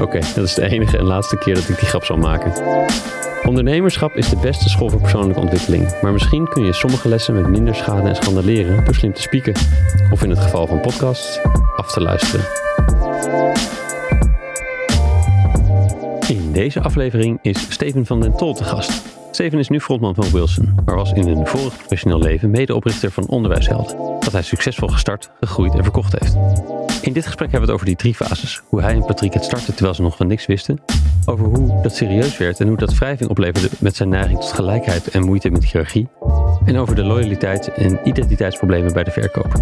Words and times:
Oké, 0.00 0.20
dat 0.34 0.44
is 0.44 0.54
de 0.54 0.68
enige 0.68 0.98
en 0.98 1.04
laatste 1.04 1.36
keer 1.36 1.54
dat 1.54 1.68
ik 1.68 1.78
die 1.78 1.88
grap 1.88 2.04
zal 2.04 2.16
maken. 2.16 2.52
Ondernemerschap 3.44 4.16
is 4.16 4.28
de 4.28 4.36
beste 4.36 4.68
school 4.68 4.90
voor 4.90 5.00
persoonlijke 5.00 5.40
ontwikkeling, 5.40 6.00
maar 6.02 6.12
misschien 6.12 6.48
kun 6.48 6.64
je 6.64 6.72
sommige 6.72 7.08
lessen 7.08 7.34
met 7.34 7.48
minder 7.48 7.74
schade 7.74 8.08
en 8.08 8.16
schande 8.16 8.44
leren 8.44 8.84
door 8.84 8.94
slim 8.94 9.12
te 9.12 9.20
spieken. 9.20 9.54
Of 10.10 10.22
in 10.22 10.30
het 10.30 10.38
geval 10.38 10.66
van 10.66 10.80
podcasts, 10.80 11.40
af 11.76 11.92
te 11.92 12.00
luisteren. 12.00 12.46
In 16.28 16.52
deze 16.52 16.80
aflevering 16.80 17.38
is 17.42 17.72
Steven 17.72 18.06
van 18.06 18.20
den 18.20 18.36
Tol 18.36 18.54
te 18.54 18.64
gast. 18.64 19.02
Steven 19.30 19.58
is 19.58 19.68
nu 19.68 19.80
frontman 19.80 20.14
van 20.14 20.30
Wilson, 20.30 20.74
maar 20.84 20.94
was 20.94 21.12
in 21.12 21.28
een 21.28 21.46
vorig 21.46 21.76
professioneel 21.76 22.18
leven 22.18 22.50
medeoprichter 22.50 23.10
van 23.10 23.28
Onderwijshelden, 23.28 23.96
dat 24.20 24.32
hij 24.32 24.42
succesvol 24.42 24.88
gestart, 24.88 25.30
gegroeid 25.40 25.74
en 25.74 25.82
verkocht 25.82 26.14
heeft. 26.18 26.36
In 27.06 27.12
dit 27.12 27.26
gesprek 27.26 27.50
hebben 27.50 27.68
we 27.68 27.74
het 27.74 27.82
over 27.82 27.86
die 27.86 27.96
drie 27.96 28.14
fases. 28.14 28.62
Hoe 28.68 28.80
hij 28.80 28.94
en 28.94 29.04
Patrick 29.04 29.32
het 29.32 29.44
startten 29.44 29.74
terwijl 29.74 29.94
ze 29.94 30.02
nog 30.02 30.16
van 30.16 30.26
niks 30.26 30.46
wisten. 30.46 30.80
Over 31.24 31.46
hoe 31.46 31.82
dat 31.82 31.96
serieus 31.96 32.38
werd 32.38 32.60
en 32.60 32.68
hoe 32.68 32.76
dat 32.76 32.94
wrijving 32.98 33.30
opleverde 33.30 33.68
met 33.78 33.96
zijn 33.96 34.08
neiging 34.08 34.40
tot 34.40 34.52
gelijkheid 34.52 35.08
en 35.08 35.24
moeite 35.24 35.50
met 35.50 35.64
hiërarchie. 35.64 36.08
En 36.64 36.76
over 36.76 36.94
de 36.94 37.02
loyaliteit 37.02 37.72
en 37.72 37.98
identiteitsproblemen 38.04 38.92
bij 38.92 39.04
de 39.04 39.10
verkoop. 39.10 39.52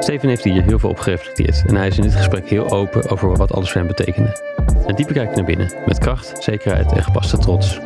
Steven 0.00 0.28
heeft 0.28 0.44
hier 0.44 0.62
heel 0.62 0.78
veel 0.78 0.90
op 0.90 0.98
gereflecteerd 0.98 1.64
en 1.66 1.76
hij 1.76 1.86
is 1.86 1.96
in 1.96 2.02
dit 2.02 2.14
gesprek 2.14 2.48
heel 2.48 2.70
open 2.70 3.10
over 3.10 3.36
wat 3.36 3.52
alles 3.52 3.70
voor 3.70 3.80
hem 3.80 3.90
betekende. 3.90 4.40
Een 4.86 4.94
diepe 4.94 5.12
kijk 5.12 5.34
naar 5.34 5.44
binnen, 5.44 5.72
met 5.86 5.98
kracht, 5.98 6.44
zekerheid 6.44 6.92
en 6.92 7.04
gepaste 7.04 7.38
trots. 7.38 7.80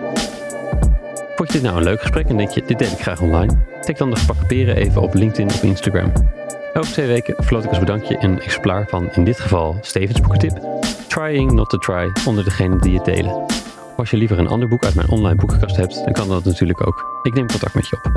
Vond 1.37 1.53
je 1.53 1.59
dit 1.59 1.62
nou 1.62 1.77
een 1.77 1.84
leuk 1.84 2.01
gesprek 2.01 2.28
en 2.28 2.37
denk 2.37 2.51
je, 2.51 2.62
dit 2.67 2.78
deel 2.78 2.91
ik 2.91 3.01
graag 3.01 3.21
online? 3.21 3.53
Tik 3.81 3.98
dan 3.98 4.11
de 4.11 4.17
gebakken 4.17 4.47
peren 4.47 4.77
even 4.77 5.03
op 5.03 5.15
LinkedIn 5.15 5.47
of 5.47 5.62
Instagram. 5.62 6.12
Elke 6.73 6.89
twee 6.89 7.07
weken 7.07 7.45
floot 7.45 7.65
ik 7.65 7.69
als 7.69 7.79
bedankje 7.79 8.23
een 8.23 8.41
exemplaar 8.41 8.87
van, 8.89 9.11
in 9.11 9.25
dit 9.25 9.41
geval, 9.41 9.79
Stevens 9.81 10.21
boekentip, 10.21 10.61
Trying 11.09 11.53
Not 11.53 11.71
to 11.71 11.79
Try, 11.79 12.12
onder 12.27 12.45
degene 12.45 12.79
die 12.79 12.97
het 12.97 13.05
delen. 13.05 13.35
Of 13.35 13.97
als 13.97 14.11
je 14.11 14.17
liever 14.17 14.39
een 14.39 14.47
ander 14.49 14.69
boek 14.69 14.85
uit 14.85 14.95
mijn 14.95 15.09
online 15.09 15.35
boekenkast 15.35 15.77
hebt, 15.77 16.05
dan 16.05 16.12
kan 16.12 16.29
dat 16.29 16.45
natuurlijk 16.45 16.87
ook. 16.87 17.21
Ik 17.23 17.35
neem 17.35 17.47
contact 17.47 17.75
met 17.75 17.89
je 17.89 17.97
op. 17.97 18.12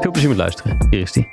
Veel 0.00 0.10
plezier 0.10 0.28
met 0.28 0.38
luisteren. 0.38 0.86
Hier 0.90 1.00
is 1.00 1.12
die. 1.12 1.28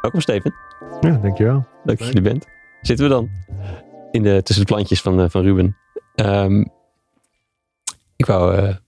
Welkom 0.00 0.20
Steven. 0.20 0.54
Ja, 1.00 1.18
dankjewel. 1.22 1.66
Leuk 1.84 1.98
dat 1.98 2.08
je 2.08 2.14
er 2.14 2.22
bent. 2.22 2.46
Zitten 2.80 3.08
we 3.08 3.12
dan 3.12 3.30
in 4.10 4.22
de, 4.22 4.42
tussen 4.42 4.66
de 4.66 4.72
plantjes 4.72 5.00
van, 5.00 5.20
uh, 5.20 5.28
van 5.28 5.42
Ruben. 5.42 5.76
Um, 6.14 6.72
ik 8.16 8.26
wou 8.26 8.52
uh, 8.54 8.62
bij 8.62 8.78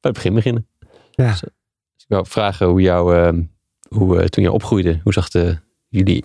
het 0.00 0.12
begin 0.12 0.34
beginnen. 0.34 0.68
Ja. 1.10 1.30
Dus, 1.30 1.40
dus 1.40 1.50
ik 1.96 2.08
wou 2.08 2.26
vragen 2.26 2.66
hoe 2.66 2.80
jou, 2.80 3.16
uh, 3.16 3.44
hoe, 3.92 4.20
uh, 4.20 4.24
toen 4.24 4.44
je 4.44 4.52
opgroeide, 4.52 5.00
hoe 5.02 5.12
zag 5.12 5.28
de, 5.28 5.58
jullie 5.88 6.24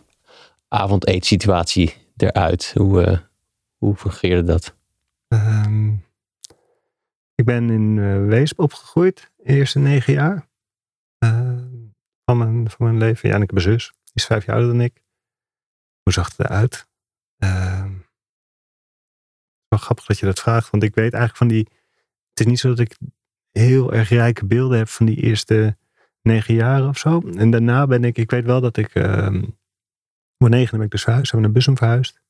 avondeetsituatie 0.68 1.94
eruit? 2.18 2.72
Hoe, 2.74 3.24
hoe 3.78 3.96
fungeerde 3.96 4.44
dat? 4.44 4.76
Um, 5.28 6.06
ik 7.36 7.46
ben 7.46 7.70
in 7.70 8.28
Weesp 8.28 8.60
opgegroeid, 8.60 9.32
de 9.36 9.44
eerste 9.44 9.80
negen 9.80 10.14
jaar 10.14 10.48
van, 12.26 12.38
mijn, 12.38 12.70
van 12.70 12.86
mijn 12.86 12.98
leven. 12.98 13.30
Ja, 13.30 13.36
en 13.36 13.42
ik 13.42 13.50
heb 13.50 13.58
een 13.58 13.72
zus, 13.72 13.88
die 14.04 14.14
is 14.14 14.26
vijf 14.26 14.46
jaar 14.46 14.56
ouder 14.56 14.74
dan 14.74 14.82
ik. 14.82 15.04
Hoe 16.04 16.14
zag 16.14 16.28
het 16.28 16.40
eruit? 16.40 16.88
Uh, 17.38 17.92
wel 19.68 19.80
grappig 19.80 20.06
dat 20.06 20.20
je 20.20 20.26
dat 20.26 20.40
vraagt, 20.40 20.70
want 20.70 20.84
ik 20.84 20.96
weet 20.96 21.14
eigenlijk 21.14 21.38
van 21.38 21.48
die. 21.48 21.68
Het 22.30 22.40
is 22.40 22.46
niet 22.46 22.60
zo 22.60 22.70
dat 22.70 22.80
ik 22.80 22.98
heel 23.52 23.94
erg 23.94 24.10
rijke 24.10 24.46
beelden 24.46 24.78
heb 24.78 24.88
van 24.88 25.06
die 25.06 25.16
eerste 25.16 25.78
negen 26.28 26.54
jaar 26.54 26.88
of 26.88 26.98
zo. 26.98 27.22
En 27.36 27.52
daarna 27.52 27.88
ben 27.88 28.04
ik, 28.04 28.18
ik 28.18 28.32
weet 28.32 28.46
wel 28.46 28.62
dat 28.62 28.78
ik. 28.78 28.96
Uh, 28.96 29.44
op 30.38 30.50
negen 30.50 30.78
ben 30.78 30.86
ik 30.86 30.92
dus 30.92 31.04
verhuisd, 31.04 31.32
hebben 31.32 31.50
we 31.50 31.56
naar 31.56 31.66
Bussum 31.66 31.78
verhuisd. 31.78 32.22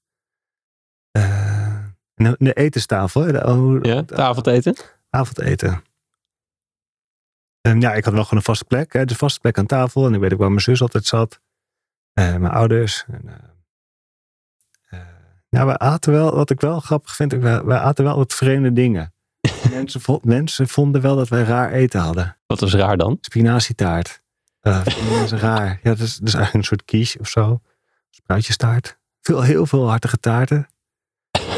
Uh, 1.18 2.36
de 2.38 2.54
etenstafel. 2.54 3.22
De, 3.22 3.46
oh, 3.46 3.82
ja, 3.82 4.02
de 4.02 4.16
avondeten? 4.16 4.76
Avondeten. 5.10 5.84
En 7.62 7.82
ja, 7.82 7.94
ik 7.94 8.06
had 8.06 8.14
wel 8.14 8.24
gewoon 8.24 8.40
een 8.40 8.46
vaste 8.46 8.66
plek. 8.66 8.94
Hè, 8.94 9.06
de 9.06 9.16
vaste 9.16 9.40
plek 9.40 9.58
aan 9.58 9.66
tafel. 9.66 10.06
En 10.06 10.14
ik 10.14 10.20
weet 10.20 10.34
ook 10.34 10.40
waar 10.40 10.50
mijn 10.50 10.62
zus 10.62 10.82
altijd 10.82 11.06
zat. 11.06 11.42
Uh, 12.20 12.36
mijn 12.36 12.54
ouders. 12.54 13.06
En, 13.08 13.22
uh, 14.90 15.00
ja, 15.50 15.66
wij 15.66 15.78
aten 15.78 16.12
wel, 16.12 16.36
wat 16.36 16.50
ik 16.50 16.62
wel 16.62 16.80
grappig 16.80 17.16
vind, 17.16 17.34
wij 17.34 17.78
aten 17.78 18.04
wel 18.04 18.18
wat 18.18 18.34
vreemde 18.34 18.74
dingen. 18.74 19.14
Mensen, 19.70 20.02
vo, 20.02 20.20
mensen 20.24 20.68
vonden 20.68 21.02
wel 21.02 21.16
dat 21.16 21.28
wij 21.28 21.44
raar 21.44 21.72
eten 21.72 22.00
hadden. 22.00 22.38
Wat 22.46 22.60
was 22.60 22.74
raar 22.74 22.98
dan? 22.98 23.18
Spinazietaart. 23.22 24.22
Uh, 24.62 24.86
dat 24.86 24.94
is 25.24 25.32
raar. 25.48 25.80
Ja, 25.84 25.90
dat 25.90 26.00
is, 26.00 26.16
dat 26.16 26.28
is 26.28 26.34
eigenlijk 26.34 26.54
een 26.54 26.64
soort 26.64 26.86
quiche 26.86 27.20
of 27.20 27.28
zo. 27.28 27.62
Spruitjestaart. 28.10 28.98
Veel, 29.22 29.42
heel 29.42 29.66
veel 29.66 29.90
hartige 29.90 30.18
taarten. 30.18 30.68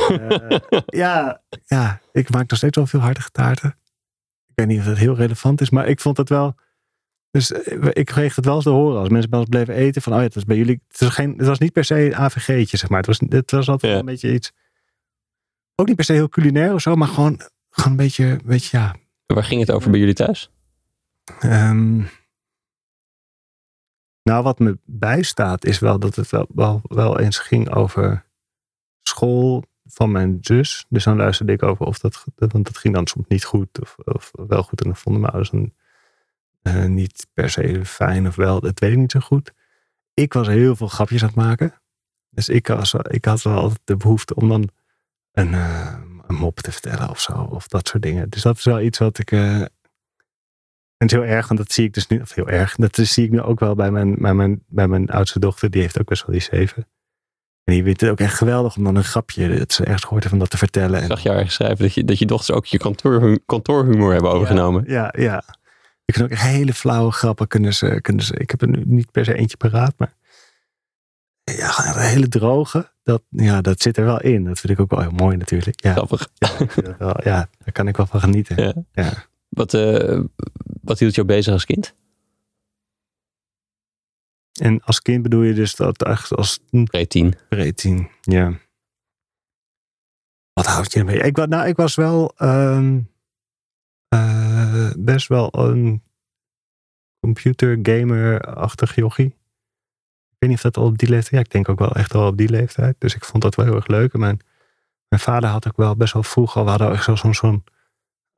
uh, 0.10 0.58
ja, 0.86 1.42
ja, 1.66 2.02
ik 2.12 2.30
maak 2.30 2.50
nog 2.50 2.58
steeds 2.58 2.78
wel 2.78 2.88
veel 2.88 3.00
hartige 3.00 3.30
taarten. 3.32 3.76
Ik 4.48 4.56
weet 4.56 4.68
niet 4.68 4.80
of 4.80 4.86
dat 4.86 4.98
heel 4.98 5.16
relevant 5.16 5.62
is, 5.62 5.70
maar 5.70 5.88
ik 5.88 6.00
vond 6.00 6.18
het 6.18 6.30
wel. 6.30 6.56
Dus 7.32 7.52
ik 7.94 8.06
kreeg 8.06 8.36
het 8.36 8.46
wel 8.46 8.56
eens 8.56 8.64
te 8.64 8.70
horen 8.70 9.00
als 9.00 9.10
mensen 9.10 9.30
bij 9.30 9.40
ons 9.40 9.50
bleven 9.50 9.74
eten. 9.74 10.02
Van, 10.02 10.14
oh 10.14 10.18
ja, 10.18 10.26
het 10.26 10.34
was 10.34 10.46
bij 10.46 10.58
jullie. 10.58 10.82
Het 10.88 11.00
was, 11.00 11.14
geen, 11.14 11.34
het 11.38 11.48
was 11.48 11.60
niet 11.60 11.72
per 11.72 11.84
se 11.84 12.12
AVG'tje, 12.16 12.78
zeg 12.78 12.90
maar. 12.90 12.98
Het 12.98 13.08
was, 13.08 13.20
het 13.30 13.52
was 13.52 13.70
altijd 13.70 13.94
ja. 13.94 14.00
een 14.00 14.06
beetje 14.06 14.34
iets. 14.34 14.52
Ook 15.76 15.88
niet 15.88 15.96
per 15.96 16.06
se 16.06 16.14
heel 16.14 16.30
culinair 16.30 16.74
of 16.74 16.82
zo, 16.82 16.96
maar 16.96 17.08
gewoon, 17.08 17.42
gewoon 17.70 17.92
een 17.92 17.98
beetje, 17.98 18.26
een 18.26 18.42
beetje 18.46 18.78
ja. 18.78 18.96
Waar 19.26 19.44
ging 19.44 19.60
het 19.60 19.72
over 19.72 19.92
bij 19.92 20.00
jullie 20.00 20.16
thuis? 20.16 20.52
Um, 21.44 22.10
nou, 24.24 24.44
wat 24.44 24.60
me 24.60 24.78
bijstaat 24.86 25.66
is 25.66 25.80
wel 25.80 26.00
dat 26.00 26.16
het 26.16 26.30
wel, 26.30 26.48
wel, 26.54 26.82
wel 26.84 27.20
eens 27.20 27.38
ging 27.38 27.70
over 27.70 28.26
school 29.02 29.64
van 29.86 30.12
mijn 30.12 30.38
zus. 30.42 30.86
Dus 30.90 31.04
dan 31.04 31.18
luisterde 31.18 31.54
ik 31.54 31.64
over 31.64 31.86
of 31.86 32.00
dat, 32.00 32.26
want 32.36 32.66
dat 32.66 32.78
ging 32.78 32.94
dan 32.94 33.08
soms 33.08 33.26
niet 33.28 33.44
goed 33.46 33.82
of, 33.82 33.96
of 34.04 34.32
wel 34.32 34.64
goed. 34.64 34.82
En 34.82 34.88
dan 34.88 34.96
vonden 34.96 35.22
mijn 35.22 35.34
ouders 35.34 35.52
dan 35.52 35.74
uh, 36.64 36.86
niet 36.86 37.28
per 37.34 37.50
se 37.50 37.86
fijn 37.86 38.28
of 38.28 38.36
wel, 38.36 38.60
dat 38.60 38.80
weet 38.80 38.92
ik 38.92 38.98
niet 38.98 39.12
zo 39.12 39.20
goed. 39.20 39.54
Ik 40.14 40.34
was 40.34 40.48
heel 40.48 40.76
veel 40.76 40.88
grapjes 40.88 41.22
aan 41.22 41.28
het 41.28 41.38
maken. 41.38 41.82
Dus 42.30 42.50
ik, 42.50 42.68
was, 42.68 42.94
ik 42.94 43.26
had 43.26 43.42
wel 43.42 43.58
altijd 43.58 43.82
de 43.84 43.98
behoefte 43.98 44.36
om 44.36 44.48
dan 44.48 44.70
een, 45.32 45.52
uh, 45.52 46.00
een 46.30 46.36
mop 46.36 46.60
te 46.60 46.72
vertellen 46.72 47.10
of 47.10 47.20
zo. 47.20 47.48
Of 47.52 47.68
dat 47.68 47.88
soort 47.88 48.04
dingen. 48.04 48.30
Dus 48.30 48.42
dat 48.42 48.58
is 48.58 48.64
wel 48.64 48.82
iets 48.82 48.98
wat 48.98 49.20
ik. 49.20 49.32
Uh, 49.32 49.62
en 49.62 51.08
het 51.08 51.12
is 51.12 51.18
heel 51.18 51.36
erg, 51.36 51.48
want 51.48 51.60
dat 51.60 51.72
zie 51.72 51.86
ik 51.86 51.94
dus 51.94 52.08
nu. 52.08 52.22
Of 52.22 52.34
heel 52.34 52.50
erg. 52.50 52.76
Dat 52.76 52.96
zie 52.96 53.26
ik 53.26 53.32
nu 53.32 53.42
ook 53.42 53.60
wel 53.60 53.76
bij 53.76 53.92
mijn, 53.92 54.16
bij 54.16 54.34
mijn, 54.34 54.64
bij 54.68 54.88
mijn 54.88 55.10
oudste 55.10 55.40
dochter. 55.40 55.70
Die 55.70 55.82
heeft 55.82 56.00
ook 56.00 56.08
best 56.08 56.26
wel 56.26 56.36
die 56.36 56.44
zeven. 56.44 56.88
En 57.64 57.74
die 57.74 57.84
vindt 57.84 58.02
het 58.02 58.10
ook 58.10 58.20
echt 58.20 58.34
geweldig 58.34 58.78
om 58.78 58.84
dan 58.84 58.96
een 58.96 59.04
grapje. 59.04 59.58
Dat 59.58 59.74
ze 59.74 59.84
ergens 59.84 60.04
gehoord 60.04 60.24
hebben 60.24 60.42
om 60.42 60.48
dat 60.50 60.50
te 60.50 60.66
vertellen. 60.66 61.02
Ik 61.02 61.08
zag 61.08 61.20
jou 61.20 61.36
ergens 61.36 61.56
schrijven 61.56 61.78
dat 61.78 61.94
je, 61.94 62.04
dat 62.04 62.20
je 62.20 62.26
dochters 62.26 62.58
ook 62.58 62.66
je 62.66 62.78
kantoor, 62.78 63.40
kantoorhumor 63.46 64.12
hebben 64.12 64.32
overgenomen. 64.32 64.84
Ja, 64.88 65.14
ja. 65.18 65.24
ja. 65.24 65.44
Ik 66.06 66.14
kan 66.14 66.24
ook 66.24 66.34
hele 66.34 66.74
flauwe 66.74 67.12
grappen 67.12 67.48
kunnen 67.48 67.74
ze, 67.74 68.00
kunnen 68.02 68.26
ze. 68.26 68.36
Ik 68.38 68.50
heb 68.50 68.62
er 68.62 68.68
nu 68.68 68.84
niet 68.86 69.12
per 69.12 69.26
se 69.26 69.34
eentje 69.34 69.58
paraat, 69.58 69.94
maar. 69.98 70.18
Ja, 71.58 71.96
een 71.96 72.02
hele 72.02 72.28
droge. 72.28 72.92
Dat, 73.04 73.24
ja, 73.30 73.62
dat 73.62 73.82
zit 73.82 73.98
er 73.98 74.06
wel 74.06 74.22
in. 74.22 74.44
Dat 74.44 74.60
vind 74.60 74.74
ik 74.74 74.80
ook 74.80 74.90
wel 74.90 75.02
heel 75.02 75.12
mooi 75.12 75.38
natuurlijk. 75.38 75.84
Ja, 75.84 75.92
Grappig. 75.92 76.30
Ja, 76.38 76.96
wel, 76.98 77.20
ja 77.24 77.50
daar 77.58 77.72
kan 77.72 77.88
ik 77.88 77.98
wel 77.98 78.06
van 78.06 78.20
genieten. 78.20 78.64
Ja. 78.64 78.74
ja. 78.92 79.14
Wat, 79.50 79.74
uh, 79.74 80.24
wat 80.82 81.00
hield 81.00 81.16
jou 81.16 81.28
bezig 81.28 81.54
als 81.54 81.66
kind? 81.66 81.96
En 84.62 84.82
als 84.84 85.02
kind 85.02 85.24
bedoel 85.24 85.42
je 85.42 85.54
dus 85.54 85.76
dat 85.76 86.04
echt 86.04 86.36
als... 86.36 86.60
Pre-tien. 86.84 87.36
Pre-tien, 87.50 88.10
ja. 88.22 88.54
Wat 90.54 90.66
houd 90.66 90.94
je 90.94 91.00
ermee? 91.00 91.20
Ik, 91.20 91.36
nou, 91.48 91.68
ik 91.68 91.76
was 91.76 91.96
wel... 91.96 92.34
Um, 92.38 93.10
uh, 94.16 94.92
best 94.98 95.28
wel 95.28 95.50
een 95.52 96.04
computer 97.20 97.80
gamer-achtig 97.84 98.96
jochie. 98.96 99.36
Ik 100.40 100.48
weet 100.48 100.58
niet 100.58 100.66
of 100.66 100.72
dat 100.72 100.84
al 100.84 100.90
op 100.90 100.98
die 100.98 101.10
leeftijd... 101.10 101.34
Ja, 101.34 101.40
ik 101.40 101.52
denk 101.52 101.70
ook 101.70 101.80
wel 101.80 101.92
echt 101.92 102.14
al 102.14 102.28
op 102.28 102.38
die 102.38 102.50
leeftijd. 102.50 102.96
Dus 102.98 103.16
ik 103.16 103.26
vond 103.26 103.44
dat 103.44 103.56
wel 103.56 103.66
heel 103.66 103.76
erg 103.76 103.88
leuk. 103.88 104.14
En 104.14 104.20
mijn, 104.20 104.40
mijn 105.08 105.22
vader 105.22 105.50
had 105.50 105.68
ook 105.68 105.78
wel 105.78 105.96
best 105.96 106.14
wel 106.14 106.24
vroeg 106.24 106.58
al... 106.58 106.64
We 106.64 106.70
hadden 106.70 106.92
echt 106.92 107.04
zo'n 107.04 107.34
zo'n 107.34 107.64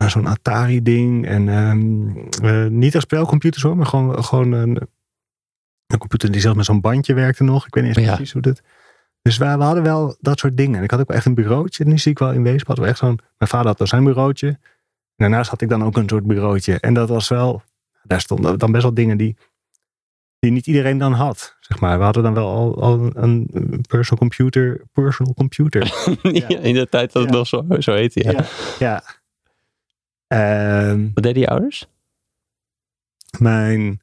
zo'n 0.08 0.28
Atari-ding. 0.28 1.26
En 1.26 1.48
um, 1.48 2.16
uh, 2.44 2.66
niet 2.66 2.96
als 2.96 3.04
spelcomputers 3.04 3.64
hoor, 3.64 3.78
maar 3.78 3.86
gewoon, 3.86 4.24
gewoon 4.24 4.52
een, 4.52 4.88
een 5.88 5.98
computer 5.98 6.32
die 6.32 6.42
zelf 6.42 6.56
met 6.56 6.66
zo'n 6.66 6.82
bandje 6.82 7.14
werkte 7.14 7.44
nog. 7.44 7.66
Ik 7.66 7.74
weet 7.74 7.84
niet 7.84 7.98
eens 7.98 8.06
ja. 8.06 8.14
precies 8.16 8.34
hoe 8.34 8.42
dat... 8.42 8.62
Dus 9.22 9.38
we 9.38 9.46
hadden 9.46 9.84
wel 9.84 10.18
dat 10.20 10.40
soort 10.40 10.58
dingen. 10.58 10.78
En 10.78 10.84
ik 10.84 10.92
had 10.92 11.00
ook 11.00 11.10
echt 11.10 11.26
een 11.26 11.36
bureautje. 11.36 11.86
Nu 11.86 11.98
zie 11.98 12.12
ik 12.12 12.20
wel 12.20 12.32
in 12.32 12.44
wezen. 12.44 12.68
Hadden 12.68 12.86
we 12.86 12.90
echt 12.90 13.00
zo'n, 13.00 13.20
mijn 13.38 13.50
vader 13.50 13.68
had 13.68 13.78
dan 13.78 13.88
zijn 13.88 14.04
bureautje. 14.04 14.48
En 14.48 14.60
daarnaast 15.16 15.50
had 15.50 15.62
ik 15.62 15.70
dan 15.70 15.84
ook 15.84 15.98
een 15.98 16.10
soort 16.10 16.28
bureautje. 16.28 16.80
En 16.80 16.94
dat 16.94 17.10
was 17.10 17.28
wel, 17.28 17.62
daar 18.04 18.22
stonden 18.22 18.60
dan 18.60 18.72
best 18.72 18.84
wel 18.84 18.94
dingen 18.94 19.18
die, 19.18 19.38
die 20.40 20.52
niet 20.52 20.68
iedereen 20.68 20.98
dan 20.98 21.14
had. 21.14 21.58
Zeg 21.72 21.80
maar. 21.80 21.98
We 21.98 22.04
hadden 22.04 22.24
dan 22.24 22.34
wel 22.34 22.48
al, 22.48 22.82
al 22.82 23.10
een 23.14 23.50
personal 23.88 24.20
computer. 24.20 24.82
Personal 24.94 25.34
computer. 25.34 25.84
ja. 26.22 26.48
in 26.48 26.74
de 26.74 26.90
tijd 26.90 27.12
dat 27.14 27.24
het 27.24 27.32
nog 27.32 27.48
zo, 27.48 27.66
zo 27.80 27.94
heette, 27.94 28.24
ja. 28.24 28.32
ja. 28.32 28.44
ja. 28.80 29.04
Ehm, 30.28 31.08
Wat 31.14 31.24
deden 31.24 31.42
je 31.42 31.48
ouders? 31.48 31.88
Mijn 33.40 34.02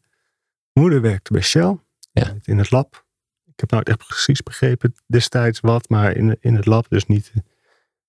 moeder 0.73 1.01
werkte 1.01 1.33
bij 1.33 1.43
Shell 1.43 1.79
Ja. 2.13 2.35
in 2.43 2.59
het 2.59 2.71
lab. 2.71 3.05
Ik 3.47 3.61
heb 3.61 3.71
nooit 3.71 3.89
echt 3.89 4.07
precies 4.07 4.43
begrepen 4.43 4.95
destijds 5.07 5.61
wat, 5.61 5.89
maar 5.89 6.17
in, 6.17 6.37
in 6.41 6.55
het 6.55 6.67
lab, 6.67 6.87
dus 6.89 7.07
niet, 7.07 7.33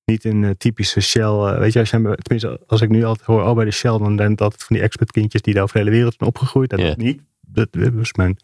niet 0.05 0.23
een 0.25 0.43
eh, 0.43 0.49
typische 0.57 1.01
Shell. 1.01 1.23
eh, 1.23 1.57
weet 1.57 1.73
je, 1.73 1.79
als, 1.79 1.89
je, 1.89 2.17
tenminste, 2.21 2.61
als 2.67 2.81
ik 2.81 2.89
nu 2.89 3.03
altijd 3.03 3.27
hoor, 3.27 3.43
oh 3.43 3.55
bij 3.55 3.65
de 3.65 3.71
Shell, 3.71 3.97
dan 3.97 4.17
zijn 4.17 4.31
het 4.31 4.41
altijd 4.41 4.63
van 4.63 4.75
die 4.75 4.85
expert 4.85 5.11
kindjes 5.11 5.41
die 5.41 5.53
daar 5.53 5.63
over 5.63 5.75
de 5.75 5.81
hele 5.83 5.95
wereld 5.95 6.15
zijn 6.17 6.29
opgegroeid. 6.29 6.69
Dat 6.69 6.79
Ja. 6.79 6.93
niet. 6.97 7.21
Dat 7.41 7.67
was 7.71 8.13
mijn, 8.13 8.37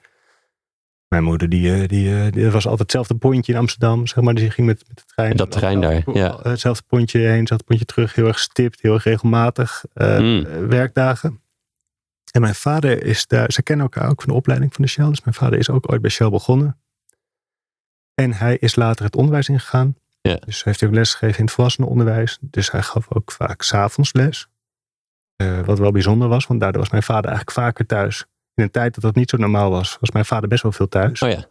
mijn 1.16 1.28
moeder, 1.28 1.50
die, 1.50 1.74
eh, 1.74 1.88
die, 1.88 2.16
eh, 2.16 2.32
die 2.32 2.44
was 2.46 2.64
altijd 2.64 2.80
hetzelfde 2.80 3.16
pontje 3.16 3.54
in 3.54 3.60
Amsterdam, 3.60 4.08
zeg 4.08 4.24
maar. 4.24 4.34
Dus 4.34 4.44
die 4.44 4.52
ging 4.52 4.68
met, 4.68 4.84
met 4.88 4.98
de 4.98 5.04
trein. 5.06 5.36
Dat 5.36 5.52
trein 5.52 5.82
daar, 5.82 6.02
ja. 6.14 6.40
Hetzelfde 6.42 6.84
pontje 6.88 7.20
heen, 7.20 7.40
hetzelfde 7.40 7.66
pontje 7.66 7.86
terug, 7.86 8.16
heel 8.16 8.28
erg 8.28 8.40
stipt, 8.40 8.82
heel 8.82 8.94
erg 8.94 9.04
regelmatig 9.04 9.86
eh, 9.94 10.20
Mm. 10.20 10.46
eh, 10.46 10.66
werkdagen. 10.66 11.42
En 12.32 12.42
mijn 12.42 12.56
vader 12.56 13.04
is 13.04 13.28
daar, 13.28 13.52
ze 13.52 13.64
kennen 13.64 13.86
elkaar 13.86 14.10
ook 14.10 14.22
van 14.22 14.30
de 14.30 14.36
opleiding 14.36 14.74
van 14.74 14.84
de 14.86 14.90
Shell. 14.92 15.08
Dus 15.10 15.22
mijn 15.24 15.36
vader 15.36 15.60
is 15.60 15.70
ook 15.70 15.92
ooit 15.92 16.02
bij 16.02 16.10
Shell 16.12 16.30
begonnen. 16.30 16.78
En 18.14 18.34
hij 18.34 18.58
is 18.58 18.76
later 18.76 19.06
het 19.06 19.16
onderwijs 19.16 19.50
ingegaan. 19.50 19.96
Ja. 20.22 20.36
Dus 20.46 20.64
heeft 20.64 20.80
hij 20.80 20.90
ook 20.90 20.96
les 20.96 21.12
gegeven 21.14 21.40
in 21.40 21.46
het 21.46 21.54
volwassenenonderwijs. 21.54 22.38
Dus 22.42 22.72
hij 22.72 22.82
gaf 22.82 23.06
ook 23.10 23.32
vaak 23.32 23.62
s'avonds 23.62 24.14
les. 24.14 24.48
Eh, 25.36 25.60
wat 25.60 25.80
wel 25.80 25.92
bijzonder 25.92 26.28
was, 26.28 26.48
want 26.48 26.60
daardoor 26.60 26.82
was 26.82 26.92
mijn 26.92 27.04
vader 27.04 27.32
eigenlijk 27.32 27.58
vaker 27.58 27.86
thuis. 27.86 28.26
In 28.56 28.64
een 28.64 28.72
tijd 28.72 28.94
dat 28.94 29.04
dat 29.04 29.16
niet 29.16 29.30
zo 29.30 29.38
normaal 29.38 29.70
was, 29.70 29.98
was 30.00 30.12
mijn 30.12 30.26
vader 30.26 30.50
best 30.50 30.64
wel 30.64 30.72
veel 30.72 30.88
thuis. 30.88 31.22
Oh 31.22 31.30
ja, 31.30 31.46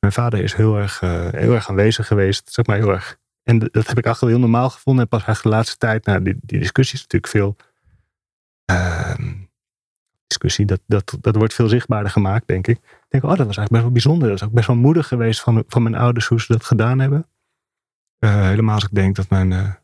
Mijn 0.00 0.12
vader 0.12 0.42
is 0.42 0.54
heel 0.54 0.76
erg, 0.76 1.02
eh, 1.02 1.28
heel 1.30 1.52
erg 1.54 1.68
aanwezig 1.68 2.06
geweest, 2.06 2.52
zeg 2.52 2.66
maar 2.66 2.76
heel 2.76 2.90
erg. 2.90 3.16
En 3.42 3.58
dat 3.58 3.86
heb 3.86 3.98
ik 3.98 4.04
eigenlijk 4.04 4.34
heel 4.36 4.38
normaal 4.48 4.70
gevonden. 4.70 5.02
En 5.02 5.08
pas 5.08 5.24
eigenlijk 5.24 5.48
de 5.54 5.56
laatste 5.60 5.76
tijd, 5.76 6.06
nou, 6.06 6.22
die, 6.22 6.36
die 6.42 6.58
discussie 6.58 6.94
is 6.96 7.02
natuurlijk 7.02 7.32
veel. 7.32 7.56
ehm, 8.64 9.32
discussie, 10.26 10.66
dat, 10.66 10.80
dat, 10.86 11.16
dat 11.20 11.36
wordt 11.36 11.54
veel 11.54 11.68
zichtbaarder 11.68 12.10
gemaakt, 12.12 12.46
denk 12.46 12.66
ik. 12.66 12.76
Ik 12.76 13.06
denk, 13.08 13.24
oh, 13.24 13.28
dat 13.30 13.46
was 13.46 13.56
eigenlijk 13.56 13.70
best 13.70 13.82
wel 13.82 13.92
bijzonder. 13.92 14.28
Dat 14.28 14.36
is 14.40 14.44
ook 14.46 14.52
best 14.52 14.66
wel 14.66 14.76
moedig 14.76 15.08
geweest 15.08 15.40
van, 15.40 15.64
van 15.68 15.82
mijn 15.82 15.94
ouders 15.94 16.26
hoe 16.26 16.40
ze 16.40 16.52
dat 16.52 16.64
gedaan 16.64 16.98
hebben. 16.98 17.26
Eh, 18.18 18.40
helemaal 18.42 18.74
als 18.74 18.84
ik 18.84 18.94
denk 18.94 19.16
dat 19.16 19.28
mijn. 19.30 19.78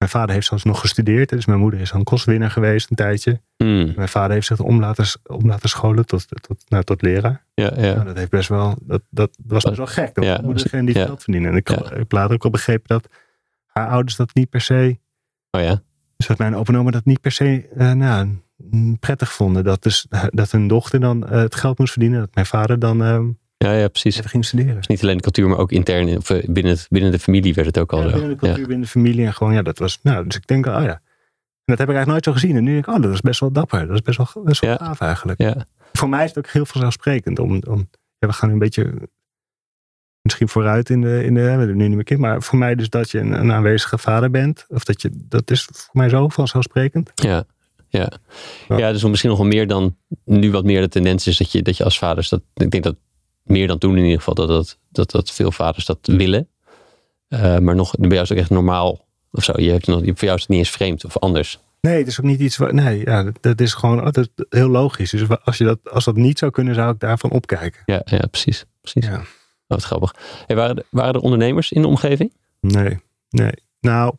Mijn 0.00 0.12
vader 0.12 0.34
heeft 0.34 0.46
zelfs 0.46 0.64
nog 0.64 0.80
gestudeerd. 0.80 1.28
Dus 1.28 1.46
mijn 1.46 1.58
moeder 1.58 1.80
is 1.80 1.90
dan 1.90 2.04
kostwinnaar 2.04 2.50
geweest 2.50 2.90
een 2.90 2.96
tijdje. 2.96 3.40
Mm. 3.56 3.92
Mijn 3.96 4.08
vader 4.08 4.30
heeft 4.32 4.46
zich 4.46 4.60
om 4.60 4.80
laten, 4.80 5.04
om 5.26 5.46
laten 5.46 5.68
scholen 5.68 6.06
tot, 6.06 6.26
tot, 6.42 6.64
nou, 6.68 6.84
tot 6.84 7.02
leraar. 7.02 7.44
ja, 7.54 7.72
ja. 7.76 7.94
Nou, 7.94 8.04
dat 8.04 8.16
heeft 8.16 8.30
best 8.30 8.48
wel, 8.48 8.76
dat, 8.80 9.02
dat 9.10 9.36
was 9.46 9.64
best 9.64 9.76
wel 9.76 9.86
gek. 9.86 10.14
Dat 10.14 10.24
Ja, 10.24 10.30
mijn 10.32 10.44
moeder 10.44 10.62
degene 10.62 10.82
die 10.84 10.92
het 10.92 11.00
ja. 11.02 11.06
geld 11.06 11.22
verdienen. 11.22 11.50
En 11.50 11.56
ik, 11.56 11.68
heb- 11.68 11.92
Ja. 11.96 12.04
later 12.08 12.34
ook 12.34 12.44
al 12.44 12.50
begrepen 12.50 12.88
dat 12.88 13.08
haar 13.66 13.88
ouders 13.88 14.16
dat 14.16 14.34
niet 14.34 14.50
per 14.50 14.60
se, 14.60 14.98
Oh 15.50 15.60
ja, 15.60 15.82
dus 16.16 16.26
dat 16.26 16.38
mijn 16.38 16.56
opa 16.56 16.90
dat 16.90 17.04
niet 17.04 17.20
per 17.20 17.32
se 17.32 17.68
eh, 17.76 17.92
nou, 17.92 18.38
prettig 19.00 19.32
vonden. 19.32 19.64
Dat, 19.64 19.82
dus, 19.82 20.06
dat 20.30 20.50
hun 20.50 20.68
dochter 20.68 21.00
dan 21.00 21.26
eh, 21.28 21.40
het 21.40 21.54
geld 21.54 21.78
moest 21.78 21.92
verdienen. 21.92 22.20
Dat 22.20 22.34
mijn 22.34 22.46
vader 22.46 22.78
dan 22.78 23.02
eh, 23.04 23.20
ja, 23.64 23.72
ja 23.72 23.88
precies. 23.88 24.16
even 24.18 24.30
ging 24.30 24.44
studeren. 24.44 24.74
Dus 24.76 24.86
niet 24.86 25.02
alleen 25.02 25.16
de 25.16 25.22
cultuur, 25.22 25.48
maar 25.48 25.58
ook 25.58 25.72
intern, 25.72 26.08
in- 26.08 26.16
of 26.16 26.30
eh, 26.30 26.44
binnen, 26.48 26.72
het, 26.72 26.86
binnen 26.90 27.10
de 27.10 27.18
familie 27.18 27.54
werd 27.54 27.66
het 27.66 27.78
ook 27.78 27.92
al 27.92 27.98
Ja, 27.98 28.04
zo. 28.04 28.10
binnen 28.12 28.30
de 28.30 28.36
cultuur, 28.36 28.58
Ja. 28.60 28.66
binnen 28.66 28.84
de 28.84 28.90
familie. 28.92 29.26
En 29.26 29.34
gewoon, 29.34 29.52
ja, 29.52 29.62
dat 29.62 29.78
was, 29.78 29.98
nou, 30.02 30.24
dus 30.24 30.36
ik 30.36 30.46
denk, 30.46 30.66
oh 30.66 30.72
ja. 30.72 31.00
En 31.64 31.76
dat 31.76 31.78
heb 31.78 31.88
ik 31.88 31.94
eigenlijk 31.94 32.06
nooit 32.06 32.24
zo 32.24 32.32
gezien. 32.32 32.56
En 32.56 32.64
nu 32.64 32.72
denk 32.72 32.86
ik, 32.86 32.94
oh, 32.94 33.02
dat 33.02 33.12
is 33.12 33.20
best 33.20 33.40
wel 33.40 33.52
dapper. 33.52 33.86
Dat 33.86 33.94
is 33.94 34.02
best 34.02 34.18
wel, 34.34 34.44
best 34.44 34.60
wel 34.60 34.70
Ja. 34.70 34.76
gaaf 34.76 35.00
eigenlijk. 35.00 35.40
Ja. 35.40 35.66
Voor 35.92 36.08
mij 36.08 36.22
is 36.24 36.28
het 36.34 36.38
ook 36.38 36.46
heel 36.52 36.66
vanzelfsprekend. 36.66 37.38
Om, 37.38 37.62
om, 37.68 37.88
ja, 38.18 38.26
we 38.28 38.32
gaan 38.32 38.50
een 38.50 38.58
beetje 38.58 39.08
misschien 40.22 40.48
vooruit 40.48 40.90
in 40.90 41.00
de, 41.00 41.24
in 41.24 41.34
de 41.34 41.40
we 41.42 41.48
hebben 41.48 41.76
nu 41.76 41.86
niet 41.86 41.94
meer 41.94 42.04
kind. 42.04 42.20
Maar 42.20 42.42
voor 42.42 42.58
mij 42.58 42.74
dus 42.74 42.88
dat 42.88 43.10
je 43.10 43.18
een, 43.18 43.32
een 43.32 43.52
aanwezige 43.52 43.98
vader 43.98 44.30
bent. 44.30 44.64
Of 44.68 44.84
dat 44.84 45.02
je, 45.02 45.10
dat 45.14 45.50
is 45.50 45.68
voor 45.72 45.88
mij 45.92 46.08
zo 46.08 46.28
vanzelfsprekend. 46.28 47.10
Ja, 47.14 47.44
ja. 47.88 48.12
Ja. 48.68 48.76
ja, 48.78 48.92
dus 48.92 49.04
misschien 49.04 49.30
nog 49.30 49.38
wel 49.38 49.48
meer 49.48 49.66
dan 49.66 49.96
nu 50.24 50.50
wat 50.50 50.64
meer 50.64 50.80
de 50.80 50.88
tendens 50.88 51.26
is 51.26 51.36
dat 51.36 51.52
je, 51.52 51.62
dat 51.62 51.76
je 51.76 51.84
als 51.84 51.98
vaders 51.98 52.28
dat, 52.28 52.42
ik 52.54 52.70
denk 52.70 52.84
dat 52.84 52.96
meer 53.50 53.66
dan 53.66 53.78
toen 53.78 53.96
in 53.96 54.04
ieder 54.04 54.18
geval, 54.18 54.34
dat, 54.34 54.48
dat, 54.48 54.78
dat, 54.88 55.10
dat 55.10 55.30
veel 55.30 55.52
vaders 55.52 55.84
dat 55.84 55.98
willen. 56.02 56.48
Eh, 57.28 57.58
maar 57.58 57.74
nog, 57.74 57.96
bij 57.98 58.08
jou 58.08 58.22
is 58.22 58.28
het 58.28 58.32
ook 58.32 58.44
echt 58.44 58.50
normaal 58.50 59.06
of 59.30 59.44
zo. 59.44 59.52
Je 59.56 59.70
hebt 59.70 59.86
nog, 59.86 60.00
voor 60.04 60.14
jou 60.14 60.34
is 60.34 60.40
het 60.40 60.48
niet 60.48 60.58
eens 60.58 60.70
vreemd 60.70 61.04
of 61.04 61.18
anders. 61.18 61.58
Nee, 61.80 61.98
het 61.98 62.06
is 62.06 62.20
ook 62.20 62.26
niet 62.26 62.40
iets 62.40 62.56
wat. 62.56 62.72
Nee, 62.72 63.04
ja, 63.04 63.22
dat, 63.22 63.38
dat 63.40 63.60
is 63.60 63.74
gewoon 63.74 63.98
oh, 63.98 64.04
dat 64.04 64.16
is 64.16 64.44
heel 64.48 64.68
logisch. 64.68 65.10
Dus 65.10 65.28
als, 65.44 65.58
je 65.58 65.64
dat, 65.64 65.78
als 65.90 66.04
dat 66.04 66.16
niet 66.16 66.38
zou 66.38 66.50
kunnen, 66.50 66.74
zou 66.74 66.92
ik 66.92 67.00
daarvan 67.00 67.30
opkijken. 67.30 67.82
Ja, 67.86 68.02
ja 68.04 68.26
precies. 68.30 68.64
precies. 68.80 69.06
Ja. 69.06 69.16
Oh, 69.16 69.24
wat 69.66 69.82
grappig. 69.82 70.14
Hey, 70.46 70.56
waren, 70.56 70.76
er, 70.76 70.84
waren 70.90 71.14
er 71.14 71.20
ondernemers 71.20 71.72
in 71.72 71.82
de 71.82 71.88
omgeving? 71.88 72.32
Nee, 72.60 72.98
nee. 73.28 73.52
Nou. 73.80 74.14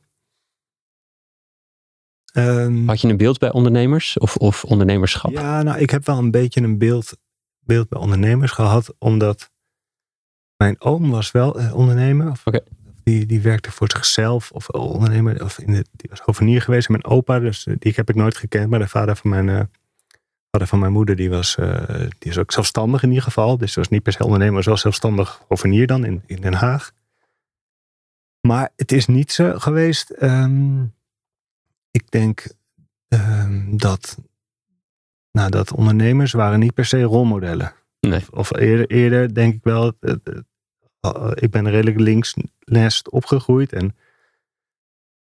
ehm, 2.34 2.88
Had 2.88 3.01
je 3.01 3.07
een 3.07 3.18
beeld 3.18 3.39
bij 3.39 3.51
ondernemers 3.51 4.18
of, 4.18 4.36
of 4.36 4.63
ondernemerschap? 4.63 5.31
Ja, 5.31 5.63
nou, 5.63 5.80
ik 5.80 5.89
heb 5.89 6.06
wel 6.06 6.18
een 6.18 6.31
beetje 6.31 6.62
een 6.62 6.77
beeld, 6.77 7.18
beeld 7.66 7.90
bij 7.90 8.00
ondernemers 8.00 8.52
gehad, 8.52 8.96
omdat 8.98 9.52
mijn 10.58 10.81
oom 10.81 11.10
was 11.10 11.31
wel 11.31 11.60
eh, 11.60 11.75
ondernemer. 11.75 12.31
Of, 12.31 12.44
die, 13.04 13.25
die 13.25 13.42
werkte 13.42 13.72
voor 13.72 13.92
zichzelf 13.92 14.52
of 14.52 14.69
ondernemer, 14.69 15.44
of 15.44 15.60
in 15.60 15.74
de, 15.74 15.86
die 15.92 16.10
was 16.10 16.19
hovenier 16.19 16.62
geweest. 16.62 16.88
En 16.88 16.92
mijn 16.92 17.06
opa, 17.06 17.40
dus 17.40 17.68
eh, 17.68 17.75
die 17.80 17.94
heb 17.96 18.10
ik 18.10 18.16
nooit 18.16 18.38
gekend, 18.38 18.69
maar 18.69 18.80
de 18.80 18.88
vader 18.88 19.16
van 19.16 19.30
mijn, 19.30 19.50
eh, 19.50 19.62
vader 20.52 20.68
van 20.68 20.80
mijn 20.80 20.92
moeder, 20.92 21.16
die 21.16 21.30
was, 21.30 21.56
die 22.19 22.30
is 22.31 22.38
ook 22.38 22.52
zelfstandig 22.52 23.04
in 23.04 23.10
ieder 23.10 23.24
geval. 23.24 23.58
Dus 23.58 23.75
was 23.75 23.90
niet 23.90 24.04
per 24.04 24.13
se 24.13 24.24
ondernemer, 24.24 24.54
maar 24.54 24.63
wel 24.63 24.78
zelfstandig 24.78 25.44
hovenier 25.48 25.88
dan 25.88 26.06
in, 26.06 26.24
in 26.25 26.42
Den 26.42 26.54
Haag. 26.54 26.92
Maar 28.42 28.69
het 28.75 28.92
is 28.92 29.06
niet 29.06 29.31
zo 29.31 29.60
geweest. 29.60 30.10
ehm, 30.10 30.84
ik 31.92 32.12
denk 32.12 32.48
ehm, 33.08 33.78
dat 33.78 34.18
nou, 35.31 35.50
dat 35.50 35.74
ondernemers 35.74 36.31
waren 36.31 36.60
niet 36.60 36.74
per 36.74 36.86
se 36.86 37.01
rolmodellen. 37.01 37.74
Nee. 38.00 38.19
Of, 38.19 38.30
of 38.30 38.57
eerder, 38.57 38.88
eerder 38.88 39.33
denk 39.33 39.54
ik 39.54 39.63
wel, 39.63 39.94
eh, 40.00 41.31
ik 41.33 41.51
ben 41.51 41.69
redelijk 41.69 42.00
linksnest 42.00 43.10
opgegroeid. 43.10 43.74
En 43.74 43.96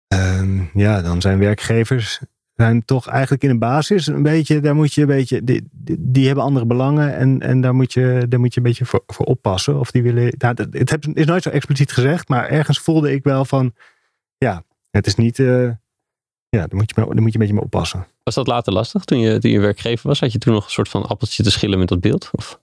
ehm, 0.06 0.62
ja, 0.78 1.02
dan 1.02 1.20
zijn 1.20 1.38
werkgevers 1.38 2.20
zijn 2.54 2.84
toch 2.84 3.06
eigenlijk 3.08 3.42
in 3.42 3.48
de 3.48 3.58
basis 3.58 4.06
een 4.06 4.22
beetje, 4.22 4.60
daar 4.60 4.74
moet 4.74 4.92
je 4.92 5.00
een 5.00 5.06
beetje, 5.06 5.44
die, 5.44 5.68
die, 5.72 5.96
die 5.98 6.26
hebben 6.26 6.44
andere 6.44 6.66
belangen 6.66 7.14
en, 7.14 7.40
en 7.40 7.60
daar, 7.60 7.74
moet 7.74 7.92
je, 7.92 8.26
daar 8.28 8.40
moet 8.40 8.54
je 8.54 8.60
een 8.60 8.66
beetje 8.66 8.84
voor, 8.84 9.02
voor 9.06 9.26
oppassen. 9.26 9.78
Of 9.78 9.90
die 9.90 10.02
willen, 10.02 10.34
nou, 10.38 10.54
het 10.56 10.74
het 10.74 10.90
heb- 10.90 11.04
is 11.06 11.26
nooit 11.26 11.42
zo 11.42 11.50
expliciet 11.50 11.92
gezegd, 11.92 12.28
maar 12.28 12.48
ergens 12.48 12.78
voelde 12.78 13.12
ik 13.12 13.24
wel 13.24 13.44
van, 13.44 13.74
ja, 14.38 14.64
het 14.90 15.06
is 15.06 15.14
niet, 15.14 15.38
eh, 15.38 15.70
ja, 16.54 16.66
daar 16.66 16.76
moet, 16.76 16.92
je, 16.94 16.94
daar 16.94 17.06
moet 17.06 17.16
je 17.16 17.22
een 17.22 17.32
beetje 17.32 17.54
mee 17.54 17.62
oppassen. 17.62 18.06
Was 18.22 18.34
dat 18.34 18.46
later 18.46 18.72
lastig 18.72 19.04
toen 19.04 19.18
je, 19.18 19.38
toen 19.38 19.50
je 19.50 19.60
werkgever 19.60 20.08
was? 20.08 20.20
Had 20.20 20.32
je 20.32 20.38
toen 20.38 20.54
nog 20.54 20.64
een 20.64 20.70
soort 20.70 20.88
van 20.88 21.06
appeltje 21.06 21.42
te 21.42 21.50
schillen 21.50 21.78
met 21.78 21.88
dat 21.88 22.00
beeld? 22.00 22.30
Of? 22.32 22.60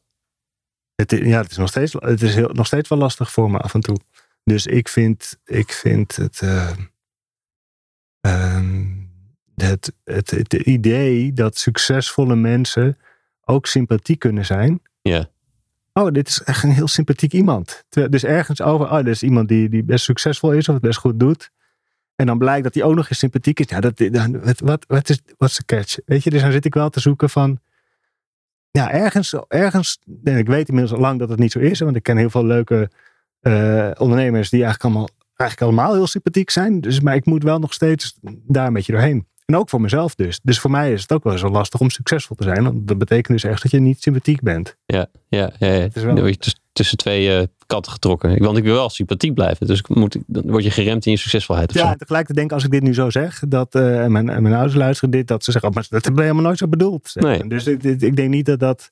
Het, 0.96 1.12
ja, 1.12 1.42
het 1.42 1.52
is, 1.52 1.58
nog 1.58 1.70
steeds, 1.70 1.94
het 1.94 2.22
is 2.22 2.36
heel, 2.36 2.50
nog 2.54 2.66
steeds 2.66 2.90
wel 2.90 2.98
lastig 2.98 3.32
voor 3.32 3.52
me 3.52 3.58
af 3.58 3.74
en 3.74 3.82
toe. 3.82 3.98
Dus 4.44 4.66
ik 4.66 4.90
vind, 4.90 5.38
ik 5.46 5.72
vind 5.72 6.16
het, 6.16 6.42
eh, 6.42 6.72
ehm, 8.22 8.86
het, 9.56 9.94
het, 10.04 10.32
het 10.32 10.54
idee 10.54 11.34
dat 11.34 11.58
succesvolle 11.58 12.36
mensen 12.36 12.98
ook 13.46 13.68
sympathiek 13.68 14.20
kunnen 14.20 14.46
zijn. 14.46 14.82
Ja. 15.02 15.30
Oh, 15.94 16.12
dit 16.12 16.28
is 16.28 16.44
echt 16.44 16.64
een 16.64 16.72
heel 16.72 16.88
sympathiek 16.88 17.34
iemand. 17.34 17.84
Dus 17.90 18.24
ergens 18.24 18.62
over, 18.62 18.92
oh, 18.92 18.98
dit 18.98 19.08
is 19.08 19.24
iemand 19.24 19.48
die, 19.48 19.70
die 19.70 19.84
best 19.84 20.06
succesvol 20.06 20.52
is 20.52 20.68
of 20.68 20.74
het 20.74 20.84
best 20.84 21.00
goed 21.00 21.20
doet. 21.20 21.52
En 22.22 22.28
dan 22.28 22.38
blijkt 22.38 22.64
dat 22.64 22.74
hij 22.74 22.84
ook 22.84 22.96
nog 22.96 23.10
eens 23.10 23.20
sympathiek 23.20 23.60
is. 23.60 23.66
Ja, 23.70 23.80
dat, 23.80 23.98
dan, 23.98 24.40
wat, 24.44 24.60
wat, 24.60 24.86
wat 24.88 25.10
is 25.10 25.22
wat 25.38 25.50
is 25.50 25.56
de 25.56 25.66
catch? 25.66 25.98
Weet 26.06 26.24
je, 26.24 26.30
dus 26.30 26.42
dan 26.42 26.52
zit 26.52 26.66
ik 26.66 26.74
wel 26.74 26.90
te 26.90 27.00
zoeken 27.00 27.30
van. 27.30 27.60
Ja, 28.72 28.92
ergens, 28.92 29.36
ergens. 29.48 30.00
En 30.24 30.38
ik 30.38 30.48
weet 30.48 30.68
inmiddels 30.68 30.96
al 30.96 31.02
lang 31.02 31.20
dat 31.20 31.30
het 31.30 31.40
niet 31.40 31.52
zo 31.52 31.60
is. 31.60 31.80
Want 31.80 31.96
ik 31.96 32.04
ken 32.04 32.18
heel 32.18 32.30
veel 32.30 32.46
leuke 32.46 32.90
eh, 33.40 33.92
ondernemers 33.98 34.50
die 34.50 34.64
eigenlijk 34.64 34.84
allemaal, 34.84 35.10
eigenlijk 35.36 35.72
allemaal 35.72 35.94
heel 35.94 36.08
sympathiek 36.08 36.50
zijn. 36.50 36.82
Dus, 36.82 37.00
maar 37.00 37.16
ik 37.16 37.26
moet 37.26 37.44
wel 37.44 37.60
nog 37.60 37.74
steeds 37.74 38.18
daar 38.48 38.68
een 38.68 38.74
beetje 38.74 38.92
doorheen. 38.92 39.28
En 39.46 39.56
ook 39.56 39.70
voor 39.70 39.82
mezelf 39.82 40.16
dus. 40.16 40.40
Dus 40.44 40.60
voor 40.60 40.72
mij 40.72 40.94
is 40.94 41.02
het 41.02 41.12
ook 41.12 41.24
wel 41.24 41.38
zo 41.38 41.50
lastig 41.50 41.80
om 41.80 41.90
succesvol 41.90 42.36
te 42.36 42.44
zijn. 42.44 42.64
Want 42.64 42.88
dat 42.88 42.98
betekent 42.98 43.28
dus 43.42 43.52
echt 43.52 43.62
dat 43.62 43.72
je 43.72 43.80
niet 43.80 44.02
sympathiek 44.02 44.42
bent. 44.42 44.78
Ja, 44.86 45.08
ja, 45.28 45.52
ja, 45.60 45.68
ja. 45.68 45.82
Het 45.82 45.96
is 45.96 46.04
wel- 46.04 46.16
Je 46.74 46.78
tussen 46.78 46.98
twee 46.98 47.38
eh, 47.38 47.48
katten 47.68 47.92
getrokken. 47.92 48.44
Want 48.44 48.58
ik 48.58 48.64
wil 48.64 48.74
wel 48.74 48.90
sympathiek 48.90 49.34
blijven. 49.34 49.68
Dus 49.68 49.80
ik 49.80 49.90
moet, 49.90 50.18
dan 50.28 50.44
word 50.46 50.64
je 50.64 50.72
geremd 50.72 51.06
in 51.06 51.12
je 51.12 51.18
succesvolheid. 51.18 51.74
Ja, 51.74 51.92
en 51.92 51.98
tegelijkertijd 51.98 52.38
denk 52.38 52.50
ik 52.50 52.56
als 52.56 52.64
ik 52.64 52.72
dit 52.72 52.84
nu 52.84 52.94
zo 52.94 53.10
zeg, 53.10 53.44
dat 53.48 53.76
en 53.76 54.12
mijn, 54.12 54.26
mijn 54.26 54.54
ouders 54.54 54.76
luisteren 54.76 55.10
dit, 55.12 55.28
dat 55.28 55.44
ze 55.44 55.52
zeggen, 55.52 55.70
oh, 55.70 55.76
maar 55.76 55.86
dat 55.90 56.04
hebben 56.04 56.16
we 56.16 56.22
helemaal 56.22 56.46
nooit 56.46 56.58
zo 56.58 56.68
bedoeld. 56.68 57.12
Nee. 57.14 57.48
Dus 57.48 57.68
ik, 57.68 57.84
ik, 57.84 58.16
denk 58.16 58.30
niet 58.30 58.46
dat 58.46 58.60
dat, 58.60 58.92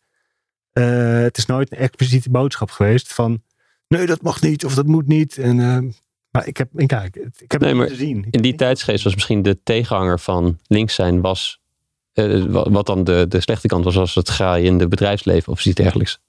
eh, 0.72 1.22
het 1.22 1.38
is 1.38 1.46
nooit 1.46 1.72
een 1.72 1.78
expliciete 1.78 2.30
boodschap 2.30 2.72
geweest 2.72 3.14
van, 3.14 3.44
nee, 3.88 4.06
dat 4.06 4.22
mag 4.22 4.42
niet 4.42 4.66
of 4.66 4.76
dat 4.76 4.86
moet 4.86 5.08
niet. 5.08 5.38
En, 5.38 5.56
maar 6.32 6.48
ik 6.48 6.58
heb, 6.58 6.70
ik, 6.76 6.92
ik, 6.92 7.16
ik 7.38 7.52
heb 7.52 7.62
Nee, 7.62 7.76
het 7.76 7.90
gezien. 7.90 8.28
In 8.32 8.42
die 8.42 8.56
tijdsgeest 8.56 9.04
was 9.04 9.14
misschien 9.14 9.42
de 9.42 9.64
tegenhanger 9.64 10.20
van 10.20 10.60
links 10.68 10.96
zijn 10.96 11.22
was... 11.22 11.60
wa- 12.14 12.70
wat 12.70 12.86
dan 12.86 13.04
de, 13.04 13.26
de 13.30 13.42
slechte 13.42 13.68
kant 13.68 13.84
was, 13.84 13.96
was 13.96 14.16
het 14.16 14.30
graaien 14.30 14.66
in 14.66 14.80
het 14.80 14.90
bedrijfsleven 14.90 15.52
of 15.52 15.66
iets 15.66 15.76
dergelijks. 15.76 16.20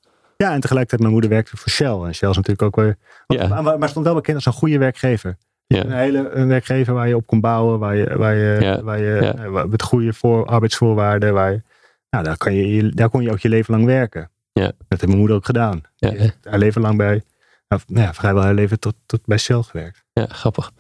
Ja, 0.43 0.53
en 0.53 0.61
tegelijkertijd, 0.61 1.01
mijn 1.01 1.13
moeder 1.13 1.31
werkte 1.31 1.57
voor 1.57 1.69
Shell. 1.71 2.01
En 2.07 2.15
Shell 2.15 2.31
is 2.31 2.37
natuurlijk 2.37 2.63
ook 2.63 2.77
weer... 2.77 2.97
Ja. 3.27 3.63
Maar, 3.63 3.79
maar 3.79 3.89
stond 3.89 4.05
wel 4.05 4.15
bekend 4.15 4.37
als 4.37 4.47
een 4.47 4.53
goede 4.53 4.79
werkgever. 4.79 5.37
Ja. 5.67 5.85
Een 5.85 5.93
hele 5.93 6.31
een 6.31 6.49
werkgever 6.49 6.95
waar 6.95 7.09
je 7.09 7.17
op 7.17 7.27
kon 7.27 7.41
bouwen, 7.41 7.79
waar 7.79 7.97
je, 7.97 8.17
waar 8.17 8.35
je, 8.35 8.61
Ja, 8.61 8.83
waar 8.83 8.99
je 8.99 9.19
ja. 9.23 9.35
eh, 9.35 9.65
met 9.65 9.83
goede 9.83 10.13
voor, 10.13 10.47
arbeidsvoorwaarden, 10.47 11.33
waar 11.33 11.53
je, 11.53 11.63
nou, 12.11 12.25
daar, 12.25 12.37
kan 12.37 12.55
je, 12.55 12.89
daar 12.95 13.09
kon 13.09 13.23
je 13.23 13.31
ook 13.31 13.39
je 13.39 13.49
leven 13.49 13.75
lang 13.75 13.87
werken. 13.87 14.31
Ja. 14.53 14.65
Dat 14.67 14.75
heeft 14.89 15.07
mijn 15.07 15.19
moeder 15.19 15.37
ook 15.37 15.45
gedaan. 15.45 15.83
Ja, 15.97 16.31
haar 16.43 16.59
leven 16.59 16.81
lang 16.81 16.97
bij, 16.97 17.23
nou, 17.69 17.83
nou 17.87 18.07
ja, 18.07 18.15
vrijwel 18.15 18.43
haar 18.43 18.55
leven 18.55 18.81
tot, 18.81 18.95
tot 19.07 19.21
bij 19.25 19.39
Shell 19.39 19.63
gewerkt. 19.63 20.05
Ja, 20.13 20.27
grappig. 20.27 20.73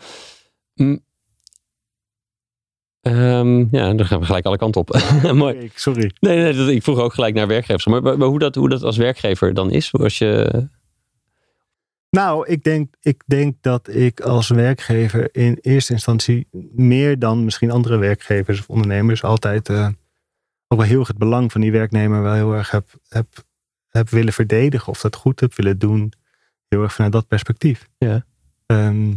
Hm. 3.00 3.08
Ehm, 3.08 3.58
ja, 3.70 3.94
dan 3.94 4.06
gaan 4.06 4.20
we 4.20 4.26
gelijk 4.26 4.46
alle 4.46 4.56
kanten 4.56 4.80
op. 4.80 5.00
Mooi. 5.32 5.70
Sorry. 5.74 6.10
Nee, 6.20 6.36
nee 6.36 6.52
dat, 6.52 6.68
ik 6.68 6.82
vroeg 6.82 6.98
ook 6.98 7.14
gelijk 7.14 7.34
naar 7.34 7.46
werkgevers. 7.46 7.86
Maar, 7.86 8.02
maar, 8.02 8.18
maar 8.18 8.28
hoe, 8.28 8.38
dat, 8.38 8.54
hoe 8.54 8.68
dat 8.68 8.82
als 8.82 8.96
werkgever 8.96 9.54
dan 9.54 9.70
is? 9.70 9.92
Als 9.92 10.18
je, 10.18 10.68
Nou, 12.10 12.46
ik 12.46 12.62
denk, 12.62 12.94
ik 13.00 13.22
denk 13.26 13.56
dat 13.60 13.88
ik 13.88 14.20
als 14.20 14.48
werkgever 14.48 15.28
in 15.34 15.58
eerste 15.60 15.92
instantie 15.92 16.48
meer 16.72 17.18
dan 17.18 17.44
misschien 17.44 17.70
andere 17.70 17.96
werkgevers 17.96 18.60
of 18.60 18.68
ondernemers 18.68 19.22
altijd 19.22 19.68
eh, 19.68 19.88
ook 20.68 20.78
wel 20.78 20.88
heel 20.88 20.98
erg 20.98 21.08
het 21.08 21.18
belang 21.18 21.52
van 21.52 21.60
die 21.60 21.72
werknemer 21.72 22.22
wel 22.22 22.32
heel 22.32 22.54
erg 22.54 22.70
heb, 22.70 22.88
heb, 23.08 23.26
heb 23.88 24.08
willen 24.08 24.32
verdedigen 24.32 24.88
of 24.88 25.00
dat 25.00 25.16
goed 25.16 25.40
heb 25.40 25.54
willen 25.54 25.78
doen. 25.78 26.12
Heel 26.68 26.82
erg 26.82 26.92
vanuit 26.92 27.12
dat 27.12 27.26
perspectief. 27.26 27.88
Ja. 27.98 28.24
Ehm, 28.66 29.12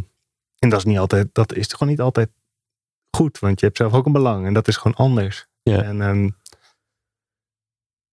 en 0.58 0.68
dat 0.68 0.78
is 0.78 0.84
niet 0.84 0.98
altijd, 0.98 1.28
dat 1.32 1.54
is 1.54 1.72
gewoon 1.72 1.88
niet 1.88 2.00
altijd 2.00 2.30
goed, 3.14 3.38
want 3.38 3.60
je 3.60 3.66
hebt 3.66 3.78
zelf 3.78 3.92
ook 3.92 4.06
een 4.06 4.12
belang 4.12 4.46
en 4.46 4.54
dat 4.54 4.68
is 4.68 4.76
gewoon 4.76 4.96
anders. 4.96 5.46
Ja. 5.62 5.82
En 5.82 6.02
ehm, 6.02 6.28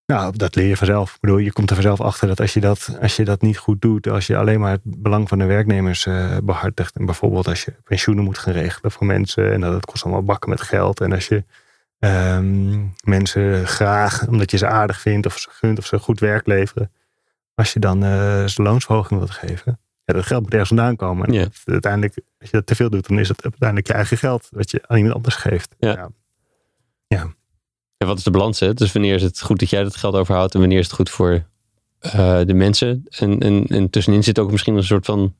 nou, 0.06 0.38
dat 0.38 0.56
leer 0.56 0.68
je 0.68 0.78
vanzelf. 0.78 1.14
Ik 1.14 1.20
bedoel, 1.20 1.38
je 1.38 1.52
komt 1.52 1.70
er 1.70 1.76
vanzelf 1.76 2.02
achter 2.02 2.28
dat 2.28 2.40
als 2.40 2.54
je 2.54 2.60
dat, 2.60 2.98
als 3.02 3.16
je 3.16 3.26
dat 3.26 3.42
niet 3.42 3.58
goed 3.58 3.82
doet, 3.82 4.08
als 4.08 4.28
je 4.28 4.38
alleen 4.38 4.60
maar 4.60 4.72
het 4.72 4.82
belang 4.84 5.28
van 5.30 5.38
de 5.38 5.46
werknemers 5.46 6.06
eh, 6.06 6.38
behartigt. 6.44 6.96
En 6.96 7.06
bijvoorbeeld 7.06 7.48
als 7.48 7.64
je 7.64 7.74
pensioenen 7.84 8.24
moet 8.24 8.38
gaan 8.38 8.54
regelen 8.54 8.92
voor 8.92 9.06
mensen. 9.06 9.54
En 9.54 9.62
dat 9.62 9.74
het 9.74 9.86
kost 9.86 10.04
allemaal 10.04 10.24
bakken 10.24 10.50
met 10.50 10.62
geld. 10.62 11.02
En 11.02 11.12
als 11.12 11.28
je 11.28 11.44
ehm, 12.00 12.86
mensen 13.04 13.68
graag, 13.68 14.28
omdat 14.28 14.52
je 14.52 14.58
ze 14.58 14.68
aardig 14.68 15.02
vindt 15.02 15.26
of 15.26 15.38
ze 15.38 15.50
gunt 15.52 15.78
of 15.78 15.86
ze 15.86 16.00
goed 16.00 16.20
werk 16.20 16.48
leveren. 16.48 16.92
Als 17.56 17.74
je 17.74 17.80
dan 17.80 18.04
eh 18.04 18.46
ze 18.46 18.62
loonsverhoging 18.62 19.20
wilt 19.20 19.32
geven. 19.32 19.80
Ja, 20.06 20.14
dat 20.14 20.26
geld 20.26 20.42
moet 20.42 20.52
ergens 20.52 20.70
vandaan 20.70 20.96
komen. 20.96 21.28
En 21.28 21.52
uiteindelijk, 21.66 22.14
als 22.40 22.50
je 22.50 22.56
dat 22.58 22.66
te 22.66 22.76
veel 22.76 22.90
doet, 22.90 23.08
dan 23.08 23.20
is 23.20 23.28
het 23.28 23.44
uiteindelijk 23.44 23.88
je 23.88 23.94
eigen 23.94 24.18
geld. 24.18 24.48
Wat 24.52 24.72
je 24.72 24.82
aan 24.88 24.98
iemand 24.98 25.16
anders 25.16 25.36
geeft. 25.36 25.76
Ja. 25.80 26.10
ja, 27.08 27.34
wat 27.98 28.18
is 28.18 28.24
de 28.24 28.32
balans? 28.32 28.60
Hè? 28.60 28.74
Dus 28.74 28.92
wanneer 28.92 29.16
is 29.16 29.22
het 29.22 29.42
goed 29.42 29.60
dat 29.60 29.70
jij 29.70 29.84
dat 29.84 29.96
geld 29.96 30.16
overhoudt 30.16 30.54
en 30.54 30.60
wanneer 30.60 30.80
is 30.80 30.86
het 30.86 30.96
goed 30.96 31.10
voor 31.10 31.44
eh, 32.00 32.40
de 32.46 32.54
mensen? 32.54 33.06
En, 33.10 33.40
en, 33.40 33.66
en 33.68 33.90
tussenin 33.90 34.24
zit 34.24 34.40
ook 34.40 34.52
misschien 34.52 34.76
een 34.76 34.84
soort 34.84 35.06
van. 35.06 35.36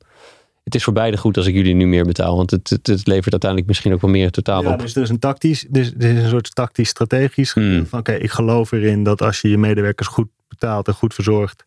Het 0.64 0.74
is 0.74 0.84
voor 0.84 0.92
beide 0.92 1.16
goed 1.16 1.36
als 1.36 1.46
ik 1.46 1.54
jullie 1.54 1.74
nu 1.74 1.86
meer 1.86 2.04
betaal. 2.04 2.36
Want 2.36 2.50
het, 2.50 2.70
het, 2.70 2.86
het 2.86 3.06
levert 3.06 3.30
uiteindelijk 3.30 3.68
misschien 3.70 3.92
ook 3.92 4.00
wel 4.00 4.10
meer 4.10 4.30
totaal 4.30 4.62
Ja, 4.62 4.72
op. 4.72 4.78
dus 4.78 4.96
er 4.96 5.02
is 5.02 5.08
een 5.08 5.18
tactisch, 5.18 5.66
dus 5.70 5.92
er 5.98 6.16
is 6.16 6.22
een 6.22 6.28
soort 6.28 6.54
tactisch 6.54 6.88
strategisch 6.88 7.52
Hmm. 7.52 7.86
van 7.86 7.98
oké, 7.98 8.12
ik 8.12 8.30
geloof 8.30 8.72
erin 8.72 9.02
dat 9.02 9.22
als 9.22 9.40
je 9.40 9.48
je 9.48 9.58
medewerkers 9.58 10.08
goed 10.08 10.28
betaalt 10.48 10.86
en 10.88 10.94
goed 10.94 11.14
verzorgt, 11.14 11.66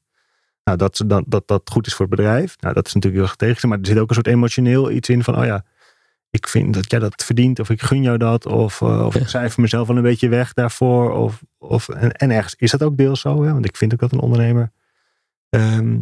nou, 0.66 0.78
dat, 0.78 0.98
ze 0.98 1.06
dan, 1.06 1.26
dat 1.28 1.48
dat 1.48 1.70
goed 1.72 1.88
is 1.88 1.94
voor 1.94 2.06
het 2.06 2.16
bedrijf. 2.16 2.56
Nou, 2.60 2.74
dat 2.74 2.88
is 2.88 2.94
natuurlijk 2.94 3.24
heel 3.24 3.34
strategisch, 3.34 3.64
maar 3.64 3.80
er 3.80 3.86
zit 3.86 3.98
ook 3.98 4.10
een 4.10 4.16
soort 4.16 4.28
emotioneel 4.28 4.92
iets 4.92 5.10
in 5.10 5.24
van, 5.24 5.38
oh 5.38 5.46
ja, 5.46 5.66
ik 6.30 6.48
vind 6.48 6.74
dat 6.74 6.92
jij 6.92 7.00
dat 7.00 7.24
verdient 7.24 7.60
of 7.60 7.70
ik 7.70 7.82
gun 7.82 8.02
jou 8.02 8.18
dat 8.18 8.46
of, 8.46 8.82
eh, 8.82 9.06
of 9.06 9.14
Ja. 9.14 9.20
ik 9.20 9.28
cijfer 9.28 9.62
mezelf 9.62 9.88
wel 9.88 9.98
een 9.98 10.04
beetje 10.04 10.30
weg 10.30 10.54
daarvoor. 10.54 11.12
Of, 11.12 11.44
of, 11.58 11.90
en, 11.90 12.12
en 12.12 12.32
ergens 12.32 12.56
is 12.56 12.72
dat 12.72 12.84
ook 12.84 12.98
deels 12.98 13.22
zo, 13.22 13.44
hè? 13.44 13.54
want 13.54 13.66
ik 13.66 13.78
vind 13.78 13.94
ook 13.94 14.00
dat 14.00 14.12
een 14.12 14.20
ondernemer 14.20 14.72
ehm, 15.50 15.98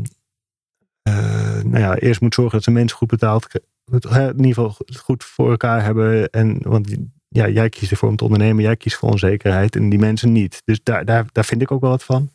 eh, 1.02 1.62
nou 1.64 1.80
ja, 1.80 1.96
eerst 1.96 2.22
moet 2.22 2.34
zorgen 2.34 2.54
dat 2.54 2.64
zijn 2.64 2.76
mensen 2.76 2.98
goed 2.98 3.08
betaald, 3.08 3.48
het, 3.92 4.06
in 4.06 4.46
ieder 4.46 4.54
geval 4.54 4.78
goed 4.96 5.24
voor 5.24 5.50
elkaar 5.50 5.84
hebben. 5.84 6.30
En, 6.30 6.58
want 6.62 6.96
ja, 7.28 7.48
jij 7.48 7.70
kiest 7.70 7.92
ervoor 7.92 8.10
om 8.10 8.16
te 8.16 8.24
ondernemen, 8.24 8.64
jij 8.64 8.76
kiest 8.76 8.96
voor 8.96 9.10
onzekerheid 9.10 9.76
en 9.76 9.90
die 9.90 10.00
mensen 10.00 10.32
niet. 10.32 10.62
Dus 10.66 10.84
daar, 10.84 11.06
daar, 11.06 11.26
daar 11.32 11.46
vind 11.46 11.62
ik 11.62 11.72
ook 11.72 11.82
wel 11.82 11.90
wat 11.90 12.04
van. 12.04 12.30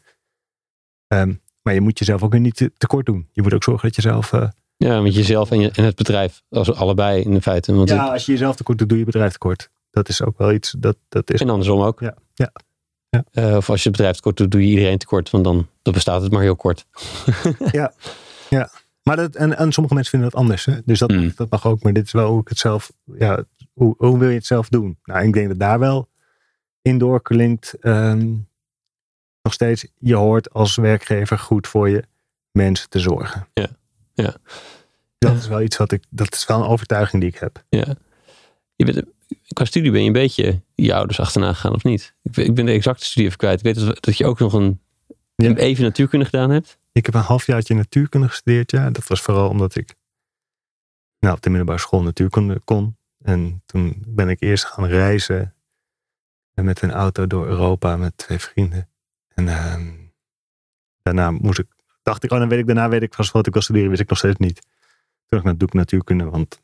Ehm, 1.06 1.35
maar 1.68 1.76
je 1.76 1.82
moet 1.82 1.98
jezelf 1.98 2.22
ook 2.22 2.38
niet 2.38 2.56
te- 2.56 2.72
tekort 2.76 3.06
doen. 3.06 3.28
Je 3.32 3.42
moet 3.42 3.54
ook 3.54 3.62
zorgen 3.62 3.87
dat 3.87 3.96
je 3.96 4.02
zelf. 4.02 4.32
eh, 4.32 4.48
Ja, 4.76 5.00
met 5.00 5.14
jezelf 5.14 5.50
en, 5.50 5.60
je, 5.60 5.70
en 5.70 5.84
het 5.84 5.96
bedrijf. 5.96 6.42
Als 6.50 6.72
allebei 6.75 7.22
in 7.22 7.42
feite. 7.42 7.75
Want 7.75 7.88
ja, 7.88 8.06
als 8.12 8.26
je 8.26 8.32
jezelf 8.32 8.56
tekort 8.56 8.78
doet, 8.78 8.88
doe 8.88 8.98
je 8.98 9.04
bedrijf 9.04 9.32
tekort. 9.32 9.70
Dat 9.90 10.08
is 10.08 10.22
ook 10.22 10.38
wel 10.38 10.52
iets. 10.52 10.75
Dat, 10.78 10.96
dat 11.08 11.30
is. 11.30 11.40
En 11.40 11.48
andersom 11.50 11.80
ook. 11.80 12.00
Ja, 12.00 12.14
ja, 12.34 12.52
ja. 13.08 13.25
Eh, 13.32 13.56
of 13.56 13.70
als 13.70 13.82
je 13.82 13.88
het 13.88 13.96
bedrijf 13.96 14.16
tekort 14.16 14.37
doet, 14.37 14.50
doe 14.50 14.60
je 14.60 14.68
iedereen 14.68 14.98
tekort. 14.98 15.30
Want 15.30 15.44
dan, 15.44 15.66
dan 15.82 15.92
bestaat 15.92 16.22
het 16.22 16.32
maar 16.32 16.42
heel 16.42 16.56
kort. 16.56 16.87
Maar 19.02 19.16
dat, 19.16 19.34
en, 19.34 19.56
en 19.58 19.72
sommige 19.72 19.94
mensen 19.94 20.12
vinden 20.12 20.30
dat 20.30 20.40
anders. 20.40 20.64
Hè? 20.64 20.75
Dus 20.84 20.98
dat, 20.98 21.10
Hmm. 21.10 21.25
mag, 21.25 21.34
dat 21.34 21.50
mag 21.50 21.66
ook. 21.66 21.82
Maar 21.82 21.92
dit 21.92 22.04
is 22.06 22.12
wel 22.12 22.30
hoe 22.30 22.40
ik 22.40 22.48
het 22.48 22.58
zelf. 22.58 22.92
Ja, 23.18 23.44
hoe, 23.72 23.94
hoe 23.98 24.18
wil 24.18 24.28
je 24.28 24.34
het 24.34 24.46
zelf 24.46 24.68
doen? 24.68 24.98
Nou, 25.04 25.26
ik 25.26 25.32
denk 25.32 25.48
dat 25.48 25.58
daar 25.58 25.78
wel 25.78 26.08
in 26.82 26.98
doorklinkt. 26.98 27.75
ehm, 27.80 28.26
nog 29.49 29.57
steeds, 29.57 29.87
je 29.99 30.14
hoort 30.14 30.52
als 30.52 30.76
werkgever 30.76 31.38
goed 31.38 31.67
voor 31.67 31.88
je 31.88 32.05
mensen 32.52 32.88
te 32.88 32.99
zorgen. 32.99 33.49
Ja, 33.55 33.69
ja. 34.14 34.37
Dat 35.19 35.37
is 35.37 35.49
wel 35.49 35.62
iets 35.62 35.76
wat 35.76 35.93
ik. 35.93 36.05
Dat 36.11 36.35
is 36.35 36.47
wel 36.47 36.61
een 36.61 36.69
overtuiging 36.69 37.23
die 37.23 37.31
ik 37.31 37.38
heb. 37.38 37.64
Ja. 37.69 37.95
Je 38.76 38.85
bent, 38.85 39.02
qua 39.52 39.64
studie 39.64 39.90
ben 39.90 40.00
je 40.00 40.07
een 40.07 40.12
beetje 40.12 40.61
je 40.75 40.95
ouders 40.95 41.21
achterna 41.21 41.52
gegaan 41.52 41.75
of 41.75 41.85
niet? 41.85 42.14
Ik 42.23 42.33
ben, 42.33 42.45
ik 42.45 42.55
ben 42.55 42.67
de 42.67 42.73
exacte 42.73 43.05
studie 43.05 43.25
even 43.26 43.38
kwijt. 43.38 43.59
Ik 43.59 43.64
weet 43.64 43.87
dat, 43.87 44.05
dat 44.05 44.17
je 44.17 44.26
ook 44.26 44.38
nog 44.38 44.52
een, 44.52 44.81
Ja. 45.37 45.55
even 45.55 45.85
natuurkunde 45.85 46.25
gedaan 46.25 46.50
hebt. 46.50 46.78
Ik 46.93 47.07
heb 47.07 47.14
een 47.14 47.21
halfjaartje 47.21 47.75
natuurkunde 47.75 48.28
gestudeerd. 48.28 48.71
Ja, 48.71 48.90
dat 48.90 49.07
was 49.07 49.21
vooral 49.21 49.49
omdat 49.49 49.76
ik 49.76 49.95
nou, 51.19 51.35
op 51.35 51.43
de 51.43 51.49
middelbare 51.49 51.78
school 51.78 52.02
natuurkunde 52.02 52.61
kon. 52.64 52.97
En 53.23 53.62
toen 53.67 54.02
ben 54.07 54.28
ik 54.28 54.40
eerst 54.40 54.64
gaan 54.64 54.87
reizen 54.87 55.55
met 56.55 56.83
een 56.83 56.93
auto 56.93 57.26
door 57.26 57.47
Europa 57.47 57.97
met 57.97 58.17
twee 58.17 58.38
vrienden. 58.38 58.88
En 59.38 59.49
ehm, 59.49 59.87
daarna 61.02 61.30
moest 61.30 61.59
ik, 61.59 61.66
dacht 62.02 62.25
ik, 62.25 62.30
oh, 62.33 62.38
dan 62.38 62.49
weet 62.49 62.59
ik, 62.59 62.66
daarna 62.66 62.88
weet 62.88 63.02
ik 63.02 63.14
vast 63.14 63.30
wat 63.33 63.47
ik 63.47 63.52
wil 63.52 63.62
studeren, 63.62 63.88
wist 63.88 64.00
ik 64.00 64.09
nog 64.09 64.18
steeds 64.18 64.38
niet. 64.38 64.61
Toen 65.26 65.38
dacht 65.38 65.40
ik, 65.42 65.45
nou, 65.47 65.57
doe 65.57 65.68
ik 65.68 65.75
natuurkunde, 65.75 66.25
want 66.25 66.61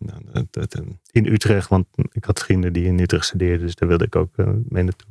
dat, 0.50 0.74
eh, 0.74 0.86
in 1.10 1.26
Utrecht, 1.26 1.68
want 1.68 1.86
ik 2.12 2.24
had 2.24 2.38
vrienden 2.42 2.72
die 2.72 2.84
in 2.84 2.98
Utrecht 2.98 3.24
studeerden, 3.24 3.66
dus 3.66 3.74
daar 3.74 3.88
wilde 3.88 4.04
ik 4.04 4.16
ook 4.16 4.36
eh, 4.36 4.46
mee 4.68 4.82
naartoe. 4.82 5.08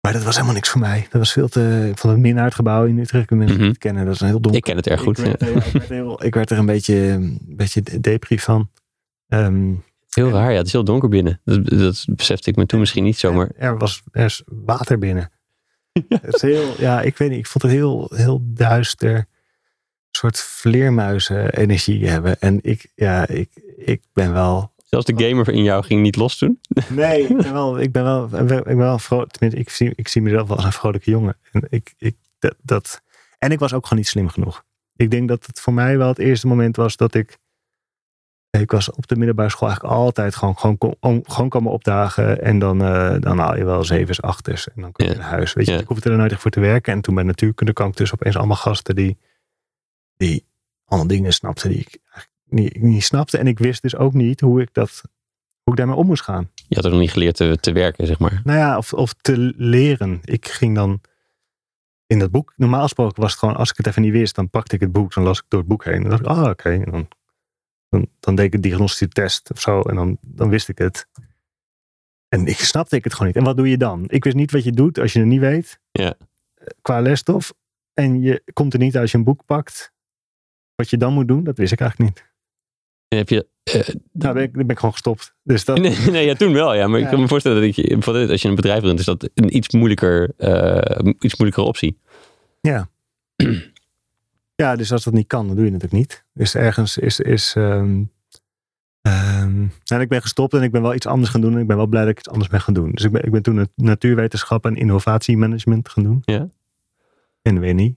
Maar 0.00 0.12
dat 0.12 0.22
was 0.24 0.34
helemaal 0.34 0.54
niks 0.54 0.68
voor 0.68 0.80
mij. 0.80 1.00
Dat 1.02 1.12
was 1.20 1.32
veel 1.32 1.48
te, 1.48 1.92
vond 1.94 2.12
het 2.12 2.22
Minnaardgebouw 2.22 2.84
in 2.84 2.98
Utrecht, 2.98 3.30
ik 3.30 3.36
mensen 3.38 3.56
Mhm. 3.56 3.66
niet 3.66 3.78
kennen, 3.78 4.04
dat 4.04 4.14
is 4.14 4.20
een 4.20 4.26
heel 4.26 4.40
donker. 4.40 4.58
Ik 4.58 4.64
ken 4.66 4.76
het 4.76 4.86
erg 4.86 5.00
goed. 5.00 5.18
Ik 5.18 5.24
werd, 5.24 5.40
ja. 5.40 5.46
eh, 5.46 5.66
ik, 5.66 5.72
werd 5.72 5.88
heel- 5.88 6.24
ik 6.24 6.34
werd 6.34 6.50
er 6.50 6.58
een 6.58 6.66
beetje, 6.66 6.94
een 6.96 7.40
beetje 7.48 8.00
depri 8.00 8.38
van. 8.38 8.70
Ehm, 9.28 9.74
Heel 10.08 10.30
raar, 10.30 10.50
ja. 10.50 10.56
Het 10.56 10.66
is 10.66 10.72
heel 10.72 10.84
donker 10.84 11.08
binnen. 11.08 11.40
Dat, 11.44 11.66
dat 11.66 12.04
besefte 12.10 12.50
ik 12.50 12.56
me 12.56 12.66
toen 12.66 12.80
misschien 12.80 13.04
niet 13.04 13.18
zomaar. 13.18 13.50
Er 13.56 13.78
was 13.78 14.02
er 14.10 14.24
is 14.24 14.42
water 14.46 14.98
binnen. 14.98 15.30
Het 16.22 16.34
is 16.34 16.42
heel, 16.42 16.74
ja, 16.78 17.02
ik 17.02 17.16
weet 17.16 17.30
niet. 17.30 17.38
Ik 17.38 17.46
vond 17.46 17.64
het 17.64 17.72
heel, 17.72 18.10
heel 18.14 18.40
duister. 18.44 19.14
Een 19.16 19.26
soort 20.10 20.40
vleermuizen 20.40 21.54
energie 21.54 22.08
hebben. 22.08 22.40
En 22.40 22.58
ik, 22.62 22.92
ja, 22.94 23.28
ik, 23.28 23.50
ik 23.76 24.02
ben 24.12 24.32
wel. 24.32 24.74
Zelfs 24.84 25.06
de 25.06 25.24
gamer 25.24 25.48
in 25.48 25.62
jou 25.62 25.84
ging 25.84 26.02
niet 26.02 26.16
los 26.16 26.38
toen. 26.38 26.60
Nee, 26.88 27.22
ik 27.22 27.36
ben 27.36 27.52
wel. 27.52 27.80
Ik 27.80 27.92
ben 27.92 28.04
wel. 28.04 28.24
Ik 28.24 28.46
ben 28.46 28.76
wel 28.76 28.98
vrolijk. 28.98 29.30
Tenminste, 29.30 29.60
ik 29.60 29.70
zie, 29.70 29.92
ik 29.94 30.08
zie 30.08 30.22
mezelf 30.22 30.48
wel 30.48 30.56
als 30.56 30.66
een 30.66 30.72
vrolijke 30.72 31.10
jongen. 31.10 31.36
En 31.52 31.66
ik, 31.68 31.94
ik, 31.98 32.16
dat, 32.38 32.54
dat, 32.62 33.02
en 33.38 33.50
ik 33.50 33.58
was 33.58 33.72
ook 33.72 33.82
gewoon 33.82 33.98
niet 33.98 34.08
slim 34.08 34.28
genoeg. 34.28 34.64
Ik 34.96 35.10
denk 35.10 35.28
dat 35.28 35.46
het 35.46 35.60
voor 35.60 35.72
mij 35.72 35.98
wel 35.98 36.08
het 36.08 36.18
eerste 36.18 36.46
moment 36.46 36.76
was 36.76 36.96
dat 36.96 37.14
ik. 37.14 37.38
Ik 38.60 38.70
was 38.70 38.90
op 38.90 39.06
de 39.06 39.16
middelbare 39.16 39.50
school 39.50 39.68
eigenlijk 39.68 39.98
altijd 39.98 40.34
gewoon, 40.36 40.58
gewoon, 40.58 40.78
om- 41.00 41.22
gewoon 41.26 41.48
komen 41.48 41.72
opdagen. 41.72 42.42
En 42.42 42.58
dan, 42.58 42.82
eh, 42.84 43.16
dan 43.20 43.38
haal 43.38 43.56
je 43.56 43.64
wel 43.64 43.84
zevens, 43.84 44.22
achters. 44.22 44.68
En 44.68 44.82
dan 44.82 44.92
kom 44.92 45.06
je 45.06 45.14
naar 45.14 45.28
huis. 45.28 45.52
Weet 45.52 45.66
je, 45.66 45.72
ik 45.80 45.86
hoefde 45.88 46.10
er 46.10 46.16
nooit 46.16 46.32
echt 46.32 46.40
voor 46.40 46.50
te 46.50 46.60
werken. 46.60 46.92
En 46.92 47.00
toen 47.00 47.14
bij 47.14 47.24
natuurkunde 47.24 47.72
kwam 47.72 47.88
ik 47.88 47.96
dus 47.96 48.12
opeens 48.12 48.36
allemaal 48.36 48.56
gasten 48.56 48.94
die, 48.94 49.18
die 50.16 50.44
allemaal 50.84 51.08
dingen 51.08 51.32
snapten 51.32 51.68
die 51.70 51.78
ik 51.78 51.98
eigenlijk 52.02 52.30
niet, 52.44 52.82
niet 52.82 53.04
snapte. 53.04 53.38
En 53.38 53.46
ik 53.46 53.58
wist 53.58 53.82
dus 53.82 53.96
ook 53.96 54.12
niet 54.12 54.40
hoe 54.40 54.60
ik, 54.60 54.68
dat, 54.72 55.02
hoe 55.62 55.72
ik 55.72 55.78
daarmee 55.78 55.96
om 55.96 56.06
moest 56.06 56.22
gaan. 56.22 56.50
Je 56.68 56.74
had 56.74 56.84
er 56.84 56.90
nog 56.90 57.00
niet 57.00 57.10
geleerd 57.12 57.36
te, 57.36 57.58
te 57.60 57.72
werken, 57.72 58.06
zeg 58.06 58.18
maar. 58.18 58.40
Nou 58.44 58.58
ja, 58.58 58.76
of, 58.76 58.92
of 58.92 59.12
te 59.20 59.52
leren. 59.56 60.20
Ik 60.24 60.48
ging 60.48 60.74
dan 60.74 61.00
in 62.06 62.18
dat 62.18 62.30
boek. 62.30 62.52
Normaal 62.56 62.82
gesproken 62.82 63.20
was 63.22 63.30
het 63.30 63.40
gewoon, 63.40 63.56
als 63.56 63.70
ik 63.70 63.76
het 63.76 63.86
even 63.86 64.02
niet 64.02 64.12
wist, 64.12 64.34
dan 64.34 64.50
pakte 64.50 64.74
ik 64.74 64.80
het 64.80 64.92
boek, 64.92 65.14
dan 65.14 65.24
las 65.24 65.38
ik 65.38 65.44
door 65.48 65.60
het 65.60 65.68
boek 65.68 65.84
heen. 65.84 65.94
En 65.94 66.00
dan 66.02 66.10
dacht 66.10 66.22
ik, 66.22 66.28
ah, 66.28 66.50
oké. 66.50 66.70
En 66.70 66.90
dan, 66.90 67.08
dan, 67.88 68.06
dan 68.20 68.34
deed 68.34 68.46
ik 68.46 68.54
een 68.54 68.60
diagnostische 68.60 69.08
test 69.08 69.50
of 69.50 69.60
zo. 69.60 69.80
En 69.80 69.94
dan, 69.94 70.18
dan 70.20 70.48
wist 70.48 70.68
ik 70.68 70.78
het. 70.78 71.06
En 72.28 72.46
ik 72.46 72.56
snapte 72.58 72.96
ik 72.96 73.04
het 73.04 73.12
gewoon 73.12 73.28
niet. 73.28 73.36
En 73.36 73.44
wat 73.44 73.56
doe 73.56 73.68
je 73.68 73.76
dan? 73.76 74.04
Ik 74.08 74.24
wist 74.24 74.36
niet 74.36 74.50
wat 74.50 74.64
je 74.64 74.72
doet 74.72 74.98
als 74.98 75.12
je 75.12 75.18
het 75.18 75.28
niet 75.28 75.40
weet. 75.40 75.80
Ja. 75.92 76.14
Eh, 76.54 76.66
Qua 76.82 77.00
lesstof. 77.00 77.52
En 77.94 78.20
je 78.20 78.42
komt 78.52 78.72
er 78.72 78.78
niet 78.78 78.96
als 78.96 79.10
je 79.10 79.18
een 79.18 79.24
boek 79.24 79.44
pakt. 79.44 79.92
wat 80.74 80.90
je 80.90 80.96
dan 80.96 81.12
moet 81.12 81.28
doen, 81.28 81.44
dat 81.44 81.58
wist 81.58 81.72
ik 81.72 81.80
eigenlijk 81.80 82.10
niet. 82.10 82.24
En 83.08 83.18
heb 83.18 83.28
je... 83.28 83.46
Nou, 84.12 84.34
ben 84.34 84.42
ik, 84.42 84.52
ben 84.52 84.68
ik 84.68 84.76
gewoon 84.78 84.92
gestopt. 84.92 85.34
Dus 85.42 85.64
dat, 85.64 85.78
nee, 85.78 85.96
nee, 86.10 86.26
ja, 86.26 86.34
toen 86.34 86.52
wel, 86.52 86.74
ja. 86.74 86.86
Maar 86.86 87.00
ik 87.00 87.06
kan 87.08 87.20
me 87.20 87.28
voorstellen 87.28 87.62
dat 87.62 87.76
bijvoorbeeld 87.86 88.30
als 88.30 88.42
je 88.42 88.48
een 88.48 88.54
bedrijf 88.54 88.82
runt, 88.82 88.98
is 88.98 89.04
dat 89.04 89.30
een 89.34 89.56
iets 89.56 89.74
moeilijker, 89.74 90.32
eh, 90.36 91.12
iets 91.18 91.36
moeilijkere 91.36 91.66
optie. 91.66 91.98
Ja. 92.60 92.88
Ja, 94.56 94.76
dus 94.76 94.92
als 94.92 95.04
dat 95.04 95.12
niet 95.14 95.26
kan, 95.26 95.46
dan 95.46 95.56
doe 95.56 95.64
je 95.64 95.70
het 95.72 95.82
natuurlijk 95.82 96.08
niet. 96.10 96.24
Dus 96.32 96.54
ergens 96.54 96.98
is. 96.98 97.20
is 97.20 97.54
ehm, 97.56 98.02
ehm, 99.00 99.66
en 99.84 100.00
ik 100.00 100.08
ben 100.08 100.22
gestopt 100.22 100.54
en 100.54 100.62
ik 100.62 100.70
ben 100.70 100.82
wel 100.82 100.94
iets 100.94 101.06
anders 101.06 101.30
gaan 101.30 101.40
doen. 101.40 101.52
En 101.54 101.58
ik 101.60 101.66
ben 101.66 101.76
wel 101.76 101.86
blij 101.86 102.02
dat 102.02 102.10
ik 102.10 102.18
iets 102.18 102.28
anders 102.28 102.48
ben 102.48 102.60
gaan 102.60 102.74
doen. 102.74 102.90
Dus 102.90 103.04
ik 103.04 103.12
ben, 103.12 103.24
ik 103.24 103.30
ben 103.30 103.42
toen 103.42 103.56
het 103.56 103.70
natuurwetenschap 103.74 104.64
en 104.66 104.76
innovatiemanagement 104.76 105.88
gaan 105.88 106.02
doen. 106.02 106.22
Ja. 106.24 106.48
In 107.42 107.60
WNI. 107.60 107.96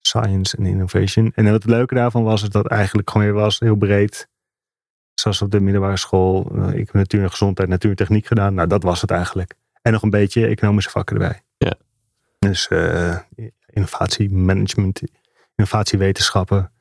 Science 0.00 0.56
and 0.56 0.66
Innovation. 0.66 1.32
En 1.34 1.44
wat 1.44 1.52
het 1.52 1.64
leuke 1.64 1.94
daarvan 1.94 2.22
was, 2.22 2.42
is 2.42 2.48
dat 2.48 2.66
eigenlijk 2.66 3.10
gewoon 3.10 3.26
weer 3.26 3.36
was 3.36 3.58
heel 3.58 3.76
breed. 3.76 4.28
Zoals 5.14 5.42
op 5.42 5.50
de 5.50 5.60
middelbare 5.60 5.96
school. 5.96 6.52
eh, 6.56 6.68
Ik 6.68 6.86
heb 6.86 6.92
natuur 6.92 7.22
en 7.22 7.30
gezondheid, 7.30 7.68
natuur 7.68 7.90
en 7.90 7.96
techniek 7.96 8.26
gedaan. 8.26 8.54
Nou, 8.54 8.68
dat 8.68 8.82
was 8.82 9.00
het 9.00 9.10
eigenlijk. 9.10 9.54
En 9.82 9.92
nog 9.92 10.02
een 10.02 10.10
beetje 10.10 10.46
economische 10.46 10.90
vakken 10.90 11.16
erbij. 11.16 11.42
Ja. 11.58 11.74
Dus 12.38 12.68
eh 12.68 13.18
innovatiemanagement, 13.66 15.02
innovatiewetenschappen. 15.62 16.72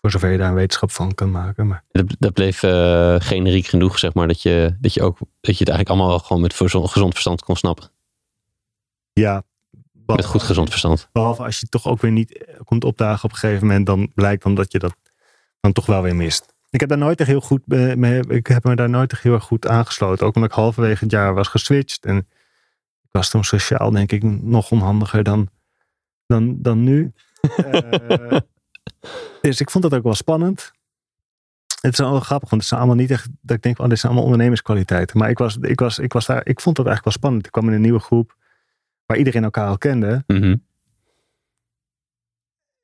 Voor 0.00 0.10
zover 0.10 0.30
je 0.30 0.38
daar 0.38 0.48
een 0.48 0.54
wetenschap 0.54 0.90
van 0.90 1.14
kan 1.14 1.30
maken. 1.30 1.66
Maar 1.66 1.84
Dat, 1.90 2.16
dat 2.18 2.32
bleef 2.32 2.62
eh, 2.62 3.16
generiek 3.18 3.66
genoeg, 3.66 3.98
zeg 3.98 4.14
maar, 4.14 4.28
dat 4.28 4.42
je, 4.42 4.76
dat 4.80 4.94
je 4.94 5.02
ook, 5.02 5.18
dat 5.18 5.58
je 5.58 5.64
het 5.64 5.68
eigenlijk 5.68 5.88
allemaal 5.88 6.08
wel 6.08 6.18
gewoon 6.18 6.42
met 6.42 6.54
gezond 6.54 7.12
verstand 7.12 7.44
kon 7.44 7.56
snappen. 7.56 7.90
ja, 9.12 9.42
Met 10.06 10.24
goed 10.24 10.42
gezond 10.42 10.68
verstand. 10.70 11.08
behalve 11.12 11.42
als 11.44 11.60
je 11.60 11.66
toch 11.66 11.86
ook 11.86 12.00
weer 12.00 12.10
niet 12.12 12.36
eh, 12.38 12.54
komt 12.64 12.84
opdagen 12.84 13.24
op 13.24 13.30
een 13.30 13.36
gegeven 13.36 13.66
moment. 13.66 13.86
Dan 13.86 14.10
blijkt 14.14 14.42
dan 14.42 14.54
dat 14.54 14.72
je 14.72 14.78
dat 14.78 14.96
dan 15.60 15.72
toch 15.72 15.86
wel 15.86 16.02
weer 16.02 16.16
mist. 16.16 16.54
Ik 16.70 16.80
heb 16.80 16.88
daar 16.88 16.98
nooit 16.98 17.18
echt 17.20 17.28
heel 17.28 17.40
goed 17.40 17.62
eh, 17.68 17.94
mee, 17.94 18.20
ik 18.26 18.46
heb 18.46 18.64
me 18.64 18.76
daar 18.76 18.90
nooit 18.90 19.12
echt 19.12 19.22
heel 19.22 19.32
erg 19.34 19.44
goed 19.44 19.66
aangesloten. 19.66 20.26
Ook 20.26 20.34
omdat 20.34 20.50
ik 20.50 20.56
halverwege 20.56 21.04
het 21.04 21.12
jaar 21.12 21.34
was 21.34 21.48
geswitcht. 21.48 22.04
En 22.04 22.16
ik 23.02 23.10
was 23.10 23.30
toen 23.30 23.44
sociaal 23.44 23.90
denk 23.90 24.12
ik 24.12 24.22
nog 24.22 24.70
onhandiger 24.70 25.22
dan, 25.22 25.48
dan, 26.26 26.62
dan 26.62 26.84
nu. 26.84 27.12
Eh, 27.40 28.38
dus 29.40 29.60
ik 29.60 29.70
vond 29.70 29.84
dat 29.84 29.94
ook 29.94 30.02
wel 30.02 30.14
spannend. 30.14 30.72
Het 31.80 31.92
is 31.92 31.98
wel 31.98 32.20
grappig, 32.20 32.50
want 32.50 32.62
het 32.62 32.70
zijn 32.70 32.80
allemaal 32.80 32.98
niet 32.98 33.10
echt 33.10 33.28
dat 33.40 33.56
ik 33.56 33.62
denk, 33.62 33.78
oh, 33.78 33.88
dit 33.88 33.98
zijn 33.98 34.12
allemaal 34.12 34.30
ondernemerskwaliteiten. 34.30 35.18
Maar 35.18 35.30
ik 35.30 35.38
was, 35.38 35.56
ik 35.60 35.80
was, 35.80 35.98
ik 35.98 36.12
was 36.12 36.26
daar, 36.26 36.40
ik 36.46 36.60
vond 36.60 36.76
dat 36.76 36.86
eigenlijk 36.86 37.04
wel 37.04 37.12
spannend. 37.12 37.46
Ik 37.46 37.52
kwam 37.52 37.68
in 37.68 37.74
een 37.74 37.80
nieuwe 37.80 37.98
groep 37.98 38.36
waar 39.06 39.16
iedereen 39.16 39.44
elkaar 39.44 39.68
al 39.68 39.78
kende. 39.78 40.24
Mhm. 40.26 40.56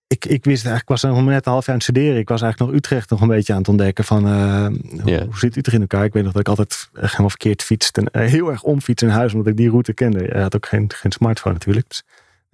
Ik, 0.07 0.25
ik 0.25 0.45
wist 0.45 0.67
eigenlijk, 0.67 0.83
ik 0.83 0.89
was 0.89 1.03
nog 1.03 1.25
net 1.25 1.47
een 1.47 1.53
half 1.53 1.67
jaar 1.67 1.75
aan 1.75 1.81
het 1.81 1.91
studeren. 1.91 2.19
Ik 2.19 2.29
was 2.29 2.43
eigenlijk 2.43 2.73
nog 2.73 2.81
Utrecht 2.81 3.11
nog 3.11 3.21
een 3.21 3.29
beetje 3.29 3.53
aan 3.53 3.59
het 3.59 3.69
ontdekken 3.69 4.05
van 4.05 4.27
eh, 4.27 4.67
hoe, 5.03 5.39
zit 5.39 5.57
Utrecht 5.57 5.77
in 5.77 5.81
elkaar. 5.81 6.05
Ik 6.05 6.13
weet 6.13 6.23
nog 6.23 6.33
dat 6.33 6.41
ik 6.41 6.49
altijd 6.49 6.89
echt 6.93 7.11
helemaal 7.11 7.29
verkeerd 7.29 7.63
fietste. 7.63 8.01
En 8.01 8.11
eh, 8.11 8.31
heel 8.31 8.51
erg 8.51 8.63
omfiets 8.63 9.03
in 9.03 9.09
huis, 9.09 9.33
omdat 9.33 9.49
ik 9.49 9.57
die 9.57 9.71
route 9.71 9.93
kende. 9.93 10.25
Hij 10.25 10.43
had 10.43 10.57
ook 10.57 10.67
geen, 10.67 10.93
geen 10.95 11.13
smartphone 11.13 11.55
natuurlijk. 11.55 11.89
Dus, 11.89 12.03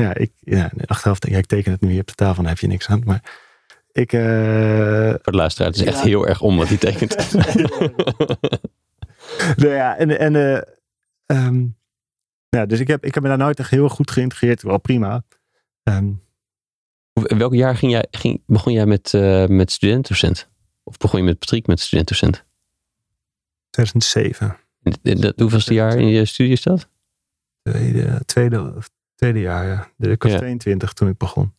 ja, 0.00 0.14
ik, 0.14 0.32
ja, 0.38 0.70
achteraf 0.86 1.18
denk 1.18 1.24
ik, 1.24 1.30
ja, 1.32 1.38
ik 1.38 1.46
teken 1.46 1.72
het 1.72 1.80
nu 1.80 1.90
hier 1.90 2.00
op 2.00 2.06
de 2.06 2.14
tafel, 2.14 2.34
dan 2.42 2.46
heb 2.46 2.58
je 2.58 2.66
niks 2.66 2.88
aan. 2.88 3.02
Maar 3.04 3.38
ik, 3.92 4.12
eh, 4.12 4.20
Voor 5.08 5.32
de 5.32 5.38
luisteraar, 5.38 5.70
het 5.70 5.80
is 5.80 5.86
echt 5.86 6.00
heel 6.00 6.26
erg 6.26 6.40
om 6.40 6.56
wat 6.56 6.68
hij 6.68 6.76
tekent. 6.76 7.16
nou 9.60 9.72
ja, 9.74 9.96
en, 9.96 10.18
en 10.18 10.36
eh, 10.36 10.60
ehm, 11.26 11.66
ja, 12.48 12.66
dus 12.66 12.80
ik 12.80 12.88
heb, 12.88 13.04
ik 13.04 13.14
heb 13.14 13.22
me 13.22 13.28
daar 13.28 13.38
nooit 13.38 13.58
echt 13.58 13.70
heel 13.70 13.88
goed 13.88 14.10
geïntegreerd. 14.10 14.62
Wel 14.62 14.78
prima. 14.78 15.22
Ehm, 15.82 16.12
In 17.24 17.38
welk 17.38 17.54
jaar 17.54 17.76
ging 17.76 17.92
jij, 17.92 18.06
ging, 18.10 18.42
begon 18.46 18.72
jij 18.72 18.86
met, 18.86 19.14
eh 19.14 19.46
met 19.46 19.70
studentdocent? 19.70 20.48
Of 20.82 20.96
begon 20.96 21.20
je 21.20 21.26
met 21.26 21.38
Patrick 21.38 21.66
met 21.66 21.80
studentdocent? 21.80 22.44
2007. 23.70 24.56
En 24.82 24.92
dat- 25.02 25.22
dat- 25.22 25.38
Hoeveelste 25.40 25.74
jaar 25.74 25.98
in 25.98 26.06
je 26.08 26.24
studie 26.24 26.52
is 26.52 26.62
dat? 26.62 26.88
Tweede, 27.62 28.20
tweede, 28.24 28.74
tweede 29.20 29.40
jaar, 29.40 29.66
ja. 29.66 30.08
Ik 30.10 30.22
was 30.22 30.32
Ja. 30.32 30.38
22 30.38 30.92
toen 30.92 31.08
ik 31.08 31.16
begon. 31.16 31.52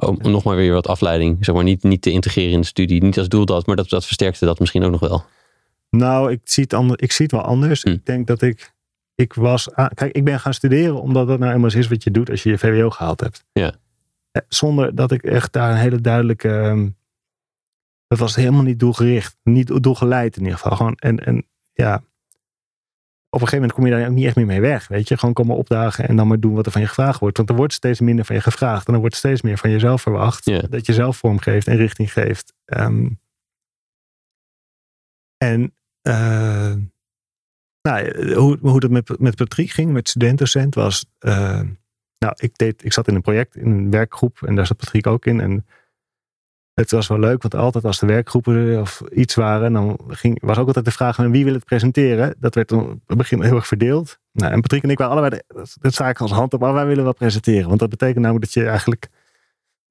Om, 0.00 0.18
om 0.22 0.30
nog 0.30 0.44
maar 0.44 0.56
weer 0.56 0.72
wat 0.72 0.86
afleiding, 0.86 1.44
zeg 1.44 1.54
maar, 1.54 1.64
niet, 1.64 1.82
niet 1.82 2.02
te 2.02 2.10
integreren 2.10 2.52
in 2.52 2.60
de 2.60 2.66
studie. 2.66 3.02
Niet 3.02 3.18
als 3.18 3.28
doel 3.28 3.44
dat, 3.44 3.66
maar 3.66 3.76
dat, 3.76 3.88
dat 3.88 4.04
versterkte 4.04 4.44
dat 4.44 4.58
misschien 4.58 4.82
ook 4.82 4.90
nog 4.90 5.00
wel. 5.00 5.24
Nou, 5.90 6.32
ik 6.32 6.40
zie 6.44 6.62
het, 6.62 6.72
ander, 6.72 7.02
ik 7.02 7.12
zie 7.12 7.24
het 7.24 7.34
wel 7.34 7.42
anders. 7.44 7.82
Hm. 7.82 7.88
Ik 7.88 8.06
denk 8.06 8.26
dat 8.26 8.42
ik, 8.42 8.72
ik 9.14 9.32
was... 9.34 9.72
aan- 9.74 9.90
kijk, 9.94 10.12
ik 10.16 10.24
ben 10.24 10.40
gaan 10.40 10.54
studeren 10.54 11.00
omdat 11.02 11.26
dat 11.28 11.38
nou 11.38 11.52
eenmaal 11.54 11.70
is 11.74 11.88
wat 11.88 12.02
je 12.04 12.10
doet 12.10 12.30
als 12.30 12.42
je 12.42 12.50
je 12.50 12.58
VWO 12.58 12.90
gehaald 12.90 13.20
hebt. 13.20 13.44
Ja. 13.52 13.72
Eh, 14.30 14.42
Zonder 14.48 14.94
dat 14.94 15.10
ik 15.12 15.22
echt 15.22 15.52
daar 15.52 15.70
een 15.70 15.76
hele 15.76 16.00
duidelijke... 16.00 16.48
ehm, 16.58 16.88
dat 18.06 18.18
was 18.18 18.34
helemaal 18.36 18.62
niet 18.62 18.78
doelgericht. 18.80 19.36
Niet 19.42 19.82
doelgeleid 19.82 20.36
in 20.36 20.42
ieder 20.42 20.58
geval. 20.58 20.76
Gewoon, 20.76 20.94
en, 20.94 21.18
en 21.26 21.46
ja... 21.72 22.02
Op 23.38 23.44
een 23.44 23.50
gegeven 23.50 23.68
moment 23.68 23.72
kom 23.72 23.86
je 23.86 23.90
daar 23.90 24.10
ook 24.10 24.16
niet 24.16 24.26
echt 24.26 24.36
meer 24.36 24.46
mee 24.46 24.60
weg. 24.60 24.88
Weet 24.88 25.08
je, 25.08 25.18
gewoon 25.18 25.34
komen 25.34 25.56
opdagen 25.56 26.08
en 26.08 26.16
dan 26.16 26.26
maar 26.26 26.40
doen 26.40 26.54
wat 26.54 26.66
er 26.66 26.72
van 26.72 26.80
je 26.80 26.86
gevraagd 26.86 27.20
wordt. 27.20 27.36
Want 27.36 27.48
er 27.48 27.56
wordt 27.56 27.72
steeds 27.72 28.00
minder 28.00 28.24
van 28.24 28.36
je 28.36 28.42
gevraagd. 28.42 28.88
En 28.88 28.94
er 28.94 29.00
wordt 29.00 29.14
steeds 29.14 29.42
meer 29.42 29.58
van 29.58 29.70
jezelf 29.70 30.02
verwacht. 30.02 30.70
Dat 30.70 30.86
je 30.86 30.92
zelf 30.92 31.16
vorm 31.16 31.38
geeft 31.38 31.66
en 31.66 31.76
richting 31.76 32.12
geeft. 32.12 32.54
Ehm, 32.64 33.08
en 35.36 35.74
eh, 36.02 36.74
nou, 37.82 38.34
hoe, 38.34 38.58
hoe 38.60 38.80
dat 38.80 38.90
met, 38.90 39.18
met 39.18 39.36
Patrick 39.36 39.70
ging, 39.70 39.92
met 39.92 40.08
studentdocent, 40.08 40.74
was. 40.74 41.06
eh, 41.18 41.60
nou, 42.18 42.34
ik, 42.36 42.56
deed, 42.56 42.84
ik 42.84 42.92
zat 42.92 43.08
in 43.08 43.14
een 43.14 43.22
project, 43.22 43.56
in 43.56 43.70
een 43.70 43.90
werkgroep, 43.90 44.42
en 44.42 44.54
daar 44.54 44.66
zat 44.66 44.76
Patrick 44.76 45.06
ook 45.06 45.26
in. 45.26 45.40
En 45.40 45.66
het 46.78 46.90
was 46.90 47.06
wel 47.06 47.18
leuk, 47.18 47.42
want 47.42 47.54
altijd 47.54 47.84
als 47.84 47.98
de 47.98 48.06
werkgroepen 48.06 48.80
of 48.80 49.02
iets 49.14 49.34
waren, 49.34 49.72
dan 49.72 49.98
ging, 50.08 50.38
was 50.40 50.58
ook 50.58 50.66
altijd 50.66 50.84
de 50.84 50.90
vraag: 50.90 51.14
van 51.14 51.30
wie 51.30 51.44
wil 51.44 51.54
het 51.54 51.64
presenteren? 51.64 52.34
Dat 52.38 52.54
werd 52.54 52.68
dan 52.68 52.80
op 52.80 53.00
het 53.06 53.16
begin 53.16 53.42
heel 53.42 53.54
erg 53.54 53.66
verdeeld. 53.66 54.18
Nou, 54.32 54.52
en 54.52 54.60
Patrick 54.60 54.82
en 54.82 54.90
ik 54.90 54.98
waren 54.98 55.16
allebei, 55.16 55.42
de, 55.48 55.66
dat, 55.80 55.92
sta 55.92 56.08
ik 56.08 56.20
als 56.20 56.30
hand 56.30 56.54
op, 56.54 56.60
maar 56.60 56.72
wij 56.72 56.86
willen 56.86 57.04
wel 57.04 57.12
presenteren. 57.14 57.68
Want 57.68 57.80
dat 57.80 57.88
betekent 57.88 58.18
namelijk 58.18 58.44
dat 58.44 58.54
je 58.54 58.68
eigenlijk 58.68 59.08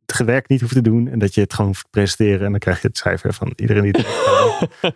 het 0.05 0.25
werk 0.25 0.47
niet 0.47 0.61
hoeft 0.61 0.73
te 0.73 0.81
doen 0.81 1.07
en 1.07 1.19
dat 1.19 1.33
je 1.33 1.41
het 1.41 1.53
gewoon 1.53 1.73
presenteren. 1.89 2.45
En 2.45 2.51
dan 2.51 2.59
krijg 2.59 2.81
je 2.81 2.87
het 2.87 2.97
cijfer 2.97 3.33
van 3.33 3.53
iedereen 3.55 3.83
die 3.83 3.91
het. 3.97 4.07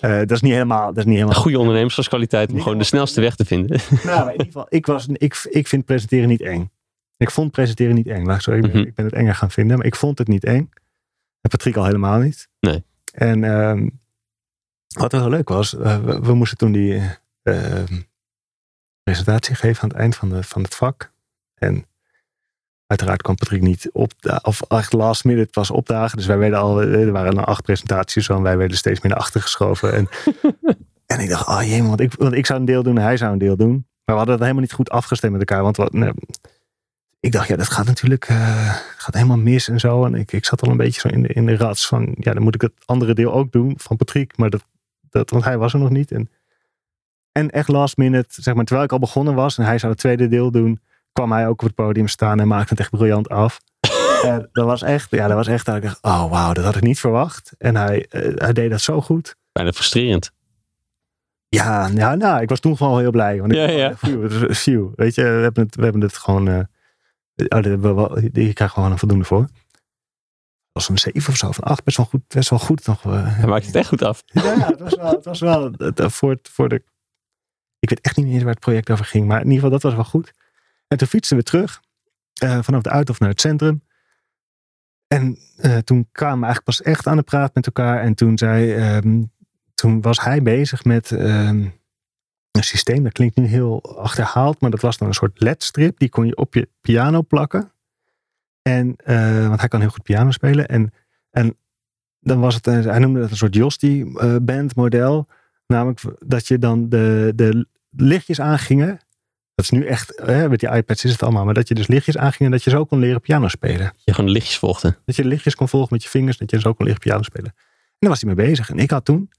Eh, 0.00 0.18
dat 0.18 0.30
is 0.30 0.40
niet 0.40 0.52
helemaal. 0.52 0.86
Dat 0.86 0.96
is 0.96 1.04
niet 1.04 1.14
helemaal 1.14 1.40
Goede 1.40 1.58
ondernemerskwaliteit 1.58 2.52
om 2.52 2.60
gewoon 2.62 2.78
de 2.78 2.84
snelste 2.84 3.20
weg 3.20 3.34
te 3.34 3.44
vinden. 3.44 3.80
nou, 4.04 4.24
in 4.26 4.32
ieder 4.32 4.46
geval, 4.46 4.66
ik, 4.68 4.86
was, 4.86 5.06
ik, 5.12 5.46
ik 5.50 5.68
vind 5.68 5.84
presenteren 5.84 6.28
niet 6.28 6.40
eng. 6.40 6.70
Ik 7.16 7.30
vond 7.30 7.50
presenteren 7.50 7.94
niet 7.94 8.06
eng. 8.06 8.24
Laat 8.24 8.36
ik, 8.36 8.42
zo, 8.42 8.52
ik, 8.52 8.60
ben, 8.60 8.70
Mhm. 8.70 8.78
ik 8.80 8.94
ben 8.94 9.04
het 9.04 9.14
enger 9.14 9.34
gaan 9.34 9.50
vinden, 9.50 9.76
maar 9.76 9.86
ik 9.86 9.96
vond 9.96 10.18
het 10.18 10.28
niet 10.28 10.44
eng. 10.44 10.70
En 11.40 11.50
Patrick 11.50 11.76
al 11.76 11.84
helemaal 11.84 12.18
niet. 12.18 12.48
Nee. 12.60 12.84
En 13.12 13.44
ehm, 13.44 13.88
wat 14.86 15.12
wel 15.12 15.28
leuk 15.28 15.48
was, 15.48 15.76
eh, 15.76 15.98
we, 15.98 16.20
we 16.20 16.34
moesten 16.34 16.58
toen 16.58 16.72
die 16.72 16.94
eh, 17.42 17.80
ehm, 17.80 18.00
presentatie 19.02 19.54
geven 19.54 19.82
aan 19.82 19.88
het 19.88 19.98
eind 19.98 20.16
van, 20.16 20.28
de, 20.28 20.42
van 20.42 20.62
het 20.62 20.74
vak. 20.74 21.12
En 21.54 21.86
uiteraard 22.86 23.22
kwam 23.22 23.34
Patrick 23.34 23.62
niet 23.62 23.90
op, 23.92 24.12
of 24.42 24.62
echt 24.62 24.92
last 24.92 25.24
minute 25.24 25.50
pas 25.50 25.70
opdagen. 25.70 26.16
Dus 26.16 26.26
wij 26.26 26.38
werden 26.38 26.58
al, 26.58 26.82
er 26.82 27.12
waren 27.12 27.34
dan 27.34 27.44
acht 27.44 27.62
presentaties 27.62 28.28
en 28.28 28.42
wij 28.42 28.56
werden 28.56 28.76
steeds 28.76 29.00
meer 29.00 29.12
naar 29.12 29.20
achter 29.20 29.40
geschoven. 29.40 29.92
En, 29.92 30.08
en 31.14 31.20
ik 31.20 31.28
dacht, 31.28 31.48
oh 31.48 31.62
jee, 31.62 31.82
want 31.82 32.00
ik, 32.00 32.12
want 32.12 32.32
ik 32.32 32.46
zou 32.46 32.60
een 32.60 32.64
deel 32.64 32.82
doen 32.82 32.96
en 32.96 33.02
hij 33.02 33.16
zou 33.16 33.32
een 33.32 33.38
deel 33.38 33.56
doen. 33.56 33.86
Maar 34.04 34.18
we 34.18 34.24
hadden 34.24 34.34
het 34.34 34.42
helemaal 34.42 34.62
niet 34.62 34.72
goed 34.72 34.90
afgestemd 34.90 35.32
met 35.32 35.48
elkaar. 35.48 35.62
Want 35.62 35.76
wat, 35.76 35.92
ik 37.20 37.32
dacht, 37.32 37.48
ja, 37.48 37.56
dat 37.56 37.68
gaat 37.68 37.86
natuurlijk 37.86 38.28
eh, 38.28 38.74
gaat 38.96 39.14
helemaal 39.14 39.36
mis 39.36 39.68
en 39.68 39.80
zo. 39.80 40.04
En 40.04 40.14
ik, 40.14 40.32
ik 40.32 40.44
zat 40.44 40.62
al 40.62 40.70
een 40.70 40.76
beetje 40.76 41.00
zo 41.00 41.08
in 41.08 41.22
de, 41.22 41.28
in 41.28 41.46
de 41.46 41.56
rats 41.56 41.86
van, 41.86 42.14
ja, 42.18 42.32
dan 42.32 42.42
moet 42.42 42.54
ik 42.54 42.60
het 42.60 42.72
andere 42.84 43.14
deel 43.14 43.32
ook 43.32 43.52
doen 43.52 43.74
van 43.76 43.96
Patrick. 43.96 44.36
Maar 44.36 44.50
dat, 44.50 44.64
dat 45.10 45.30
want 45.30 45.44
hij 45.44 45.58
was 45.58 45.72
er 45.72 45.78
nog 45.78 45.90
niet. 45.90 46.12
En, 46.12 46.30
en 47.32 47.50
echt 47.50 47.68
last 47.68 47.96
minute, 47.96 48.42
zeg 48.42 48.54
maar, 48.54 48.64
terwijl 48.64 48.86
ik 48.86 48.92
al 48.92 48.98
begonnen 48.98 49.34
was 49.34 49.58
en 49.58 49.64
hij 49.64 49.78
zou 49.78 49.92
het 49.92 50.00
tweede 50.00 50.28
deel 50.28 50.50
doen, 50.50 50.80
kwam 51.12 51.32
hij 51.32 51.46
ook 51.46 51.60
op 51.60 51.66
het 51.66 51.74
podium 51.74 52.08
staan 52.08 52.40
en 52.40 52.48
maakte 52.48 52.68
het 52.68 52.80
echt 52.80 52.90
briljant 52.90 53.28
af. 53.28 53.60
En 54.20 54.48
dat 54.52 54.66
was 54.66 54.82
echt, 54.82 55.10
ja, 55.10 55.26
dat 55.26 55.36
was 55.36 55.46
echt 55.46 55.66
dat 55.66 55.76
ik 55.76 55.82
dacht, 55.82 56.02
oh 56.02 56.30
wauw, 56.30 56.52
dat 56.52 56.64
had 56.64 56.76
ik 56.76 56.82
niet 56.82 57.00
verwacht. 57.00 57.52
En 57.58 57.76
hij, 57.76 58.06
eh, 58.08 58.32
hij 58.34 58.52
deed 58.52 58.70
dat 58.70 58.80
zo 58.80 59.00
goed. 59.00 59.36
Bijna 59.52 59.72
frustrerend. 59.72 60.32
Ja, 61.48 61.90
ja, 61.94 62.14
nou, 62.14 62.42
ik 62.42 62.48
was 62.48 62.60
toen 62.60 62.76
gewoon 62.76 63.00
heel 63.00 63.10
blij. 63.10 63.40
Want 63.40 63.52
ik, 63.52 63.58
Ja, 63.58 63.68
ja. 63.68 63.94
Phew. 64.54 64.92
weet 64.96 65.14
je, 65.14 65.22
we 65.22 65.28
hebben 65.28 65.64
het, 65.64 65.76
we 65.76 65.82
hebben 65.82 66.00
het 66.00 66.16
gewoon, 66.16 66.48
eh 66.48 66.58
oh, 67.48 67.60
we 67.62 67.78
wel, 67.78 68.18
ik 68.18 68.54
krijg 68.54 68.72
gewoon 68.72 68.90
een 68.92 68.98
voldoende 68.98 69.24
voor. 69.24 69.40
Het 69.40 69.48
was 70.72 70.88
een 70.88 70.98
7 70.98 71.28
of 71.32 71.36
zo, 71.36 71.50
van 71.52 71.64
8, 71.64 71.84
best 71.84 71.96
wel 71.96 72.06
goed, 72.06 72.20
best 72.28 72.50
wel 72.50 72.58
goed 72.58 72.86
nog. 72.86 73.04
eh. 73.04 73.36
Hij 73.36 73.46
maakt 73.46 73.66
het 73.66 73.74
echt 73.74 73.88
goed 73.88 74.02
af. 74.02 74.22
Ja, 74.26 74.66
het 74.66 74.80
was 74.80 74.94
wel, 74.96 75.10
het 75.10 75.24
was 75.24 75.40
wel 75.40 75.70
het, 75.76 76.00
eh, 76.00 76.08
voor, 76.08 76.30
het, 76.30 76.48
voor 76.48 76.68
de. 76.68 76.82
Ik 77.78 77.88
weet 77.88 78.00
echt 78.00 78.16
niet 78.16 78.26
meer 78.26 78.38
waar 78.40 78.50
het 78.52 78.60
project 78.60 78.90
over 78.90 79.04
ging, 79.04 79.26
maar 79.26 79.36
in 79.40 79.44
ieder 79.50 79.54
geval, 79.54 79.70
dat 79.70 79.82
was 79.82 79.94
wel 79.94 80.04
goed. 80.04 80.32
En 80.88 80.98
toen 80.98 81.08
fietsten 81.08 81.36
we 81.36 81.42
terug 81.42 81.80
eh, 82.40 82.58
vanaf 82.62 82.82
de 82.82 82.90
Uithof 82.90 83.18
naar 83.20 83.28
het 83.28 83.40
centrum. 83.40 83.82
En 85.06 85.38
eh, 85.56 85.78
toen 85.78 86.08
kwamen 86.12 86.38
we 86.38 86.44
eigenlijk 86.44 86.64
pas 86.64 86.82
echt 86.82 87.06
aan 87.06 87.16
de 87.16 87.22
praat 87.22 87.54
met 87.54 87.66
elkaar. 87.66 88.00
En 88.02 88.14
toen, 88.14 88.38
zei, 88.38 88.72
ehm, 88.74 89.22
toen 89.74 90.00
was 90.00 90.20
hij 90.20 90.42
bezig 90.42 90.84
met 90.84 91.10
ehm, 91.12 91.68
systeem. 92.58 93.02
Dat 93.02 93.12
klinkt 93.12 93.36
nu 93.36 93.46
heel 93.46 93.96
achterhaald, 93.98 94.60
maar 94.60 94.70
dat 94.70 94.80
was 94.80 94.98
dan 94.98 95.08
een 95.08 95.14
soort 95.14 95.40
ledstrip. 95.40 95.98
Die 95.98 96.08
kon 96.08 96.26
je 96.26 96.36
op 96.36 96.54
je 96.54 96.68
piano 96.80 97.22
plakken. 97.22 97.72
En, 98.62 98.96
eh, 98.96 99.46
want 99.48 99.60
hij 99.60 99.68
kan 99.68 99.80
heel 99.80 99.90
goed 99.90 100.02
piano 100.02 100.30
spelen. 100.30 100.68
En 100.68 100.92
En 101.30 101.56
dan 102.20 102.40
was 102.40 102.54
het, 102.54 102.66
een- 102.66 102.82
hij 102.82 102.98
noemde 102.98 103.20
het 103.20 103.30
een 103.30 103.36
soort 103.36 103.54
Josti 103.54 104.02
eh, 104.14 104.36
band 104.42 104.74
model. 104.76 105.28
Namelijk 105.66 106.00
dat 106.26 106.48
je 106.48 106.58
dan 106.58 106.88
de, 106.88 107.32
de 107.34 107.66
lichtjes 107.96 108.40
aangingen. 108.40 108.88
Dat 109.54 109.64
is 109.64 109.70
nu 109.70 109.86
echt, 109.86 110.20
hè, 110.24 110.48
met 110.48 110.60
die 110.60 110.68
iPads 110.70 111.04
is 111.04 111.12
het 111.12 111.22
allemaal. 111.22 111.44
Maar 111.44 111.54
dat 111.54 111.68
je 111.68 111.74
dus 111.74 111.86
lichtjes 111.86 112.16
aanging 112.16 112.38
en 112.40 112.50
dat 112.50 112.62
je 112.64 112.70
zo 112.70 112.84
kon 112.84 112.98
leren 112.98 113.20
piano 113.20 113.48
spelen. 113.48 113.92
Je 114.04 114.14
gewoon 114.14 114.30
lichtjes 114.30 114.58
volgde. 114.58 114.98
Dat 115.04 115.16
je 115.16 115.22
de 115.22 115.28
lichtjes 115.28 115.54
kon 115.54 115.68
volgen 115.68 115.88
met 115.92 116.02
je 116.02 116.08
vingers. 116.08 116.36
Dat 116.38 116.50
je 116.50 116.60
zo 116.60 116.72
kon 116.72 116.84
leren 116.84 117.00
piano 117.00 117.22
spelen. 117.22 117.52
En 117.56 117.96
daar 117.98 118.10
was 118.10 118.20
hij 118.20 118.34
mee 118.34 118.46
bezig. 118.46 118.70
En 118.70 118.78
ik 118.78 118.90
had 118.90 119.04
toen, 119.04 119.30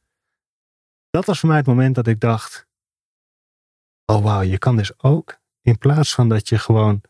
dat 1.09 1.25
was 1.25 1.39
voor 1.39 1.49
mij 1.49 1.57
het 1.57 1.67
moment 1.67 1.95
dat 1.95 2.07
ik 2.07 2.19
dacht. 2.19 2.67
Oh 4.11 4.23
wauw, 4.23 4.41
je 4.41 4.57
kan 4.57 4.77
dus 4.77 5.03
ook, 5.03 5.39
in 5.61 5.77
plaats 5.77 6.13
van 6.13 6.29
dat 6.29 6.49
je 6.49 6.57
gewoon 6.57 7.01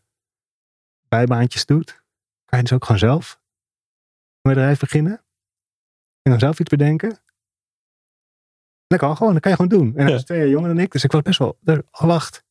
bijbaantjes 1.07 1.65
doet. 1.65 2.03
Kan 2.45 2.57
je 2.59 2.63
dus 2.63 2.73
ook 2.73 2.85
gewoon 2.85 2.99
zelf 2.99 3.39
een 4.41 4.53
bedrijf 4.53 4.79
beginnen. 4.79 5.23
En 6.21 6.31
dan 6.31 6.39
zelf 6.39 6.59
iets 6.59 6.69
bedenken. 6.69 7.17
Dat 8.87 8.99
kan 8.99 9.17
gewoon, 9.17 9.33
dat 9.33 9.41
kan 9.41 9.51
je 9.51 9.57
gewoon 9.57 9.77
doen. 9.79 9.95
En 9.95 10.05
hij 10.05 10.15
is 10.15 10.23
twee 10.23 10.39
jaar 10.39 10.47
jonger 10.47 10.67
dan 10.67 10.79
ik, 10.79 10.91
dus 10.91 11.03
ik 11.03 11.11
was 11.11 11.21
best 11.21 11.39
wel, 11.39 11.57
oh 11.65 11.81
wacht. 11.91 12.43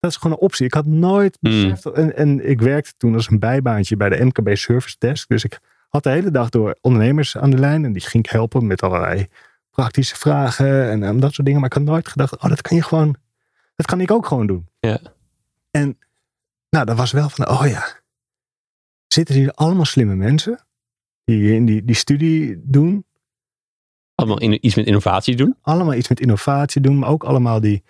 Dat 0.00 0.10
is 0.10 0.16
gewoon 0.16 0.36
een 0.36 0.42
optie. 0.42 0.66
Ik 0.66 0.74
had 0.74 0.86
nooit 0.86 1.38
Hmm. 1.40 1.50
beseft, 1.50 1.86
en, 1.86 2.16
en 2.16 2.48
ik 2.48 2.60
werkte 2.60 2.92
toen 2.96 3.14
als 3.14 3.30
een 3.30 3.38
bijbaantje 3.38 3.96
bij 3.96 4.08
de 4.08 4.24
MKB 4.24 4.56
Service 4.56 4.96
Desk. 4.98 5.28
Dus 5.28 5.44
ik 5.44 5.60
had 5.88 6.02
de 6.02 6.10
hele 6.10 6.30
dag 6.30 6.48
door 6.48 6.76
ondernemers 6.80 7.36
aan 7.36 7.50
de 7.50 7.58
lijn 7.58 7.84
en 7.84 7.92
die 7.92 8.02
ging 8.02 8.24
ik 8.24 8.30
helpen 8.30 8.66
met 8.66 8.82
allerlei 8.82 9.28
praktische 9.70 10.16
vragen 10.16 10.90
en, 10.90 11.02
en 11.02 11.20
dat 11.20 11.32
soort 11.32 11.46
dingen. 11.46 11.60
Maar 11.60 11.70
ik 11.70 11.76
had 11.76 11.86
nooit 11.86 12.08
gedacht, 12.08 12.36
oh 12.36 12.48
dat 12.48 12.62
kan 12.62 12.76
je 12.76 12.82
gewoon, 12.82 13.16
dat 13.74 13.86
kan 13.86 14.00
ik 14.00 14.10
ook 14.10 14.26
gewoon 14.26 14.46
doen. 14.46 14.68
Ja. 14.80 15.00
En 15.70 15.98
nou, 16.70 16.84
dat 16.84 16.96
was 16.96 17.12
wel 17.12 17.28
van, 17.28 17.48
oh 17.48 17.66
ja, 17.66 18.00
zitten 19.06 19.34
hier 19.34 19.52
allemaal 19.52 19.84
slimme 19.84 20.14
mensen 20.14 20.66
die 21.24 21.54
in 21.54 21.64
die, 21.66 21.84
die 21.84 21.94
studie 21.94 22.60
doen. 22.64 23.06
Allemaal 24.14 24.38
in, 24.40 24.66
iets 24.66 24.74
met 24.74 24.86
innovatie 24.86 25.36
doen. 25.36 25.56
Allemaal 25.60 25.94
iets 25.94 26.08
met 26.08 26.20
innovatie 26.20 26.80
doen, 26.80 26.98
maar 26.98 27.08
ook 27.08 27.24
allemaal 27.24 27.60
die 27.60 27.82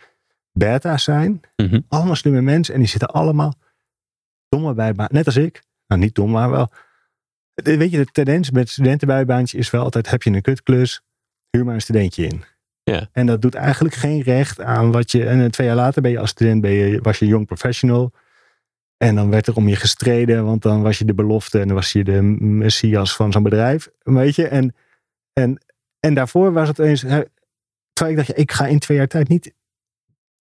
beta's 0.53 1.05
zijn. 1.05 1.41
Mhm. 1.57 1.81
Allemaal 1.89 2.17
slimme 2.17 2.41
mensen 2.41 2.75
en 2.75 2.81
die 2.81 2.89
zitten 2.89 3.09
allemaal 3.09 3.55
domme 4.49 4.75
bijbaan. 4.75 5.09
Net 5.11 5.27
als 5.27 5.37
ik. 5.37 5.63
Nou, 5.87 6.01
niet 6.01 6.15
dom, 6.15 6.31
maar 6.31 6.51
wel. 6.51 6.71
Weet 7.55 7.91
je, 7.91 7.97
de 7.97 8.05
tendens 8.05 8.51
met 8.51 8.69
studentenbijbaantje 8.69 9.59
is 9.59 9.71
wel 9.71 9.83
altijd, 9.83 10.11
heb 10.11 10.23
je 10.23 10.31
een 10.31 10.43
kutklus, 10.43 11.03
huur 11.51 11.65
maar 11.65 11.75
een 11.75 11.81
studentje 11.81 12.27
in. 12.27 12.45
Ja. 12.85 13.09
En 13.13 13.27
dat 13.27 13.43
doet 13.43 13.55
eigenlijk 13.55 13.95
geen 13.95 14.23
recht 14.23 14.61
aan 14.61 14.93
wat 14.93 15.11
je, 15.11 15.27
en 15.27 15.41
eh, 15.41 15.47
twee 15.47 15.67
jaar 15.67 15.77
later 15.77 16.03
ben 16.03 16.11
je 16.11 16.19
als 16.19 16.31
student, 16.31 16.61
ben 16.61 16.71
je, 16.71 17.01
was 17.01 17.19
je 17.19 17.27
young 17.27 17.47
professional. 17.47 18.13
En 18.97 19.15
dan 19.15 19.31
werd 19.31 19.47
er 19.47 19.57
om 19.57 19.69
je 19.69 19.77
gestreden, 19.77 20.45
want 20.45 20.63
dan 20.63 20.83
was 20.83 20.99
je 20.99 21.05
de 21.05 21.15
belofte 21.15 21.61
en 21.61 21.67
dan 21.67 21.77
was 21.77 21.93
je 21.93 22.05
de 22.05 22.23
messias 22.41 23.17
van 23.17 23.33
zo'n 23.33 23.43
bedrijf. 23.43 23.91
Weet 24.03 24.35
je, 24.35 24.49
en, 24.49 24.75
en, 25.33 25.63
en 26.01 26.15
daarvoor 26.15 26.53
was 26.53 26.69
het 26.69 26.79
eens, 26.79 27.01
terwijl 27.01 28.19
ik 28.19 28.27
dacht, 28.27 28.39
ik 28.39 28.53
ga 28.53 28.67
in 28.67 28.79
twee 28.79 28.97
jaar 28.97 29.07
tijd 29.07 29.29
niet 29.29 29.55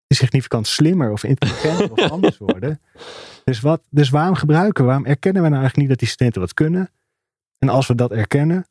significant 0.07 0.67
slimmer 0.67 1.11
of 1.11 1.23
intelligenter 1.23 1.91
of 1.91 2.11
anders 2.11 2.37
worden. 2.37 2.81
Dus, 3.43 3.59
wat, 3.59 3.81
dus 3.89 4.09
waarom 4.09 4.35
gebruiken, 4.35 4.85
waarom 4.85 5.05
erkennen 5.05 5.41
we 5.41 5.49
nou 5.49 5.61
eigenlijk 5.61 5.77
niet 5.77 5.89
dat 5.89 5.99
die 5.99 6.07
studenten 6.07 6.41
wat 6.41 6.53
kunnen? 6.53 6.91
En 7.57 7.69
als 7.69 7.87
we 7.87 7.95
dat 7.95 8.11
erkennen, 8.11 8.65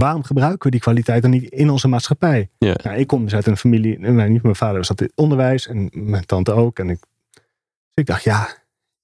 waarom 0.00 0.22
gebruiken 0.22 0.62
we 0.62 0.70
die 0.70 0.80
kwaliteit 0.80 1.22
dan 1.22 1.30
niet 1.30 1.50
in 1.50 1.70
onze 1.70 1.88
maatschappij? 1.88 2.50
Ja. 2.58 2.76
Nou, 2.82 2.96
ik 2.96 3.06
kom 3.06 3.24
dus 3.24 3.34
uit 3.34 3.46
een 3.46 3.56
familie, 3.56 3.98
nou, 3.98 4.28
niet 4.28 4.42
mijn 4.42 4.54
vader 4.56 4.84
zat 4.84 5.00
in 5.00 5.12
onderwijs 5.14 5.66
en 5.66 5.90
mijn 5.92 6.26
tante 6.26 6.52
ook. 6.52 6.78
En 6.78 6.88
ik, 6.90 6.98
dus 7.30 7.42
ik 7.94 8.06
dacht, 8.06 8.22
ja, 8.22 8.48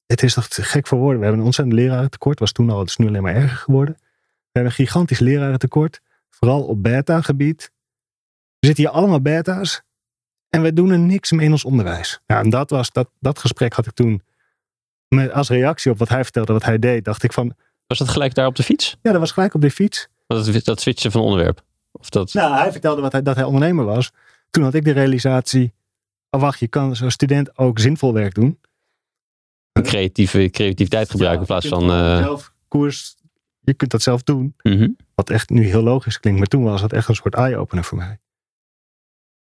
het 0.07 0.23
is 0.23 0.35
toch 0.35 0.49
te 0.49 0.63
gek 0.63 0.87
voor 0.87 0.99
woorden. 0.99 1.19
We 1.19 1.23
hebben 1.23 1.41
een 1.41 1.47
ontzettend 1.47 1.79
lerarentekort, 1.79 2.39
was 2.39 2.53
toen 2.53 2.71
al, 2.71 2.79
het 2.79 2.89
is 2.89 2.97
nu 2.97 3.07
alleen 3.07 3.23
maar 3.23 3.35
erger 3.35 3.57
geworden. 3.57 3.95
We 3.99 4.53
hebben 4.53 4.73
een 4.73 4.87
gigantisch 4.87 5.19
lerarentekort, 5.19 6.01
vooral 6.31 6.63
op 6.63 6.83
beta-gebied. 6.83 7.63
Er 8.59 8.67
zitten 8.67 8.85
hier 8.85 8.93
allemaal 8.93 9.21
beta's 9.21 9.83
en 10.49 10.63
we 10.63 10.73
doen 10.73 10.91
er 10.91 10.99
niks 10.99 11.33
mee 11.33 11.47
in 11.47 11.53
ons 11.53 11.65
onderwijs. 11.65 12.21
Ja, 12.27 12.41
en 12.41 12.51
dat, 12.51 12.71
was, 12.71 12.93
dat, 12.93 13.09
dat 13.21 13.39
gesprek 13.39 13.73
had 13.73 13.87
ik 13.87 13.93
toen 13.93 14.23
met, 15.09 15.33
als 15.33 15.49
reactie 15.49 15.91
op 15.91 15.99
wat 15.99 16.09
hij 16.09 16.23
vertelde, 16.23 16.53
wat 16.53 16.65
hij 16.65 16.79
deed, 16.79 17.05
dacht 17.05 17.23
ik 17.23 17.33
van, 17.33 17.55
Was 17.87 17.99
dat 17.99 18.09
gelijk 18.09 18.35
daar 18.35 18.47
op 18.47 18.57
de 18.57 18.63
fiets? 18.63 18.97
ja, 19.03 19.11
dat 19.11 19.21
was 19.21 19.33
gelijk 19.33 19.55
op 19.55 19.61
de 19.61 19.71
fiets. 19.71 20.09
Dat, 20.27 20.65
dat 20.65 20.81
switchen 20.81 21.11
van 21.11 21.21
onderwerp. 21.21 21.65
Of 21.93 22.09
dat... 22.09 22.33
Nou, 22.33 22.55
hij 22.55 22.73
vertelde 22.73 23.01
wat 23.01 23.13
hij, 23.13 23.23
dat 23.23 23.37
hij 23.37 23.45
ondernemer 23.45 23.85
was. 23.85 24.11
Toen 24.51 24.63
had 24.63 24.75
ik 24.75 24.85
de 24.85 24.91
realisatie, 24.91 25.75
oh 26.31 26.41
wacht, 26.41 26.59
je 26.59 26.69
kan 26.69 26.89
als 26.89 27.13
student 27.13 27.59
ook 27.59 27.79
zinvol 27.79 28.13
werk 28.13 28.35
doen. 28.35 28.61
creatieve, 29.83 30.49
creativiteit 30.51 31.11
gebruiken 31.11 31.41
in 31.41 31.47
plaats 31.47 31.69
van... 31.69 31.89
zelf 32.19 32.53
koers, 32.69 33.17
je 33.61 33.75
kunt 33.75 33.91
dat 33.91 34.03
zelf 34.03 34.23
doen. 34.23 34.55
mhm. 34.63 34.89
Wat 35.15 35.31
echt 35.31 35.51
nu 35.51 35.65
heel 35.65 35.83
logisch 35.83 36.21
klinkt, 36.21 36.39
maar 36.39 36.49
toen 36.49 36.63
was 36.63 36.81
dat 36.81 36.93
echt 36.93 37.09
een 37.09 37.15
soort 37.15 37.35
eye-opener 37.35 37.85
voor 37.85 37.99
mij. 37.99 38.19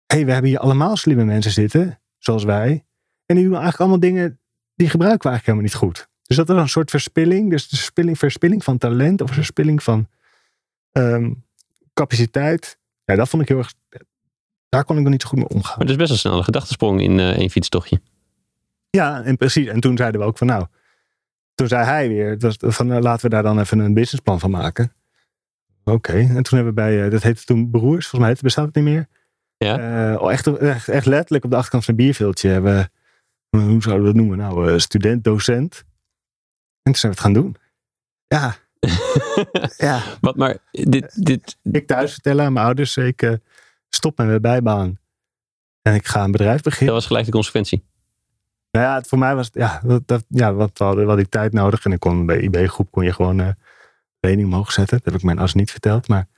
Hé, 0.07 0.17
hey, 0.17 0.25
we 0.25 0.33
hebben 0.33 0.51
hier 0.51 0.61
allemaal 0.61 0.97
slimme 0.97 1.25
mensen 1.25 1.53
zitten, 1.53 2.01
zoals 2.19 2.45
wij. 2.45 2.85
En 3.27 3.35
die 3.37 3.45
doen 3.45 3.53
eigenlijk 3.53 3.81
allemaal 3.81 4.01
dingen, 4.01 4.41
die 4.75 4.89
gebruiken 4.89 5.23
we 5.23 5.29
eigenlijk 5.29 5.47
helemaal 5.47 5.63
niet 5.63 5.75
goed. 5.75 6.09
Dus 6.23 6.37
dat 6.37 6.49
was 6.49 6.57
een 6.57 6.69
soort 6.69 6.91
verspilling. 6.91 7.51
Dus 7.51 7.69
de 7.69 7.77
verspilling, 7.77 8.19
verspilling 8.19 8.65
van 8.65 8.79
talent 8.79 9.21
of 9.21 9.31
verspilling 9.31 9.83
van 9.83 10.09
ehm, 10.93 11.33
capaciteit. 11.95 12.79
Ja, 13.05 13.15
dat 13.15 13.29
vond 13.29 13.43
ik 13.43 13.49
heel 13.49 13.59
erg, 13.59 13.75
daar 14.69 14.85
kon 14.85 14.97
ik 14.97 15.03
nog 15.03 15.13
niet 15.13 15.23
zo 15.23 15.29
goed 15.29 15.39
mee 15.39 15.49
omgaan. 15.49 15.79
Maar 15.79 15.87
het 15.87 16.01
is 16.01 16.09
best 16.09 16.25
een 16.25 16.45
gedachtesprong 16.45 17.01
in 17.03 17.19
eh 17.19 17.37
één 17.37 17.51
fietstochtje. 17.51 18.01
Ja, 18.91 19.23
en 19.23 19.37
precies. 19.37 19.67
En 19.67 19.81
toen 19.81 19.97
zeiden 19.97 20.21
we 20.21 20.27
ook 20.27 20.39
van 20.39 20.47
nou, 20.47 20.67
toen 21.55 21.69
zei 21.69 21.85
hij 21.85 22.09
weer 22.09 22.31
het 22.31 22.43
was 22.43 22.57
van 22.61 22.87
nou, 22.87 23.03
laten 23.03 23.23
we 23.23 23.35
daar 23.35 23.43
dan 23.43 23.61
even 23.61 23.79
een 23.79 23.95
businessplan 23.95 24.41
van 24.41 24.51
maken. 24.51 24.93
Oké, 25.85 26.13
en 26.13 26.43
toen 26.43 26.59
hebben 26.59 26.75
we 26.75 26.81
bij, 26.81 27.05
eh, 27.05 27.11
dat 27.11 27.23
heette 27.23 27.45
toen 27.45 27.71
Broers, 27.71 28.07
volgens 28.07 28.21
mij 28.21 28.31
het 28.31 28.43
bestaat 28.43 28.67
het 28.67 28.75
niet 28.75 28.85
meer. 28.85 29.09
Ja. 29.57 29.79
Eh, 30.13 30.23
oh, 30.23 30.33
echt, 30.33 30.47
echt, 30.57 30.89
echt 30.89 31.07
letterlijk 31.07 31.45
op 31.45 31.51
de 31.51 31.57
achterkant 31.57 31.85
van 31.85 31.95
een 31.95 32.05
bierveeltje 32.05 32.49
hebben 32.49 32.91
hoe 33.51 33.83
zouden 33.83 34.07
we 34.07 34.13
dat 34.13 34.15
noemen? 34.15 34.39
Nou, 34.39 34.73
eh, 34.73 34.79
student, 34.79 35.25
docent. 35.25 35.85
En 36.83 36.93
toen 36.93 36.95
zijn 36.95 37.13
we 37.13 37.19
het 37.19 37.27
gaan 37.27 37.43
doen. 37.43 37.57
Ja, 38.27 38.57
ja. 39.77 40.03
Wat, 40.21 40.37
maar 40.37 40.57
dit, 40.71 41.25
dit, 41.25 41.57
Ik 41.63 41.87
thuis 41.87 42.13
vertellen 42.13 42.45
aan 42.45 42.53
mijn 42.53 42.67
ouders, 42.67 42.97
ik 42.97 43.23
eh, 43.23 43.33
stop 43.89 44.19
met 44.19 44.27
mijn 44.27 44.41
bijbaan. 44.41 44.99
En 45.83 45.95
ik 45.95 46.07
ga 46.07 46.25
een 46.25 46.31
bedrijf 46.31 46.55
dat 46.55 46.63
beginnen. 46.63 46.95
was 46.95 47.07
gelijk 47.07 47.27
de 47.27 47.33
consequentie. 47.33 47.85
Nou 48.71 48.87
ja, 48.87 48.95
het, 48.95 49.09
voor 49.09 49.19
mij 49.19 49.35
was 49.35 49.47
het, 49.47 49.55
ja, 49.55 49.81
dat, 49.85 50.03
dat, 50.07 50.25
ja 50.29 50.53
wat 50.53 50.79
we 50.79 50.85
hadden, 50.85 51.07
wat 51.07 51.19
ik 51.19 51.29
tijd 51.29 51.53
nodig. 51.53 51.85
En 51.85 51.93
ik 51.93 52.01
kon 52.01 52.27
bij 52.27 52.41
IB-groep 52.41 52.91
kon 52.91 53.05
je 53.05 53.13
gewoon 53.13 53.41
eh 53.41 53.49
lening 54.21 54.47
omhoog 54.49 54.73
zetten. 54.73 54.97
Dat 54.97 55.07
heb 55.07 55.15
ik 55.15 55.23
mijn 55.23 55.39
as 55.39 55.55
niet 55.55 55.71
verteld. 55.71 56.09
Maar 56.09 56.29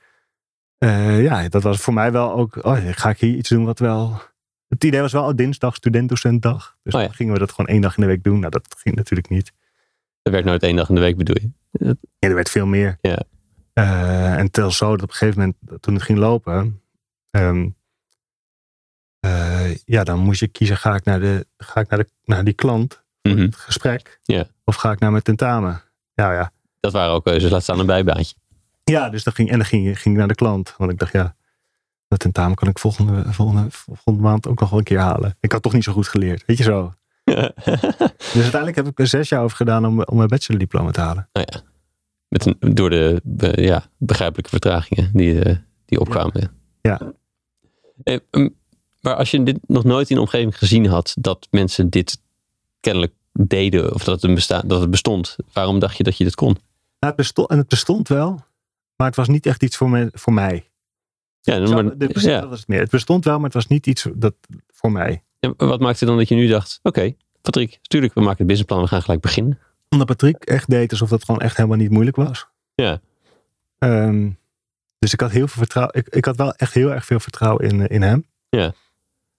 eh, 0.77 1.23
ja, 1.23 1.49
dat 1.49 1.63
was 1.63 1.77
voor 1.77 1.93
mij 1.93 2.11
wel 2.11 2.33
ook, 2.33 2.65
oh, 2.65 2.77
ga 2.91 3.09
ik 3.09 3.19
hier 3.19 3.35
iets 3.35 3.49
doen 3.49 3.65
wat 3.65 3.79
wel... 3.79 4.21
Het 4.67 4.83
idee 4.83 5.01
was 5.01 5.11
wel 5.11 5.23
oh, 5.23 5.35
dinsdag 5.35 5.75
student-docentdag. 5.75 6.77
Dus 6.83 6.93
Oh 6.93 6.99
ja. 6.99 7.05
dan 7.05 7.15
gingen 7.15 7.33
we 7.33 7.39
dat 7.39 7.51
gewoon 7.51 7.69
één 7.69 7.81
dag 7.81 7.95
in 7.95 8.01
de 8.01 8.07
week 8.07 8.23
doen. 8.23 8.39
Nou, 8.39 8.51
dat 8.51 8.75
ging 8.77 8.95
natuurlijk 8.95 9.29
niet. 9.29 9.53
Dat 10.21 10.33
werkt 10.33 10.47
nooit 10.47 10.63
één 10.63 10.75
dag 10.75 10.89
in 10.89 10.95
de 10.95 11.01
week 11.01 11.17
bedoel 11.17 11.35
je. 11.41 11.49
Ja, 11.71 11.93
er 12.29 12.35
werd 12.35 12.49
veel 12.49 12.65
meer. 12.65 12.97
Ja. 13.01 13.23
Eh, 13.73 14.37
en 14.37 14.51
tel 14.51 14.71
zo 14.71 14.89
dat 14.91 15.01
op 15.01 15.09
een 15.09 15.15
gegeven 15.15 15.39
moment, 15.39 15.81
toen 15.83 15.93
het 15.93 16.03
ging 16.03 16.17
lopen, 16.19 16.81
ehm, 17.31 17.69
eh, 19.19 19.75
ja, 19.85 20.03
dan 20.03 20.19
moest 20.19 20.39
je 20.39 20.47
kiezen, 20.47 20.77
ga 20.77 20.95
ik 20.95 21.03
naar, 21.03 21.19
de, 21.19 21.47
ga 21.57 21.79
ik 21.81 21.89
naar, 21.89 21.99
de, 21.99 22.07
naar 22.23 22.43
die 22.43 22.53
klant 22.53 23.03
voor 23.21 23.31
Mhm. 23.33 23.41
het 23.41 23.55
gesprek? 23.55 24.19
Of 24.63 24.75
ga 24.75 24.91
ik 24.91 24.99
naar 24.99 25.11
mijn 25.11 25.23
tentamen? 25.23 25.81
Ja, 26.13 26.33
ja. 26.33 26.51
Dat 26.79 26.91
waren 26.91 27.13
ook 27.13 27.23
keuzes. 27.23 27.51
Laat 27.51 27.63
staan 27.63 27.79
een 27.79 27.85
bijbaantje. 27.85 28.35
Ja, 28.83 29.09
dus 29.09 29.23
dan 29.23 29.33
ging, 29.33 29.49
en 29.51 29.57
dan 29.57 29.65
ging, 29.67 29.99
ging 29.99 30.13
ik 30.15 30.19
naar 30.19 30.27
de 30.27 30.35
klant. 30.35 30.73
Want 30.77 30.91
ik 30.91 30.97
dacht, 30.99 31.11
ja, 31.11 31.35
dat 32.07 32.19
tentamen 32.19 32.55
kan 32.55 32.67
ik 32.67 32.79
volgende, 32.79 33.33
volgende, 33.33 33.67
volgende 33.71 34.21
maand 34.21 34.47
ook 34.47 34.59
nog 34.59 34.69
wel 34.69 34.79
een 34.79 34.85
keer 34.85 34.99
halen. 34.99 35.37
Ik 35.39 35.51
had 35.51 35.61
toch 35.61 35.73
niet 35.73 35.83
zo 35.83 35.93
goed 35.93 36.07
geleerd, 36.07 36.45
weet 36.45 36.57
je 36.57 36.63
zo. 36.63 36.93
Dus 37.35 38.33
uiteindelijk 38.33 38.75
heb 38.75 38.87
ik 38.87 38.99
er 38.99 39.07
zes 39.07 39.29
jaar 39.29 39.43
over 39.43 39.57
gedaan 39.57 39.85
om, 39.85 40.03
om 40.03 40.17
mijn 40.17 40.29
bachelordiploma 40.29 40.91
te 40.91 40.99
halen. 41.01 41.29
nou 41.33 41.47
ja. 41.51 41.61
Met 42.27 42.45
een, 42.45 42.73
door 42.75 42.89
de 42.89 43.21
be- 43.23 43.61
ja, 43.61 43.85
begrijpelijke 43.97 44.49
vertragingen 44.49 45.09
die, 45.13 45.43
eh, 45.43 45.55
die 45.85 45.99
opkwamen. 45.99 46.51
Ja. 46.81 47.01
Eh, 48.03 48.17
mm, 48.31 48.55
maar 49.01 49.15
als 49.15 49.31
je 49.31 49.43
dit 49.43 49.57
nog 49.67 49.83
nooit 49.83 50.09
in 50.09 50.15
de 50.15 50.21
omgeving 50.21 50.57
gezien 50.57 50.85
had, 50.87 51.15
dat 51.19 51.47
mensen 51.51 51.89
dit 51.89 52.21
kennelijk 52.79 53.13
deden, 53.33 53.93
of 53.93 54.03
dat 54.03 54.21
het, 54.21 54.33
besta- 54.33 54.61
dat 54.65 54.81
het 54.81 54.89
bestond, 54.91 55.35
waarom 55.53 55.79
dacht 55.79 55.97
je 55.97 56.03
dat 56.03 56.17
je 56.17 56.23
dit 56.23 56.35
kon? 56.35 56.51
Nou, 56.53 56.61
het 56.99 57.15
bestond, 57.15 57.49
en 57.49 57.57
het 57.57 57.67
bestond 57.67 58.07
wel, 58.07 58.43
maar 58.95 59.07
het 59.07 59.15
was 59.15 59.27
niet 59.27 59.45
echt 59.45 59.63
iets 59.63 59.77
voor, 59.77 59.89
me, 59.89 60.09
voor 60.13 60.33
mij. 60.33 60.69
Ja, 61.41 61.65
Zo, 61.65 61.73
maar, 61.73 61.97
de- 61.97 62.07
precies, 62.07 62.29
ja. 62.29 62.39
dat 62.41 62.49
was 62.49 62.59
het 62.59 62.67
meer. 62.67 62.79
Het 62.79 62.89
bestond 62.89 63.25
wel, 63.25 63.35
maar 63.35 63.45
het 63.45 63.53
was 63.53 63.67
niet 63.67 63.87
iets 63.87 64.07
dat 64.15 64.33
voor 64.67 64.91
mij. 64.91 65.23
Wat 65.57 65.79
maakte 65.79 66.05
dan 66.05 66.17
dat 66.17 66.27
je 66.27 66.35
nu 66.35 66.47
dacht, 66.47 66.79
oké, 66.83 67.13
Patrick, 67.41 67.77
natuurlijk, 67.81 68.13
we 68.13 68.19
maken 68.21 68.37
het 68.37 68.47
businessplan, 68.47 68.81
we 68.81 68.87
gaan 68.87 69.01
gelijk 69.01 69.21
beginnen. 69.21 69.59
Omdat 69.89 70.07
Patrick 70.07 70.43
echt 70.43 70.69
deed 70.69 70.91
alsof 70.91 71.09
dat 71.09 71.25
gewoon 71.25 71.41
echt 71.41 71.57
helemaal 71.57 71.77
niet 71.77 71.91
moeilijk 71.91 72.15
was. 72.15 72.47
Ja. 72.75 73.01
Ehm, 73.77 74.29
dus 74.99 75.13
ik 75.13 75.19
had 75.21 75.31
heel 75.31 75.47
veel 75.47 75.57
vertrouwen. 75.61 75.95
Ik, 75.95 76.07
ik 76.09 76.25
had 76.25 76.35
wel 76.35 76.53
echt 76.53 76.73
heel 76.73 76.91
erg 76.93 77.05
veel 77.05 77.19
vertrouwen 77.19 77.65
in, 77.69 77.81
eh, 77.81 77.95
in 77.95 78.01
hem. 78.01 78.25
Ja. 78.49 78.73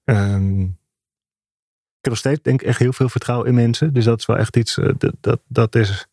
Ehm, 0.04 0.60
ik 0.62 2.08
heb 2.08 2.12
nog 2.12 2.16
steeds 2.18 2.42
denk 2.42 2.60
ik 2.62 2.66
echt 2.68 2.78
heel 2.78 2.92
veel 2.92 3.08
vertrouwen 3.08 3.48
in 3.48 3.54
mensen. 3.54 3.92
Dus 3.92 4.04
dat 4.04 4.18
is 4.18 4.26
wel 4.26 4.36
echt 4.36 4.56
iets. 4.56 4.78
eh, 4.78 4.88
dat, 4.98 5.14
dat, 5.20 5.40
dat 5.46 5.74
is. 5.74 6.06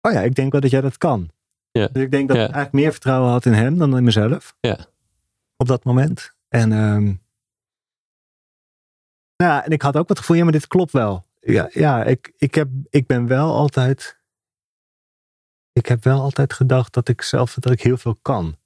Oh 0.00 0.12
ja, 0.12 0.20
ik 0.20 0.34
denk 0.34 0.52
wel 0.52 0.60
dat 0.60 0.70
jij 0.70 0.80
dat 0.80 0.98
kan. 0.98 1.30
Ja. 1.70 1.88
Dus 1.92 2.02
ik 2.02 2.10
denk 2.10 2.28
dat 2.28 2.36
Ja. 2.36 2.42
ik 2.44 2.50
eigenlijk 2.52 2.82
meer 2.84 2.92
vertrouwen 2.92 3.30
had 3.30 3.46
in 3.46 3.52
hem 3.52 3.78
dan 3.78 3.96
in 3.96 4.04
mezelf. 4.04 4.56
Ja. 4.60 4.78
Op 5.56 5.66
dat 5.66 5.84
moment. 5.84 6.32
En, 6.48 6.72
ehm, 6.72 7.14
ja, 9.44 9.64
en 9.64 9.70
ik 9.70 9.82
had 9.82 9.96
ook 9.96 10.08
het 10.08 10.18
gevoel, 10.18 10.36
ja, 10.36 10.42
maar 10.42 10.52
dit 10.52 10.66
klopt 10.66 10.92
wel. 10.92 11.26
Ja, 11.40 11.70
ja 11.72 12.04
ik, 12.04 12.32
ik, 12.36 12.54
heb, 12.54 12.68
ik 12.90 13.06
ben 13.06 13.26
wel 13.26 13.54
altijd. 13.54 14.18
Ik 15.72 15.86
heb 15.86 16.04
wel 16.04 16.20
altijd 16.20 16.52
gedacht 16.52 16.94
dat 16.94 17.08
ik 17.08 17.22
zelf 17.22 17.54
dat 17.54 17.72
ik 17.72 17.82
heel 17.82 17.96
veel 17.96 18.18
kan. 18.22 18.56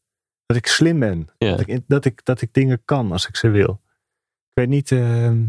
Dat 0.46 0.56
ik 0.56 0.66
slim 0.66 0.98
ben. 0.98 1.28
Ja. 1.38 1.56
Dat, 1.56 1.68
ik, 1.68 1.80
dat, 1.86 2.04
ik, 2.04 2.24
dat 2.24 2.40
ik 2.40 2.54
dingen 2.54 2.82
kan 2.84 3.12
als 3.12 3.28
ik 3.28 3.36
ze 3.36 3.48
wil. 3.48 3.80
Ik 4.48 4.54
weet 4.54 4.68
niet. 4.68 4.92
ehm, 4.92 5.44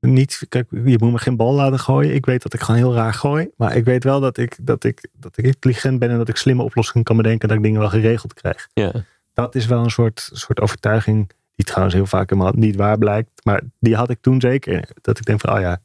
niet 0.00 0.46
kijk, 0.48 0.70
je 0.70 0.96
moet 0.98 1.12
me 1.12 1.18
geen 1.18 1.36
bal 1.36 1.52
laten 1.52 1.78
gooien. 1.78 2.14
Ik 2.14 2.26
weet 2.26 2.42
dat 2.42 2.54
ik 2.54 2.60
gewoon 2.60 2.80
heel 2.80 2.94
raar 2.94 3.14
gooi. 3.14 3.50
Maar 3.56 3.76
ik 3.76 3.84
weet 3.84 4.04
wel 4.04 4.20
dat 4.20 4.36
ik, 4.36 4.66
dat 4.66 4.84
ik, 4.84 5.08
dat 5.12 5.36
ik 5.36 5.44
intelligent 5.44 5.98
ben 5.98 6.10
en 6.10 6.18
dat 6.18 6.28
ik 6.28 6.36
slimme 6.36 6.62
oplossingen 6.62 7.04
kan 7.04 7.16
bedenken. 7.16 7.40
En 7.40 7.48
dat 7.48 7.56
ik 7.56 7.62
dingen 7.62 7.80
wel 7.80 7.88
geregeld 7.88 8.34
krijg. 8.34 8.68
Ja. 8.72 8.92
Dat 9.32 9.54
is 9.54 9.66
wel 9.66 9.84
een 9.84 9.90
soort, 9.90 10.30
soort 10.32 10.60
overtuiging. 10.60 11.30
Die 11.54 11.66
trouwens 11.66 11.94
heel 11.94 12.06
vaak 12.06 12.30
helemaal 12.30 12.52
niet 12.56 12.76
waar 12.76 12.98
blijkt. 12.98 13.44
Maar 13.44 13.62
die 13.80 13.96
had 13.96 14.10
ik 14.10 14.20
toen 14.20 14.40
zeker. 14.40 14.88
Dat 15.00 15.18
ik 15.18 15.24
denk 15.24 15.40
van, 15.40 15.54
oh 15.54 15.60
ja. 15.60 15.82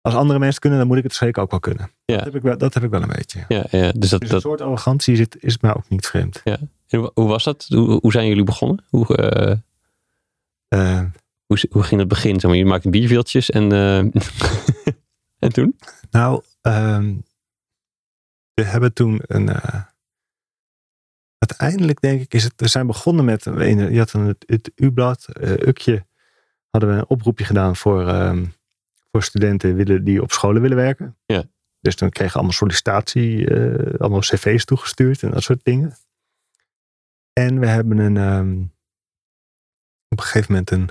Als 0.00 0.14
andere 0.14 0.38
mensen 0.38 0.60
kunnen, 0.60 0.78
dan 0.78 0.88
moet 0.88 0.96
ik 0.96 1.02
het 1.02 1.14
zeker 1.14 1.42
ook 1.42 1.50
wel 1.50 1.60
kunnen. 1.60 1.90
Ja. 2.04 2.16
Dat, 2.16 2.24
heb 2.24 2.34
ik 2.34 2.42
wel, 2.42 2.58
dat 2.58 2.74
heb 2.74 2.82
ik 2.82 2.90
wel 2.90 3.02
een 3.02 3.08
beetje. 3.08 3.44
Ja, 3.48 3.64
ja. 3.70 3.92
Dus 3.92 4.10
dat, 4.10 4.20
Dus 4.20 4.30
dat, 4.30 4.40
soort 4.40 4.60
arrogantie 4.60 5.16
zit, 5.16 5.36
is 5.40 5.58
mij 5.58 5.74
ook 5.74 5.88
niet 5.88 6.06
vreemd. 6.06 6.42
en 6.42 7.10
hoe, 7.14 7.28
was 7.28 7.44
dat? 7.44 7.66
Hoe, 7.68 7.98
hoe 8.00 8.12
zijn 8.12 8.28
jullie 8.28 8.44
begonnen? 8.44 8.84
Hoe, 8.88 9.16
eh, 9.16 9.56
Eh, 10.68 11.04
hoe, 11.46 11.58
hoe 11.70 11.82
ging 11.82 12.00
het 12.00 12.08
begin? 12.08 12.40
Zeg 12.40 12.50
maar, 12.50 12.58
je 12.58 12.64
maakte 12.64 12.90
bierveeltjes 12.90 13.50
en, 13.50 13.72
eh, 13.72 13.98
en 15.44 15.52
toen? 15.52 15.78
Nou, 16.10 16.42
ehm, 16.60 17.16
we 18.54 18.64
hebben 18.64 18.92
toen 18.92 19.20
een. 19.26 19.50
Uiteindelijk 21.38 22.00
denk 22.00 22.20
ik, 22.20 22.34
is 22.34 22.44
het. 22.44 22.52
We 22.56 22.68
zijn 22.68 22.86
begonnen 22.86 23.24
met. 23.24 23.44
Je 23.44 23.98
had 23.98 24.12
een, 24.12 24.26
het, 24.26 24.44
het 24.46 24.70
U-blad, 24.74 25.28
eh, 25.32 25.50
Ukje. 25.52 26.06
Hadden 26.70 26.90
we 26.90 26.96
een 26.96 27.08
oproepje 27.08 27.44
gedaan 27.44 27.76
voor, 27.76 28.08
ehm, 28.08 28.46
voor 29.10 29.22
studenten 29.22 29.74
willen, 29.74 30.04
die 30.04 30.22
op 30.22 30.32
scholen 30.32 30.62
willen 30.62 30.76
werken. 30.76 31.16
Ja. 31.26 31.44
Dus 31.80 31.94
toen 31.96 32.10
kregen 32.10 32.34
allemaal 32.34 32.52
sollicitatie, 32.52 33.50
eh, 33.54 34.00
allemaal 34.00 34.20
cv's 34.20 34.64
toegestuurd 34.64 35.22
en 35.22 35.30
dat 35.30 35.42
soort 35.42 35.64
dingen. 35.64 35.96
En 37.32 37.58
we 37.60 37.66
hebben 37.66 37.98
een. 37.98 38.16
ehm, 38.16 38.60
op 40.08 40.18
een 40.18 40.24
gegeven 40.24 40.52
moment 40.52 40.70
een. 40.70 40.88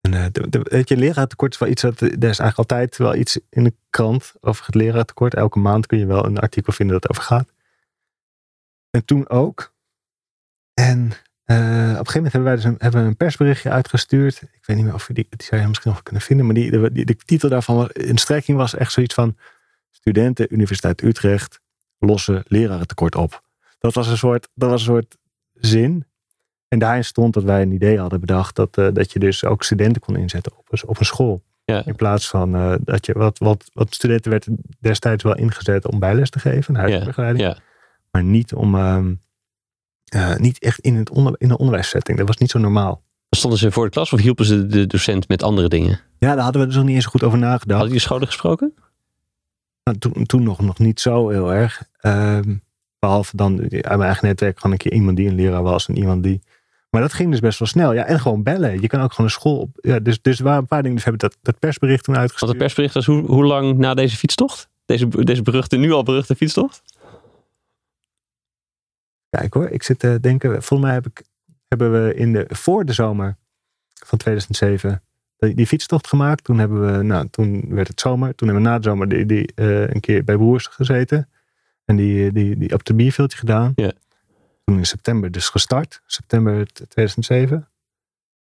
een 0.00 0.14
eh, 0.14 0.26
de, 0.32 0.48
de- 0.48 0.60
weet 0.70 0.88
je, 0.88 0.96
leraartekort 0.96 1.52
is 1.52 1.58
wel 1.58 1.68
iets 1.68 1.82
dat. 1.82 2.00
Er 2.00 2.12
is 2.12 2.20
eigenlijk 2.22 2.56
altijd 2.58 2.96
wel 2.96 3.14
iets 3.14 3.38
in 3.50 3.64
de 3.64 3.74
krant 3.90 4.32
over 4.40 4.66
het 4.66 4.74
leraartekort. 4.74 5.34
Elke 5.34 5.58
maand 5.58 5.86
kun 5.86 5.98
je 5.98 6.06
wel 6.06 6.24
een 6.26 6.38
artikel 6.38 6.72
vinden 6.72 7.00
dat 7.00 7.10
over 7.10 7.22
gaat. 7.22 7.52
En 8.90 9.04
toen 9.04 9.28
ook. 9.28 9.74
En 10.74 11.10
eh, 11.44 11.56
op 11.56 11.58
een 11.58 12.06
gegeven 12.06 12.14
moment 12.14 12.32
hebben 12.32 12.42
wij 12.42 12.54
dus 12.54 12.64
een, 12.64 12.76
hebben 12.78 13.02
we 13.02 13.06
een 13.08 13.16
persberichtje 13.16 13.70
uitgestuurd. 13.70 14.42
Ik 14.42 14.66
weet 14.66 14.76
niet 14.76 14.84
meer 14.84 14.94
of 14.94 15.06
je 15.06 15.14
die, 15.14 15.26
die 15.30 15.42
zou 15.46 15.60
je 15.60 15.68
misschien 15.68 15.90
nog 15.90 16.02
kunnen 16.02 16.22
vinden. 16.22 16.46
Maar 16.46 16.54
die, 16.54 16.70
de, 16.70 16.92
die, 16.92 17.04
de 17.04 17.16
titel 17.16 17.48
daarvan 17.48 17.76
was, 17.76 17.88
in 17.88 18.18
strekking 18.18 18.56
was 18.58 18.74
echt 18.74 18.92
zoiets 18.92 19.14
van... 19.14 19.36
Studenten, 19.92 20.46
Universiteit 20.54 21.02
Utrecht, 21.02 21.60
lossen 21.98 22.42
lerarentekort 22.46 23.14
op. 23.14 23.42
Dat 23.78 23.94
was 23.94 24.08
een 24.08 24.16
soort, 24.16 24.48
dat 24.54 24.70
was 24.70 24.80
een 24.80 24.86
soort 24.86 25.16
zin. 25.54 26.04
En 26.68 26.78
daarin 26.78 27.04
stond 27.04 27.34
dat 27.34 27.42
wij 27.42 27.62
een 27.62 27.72
idee 27.72 27.98
hadden 27.98 28.20
bedacht... 28.20 28.56
dat, 28.56 28.76
eh, 28.78 28.88
dat 28.92 29.12
je 29.12 29.18
dus 29.18 29.44
ook 29.44 29.62
studenten 29.62 30.00
kon 30.02 30.16
inzetten 30.16 30.52
op, 30.58 30.66
een- 30.72 30.88
op 30.88 30.98
een 30.98 31.04
school. 31.04 31.42
Ja. 31.64 31.84
In 31.86 31.96
plaats 31.96 32.28
van 32.28 32.54
eh, 32.54 32.74
dat 32.80 33.06
je... 33.06 33.12
Wat, 33.12 33.38
wat, 33.38 33.70
wat 33.72 33.94
studenten 33.94 34.30
werden 34.30 34.58
destijds 34.78 35.22
wel 35.22 35.36
ingezet 35.36 35.86
om 35.86 35.98
bijles 35.98 36.30
te 36.30 36.38
geven. 36.38 36.74
Huisbegeleiding. 36.74 37.44
Ja. 37.44 37.58
Maar 38.10 38.24
niet 38.24 38.54
om... 38.54 38.74
ehm, 38.74 39.14
eh, 40.10 40.36
niet 40.36 40.58
echt 40.58 40.80
in, 40.80 40.96
het 40.96 41.10
onder, 41.10 41.34
in 41.38 41.50
een 41.50 41.58
onderwijssetting. 41.58 42.18
Dat 42.18 42.26
was 42.26 42.36
niet 42.36 42.50
zo 42.50 42.58
normaal. 42.58 43.02
Stonden 43.30 43.58
ze 43.58 43.72
voor 43.72 43.84
de 43.84 43.90
klas 43.90 44.12
of 44.12 44.20
hielpen 44.20 44.44
ze 44.44 44.66
de 44.66 44.86
docent 44.86 45.28
met 45.28 45.42
andere 45.42 45.68
dingen? 45.68 46.00
Ja, 46.18 46.34
daar 46.34 46.44
hadden 46.44 46.60
we 46.60 46.66
dus 46.66 46.76
nog 46.76 46.84
niet 46.84 46.94
eens 46.94 47.06
goed 47.06 47.22
over 47.22 47.38
nagedacht. 47.38 47.70
Hadden 47.70 47.86
jullie 47.86 48.02
scholen 48.02 48.26
gesproken? 48.26 48.74
Nou, 49.84 49.98
toen, 49.98 50.26
toen 50.26 50.42
nog, 50.42 50.60
nog 50.60 50.78
niet 50.78 51.00
zo 51.00 51.28
heel 51.28 51.52
erg. 51.52 51.82
Ehm, 51.98 52.56
behalve 52.98 53.36
dan 53.36 53.60
uit 53.60 53.84
mijn 53.86 54.00
eigen 54.00 54.26
netwerk 54.26 54.56
gewoon 54.56 54.72
een 54.72 54.78
keer 54.78 54.92
iemand 54.92 55.16
die 55.16 55.28
een 55.28 55.34
leraar 55.34 55.62
was 55.62 55.88
en 55.88 55.96
iemand 55.96 56.22
die. 56.22 56.40
Maar 56.90 57.00
dat 57.00 57.12
ging 57.12 57.30
dus 57.30 57.40
best 57.40 57.58
wel 57.58 57.68
snel. 57.68 57.92
Ja, 57.92 58.04
en 58.04 58.20
gewoon 58.20 58.42
bellen. 58.42 58.80
Je 58.80 58.86
kan 58.86 59.00
ook 59.00 59.10
gewoon 59.10 59.26
een 59.26 59.32
school 59.32 59.58
op. 59.58 59.70
Ja, 59.80 59.98
dus, 59.98 60.22
dus 60.22 60.38
er 60.38 60.44
waren 60.44 60.60
een 60.60 60.66
paar 60.66 60.82
dingen. 60.82 60.96
Dus 60.96 61.04
we 61.04 61.10
hebben 61.10 61.28
dat, 61.28 61.38
dat 61.42 61.58
persbericht 61.58 62.04
toen 62.04 62.14
Want 62.14 62.26
uitgestuurd. 62.26 62.52
het 62.52 62.62
persbericht 62.62 62.94
was 62.94 63.06
hoe, 63.06 63.26
hoe 63.26 63.44
lang 63.44 63.78
na 63.78 63.94
deze 63.94 64.16
fietstocht? 64.16 64.68
Deze, 64.86 65.08
deze 65.08 65.42
beruchte, 65.42 65.76
nu 65.76 65.92
al 65.92 66.02
beruchte 66.02 66.34
fietstocht? 66.36 66.82
Kijk 69.30 69.54
hoor, 69.54 69.68
ik 69.68 69.82
zit 69.82 69.98
te 69.98 70.18
denken. 70.20 70.50
Volgens 70.50 70.80
mij 70.80 70.92
heb 70.92 71.06
ik, 71.06 71.22
hebben 71.68 72.04
we 72.04 72.14
in 72.14 72.32
de, 72.32 72.46
voor 72.48 72.84
de 72.84 72.92
zomer 72.92 73.36
van 74.04 74.18
2007 74.18 75.02
die, 75.36 75.54
die 75.54 75.66
fietstocht 75.66 76.06
gemaakt. 76.06 76.44
Toen, 76.44 76.58
hebben 76.58 76.96
we, 76.96 77.02
nou, 77.02 77.28
toen 77.28 77.74
werd 77.74 77.88
het 77.88 78.00
zomer. 78.00 78.34
Toen 78.34 78.48
hebben 78.48 78.64
we 78.64 78.70
na 78.70 78.78
de 78.78 78.88
zomer 78.88 79.08
die, 79.08 79.26
die, 79.26 79.52
eh, 79.54 79.88
een 79.88 80.00
keer 80.00 80.24
bij 80.24 80.36
Broers 80.36 80.66
gezeten. 80.66 81.28
En 81.84 81.96
die, 81.96 82.32
die, 82.32 82.58
die 82.58 82.72
op 82.72 82.84
de 82.84 82.94
bierveeltje 82.94 83.38
gedaan. 83.38 83.72
Ja. 83.74 83.92
Toen 84.64 84.78
in 84.78 84.86
september 84.86 85.30
dus 85.30 85.48
gestart. 85.48 86.02
September 86.06 86.66
2007. 86.72 87.68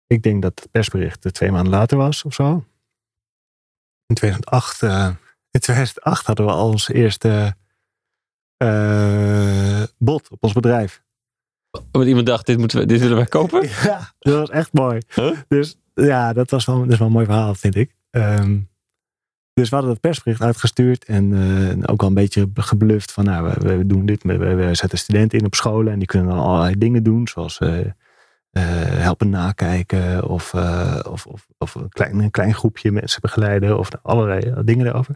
Ik 0.08 0.24
denk 0.24 0.41
dat 0.41 0.60
het 0.60 0.71
persbericht 0.71 1.26
eh, 1.26 1.32
twee 1.32 1.52
maanden 1.52 1.74
later 1.74 1.98
was 1.98 2.24
of 2.24 2.34
zo. 2.34 2.65
In 4.06 4.15
2008, 4.15 4.82
eh, 4.82 5.10
in 5.52 5.60
2008 5.60 6.26
hadden 6.26 6.45
we 6.45 6.52
al 6.52 6.69
ons 6.69 6.89
eerste 6.89 7.56
eh, 8.58 9.84
bod 9.98 10.30
op 10.30 10.44
ons 10.44 10.54
bedrijf. 10.54 11.04
Want 11.91 12.06
iemand 12.06 12.26
dacht, 12.26 12.46
dit, 12.46 12.58
moeten 12.58 12.80
we, 12.80 12.86
dit 12.86 13.00
willen 13.00 13.15
wij 13.15 13.26
kopen? 13.26 13.70
Ja, 13.84 14.13
dat 14.20 14.36
was 14.36 14.50
echt 14.50 14.74
mooi. 14.74 15.02
Huh? 15.13 15.38
Dus 15.48 15.76
ja, 15.94 16.34
dat 16.34 16.50
was 16.50 16.65
wel, 16.65 16.80
dat 16.80 16.91
is 16.91 16.98
wel 16.98 17.08
een 17.08 17.13
mooi 17.13 17.26
verhaal, 17.26 17.56
vind 17.56 17.76
ik. 17.76 17.96
Ehm, 18.10 18.60
dus 19.54 19.70
we 19.70 19.76
hadden 19.76 19.94
dat 19.94 20.02
persbericht 20.02 20.41
uitgestuurd 20.41 21.06
en 21.06 21.34
eh, 21.34 21.91
ook 21.91 22.02
al 22.02 22.08
een 22.08 22.13
beetje 22.13 22.50
gebluft 22.54 23.12
van, 23.12 23.26
nou, 23.26 23.54
we, 23.60 23.78
we 23.78 23.86
doen 23.86 24.06
dit, 24.06 24.24
we, 24.24 24.38
we 24.38 24.76
zetten 24.76 24.98
studenten 24.98 25.39
in 25.39 25.46
op 25.46 25.56
scholen 25.56 25.94
en 25.94 26.00
die 26.00 26.08
kunnen 26.08 26.28
dan 26.28 26.39
allerlei 26.39 26.78
dingen 26.78 27.04
doen, 27.04 27.28
zoals 27.28 27.60
eh, 27.60 27.80
helpen 28.89 29.30
nakijken 29.30 30.28
of, 30.28 30.54
of, 31.10 31.26
of, 31.26 31.48
of 31.58 31.76
een, 31.76 31.89
klein, 31.89 32.20
een 32.20 32.32
klein 32.32 32.54
groepje 32.54 32.91
mensen 32.91 33.22
begeleiden 33.22 33.78
of 33.78 33.89
allerlei 34.02 34.63
dingen 34.63 34.86
daarover. 34.86 35.15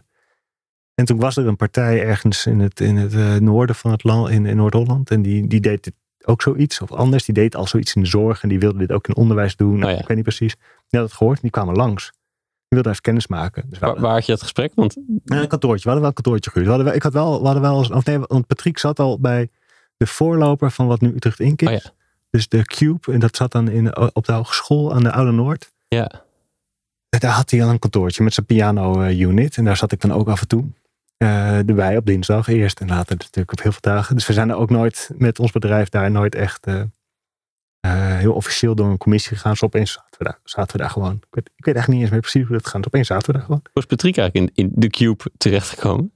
En 0.94 1.04
toen 1.04 1.18
was 1.18 1.36
er 1.36 1.46
een 1.46 1.56
partij 1.56 2.02
ergens 2.04 2.46
in 2.46 2.60
het, 2.60 2.80
in 2.80 2.96
het 2.96 3.14
eh, 3.14 3.34
noorden 3.34 3.76
van 3.76 3.90
het 3.90 4.04
land, 4.04 4.28
in, 4.30 4.46
in 4.46 4.56
Noord-Holland, 4.56 5.10
en 5.10 5.22
die, 5.22 5.46
die 5.46 5.60
deed 5.60 5.84
dit 5.84 5.94
ook 6.24 6.42
zoiets 6.42 6.80
of 6.80 6.92
anders. 6.92 7.24
Die 7.24 7.34
deed 7.34 7.54
al 7.56 7.66
zoiets 7.66 7.94
in 7.94 8.02
de 8.02 8.08
zorg 8.08 8.42
en 8.42 8.48
die 8.48 8.58
wilde 8.58 8.78
dit 8.78 8.92
ook 8.92 9.08
in 9.08 9.16
onderwijs 9.16 9.56
doen. 9.56 9.78
Nou, 9.78 9.84
Oh 9.84 9.90
ja. 9.90 9.98
Ik 9.98 10.06
weet 10.06 10.16
niet 10.16 10.26
precies. 10.26 10.54
Die 10.88 11.00
had 11.00 11.08
het 11.08 11.12
gehoord 11.18 11.36
en 11.36 11.42
die 11.42 11.50
kwamen 11.50 11.74
langs. 11.74 12.04
Die 12.04 12.78
wilden 12.78 12.90
even 12.90 13.02
kennis 13.02 13.26
maken. 13.26 13.64
Dus 13.68 13.78
Waar, 13.78 13.98
had 13.98 14.26
je 14.26 14.32
dat 14.32 14.42
gesprek? 14.42 14.72
Want 14.74 14.96
Ja, 15.24 15.40
een 15.40 15.48
kantoortje. 15.48 15.82
We 15.82 15.90
hadden 15.90 16.00
wel 16.00 16.08
een 16.08 16.22
kantoortje 16.22 16.50
gehuurd. 16.50 16.66
We 16.66 16.72
hadden 16.74 16.86
wel, 16.86 16.96
ik 16.96 17.02
had 17.02 17.12
wel, 17.12 17.38
we 17.40 17.44
hadden 17.44 17.62
wel 17.62 17.78
eens, 17.78 17.90
of 17.90 18.04
nee, 18.04 18.18
want 18.18 18.46
Patrick 18.46 18.78
zat 18.78 18.98
al 18.98 19.20
bij 19.20 19.48
de 19.96 20.06
voorloper 20.06 20.70
van 20.70 20.86
wat 20.86 21.00
nu 21.00 21.14
Utrecht 21.14 21.40
Inc. 21.40 21.62
is. 21.62 21.68
Oh 21.68 21.74
ja. 21.74 21.90
Dus 22.30 22.48
de 22.48 22.62
Cube. 22.62 23.12
En 23.12 23.20
dat 23.20 23.36
zat 23.36 23.52
dan 23.52 23.68
in, 23.68 23.96
op 24.14 24.26
de 24.26 24.32
hogeschool 24.32 24.94
aan 24.94 25.02
de 25.02 25.12
Oude 25.12 25.32
Noord. 25.32 25.72
ja, 25.88 27.18
Daar 27.18 27.30
had 27.30 27.50
hij 27.50 27.64
al 27.64 27.70
een 27.70 27.78
kantoortje 27.78 28.22
met 28.22 28.34
zijn 28.34 28.46
piano 28.46 29.00
eh, 29.00 29.20
unit. 29.20 29.56
En 29.56 29.64
daar 29.64 29.76
zat 29.76 29.92
ik 29.92 30.00
dan 30.00 30.12
ook 30.12 30.28
af 30.28 30.40
en 30.40 30.48
toe. 30.48 30.64
Eh, 31.20 31.68
erbij 31.68 31.96
op 31.96 32.06
dinsdag 32.06 32.48
eerst 32.48 32.80
en 32.80 32.88
later 32.88 33.16
natuurlijk 33.16 33.52
op 33.52 33.60
heel 33.62 33.70
veel 33.72 33.80
dagen. 33.80 34.14
Dus 34.14 34.26
we 34.26 34.32
zijn 34.32 34.50
er 34.50 34.56
ook 34.56 34.70
nooit 34.70 35.10
met 35.16 35.38
ons 35.38 35.52
bedrijf 35.52 35.88
daar 35.88 36.10
nooit 36.10 36.34
echt 36.34 36.66
eh, 36.66 36.80
eh, 37.80 38.16
heel 38.18 38.32
officieel 38.32 38.74
door 38.74 38.86
een 38.88 38.98
commissie 38.98 39.36
gegaan. 39.36 39.52
Dus 39.52 39.62
opeens 39.62 39.92
zaten 39.92 40.18
we 40.18 40.24
daar, 40.24 40.38
zaten 40.44 40.72
we 40.76 40.78
daar 40.82 40.90
gewoon. 40.90 41.14
Ik 41.14 41.26
weet, 41.30 41.50
ik 41.56 41.64
weet 41.64 41.74
echt 41.74 41.88
niet 41.88 42.00
eens 42.00 42.10
meer 42.10 42.20
precies 42.20 42.42
hoe 42.46 42.52
dat 42.56 42.66
gaat. 42.66 42.76
Dus 42.76 42.86
opeens 42.86 43.06
zaten 43.06 43.26
we 43.26 43.32
daar 43.32 43.42
gewoon. 43.42 43.60
hoe 43.72 43.82
is 43.82 43.86
Patrick 43.88 44.16
eigenlijk 44.16 44.52
in, 44.56 44.64
in 44.64 44.72
de 44.74 44.88
Cube 44.88 45.24
terechtgekomen? 45.36 46.12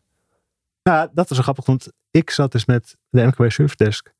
Nou, 0.82 1.08
dat 1.12 1.28
was 1.28 1.36
zo 1.38 1.42
grappig, 1.44 1.66
want 1.66 1.92
ik 2.10 2.30
zat 2.30 2.52
dus 2.52 2.64
met 2.64 2.96
de 3.08 3.22
MKB 3.26 3.50
Service 3.50 3.76
Desk. 3.76 4.12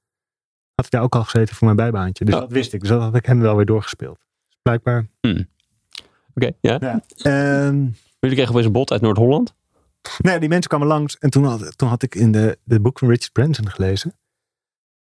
Had 0.75 0.85
ik 0.85 0.90
daar 0.90 1.03
ook 1.03 1.14
al 1.14 1.25
gezeten 1.25 1.55
voor 1.57 1.64
mijn 1.64 1.77
bijbaantje. 1.77 2.25
Dus 2.25 2.35
Oh. 2.35 2.40
dat 2.40 2.51
wist 2.53 2.73
ik. 2.73 2.81
Dus 2.81 2.88
dat 2.88 3.01
had 3.01 3.14
ik 3.14 3.27
hem 3.27 3.40
wel 3.40 3.57
weer 3.57 3.66
doorgespeeld. 3.66 4.18
Dus 4.49 4.59
blijkbaar. 4.62 5.07
Oké, 6.35 6.51
ja. 6.61 6.77
Ja. 6.81 7.01
Ehm, 7.16 7.77
Jullie 8.18 8.37
kregen 8.37 8.49
opeens 8.49 8.66
een 8.66 8.73
bod 8.73 8.92
uit 8.92 9.01
Noord-Holland. 9.01 9.55
Nee, 10.19 10.38
die 10.38 10.49
mensen 10.49 10.69
kwamen 10.69 10.87
langs. 10.87 11.19
En 11.19 11.31
toen 11.31 11.45
had, 11.45 11.79
toen 11.79 11.88
had 11.88 12.03
ik 12.03 12.14
in 12.14 12.33
de, 12.33 12.59
de 12.64 12.81
boek 12.81 12.99
van 12.99 13.09
Richard 13.09 13.33
Branson 13.33 13.71
gelezen. 13.71 14.14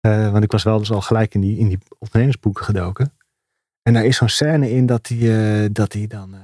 Eh, 0.01 0.31
want 0.33 0.45
ik 0.45 0.53
was 0.53 0.63
wel 0.63 0.79
dus 0.79 0.91
al 0.93 1.01
gelijk 1.01 1.35
in 1.35 1.41
die, 1.41 1.59
in 1.59 1.69
die 1.69 1.79
ondernemersboeken 1.99 2.65
gedoken. 2.65 3.13
En 3.83 3.93
daar 3.93 4.05
is 4.05 4.17
zo'n 4.17 4.29
scène 4.29 4.71
in 4.71 4.87
dat 4.87 5.07
hij, 5.09 5.19
eh, 5.63 5.69
dat 5.73 5.93
hij 5.93 6.07
dan... 6.07 6.35
eh, 6.35 6.41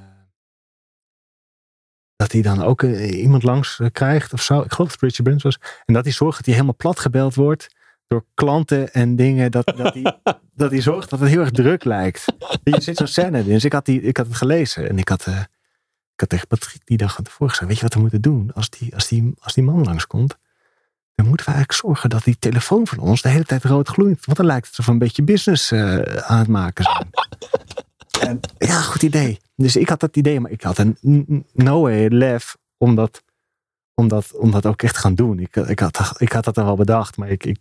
dat 2.15 2.31
hij 2.31 2.41
dan 2.41 2.61
ook 2.61 2.83
iemand 2.83 3.43
langs 3.43 3.81
krijgt 3.91 4.33
of 4.33 4.41
zo. 4.41 4.61
Ik 4.61 4.71
geloof 4.71 4.91
dat 4.91 5.01
het 5.01 5.01
Richard 5.01 5.23
Branson 5.23 5.51
was. 5.51 5.81
En 5.85 5.93
dat 5.93 6.03
hij 6.03 6.13
zorgt 6.13 6.37
dat 6.37 6.45
hij 6.45 6.53
helemaal 6.53 6.75
plat 6.77 6.99
gebeld 6.99 7.35
wordt 7.35 7.75
door 8.07 8.25
klanten 8.33 8.93
en 8.93 9.15
dingen. 9.15 9.51
Dat, 9.51 9.65
dat, 9.65 9.93
hij, 9.93 10.19
dat 10.61 10.71
hij 10.71 10.81
zorgt 10.81 11.09
dat 11.09 11.19
het 11.19 11.29
heel 11.29 11.39
erg 11.39 11.51
druk 11.51 11.83
lijkt. 11.83 12.25
Je 12.63 12.81
zit 12.81 12.97
zo'n 12.97 13.07
scène 13.07 13.39
in. 13.39 13.45
Dus 13.45 13.65
ik 13.65 13.73
had, 13.73 13.85
die, 13.85 14.01
ik 14.01 14.17
had 14.17 14.25
het 14.25 14.35
gelezen. 14.35 14.89
En 14.89 14.97
ik 14.97 15.09
had, 15.09 15.27
ik 16.17 16.23
had 16.23 16.29
tegen 16.29 16.47
Patrick 16.47 16.81
die 16.85 16.97
dag 16.97 17.19
tevoren 17.21 17.49
gezegd. 17.49 17.67
Weet 17.67 17.77
je 17.77 17.83
wat 17.83 17.93
we 17.93 17.99
moeten 17.99 18.21
doen? 18.21 18.51
Als 18.53 18.69
die, 18.69 18.93
als 18.93 19.07
die, 19.07 19.33
als 19.39 19.53
die 19.53 19.63
man 19.63 19.83
langskomt. 19.83 20.37
dan 21.15 21.27
moeten 21.27 21.45
we 21.45 21.51
eigenlijk 21.51 21.85
zorgen 21.85 22.09
dat 22.09 22.23
die 22.23 22.39
telefoon 22.39 22.87
van 22.87 22.97
ons 22.97 23.21
de 23.21 23.29
hele 23.29 23.43
tijd 23.43 23.63
rood 23.63 23.87
gloeit. 23.87 24.25
Want 24.25 24.37
dan 24.37 24.45
lijkt 24.45 24.67
het 24.67 24.77
alsof 24.77 24.85
we 24.85 24.91
een 24.91 24.97
beetje 24.97 25.23
business 25.23 25.71
uh, 25.71 26.01
aan 26.01 26.37
het 26.39 26.47
maken 26.47 26.83
zijn. 26.83 27.09
en, 28.29 28.39
ja, 28.57 28.81
goed 28.81 29.03
idee. 29.03 29.39
Dus 29.55 29.75
ik 29.75 29.89
had 29.89 29.99
dat 29.99 30.15
idee, 30.15 30.39
maar 30.39 30.51
ik 30.51 30.61
had 30.61 30.77
een 30.77 30.97
no 31.53 31.81
way 31.81 32.07
lef 32.07 32.57
om 32.77 32.95
dat, 32.95 33.23
om 33.93 34.07
dat, 34.07 34.31
om 34.35 34.51
dat 34.51 34.65
ook 34.65 34.81
echt 34.81 34.93
te 34.93 34.99
gaan 34.99 35.15
doen. 35.15 35.39
Ik, 35.39 35.55
ik, 35.55 35.79
had, 35.79 36.15
ik 36.17 36.31
had 36.31 36.43
dat 36.43 36.57
er 36.57 36.65
wel 36.65 36.75
bedacht, 36.75 37.17
maar 37.17 37.29
ik, 37.29 37.45
ik 37.45 37.57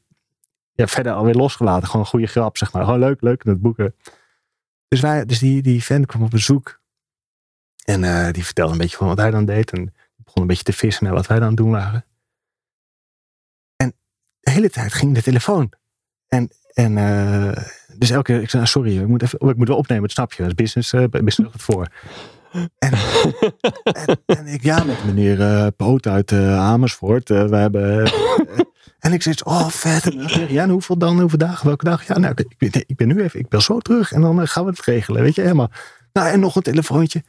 ja, 0.72 0.86
verder 0.86 1.12
alweer 1.12 1.34
losgelaten. 1.34 1.86
Gewoon 1.86 2.02
een 2.02 2.10
goede 2.10 2.26
grap, 2.26 2.56
zeg 2.56 2.72
maar. 2.72 2.84
Gewoon 2.84 2.98
leuk, 2.98 3.20
leuk 3.20 3.44
in 3.44 3.50
het 3.50 3.60
boeken. 3.60 3.94
Dus, 4.88 5.00
wij, 5.00 5.24
dus 5.24 5.38
die, 5.38 5.62
die 5.62 5.84
vent 5.84 6.06
kwam 6.06 6.22
op 6.22 6.30
bezoek. 6.30 6.80
En 7.86 8.02
uh, 8.02 8.30
die 8.30 8.44
vertelde 8.44 8.72
een 8.72 8.78
beetje 8.78 8.96
van 8.96 9.06
wat 9.06 9.18
hij 9.18 9.30
dan 9.30 9.44
deed. 9.44 9.72
En 9.72 9.94
begon 10.16 10.42
een 10.42 10.46
beetje 10.46 10.62
te 10.62 10.72
vissen 10.72 11.04
naar 11.04 11.14
wat 11.14 11.26
wij 11.26 11.36
dan 11.36 11.44
aan 11.46 11.54
het 11.54 11.62
doen 11.62 11.70
waren. 11.70 12.04
En 13.76 13.94
de 14.40 14.50
hele 14.50 14.70
tijd 14.70 14.92
ging 14.92 15.14
de 15.14 15.22
telefoon. 15.22 15.72
En, 16.28 16.50
en 16.72 16.96
uh, 16.96 17.52
dus 17.98 18.10
elke 18.10 18.32
keer, 18.32 18.42
ik 18.42 18.50
zei, 18.50 18.62
nou, 18.62 18.66
sorry, 18.66 19.00
ik 19.00 19.06
moet, 19.06 19.22
even, 19.22 19.40
oh, 19.40 19.50
ik 19.50 19.56
moet 19.56 19.68
wel 19.68 19.76
opnemen, 19.76 20.02
het 20.02 20.12
snap 20.12 20.32
je. 20.32 20.42
Dat 20.42 20.50
is 20.50 20.54
business, 20.54 20.92
uh, 20.92 21.04
business 21.04 21.52
het 21.52 21.62
voor. 21.62 21.86
En, 22.52 22.68
en, 24.06 24.20
en, 24.26 24.46
ik, 24.46 24.62
ja, 24.62 24.84
met 24.84 25.04
meneer 25.04 25.40
uh, 25.40 25.66
Poot 25.76 26.06
uit 26.06 26.32
Amersfoort. 26.32 27.28
We 27.28 27.56
hebben. 27.56 28.10
en 28.98 29.12
ik 29.12 29.22
zeg, 29.22 29.44
oh 29.44 29.68
vet. 29.68 30.12
Ja, 30.48 30.62
en 30.62 30.70
hoeveel 30.70 30.98
dan? 30.98 31.20
Hoeveel 31.20 31.38
dagen? 31.38 31.66
Welke 31.66 31.84
dag? 31.84 32.06
Ja, 32.06 32.18
nou, 32.18 32.34
ik 32.36 32.58
ben, 32.58 32.84
ik 32.86 32.96
ben 32.96 33.08
nu 33.08 33.22
even, 33.22 33.40
ik 33.40 33.48
ben 33.48 33.62
zo 33.62 33.78
terug. 33.78 34.12
En 34.12 34.20
dan 34.20 34.48
gaan 34.48 34.64
we 34.64 34.70
het 34.70 34.80
regelen, 34.80 35.22
weet 35.22 35.34
je, 35.34 35.40
helemaal. 35.40 35.70
Nou, 36.12 36.28
en 36.28 36.40
nog 36.40 36.56
een 36.56 36.62
telefoontje. 36.62 37.22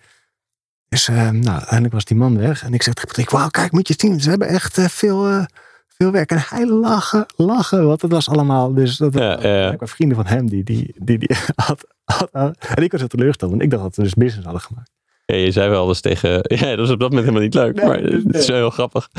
Dus, 0.89 1.07
nou, 1.07 1.47
uiteindelijk 1.47 1.93
was 1.93 2.05
die 2.05 2.17
man 2.17 2.37
weg. 2.37 2.63
En 2.63 2.73
ik 2.73 2.83
zeg 2.83 2.93
tegen 2.93 3.09
Patrick, 3.09 3.29
wauw, 3.29 3.49
kijk, 3.49 3.71
moet 3.71 3.87
je 3.87 3.93
zien. 3.97 4.21
Ze 4.21 4.29
hebben 4.29 4.47
echt 4.47 4.81
veel, 4.81 5.45
veel 5.87 6.11
werk. 6.11 6.31
En 6.31 6.43
hij 6.49 6.65
lachen, 6.65 7.25
lachen. 7.35 7.87
Want 7.87 8.01
het 8.01 8.11
was 8.11 8.29
allemaal, 8.29 8.73
dus 8.73 8.97
dat 8.97 9.13
ja, 9.13 9.47
ja. 9.47 9.75
vrienden 9.79 10.17
van 10.17 10.25
hem 10.25 10.49
die, 10.49 10.63
die, 10.63 10.95
die, 10.95 11.17
die 11.17 11.37
had, 11.55 11.87
had, 12.03 12.29
En 12.75 12.83
ik 12.83 12.91
was 12.91 12.99
heel 12.99 13.09
teleurgesteld, 13.09 13.51
want 13.51 13.63
ik 13.63 13.69
dacht 13.69 13.83
dat 13.83 13.95
we 13.95 14.03
dus 14.03 14.13
business 14.13 14.45
hadden 14.45 14.61
gemaakt. 14.61 14.91
Ja, 15.25 15.35
je 15.35 15.51
zei 15.51 15.69
wel 15.69 15.87
eens 15.87 16.01
tegen. 16.01 16.41
Ja, 16.59 16.69
dat 16.69 16.77
was 16.77 16.89
op 16.89 16.99
dat 16.99 17.09
moment 17.09 17.27
helemaal 17.27 17.41
niet 17.41 17.53
leuk. 17.53 17.83
maar 17.83 17.99
het 17.99 18.35
is 18.35 18.47
wel 18.47 18.57
heel 18.57 18.69
grappig. 18.69 19.09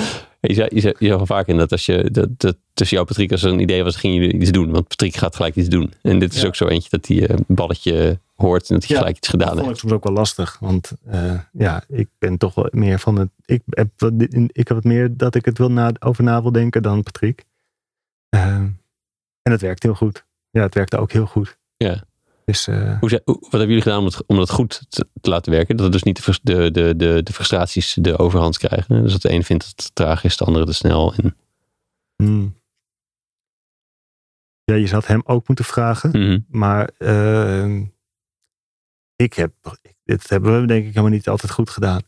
Je 0.40 0.54
zei, 0.54 0.68
je 0.72 0.80
zei, 0.80 0.94
je 0.98 1.06
zei 1.06 1.26
vaak 1.26 1.46
in 1.46 1.56
dat 1.56 1.72
als 1.72 1.86
je. 1.86 2.10
Dat, 2.10 2.28
dat 2.36 2.56
tussen 2.74 2.96
jou 2.96 3.08
en 3.08 3.14
Patrick, 3.14 3.32
als 3.32 3.42
er 3.42 3.52
een 3.52 3.60
idee 3.60 3.84
was, 3.84 3.96
ging 3.96 4.14
je 4.14 4.32
iets 4.32 4.50
doen. 4.50 4.70
Want 4.70 4.88
Patrick 4.88 5.16
gaat 5.16 5.36
gelijk 5.36 5.56
iets 5.56 5.68
doen. 5.68 5.92
En 6.02 6.18
dit 6.18 6.34
is 6.34 6.44
ook 6.44 6.56
zo 6.56 6.66
eentje 6.66 6.88
dat 6.90 7.06
hij 7.06 7.30
een 7.30 7.44
balletje 7.46 8.18
hoort 8.40 8.68
en 8.68 8.74
dat 8.74 8.88
hij 8.88 8.96
gelijk 8.96 9.16
iets 9.16 9.28
gedaan 9.28 9.56
heeft. 9.56 9.56
Dat 9.56 9.64
vond 9.64 9.76
ik 9.76 9.82
soms 9.82 9.92
ook 9.92 10.04
wel 10.04 10.12
lastig. 10.12 10.58
Want 10.58 10.92
uh, 11.10 11.40
ja, 11.52 11.84
ik 11.88 12.08
ben 12.18 12.38
toch 12.38 12.54
wel 12.54 12.68
meer 12.70 12.98
van 12.98 13.16
het. 13.18 13.30
Ik 13.44 13.62
heb, 13.66 13.88
ik 14.52 14.68
heb 14.68 14.76
het 14.76 14.84
meer 14.84 15.16
dat 15.16 15.34
ik 15.34 15.44
het 15.44 15.58
wil 15.58 15.70
na, 15.70 15.92
over 15.98 16.24
na 16.24 16.42
wil 16.42 16.52
denken 16.52 16.82
dan 16.82 17.02
Patrick. 17.02 17.44
Uh, 18.34 18.42
en 19.42 19.52
het 19.52 19.60
werkt 19.60 19.82
heel 19.82 19.94
goed. 19.94 20.26
Ja, 20.50 20.62
het 20.62 20.74
werkte 20.74 20.98
ook 20.98 21.12
heel 21.12 21.26
goed. 21.26 21.58
Ja. 21.76 22.06
Dus, 22.44 22.68
uh, 22.68 22.98
Hoe, 23.00 23.22
wat 23.24 23.50
hebben 23.50 23.68
jullie 23.68 23.82
gedaan 23.82 23.98
om 23.98 24.04
het, 24.04 24.26
om 24.26 24.38
het 24.38 24.50
goed 24.50 24.86
te, 24.88 25.08
te 25.20 25.30
laten 25.30 25.52
werken? 25.52 25.76
Dat 25.76 25.84
het 25.84 25.92
dus 25.92 26.02
niet 26.02 26.24
de, 26.24 26.38
de, 26.42 26.70
de, 26.70 26.96
de, 26.96 27.22
de 27.22 27.32
frustraties 27.32 27.96
de 28.00 28.18
overhand 28.18 28.58
krijgen. 28.58 29.02
Dus 29.02 29.12
dat 29.12 29.22
de 29.22 29.32
een 29.32 29.44
vindt 29.44 29.64
dat 29.64 29.84
het 29.84 29.94
traag 29.94 30.24
is, 30.24 30.36
de 30.36 30.44
andere 30.44 30.64
te 30.64 30.72
snel. 30.72 31.14
En... 31.14 31.36
Hmm. 32.16 32.56
Ja, 34.64 34.74
je 34.74 34.86
zou 34.86 35.02
hem 35.06 35.22
ook 35.24 35.46
moeten 35.46 35.64
vragen. 35.64 36.10
Mm 36.12 36.44
Maar 36.48 36.90
uh, 36.98 37.82
ik 39.18 39.34
heb, 39.34 39.52
dit 40.04 40.28
hebben 40.28 40.60
we 40.60 40.66
denk 40.66 40.80
ik 40.80 40.88
helemaal 40.88 41.10
niet 41.10 41.28
altijd 41.28 41.52
goed 41.52 41.70
gedaan. 41.70 42.00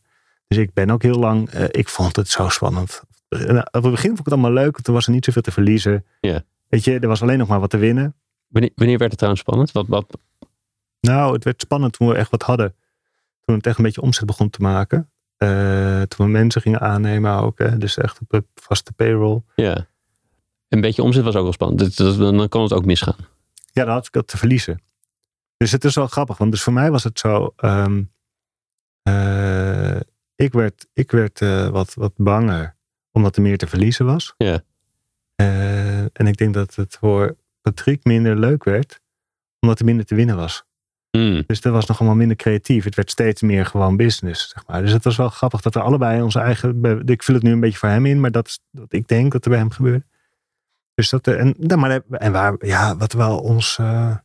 Dus 0.47 0.59
ik 0.59 0.73
ben 0.73 0.91
ook 0.91 1.03
heel 1.03 1.19
lang, 1.19 1.55
uh, 1.55 1.65
ik 1.71 1.89
vond 1.89 2.17
het 2.17 2.29
zo 2.29 2.49
spannend. 2.49 3.03
Nou, 3.29 3.59
op 3.59 3.83
het 3.83 3.91
begin 3.91 4.09
vond 4.09 4.19
ik 4.19 4.25
het 4.25 4.33
allemaal 4.33 4.53
leuk. 4.53 4.81
Toen 4.81 4.95
was 4.95 5.07
er 5.07 5.13
niet 5.13 5.25
zoveel 5.25 5.43
te 5.43 5.51
verliezen. 5.51 6.05
Ja. 6.21 6.43
Weet 6.69 6.85
je, 6.85 6.99
er 6.99 7.09
was 7.09 7.23
alleen 7.23 7.39
nog 7.39 7.49
maar 7.49 7.61
wat 7.61 7.71
te 7.71 7.77
winnen. 7.77 8.15
Wanneer, 8.49 8.71
wanneer 8.75 8.99
werd 8.99 9.11
het 9.11 9.19
trouwens 9.19 9.43
spannend? 9.43 9.73
Wat, 9.73 9.87
wat, 9.89 10.19
nou, 11.01 11.33
het 11.33 11.45
werd 11.45 11.61
spannend 11.61 11.93
toen 11.93 12.09
we 12.09 12.15
echt 12.15 12.31
wat 12.31 12.43
hadden. 12.43 12.75
Toen 13.45 13.57
het 13.57 13.67
echt 13.67 13.79
een 13.79 13.85
beetje 13.85 14.01
omzet 14.01 14.27
begon 14.27 14.51
te 14.51 14.63
maken. 14.63 15.11
Uh, 15.39 16.03
toen 16.03 16.27
we 16.27 16.33
mensen 16.33 16.63
gingen 16.63 16.81
aannemen 16.81 17.33
ook. 17.33 17.59
Hè? 17.59 17.79
Dus 17.79 17.97
echt 17.97 18.19
op 18.29 18.47
vaste 18.55 18.93
payroll. 18.93 19.43
Ja. 19.55 19.87
Een 20.69 20.81
beetje 20.81 21.03
omzet 21.03 21.25
was 21.25 21.37
ook 21.37 21.43
wel 21.43 21.53
spannend. 21.53 21.97
Dus, 21.97 22.17
dan 22.17 22.49
kan 22.49 22.63
het 22.63 22.73
ook 22.73 22.85
misgaan. 22.85 23.17
Ja, 23.73 23.85
dan 23.85 23.95
had 23.95 24.07
ik 24.07 24.13
dat 24.13 24.29
te 24.29 24.39
verliezen. 24.39 24.81
Dus 25.61 25.73
het 25.73 25.85
is 25.85 25.95
wel 25.95 26.07
grappig. 26.07 26.39
Want 26.39 26.51
dus 26.51 26.63
voor 26.63 26.73
mij 26.73 26.91
was 26.91 27.05
het 27.05 27.19
zo. 27.19 27.55
Um, 27.57 28.13
uh, 29.09 30.01
ik 30.35 30.53
werd, 30.53 30.87
ik 30.93 31.11
werd 31.11 31.41
uh, 31.41 31.69
wat, 31.69 31.95
wat 31.95 32.13
banger. 32.17 32.77
Omdat 33.13 33.37
er 33.37 33.43
meer 33.43 33.59
te 33.59 33.67
verliezen 33.67 34.07
was. 34.07 34.35
Ja. 34.37 34.63
en 36.13 36.27
ik 36.27 36.37
denk 36.37 36.55
dat 36.55 36.75
het 36.75 36.97
voor 37.01 37.37
Patrick 37.61 38.05
minder 38.05 38.39
leuk 38.39 38.65
werd. 38.65 39.01
Omdat 39.61 39.79
er 39.79 39.85
minder 39.85 40.05
te 40.05 40.15
winnen 40.15 40.37
was. 40.37 40.65
Mm. 41.11 41.43
Dus 41.47 41.61
dat 41.61 41.73
was 41.73 41.87
nog 41.87 41.99
allemaal 41.99 42.17
minder 42.17 42.37
creatief. 42.37 42.85
Het 42.85 42.95
werd 42.95 43.11
steeds 43.11 43.43
meer 43.43 43.67
gewoon 43.67 43.97
business. 43.97 44.49
Zeg 44.49 44.67
maar. 44.67 44.83
Dus 44.83 44.93
het 44.93 45.05
was 45.05 45.17
wel 45.17 45.29
grappig 45.29 45.61
dat 45.61 45.75
we 45.75 45.81
allebei 45.81 46.23
onze 46.23 46.41
eigen. 46.41 47.05
Ik 47.05 47.23
vul 47.23 47.35
het 47.35 47.45
nu 47.45 47.53
een 47.53 47.61
beetje 47.61 47.79
voor 47.79 47.89
hem 47.89 48.07
in, 48.07 48.21
maar 48.21 48.31
dat 48.31 48.47
is 48.47 48.61
wat 48.71 48.93
ik 48.93 49.09
denk 49.09 49.33
dat 49.33 49.45
er 49.45 49.51
bij 49.51 49.59
hem 49.59 49.71
gebeurde. 49.71 50.05
Dus 50.95 51.11
dat, 51.11 51.27
en, 51.27 51.55
maar, 51.79 52.01
en 52.11 52.33
waar, 52.33 52.55
ja, 52.59 52.97
wat 52.97 53.13
wel 53.13 53.39
ons. 53.39 53.79
Uh, 53.81 54.17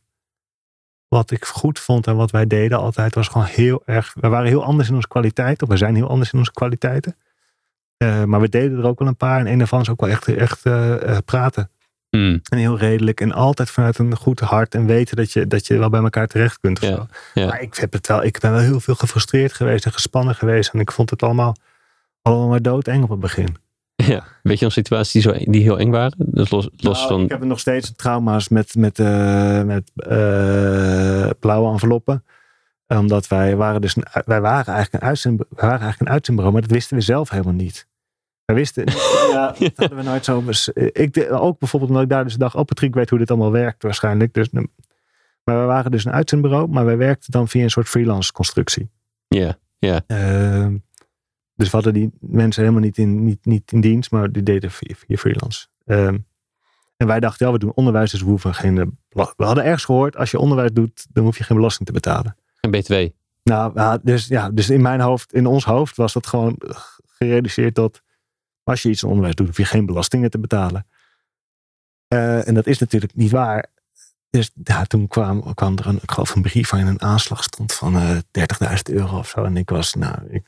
wat 1.08 1.30
ik 1.30 1.44
goed 1.44 1.78
vond 1.78 2.06
en 2.06 2.16
wat 2.16 2.30
wij 2.30 2.46
deden 2.46 2.78
altijd 2.78 3.14
was 3.14 3.28
gewoon 3.28 3.46
heel 3.46 3.82
erg. 3.84 4.14
We 4.20 4.28
waren 4.28 4.48
heel 4.48 4.64
anders 4.64 4.88
in 4.88 4.94
onze 4.94 5.08
kwaliteit, 5.08 5.62
of 5.62 5.68
we 5.68 5.76
zijn 5.76 5.94
heel 5.94 6.08
anders 6.08 6.32
in 6.32 6.38
onze 6.38 6.52
kwaliteiten. 6.52 7.16
Uh, 7.98 8.24
maar 8.24 8.40
we 8.40 8.48
deden 8.48 8.78
er 8.78 8.86
ook 8.86 8.98
wel 8.98 9.08
een 9.08 9.16
paar. 9.16 9.40
En 9.40 9.46
een 9.46 9.58
daarvan 9.58 9.80
is 9.80 9.90
ook 9.90 10.00
wel 10.00 10.10
echt, 10.10 10.28
echt 10.28 10.66
uh, 10.66 11.16
praten. 11.24 11.70
Mm. 12.10 12.40
En 12.48 12.58
heel 12.58 12.78
redelijk. 12.78 13.20
En 13.20 13.32
altijd 13.32 13.70
vanuit 13.70 13.98
een 13.98 14.16
goed 14.16 14.40
hart. 14.40 14.74
En 14.74 14.86
weten 14.86 15.16
dat 15.16 15.32
je, 15.32 15.46
dat 15.46 15.66
je 15.66 15.78
wel 15.78 15.90
bij 15.90 16.02
elkaar 16.02 16.26
terecht 16.26 16.60
kunt. 16.60 16.80
Ja, 16.80 17.06
ja. 17.34 17.46
Maar 17.46 17.60
ik, 17.60 17.74
heb 17.74 17.92
het 17.92 18.06
wel, 18.06 18.24
ik 18.24 18.40
ben 18.40 18.50
wel 18.50 18.60
heel 18.60 18.80
veel 18.80 18.94
gefrustreerd 18.94 19.52
geweest 19.52 19.84
en 19.84 19.92
gespannen 19.92 20.34
geweest. 20.34 20.72
En 20.72 20.80
ik 20.80 20.92
vond 20.92 21.10
het 21.10 21.22
allemaal, 21.22 21.56
allemaal 22.22 22.48
maar 22.48 22.62
doodeng 22.62 23.02
op 23.02 23.10
het 23.10 23.20
begin. 23.20 23.56
Ja, 24.06 24.24
weet 24.42 24.58
je 24.58 24.64
nog 24.64 24.72
situaties 24.72 25.12
die, 25.12 25.22
zo, 25.22 25.50
die 25.50 25.62
heel 25.62 25.78
eng 25.78 25.90
waren? 25.90 26.14
Dus 26.18 26.50
los, 26.50 26.68
los 26.76 26.98
nou, 26.98 27.08
van... 27.08 27.22
Ik 27.22 27.30
heb 27.30 27.44
nog 27.44 27.60
steeds 27.60 27.92
trauma's 27.96 28.48
met, 28.48 28.74
met, 28.74 28.98
uh, 28.98 29.62
met 29.62 29.90
uh, 29.94 31.30
blauwe 31.40 31.72
enveloppen 31.72 32.24
omdat 32.86 33.28
wij 33.28 33.56
waren 33.56 33.80
dus 33.80 33.96
een, 33.96 34.04
wij 34.24 34.40
waren 34.40 34.74
eigenlijk 34.74 35.02
een 35.02 35.08
uitzend, 35.08 35.38
wij 35.38 35.46
waren 35.48 35.80
eigenlijk 35.80 36.00
een 36.00 36.14
uitzendbureau, 36.14 36.58
maar 36.58 36.66
dat 36.66 36.76
wisten 36.76 36.96
we 36.96 37.02
zelf 37.02 37.30
helemaal 37.30 37.52
niet. 37.52 37.86
We 38.44 38.54
wisten, 38.54 38.84
ja, 39.32 39.54
dat 39.58 39.72
hadden 39.76 39.98
we 39.98 40.02
nooit 40.02 40.24
zo. 40.24 40.42
Ik, 40.74 41.26
ook 41.30 41.58
bijvoorbeeld 41.58 41.90
omdat 41.90 42.04
ik 42.04 42.10
daar 42.10 42.24
dus 42.24 42.34
dacht, 42.34 42.54
oh 42.54 42.64
Patrick 42.64 42.94
weet 42.94 43.10
hoe 43.10 43.18
dit 43.18 43.30
allemaal 43.30 43.52
werkt 43.52 43.82
waarschijnlijk. 43.82 44.34
Dus, 44.34 44.50
maar 44.50 45.60
we 45.60 45.64
waren 45.64 45.90
dus 45.90 46.04
een 46.04 46.12
uitzendbureau, 46.12 46.68
maar 46.68 46.84
wij 46.84 46.96
werkten 46.96 47.32
dan 47.32 47.48
via 47.48 47.62
een 47.62 47.70
soort 47.70 47.88
freelance 47.88 48.32
constructie. 48.32 48.90
Ja, 49.28 49.58
ja. 49.78 50.00
Uh, 50.06 50.66
dus 51.56 51.70
we 51.70 51.76
hadden 51.76 51.92
die 51.92 52.10
mensen 52.20 52.62
helemaal 52.62 52.84
niet 52.84 52.98
in, 52.98 53.24
niet, 53.24 53.44
niet 53.44 53.72
in 53.72 53.80
dienst, 53.80 54.10
maar 54.10 54.32
die 54.32 54.42
deden 54.42 54.70
via, 54.70 54.94
via 54.94 55.16
freelance. 55.16 55.66
Uh, 55.86 56.06
en 56.96 57.06
wij 57.06 57.20
dachten, 57.20 57.46
ja, 57.46 57.52
we 57.52 57.58
doen 57.58 57.72
onderwijs, 57.74 58.10
dus 58.10 58.20
we 58.20 58.28
hoeven 58.28 58.54
geen. 58.54 58.98
We 59.08 59.44
hadden 59.44 59.64
ergens 59.64 59.84
gehoord, 59.84 60.16
als 60.16 60.30
je 60.30 60.38
onderwijs 60.38 60.72
doet, 60.72 61.06
dan 61.10 61.24
hoef 61.24 61.38
je 61.38 61.44
geen 61.44 61.56
belasting 61.56 61.86
te 61.86 61.94
betalen. 61.94 62.36
En 62.60 62.70
BTW. 62.70 62.94
Nou, 63.42 63.98
dus 64.02 64.26
ja, 64.26 64.50
dus 64.50 64.70
in 64.70 64.82
mijn 64.82 65.00
hoofd, 65.00 65.32
in 65.32 65.46
ons 65.46 65.64
hoofd 65.64 65.96
was 65.96 66.12
dat 66.12 66.26
gewoon 66.26 66.60
gereduceerd 67.06 67.74
tot 67.74 68.02
als 68.62 68.82
je 68.82 68.88
iets 68.88 69.02
in 69.02 69.08
onderwijs 69.08 69.34
doet, 69.34 69.46
hoef 69.46 69.56
je 69.56 69.64
geen 69.64 69.86
belastingen 69.86 70.30
te 70.30 70.38
betalen. 70.38 70.86
Uh, 72.08 72.48
en 72.48 72.54
dat 72.54 72.66
is 72.66 72.78
natuurlijk 72.78 73.14
niet 73.14 73.30
waar. 73.30 73.66
Dus 74.30 74.50
ja, 74.64 74.84
toen 74.84 75.06
kwam, 75.06 75.54
kwam 75.54 75.78
er 75.78 75.86
een, 75.86 75.98
ik 76.02 76.10
geloof 76.10 76.34
een 76.34 76.42
brief 76.42 76.70
waarin 76.70 76.88
een 76.88 77.02
aanslag 77.02 77.42
stond 77.42 77.72
van 77.72 77.96
uh, 77.96 78.10
30.000 78.10 78.20
euro 78.84 79.18
of 79.18 79.28
zo. 79.28 79.44
En 79.44 79.56
ik 79.56 79.70
was, 79.70 79.94
nou, 79.94 80.18
ik, 80.28 80.44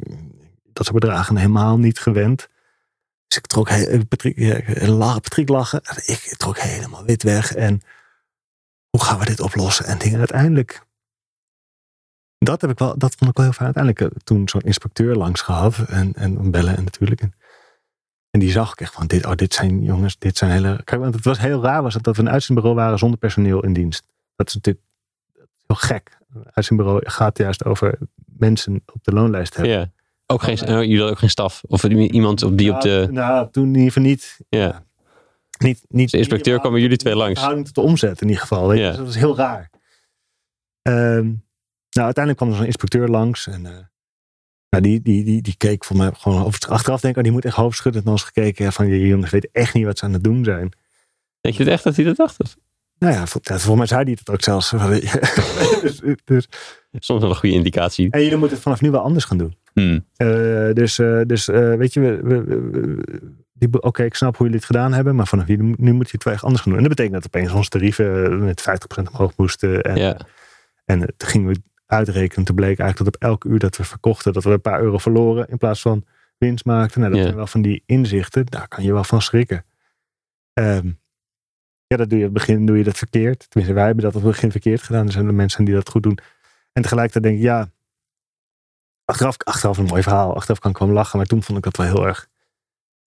dat 0.78 0.86
soort 0.86 1.00
bedragen 1.00 1.36
helemaal 1.36 1.78
niet 1.78 1.98
gewend. 1.98 2.48
Dus 3.26 3.36
ik 3.36 3.46
trok, 3.46 3.68
Patrick, 4.08 4.36
Patrick 5.22 5.48
lachen. 5.48 5.80
Ik 6.04 6.34
trok 6.36 6.58
helemaal 6.58 7.04
wit 7.04 7.22
weg. 7.22 7.54
En 7.54 7.80
hoe 8.90 9.02
gaan 9.02 9.18
we 9.18 9.24
dit 9.24 9.40
oplossen? 9.40 9.84
En 9.84 9.98
dingen 9.98 10.18
uiteindelijk. 10.18 10.86
Dat, 12.38 12.60
heb 12.60 12.70
ik 12.70 12.78
wel, 12.78 12.98
dat 12.98 13.14
vond 13.14 13.30
ik 13.30 13.36
wel 13.36 13.46
heel 13.46 13.54
fijn. 13.54 13.74
Uiteindelijk 13.74 14.14
eh, 14.14 14.20
toen 14.24 14.48
zo'n 14.48 14.60
inspecteur 14.60 15.14
langs 15.14 15.40
gehad. 15.40 15.78
En, 15.78 16.12
en 16.14 16.50
bellen 16.50 16.76
en 16.76 16.84
natuurlijk. 16.84 17.20
En, 17.20 17.34
en 18.30 18.40
die 18.40 18.50
zag 18.50 18.72
ik 18.72 18.80
echt 18.80 18.92
van, 18.92 19.06
dit, 19.06 19.26
oh, 19.26 19.34
dit 19.34 19.54
zijn 19.54 19.82
jongens, 19.82 20.18
dit 20.18 20.36
zijn 20.36 20.50
hele... 20.50 20.80
Kijk, 20.84 21.00
want 21.00 21.14
het 21.14 21.24
was 21.24 21.38
heel 21.38 21.62
raar 21.62 21.82
was 21.82 21.94
het 21.94 22.02
dat 22.02 22.16
we 22.16 22.22
een 22.22 22.30
uitzendbureau 22.30 22.76
waren 22.76 22.98
zonder 22.98 23.18
personeel 23.18 23.64
in 23.64 23.72
dienst. 23.72 24.06
Dat 24.36 24.48
is 24.48 24.54
natuurlijk 24.54 24.84
heel 25.66 25.76
gek. 25.76 26.18
Een 26.34 26.50
uitzendbureau 26.52 27.08
gaat 27.10 27.38
juist 27.38 27.64
over 27.64 27.98
mensen 28.26 28.82
op 28.92 29.04
de 29.04 29.12
loonlijst 29.12 29.54
hebben. 29.54 29.72
Ja. 29.72 29.90
Ook 30.30 30.42
geen, 30.42 30.58
uh, 30.62 30.68
jullie 30.68 30.96
hadden 30.96 31.10
ook 31.10 31.18
geen 31.18 31.30
staf? 31.30 31.62
Of 31.66 31.84
iemand 31.84 32.42
op 32.42 32.58
die 32.58 32.74
op 32.74 32.80
de... 32.80 33.08
Nou, 33.10 33.48
toen 33.50 33.66
in 33.66 33.74
ieder 33.74 33.92
geval 33.92 34.02
niet. 34.02 34.40
Ja. 34.48 34.86
Niet, 35.58 35.84
niet, 35.88 36.10
de 36.10 36.18
inspecteur 36.18 36.60
kwamen 36.60 36.80
jullie 36.80 36.96
twee 36.96 37.16
langs. 37.16 37.40
Houding 37.40 37.66
tot 37.66 37.74
de 37.74 37.80
omzet 37.80 38.20
in 38.20 38.26
ieder 38.26 38.42
geval. 38.42 38.68
Weet? 38.68 38.78
Ja. 38.78 38.88
Dus 38.88 38.96
dat 38.96 39.06
was 39.06 39.16
heel 39.16 39.36
raar. 39.36 39.70
Um, 40.82 41.44
nou, 41.90 42.06
uiteindelijk 42.06 42.36
kwam 42.36 42.48
er 42.48 42.56
zo'n 42.56 42.64
inspecteur 42.66 43.08
langs. 43.08 43.46
En, 43.46 43.64
uh, 43.64 43.70
Nou, 44.70 44.82
die, 44.82 45.02
die, 45.02 45.24
die, 45.24 45.42
die 45.42 45.56
keek 45.56 45.84
voor 45.84 45.96
mij 45.96 46.10
gewoon 46.12 46.44
over, 46.44 46.68
achteraf 46.68 47.00
denk 47.00 47.12
ik, 47.12 47.18
oh, 47.18 47.24
die 47.24 47.32
moet 47.32 47.44
echt 47.44 47.56
hoofdschuddend 47.56 48.04
naar 48.04 48.12
ons 48.12 48.22
gekeken. 48.22 48.72
Van, 48.72 48.86
je 48.88 49.06
jongens 49.06 49.30
weten 49.30 49.48
echt 49.52 49.74
niet 49.74 49.84
wat 49.84 49.98
ze 49.98 50.04
aan 50.04 50.12
het 50.12 50.24
doen 50.24 50.44
zijn. 50.44 50.72
Denk 51.40 51.54
je 51.54 51.62
het 51.62 51.72
echt 51.72 51.84
dat 51.84 51.96
hij 51.96 52.04
dat 52.04 52.16
dacht? 52.16 52.40
Of? 52.42 52.56
Nou 52.98 53.14
ja, 53.14 53.26
vol- 53.26 53.40
ja, 53.44 53.58
volgens 53.58 53.76
mij 53.76 53.86
zei 53.86 54.02
hij 54.02 54.16
het 54.18 54.30
ook 54.30 54.42
zelfs. 54.42 54.70
dus, 55.82 56.00
dus, 56.24 56.48
Soms 56.92 57.20
wel 57.20 57.30
een 57.30 57.36
goede 57.36 57.54
indicatie. 57.54 58.10
en 58.10 58.22
jullie 58.22 58.36
moeten 58.36 58.54
het 58.56 58.64
vanaf 58.64 58.80
nu 58.80 58.90
wel 58.90 59.00
anders 59.00 59.24
gaan 59.24 59.38
doen. 59.38 59.56
Hmm. 59.72 60.04
Eh, 60.16 60.72
dus 60.72 60.98
eh, 60.98 61.20
dus 61.26 61.48
eh, 61.48 61.74
weet 61.74 61.92
je, 61.92 62.00
we, 63.58 63.80
oké, 63.80 64.02
ik 64.04 64.14
snap 64.14 64.36
hoe 64.36 64.44
jullie 64.46 64.60
het 64.60 64.70
gedaan 64.70 64.92
hebben, 64.92 65.14
maar 65.14 65.26
vanaf 65.26 65.46
nu, 65.46 65.74
nu 65.76 65.92
moet 65.92 66.06
je 66.06 66.12
het 66.12 66.24
wel 66.24 66.34
echt 66.34 66.42
anders 66.42 66.62
gaan 66.62 66.72
doen. 66.72 66.82
En 66.82 66.88
dat 66.88 66.96
betekent 66.96 67.22
dat 67.22 67.34
opeens 67.34 67.52
onze 67.52 67.68
tarieven 67.70 68.44
met 68.44 68.64
50% 69.00 69.02
omhoog 69.12 69.32
moesten. 69.36 69.82
En, 69.82 69.96
Ja. 69.96 70.16
en 70.84 70.98
toen 71.16 71.28
gingen 71.28 71.48
we 71.52 71.60
uitrekenen. 71.86 72.44
Toen 72.44 72.54
bleek 72.56 72.78
eigenlijk 72.78 72.98
dat 73.12 73.22
op 73.22 73.28
elk 73.30 73.44
uur 73.44 73.58
dat 73.58 73.76
we 73.76 73.84
verkochten, 73.84 74.32
dat 74.32 74.44
we 74.44 74.50
een 74.50 74.60
paar 74.60 74.80
euro 74.80 74.98
verloren 74.98 75.48
in 75.48 75.58
plaats 75.58 75.80
van 75.80 76.04
winst 76.38 76.64
maakten. 76.64 77.00
Nou, 77.00 77.10
dat 77.12 77.20
Ja. 77.20 77.26
zijn 77.26 77.36
wel 77.38 77.46
van 77.46 77.62
die 77.62 77.82
inzichten, 77.86 78.46
daar 78.46 78.68
kan 78.68 78.84
je 78.84 78.92
wel 78.92 79.04
van 79.04 79.22
schrikken. 79.22 79.64
Ehm, 80.52 80.90
ja, 81.86 81.96
dat 81.96 82.10
doe 82.10 82.18
je 82.18 82.26
op 82.26 82.34
het 82.34 82.46
begin 82.46 82.66
doe 82.66 82.76
je 82.78 82.84
dat 82.84 82.98
verkeerd. 82.98 83.46
Tenminste, 83.48 83.76
wij 83.78 83.86
hebben 83.86 84.04
dat 84.04 84.14
op 84.14 84.22
het 84.22 84.30
begin 84.30 84.50
verkeerd 84.50 84.82
gedaan. 84.82 85.06
Er 85.06 85.12
zijn 85.12 85.26
er 85.26 85.34
mensen 85.34 85.64
die 85.64 85.74
dat 85.74 85.88
goed 85.88 86.02
doen. 86.02 86.18
En 86.72 86.82
tegelijkertijd 86.82 87.24
denk 87.24 87.36
ik, 87.36 87.42
ja, 87.42 87.70
achteraf, 89.08 89.36
achteraf 89.44 89.78
een 89.78 89.84
mooi 89.84 90.02
verhaal. 90.02 90.34
Achteraf 90.34 90.58
kan 90.58 90.70
ik 90.70 90.78
wel 90.78 90.88
lachen, 90.88 91.18
maar 91.18 91.26
toen 91.26 91.42
vond 91.42 91.58
ik 91.58 91.64
dat 91.64 91.76
wel 91.76 91.86
heel 91.86 92.06
erg. 92.06 92.28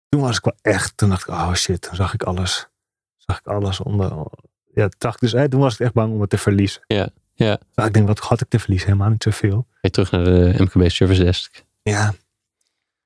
Toen 0.09 0.21
was 0.21 0.37
ik 0.37 0.43
wel 0.43 0.57
echt, 0.61 0.97
toen 0.97 1.09
dacht 1.09 1.21
ik, 1.21 1.27
oh 1.27 1.53
shit, 1.53 1.81
toen 1.81 1.95
zag 1.95 2.13
ik 2.13 2.23
alles. 2.23 2.67
Zag 3.15 3.39
ik 3.39 3.47
alles 3.47 3.79
onder. 3.79 4.25
Ja, 4.73 4.89
dacht 4.97 5.19
dus, 5.19 5.31
hè, 5.31 5.49
toen 5.49 5.59
was 5.59 5.73
ik 5.73 5.79
echt 5.79 5.93
bang 5.93 6.13
om 6.13 6.21
het 6.21 6.29
te 6.29 6.37
verliezen. 6.37 6.81
Ja, 6.87 7.09
ja. 7.33 7.59
Maar 7.75 7.85
ik 7.85 7.93
denk, 7.93 8.07
wat 8.07 8.19
had 8.19 8.41
ik 8.41 8.49
te 8.49 8.59
verliezen? 8.59 8.87
Helemaal 8.87 9.09
niet 9.09 9.23
zoveel. 9.23 9.67
Weer 9.81 9.91
terug 9.91 10.11
naar 10.11 10.23
de 10.23 10.55
MKB 10.57 10.89
Service 10.89 11.23
Desk. 11.23 11.63
Ja. 11.81 12.13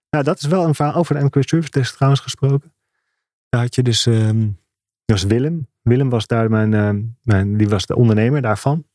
Nou, 0.09 0.23
dat 0.23 0.37
is 0.37 0.45
wel 0.45 0.65
een 0.65 0.75
verhaal 0.75 0.93
over 0.93 1.15
de 1.15 1.25
MQ 1.25 1.39
Service 1.39 1.71
Desk 1.71 1.95
trouwens 1.95 2.21
gesproken. 2.21 2.73
Daar 3.49 3.61
had 3.61 3.75
je 3.75 3.83
dus, 3.83 4.05
ehm 4.05 4.47
dat 5.05 5.21
was 5.21 5.23
Willem. 5.23 5.67
Willem 5.81 6.09
was 6.09 6.27
daar 6.27 6.49
mijn, 6.49 6.73
ehm, 6.73 7.01
mijn, 7.21 7.57
die 7.57 7.69
was 7.69 7.85
de 7.85 7.95
ondernemer 7.95 8.41
daarvan. 8.41 8.85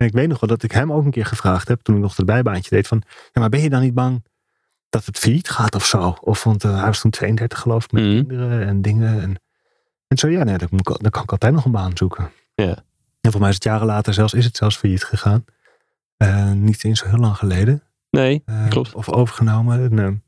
En 0.00 0.06
ik 0.06 0.12
weet 0.12 0.28
nog 0.28 0.40
wel 0.40 0.48
dat 0.48 0.62
ik 0.62 0.72
hem 0.72 0.92
ook 0.92 1.04
een 1.04 1.10
keer 1.10 1.26
gevraagd 1.26 1.68
heb, 1.68 1.80
toen 1.80 1.94
ik 1.96 2.00
nog 2.02 2.16
het 2.16 2.26
bijbaantje 2.26 2.70
deed, 2.70 2.86
van, 2.86 3.02
ja, 3.32 3.40
maar 3.40 3.48
ben 3.48 3.60
je 3.60 3.70
dan 3.70 3.80
niet 3.80 3.94
bang 3.94 4.24
dat 4.88 5.04
het 5.06 5.18
failliet 5.18 5.50
gaat 5.50 5.74
of 5.74 5.84
zo? 5.86 6.16
Of, 6.20 6.44
want 6.44 6.64
eh, 6.64 6.76
hij 6.76 6.86
was 6.86 7.00
toen 7.00 7.10
32 7.10 7.58
geloof 7.58 7.84
ik, 7.84 7.92
met 7.92 8.02
Mhm. 8.02 8.12
kinderen 8.14 8.66
en 8.66 8.82
dingen. 8.82 9.20
En, 9.22 9.40
en 10.08 10.18
zo, 10.18 10.28
ja, 10.28 10.44
nee, 10.44 10.58
dan, 10.58 10.68
dan 10.82 11.10
kan 11.10 11.22
ik 11.22 11.30
altijd 11.32 11.52
nog 11.52 11.64
een 11.64 11.70
baan 11.72 11.96
zoeken. 11.96 12.30
Ja. 12.54 12.84
En 13.20 13.30
voor 13.30 13.40
mij 13.40 13.48
is 13.48 13.54
het 13.54 13.64
jaren 13.64 13.86
later 13.86 14.14
zelfs, 14.14 14.34
is 14.34 14.44
het 14.44 14.56
zelfs 14.56 14.76
failliet 14.76 15.04
gegaan. 15.04 15.44
Eh, 16.16 16.52
niet 16.52 16.84
eens 16.84 16.98
zo 17.00 17.06
heel 17.08 17.18
lang 17.18 17.36
geleden. 17.36 17.82
Nee, 18.10 18.42
Eh, 18.44 18.68
klopt. 18.68 18.94
Of 18.94 19.08
overgenomen. 19.08 19.80
En, 19.90 19.98
en, 19.98 20.22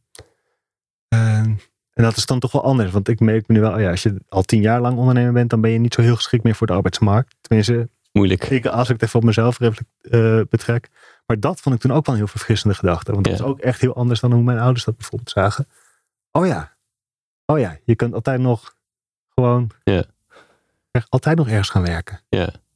en 1.92 2.02
dat 2.02 2.16
is 2.16 2.26
dan 2.26 2.38
toch 2.38 2.52
wel 2.52 2.64
anders. 2.64 2.90
Want 2.90 3.08
ik 3.08 3.20
merk 3.20 3.48
me 3.48 3.54
nu 3.54 3.60
wel, 3.60 3.72
oh 3.74 3.80
ja, 3.80 3.90
als 3.90 4.02
je 4.02 4.20
al 4.28 4.42
tien 4.42 4.60
jaar 4.60 4.80
lang 4.80 4.98
ondernemer 4.98 5.32
bent, 5.32 5.50
dan 5.50 5.60
ben 5.60 5.70
je 5.70 5.78
niet 5.78 5.94
zo 5.94 6.02
heel 6.02 6.16
geschikt 6.16 6.44
meer 6.44 6.54
voor 6.54 6.66
de 6.66 6.72
arbeidsmarkt. 6.72 7.34
Tenminste, 7.40 7.88
Moeilijk. 8.12 8.44
ik, 8.44 8.66
als 8.66 8.88
ik 8.88 8.94
het 8.94 9.02
even 9.02 9.18
op 9.20 9.24
mezelf 9.24 9.58
eh, 9.60 10.40
betrek. 10.48 10.88
Maar 11.26 11.40
dat 11.40 11.60
vond 11.60 11.74
ik 11.74 11.80
toen 11.80 11.92
ook 11.92 12.06
wel 12.06 12.14
een 12.14 12.20
heel 12.20 12.30
verfrissende 12.30 12.74
gedachte. 12.74 13.12
Want 13.12 13.24
dat 13.24 13.38
Ja. 13.38 13.44
is 13.44 13.50
ook 13.50 13.58
echt 13.60 13.80
heel 13.80 13.94
anders 13.96 14.20
dan 14.20 14.32
hoe 14.32 14.42
mijn 14.42 14.58
ouders 14.58 14.84
dat 14.84 14.96
bijvoorbeeld 14.96 15.30
zagen. 15.30 15.68
Oh 16.30 16.46
ja, 16.46 16.76
oh 17.46 17.58
ja, 17.58 17.78
je 17.84 17.94
kunt 17.96 18.14
altijd 18.14 18.40
nog 18.40 18.74
gewoon 19.34 19.70
Ja. 19.84 20.04
echt 20.90 21.10
altijd 21.10 21.36
nog 21.36 21.48
ergens 21.48 21.70
gaan 21.70 21.82
werken. 21.86 22.20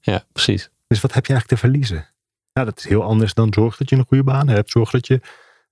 Ja, 0.01 0.25
precies. 0.33 0.71
Dus 0.87 1.01
wat 1.01 1.13
heb 1.13 1.27
je 1.27 1.33
eigenlijk 1.33 1.61
te 1.61 1.69
verliezen? 1.69 2.07
Nou, 2.53 2.67
dat 2.69 2.79
is 2.79 2.85
heel 2.85 3.03
anders 3.03 3.35
dan 3.35 3.53
zorg 3.53 3.77
dat 3.77 3.91
je 3.91 3.97
een 3.97 4.07
goede 4.07 4.25
baan 4.25 4.49
hebt. 4.49 4.71
Zorg 4.71 4.91
dat 4.91 5.07
je, 5.07 5.21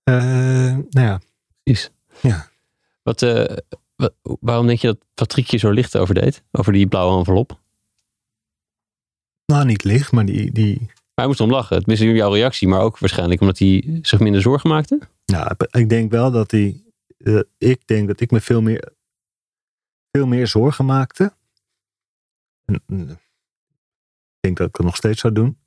eh, 0.05 0.15
nou 0.15 0.87
ja, 0.91 1.21
precies. 1.63 1.91
Ja. 2.21 2.47
Wat, 3.03 3.23
eh, 3.23 3.57
wa- 3.97 4.11
waarom 4.41 4.67
denk 4.67 4.79
je 4.79 4.87
dat 4.87 4.99
Patrick 5.15 5.47
je 5.47 5.57
zo 5.57 5.71
licht 5.71 5.97
over 5.97 6.15
deed? 6.15 6.43
Over 6.51 6.73
die 6.73 6.87
blauwe 6.87 7.19
envelop? 7.19 7.61
Nou 9.47 9.65
niet 9.65 9.85
licht, 9.85 10.13
maar 10.13 10.25
die, 10.25 10.53
die, 10.53 10.79
Maar 10.79 10.91
hij 11.15 11.27
moest 11.27 11.41
om 11.41 11.51
lachen. 11.51 11.79
Tenminste, 11.79 12.07
jouw 12.13 12.33
reactie. 12.33 12.69
Maar 12.69 12.81
ook 12.81 12.99
waarschijnlijk 12.99 13.41
omdat 13.41 13.59
hij 13.59 13.99
zich 14.03 14.21
minder 14.21 14.41
zorgen 14.41 14.71
maakte. 14.71 14.99
Nou, 15.27 15.55
ik 15.71 15.89
denk 15.89 16.11
wel 16.11 16.31
dat 16.31 16.51
hij. 16.51 16.83
eh, 17.19 17.41
ik 17.59 17.87
denk 17.87 18.07
dat 18.07 18.21
ik 18.21 18.31
me 18.31 18.41
veel 18.41 18.63
meer, 18.63 18.93
veel 20.11 20.27
meer 20.27 20.47
zorgen 20.47 20.85
maakte. 20.85 21.33
En, 22.65 22.83
mm, 22.87 23.11
ik 23.11 24.41
denk 24.41 24.57
dat 24.57 24.67
ik 24.69 24.75
dat 24.75 24.87
nog 24.87 24.97
steeds 24.97 25.21
zou 25.21 25.33
doen. 25.33 25.59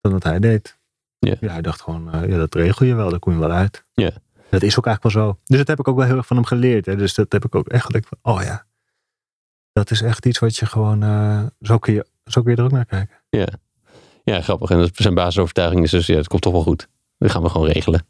Dan 0.00 0.12
dat 0.12 0.22
hij 0.22 0.38
deed. 0.38 0.78
Ja. 1.18 1.36
hij 1.40 1.62
dacht 1.62 1.80
gewoon, 1.80 2.12
eh, 2.12 2.28
ja, 2.28 2.36
dat 2.36 2.54
regel 2.54 2.86
je 2.86 2.94
wel, 2.94 3.10
daar 3.10 3.18
kom 3.18 3.32
je 3.32 3.38
wel 3.38 3.50
uit. 3.50 3.84
Ja. 3.92 4.10
Dat 4.50 4.62
is 4.62 4.78
ook 4.78 4.86
eigenlijk 4.86 5.14
wel 5.16 5.24
zo. 5.24 5.38
Dus 5.44 5.58
dat 5.58 5.66
heb 5.68 5.78
ik 5.78 5.88
ook 5.88 5.96
wel 5.96 6.06
heel 6.06 6.16
erg 6.16 6.26
van 6.26 6.36
hem 6.36 6.44
geleerd. 6.46 6.86
Hè. 6.86 6.96
Dus 6.96 7.14
dat 7.14 7.32
heb 7.32 7.44
ik 7.44 7.54
ook 7.54 7.68
echt 7.68 7.84
gedacht 7.84 8.08
oh 8.22 8.42
ja. 8.42 8.66
Dat 9.72 9.90
is 9.90 10.02
echt 10.02 10.26
iets 10.26 10.38
wat 10.38 10.56
je 10.56 10.66
gewoon, 10.66 11.02
eh, 11.02 11.46
zo, 11.60 11.78
kun 11.78 11.94
je, 11.94 12.06
zo 12.24 12.42
kun 12.42 12.50
je 12.50 12.56
er 12.56 12.64
ook 12.64 12.70
naar 12.70 12.84
kijken. 12.86 13.16
Ja, 14.24 14.40
grappig. 14.40 14.70
En 14.70 14.78
dat 14.78 14.90
zijn 14.94 15.14
basisovertuiging 15.14 15.82
is 15.82 15.90
dus, 15.90 16.06
ja, 16.06 16.16
het 16.16 16.28
komt 16.28 16.42
toch 16.42 16.52
wel 16.52 16.62
goed. 16.62 16.88
Dat 17.18 17.30
gaan 17.30 17.42
we 17.42 17.48
gewoon 17.48 17.66
regelen. 17.66 18.06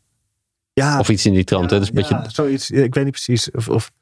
Ja, 0.72 0.98
Of 0.98 1.08
iets 1.08 1.26
in 1.26 1.32
die 1.32 1.44
trant. 1.44 1.70
hè. 1.70 1.74
ja, 1.76 1.80
Dus 1.80 1.88
een 1.88 1.94
beetje... 1.94 2.14
ja, 2.14 2.28
zoiets. 2.28 2.70
Ik 2.70 2.94
weet 2.94 3.04
niet 3.04 3.12
precies 3.12 3.50
of, 3.50 3.68
of 3.68 3.92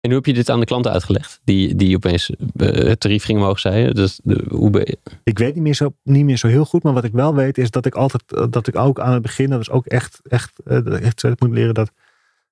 En 0.00 0.10
hoe 0.10 0.14
heb 0.14 0.26
je 0.26 0.34
dit 0.34 0.50
aan 0.50 0.60
de 0.60 0.66
klanten 0.66 0.92
uitgelegd? 0.92 1.40
Die, 1.44 1.74
die 1.74 1.96
opeens 1.96 2.30
eh, 2.30 2.68
het 2.68 3.00
tarief 3.00 3.24
ging 3.24 3.38
omhoog 3.38 3.58
zeiden. 3.58 3.94
Dus 3.94 4.20
de, 4.22 4.44
hoe 4.48 4.70
ben 4.70 4.80
je- 4.84 4.98
Ik 5.22 5.38
weet 5.38 5.54
niet 5.54 5.62
meer, 5.62 5.74
zo, 5.74 5.94
niet 6.02 6.24
meer 6.24 6.36
zo 6.36 6.48
heel 6.48 6.64
goed, 6.64 6.82
maar 6.82 6.92
wat 6.92 7.04
ik 7.04 7.12
wel 7.12 7.34
weet 7.34 7.58
is 7.58 7.70
dat 7.70 7.86
ik 7.86 7.94
altijd, 7.94 8.32
eh, 8.32 8.46
dat 8.50 8.66
ik 8.66 8.76
ook 8.76 9.00
aan 9.00 9.12
het 9.12 9.22
begin, 9.22 9.48
dat 9.50 9.58
was 9.58 9.70
ook 9.70 9.86
echt, 9.86 10.20
echt, 10.28 10.52
eh, 10.64 10.76
ik 10.76 10.86
echt 11.00 11.20
zelf 11.20 11.38
moet 11.40 11.50
leren 11.50 11.74
dat 11.74 11.86
ik 11.86 11.92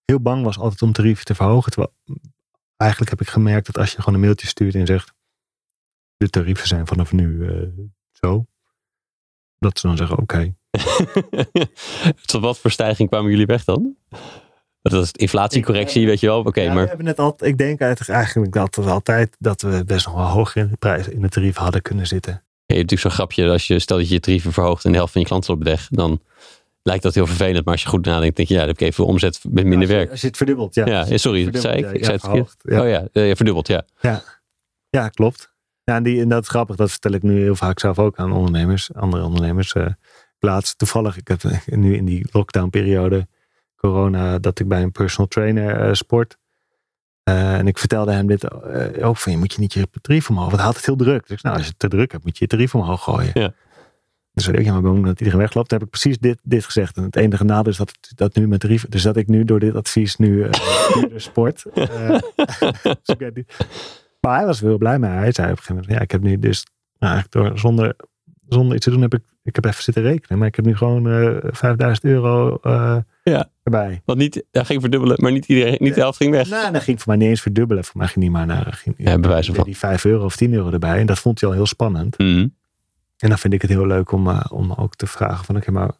heel 0.04 0.20
bang 0.20 0.44
was 0.44 0.58
altijd 0.58 0.82
om 0.82 0.92
tarieven 0.92 1.24
te 1.24 1.34
verhogen. 1.34 1.70
Terwijl 1.72 1.92
eigenlijk 2.76 3.10
heb 3.10 3.20
ik 3.20 3.28
gemerkt 3.28 3.66
dat 3.66 3.78
als 3.78 3.90
je 3.92 3.98
gewoon 3.98 4.14
een 4.14 4.20
mailtje 4.20 4.46
stuurt 4.46 4.74
en 4.74 4.86
zegt, 4.86 5.12
de 6.24 6.30
tarieven 6.30 6.68
zijn 6.68 6.86
vanaf 6.86 7.12
nu 7.12 7.48
eh, 7.48 7.54
zo, 8.12 8.46
dat 9.58 9.78
ze 9.78 9.86
dan 9.86 9.96
zeggen, 9.96 10.18
oké. 10.18 10.54
Tot 12.26 12.40
wat 12.42 12.58
voor 12.58 12.70
stijging 12.70 13.08
kwamen 13.08 13.30
jullie 13.30 13.46
weg 13.46 13.64
dan? 13.64 13.96
Dat 14.82 15.02
is 15.02 15.10
inflatiecorrectie, 15.12 16.06
weet 16.06 16.20
je 16.20 16.26
wel. 16.26 16.38
Oké, 16.40 16.60
Ja, 16.60 16.68
We 16.68 16.74
maar 16.74 16.88
hebben 16.88 17.06
het 17.06 17.18
altijd, 17.18 17.50
ik 17.50 17.58
denk 17.58 17.80
eigenlijk 17.80 18.52
dat 18.52 18.74
we 18.76 18.82
altijd, 18.90 19.36
dat 19.38 19.62
we 19.62 19.84
best 19.84 20.06
nog 20.06 20.14
wel 20.14 20.26
hoger 20.26 20.62
in 20.62 20.68
de 20.68 20.76
prijs, 20.76 21.08
in 21.08 21.20
de 21.22 21.28
tarief 21.28 21.56
hadden 21.56 21.82
kunnen 21.82 22.06
zitten. 22.06 22.32
je 22.32 22.38
hebt 22.74 22.90
natuurlijk 22.90 23.00
zo'n 23.00 23.10
grapje. 23.10 23.50
Als 23.50 23.66
je 23.66 23.78
stel 23.78 23.96
dat 23.96 24.08
je 24.08 24.14
je 24.14 24.20
tarieven 24.20 24.52
verhoogt 24.52 24.84
en 24.84 24.90
de 24.90 24.96
helft 24.96 25.12
van 25.12 25.20
je 25.20 25.26
klanten 25.26 25.54
op 25.54 25.62
weg, 25.62 25.88
dan 25.90 26.20
lijkt 26.82 27.02
dat 27.02 27.14
heel 27.14 27.26
vervelend. 27.26 27.64
Maar 27.64 27.74
als 27.74 27.82
je 27.82 27.88
goed 27.88 28.04
nadenkt, 28.04 28.36
denk 28.36 28.48
je, 28.48 28.54
ja, 28.54 28.60
dan 28.60 28.68
heb 28.68 28.80
ik 28.80 28.86
even 28.86 29.06
omzet 29.06 29.40
met 29.48 29.64
minder 29.66 29.78
Als 29.78 29.88
je- 29.88 29.94
werk. 29.94 30.10
Als 30.10 30.20
je 30.20 30.26
het 30.26 30.36
verdubbelt, 30.36 30.74
ja. 30.74 30.86
Ja, 30.86 31.06
ja, 31.08 31.16
sorry, 31.16 31.50
dat 31.50 31.60
zei 31.62 31.76
ik. 31.76 31.84
ja, 31.84 31.90
Ik 31.90 31.96
ja, 31.98 32.02
zei 32.04 32.12
het 32.16 32.24
verhoogd, 32.24 32.56
ja. 32.62 32.82
Oh 32.82 32.88
ja, 32.88 33.08
eh, 33.12 33.34
verdubbeld, 33.36 33.66
ja. 33.66 33.84
Ja, 34.90 35.08
klopt. 35.08 35.51
Ja, 35.84 35.96
en, 35.96 36.02
die, 36.02 36.20
en 36.20 36.28
dat 36.28 36.42
is 36.42 36.48
grappig. 36.48 36.76
Dat 36.76 36.90
vertel 36.90 37.12
ik 37.12 37.22
nu 37.22 37.40
heel 37.40 37.56
vaak 37.56 37.80
zelf 37.80 37.98
ook 37.98 38.18
aan 38.18 38.32
ondernemers, 38.32 38.94
andere 38.94 39.24
ondernemers. 39.24 39.72
eh 39.72 39.86
laatst 40.38 40.78
toevallig, 40.78 41.16
ik 41.16 41.28
heb 41.28 41.42
nu 41.64 41.96
in 41.96 42.04
die 42.04 42.26
lockdown-periode, 42.32 43.28
corona, 43.76 44.38
dat 44.38 44.58
ik 44.58 44.68
bij 44.68 44.82
een 44.82 44.92
personal 44.92 45.28
trainer 45.28 45.80
eh, 45.80 45.92
sport. 45.92 46.38
Eh, 47.22 47.54
en 47.54 47.66
ik 47.66 47.78
vertelde 47.78 48.12
hem 48.12 48.26
dit 48.26 48.44
eh, 48.44 49.08
ook 49.08 49.16
van, 49.16 49.32
je 49.32 49.38
moet 49.38 49.52
je 49.52 49.60
niet 49.60 49.72
je 49.72 49.88
tarief 50.00 50.28
omhoog. 50.28 50.44
Want 50.44 50.56
hij 50.56 50.66
had 50.66 50.76
het 50.76 50.86
heel 50.86 50.96
druk. 50.96 51.26
Dus 51.26 51.36
ik, 51.36 51.42
nou, 51.42 51.56
als 51.56 51.64
je 51.64 51.70
het 51.70 51.78
te 51.78 51.88
druk 51.88 52.12
hebt, 52.12 52.24
moet 52.24 52.38
je 52.38 52.44
je 52.44 52.50
tarief 52.50 52.74
omhoog 52.74 53.02
gooien. 53.02 53.30
Ja. 53.34 53.54
Dus 54.32 54.44
zei 54.44 54.56
ik, 54.56 54.64
ja, 54.64 54.72
maar 54.72 54.82
bang 54.82 55.04
dat 55.04 55.18
iedereen 55.18 55.40
wegloopt. 55.40 55.70
Heb 55.70 55.82
ik 55.82 55.90
precies 55.90 56.18
dit, 56.18 56.38
dit 56.42 56.64
gezegd. 56.64 56.96
En 56.96 57.02
het 57.02 57.16
enige 57.16 57.44
nadeel 57.44 57.72
is 57.72 57.78
dat, 57.78 57.92
dat 58.14 58.34
nu 58.34 58.48
mijn 58.48 58.60
tarief, 58.60 58.86
dus 58.88 59.02
dat 59.02 59.16
ik 59.16 59.26
nu 59.26 59.44
door 59.44 59.60
dit 59.60 59.74
advies 59.74 60.16
nu 60.16 60.42
eh, 60.42 60.50
sport. 61.16 61.64
Eh, 61.74 62.18
dus 63.02 63.16
ik 63.18 63.34
niet. 63.34 63.56
Maar 64.26 64.36
hij 64.36 64.46
was 64.46 64.60
wel 64.60 64.78
blij 64.78 64.98
mee. 64.98 65.10
Hij 65.10 65.32
zei 65.32 65.46
op 65.46 65.52
een 65.52 65.62
gegeven 65.62 65.74
moment, 65.74 65.92
ja, 65.92 66.00
ik 66.00 66.10
heb 66.10 66.22
nu 66.22 66.38
dus, 66.38 66.66
nou, 66.98 67.12
eigenlijk 67.12 67.32
door, 67.48 67.58
zonder, 67.58 67.96
zonder 68.48 68.76
iets 68.76 68.84
te 68.84 68.90
doen, 68.90 69.00
heb 69.02 69.14
ik, 69.14 69.22
ik 69.42 69.54
heb 69.54 69.64
even 69.64 69.82
zitten 69.82 70.02
rekenen. 70.02 70.38
Maar 70.38 70.48
ik 70.48 70.56
heb 70.56 70.64
nu 70.64 70.76
gewoon 70.76 71.08
eh 71.10 71.36
5000 71.50 72.04
euro 72.06 72.58
eh, 72.62 72.96
Ja. 73.24 73.48
erbij. 73.62 74.02
Want 74.04 74.18
niet, 74.18 74.44
hij 74.50 74.64
ging 74.64 74.80
verdubbelen, 74.80 75.16
maar 75.20 75.32
niet, 75.32 75.46
iedereen, 75.46 75.76
niet 75.80 75.94
de 75.94 76.00
helft 76.00 76.16
ging 76.16 76.30
weg. 76.30 76.48
Nou, 76.50 76.72
dat 76.72 76.82
ging 76.82 76.98
voor 77.02 77.08
mij 77.08 77.16
niet 77.16 77.28
eens 77.28 77.40
verdubbelen. 77.40 77.84
Voor 77.84 77.96
mij 77.98 78.06
ging 78.08 78.24
niet 78.24 78.32
maar 78.34 78.46
naar 78.46 78.72
ging, 78.72 78.94
Ja, 78.98 79.18
bij 79.18 79.30
wijze 79.30 79.54
van. 79.54 79.64
die 79.64 79.76
5 79.76 80.04
euro 80.04 80.24
of 80.24 80.36
10 80.36 80.52
euro 80.54 80.70
erbij. 80.70 80.98
En 80.98 81.06
dat 81.06 81.18
vond 81.18 81.40
hij 81.40 81.48
al 81.48 81.54
heel 81.54 81.66
spannend. 81.66 82.18
Mhm. 82.18 82.46
En 83.18 83.28
dan 83.28 83.38
vind 83.38 83.52
ik 83.54 83.62
het 83.62 83.70
heel 83.70 83.86
leuk 83.86 84.12
om, 84.12 84.28
eh, 84.28 84.44
om 84.50 84.72
ook 84.72 84.94
te 84.96 85.06
vragen 85.06 85.44
van, 85.44 85.56
oké, 85.56 85.70
maar 85.70 85.90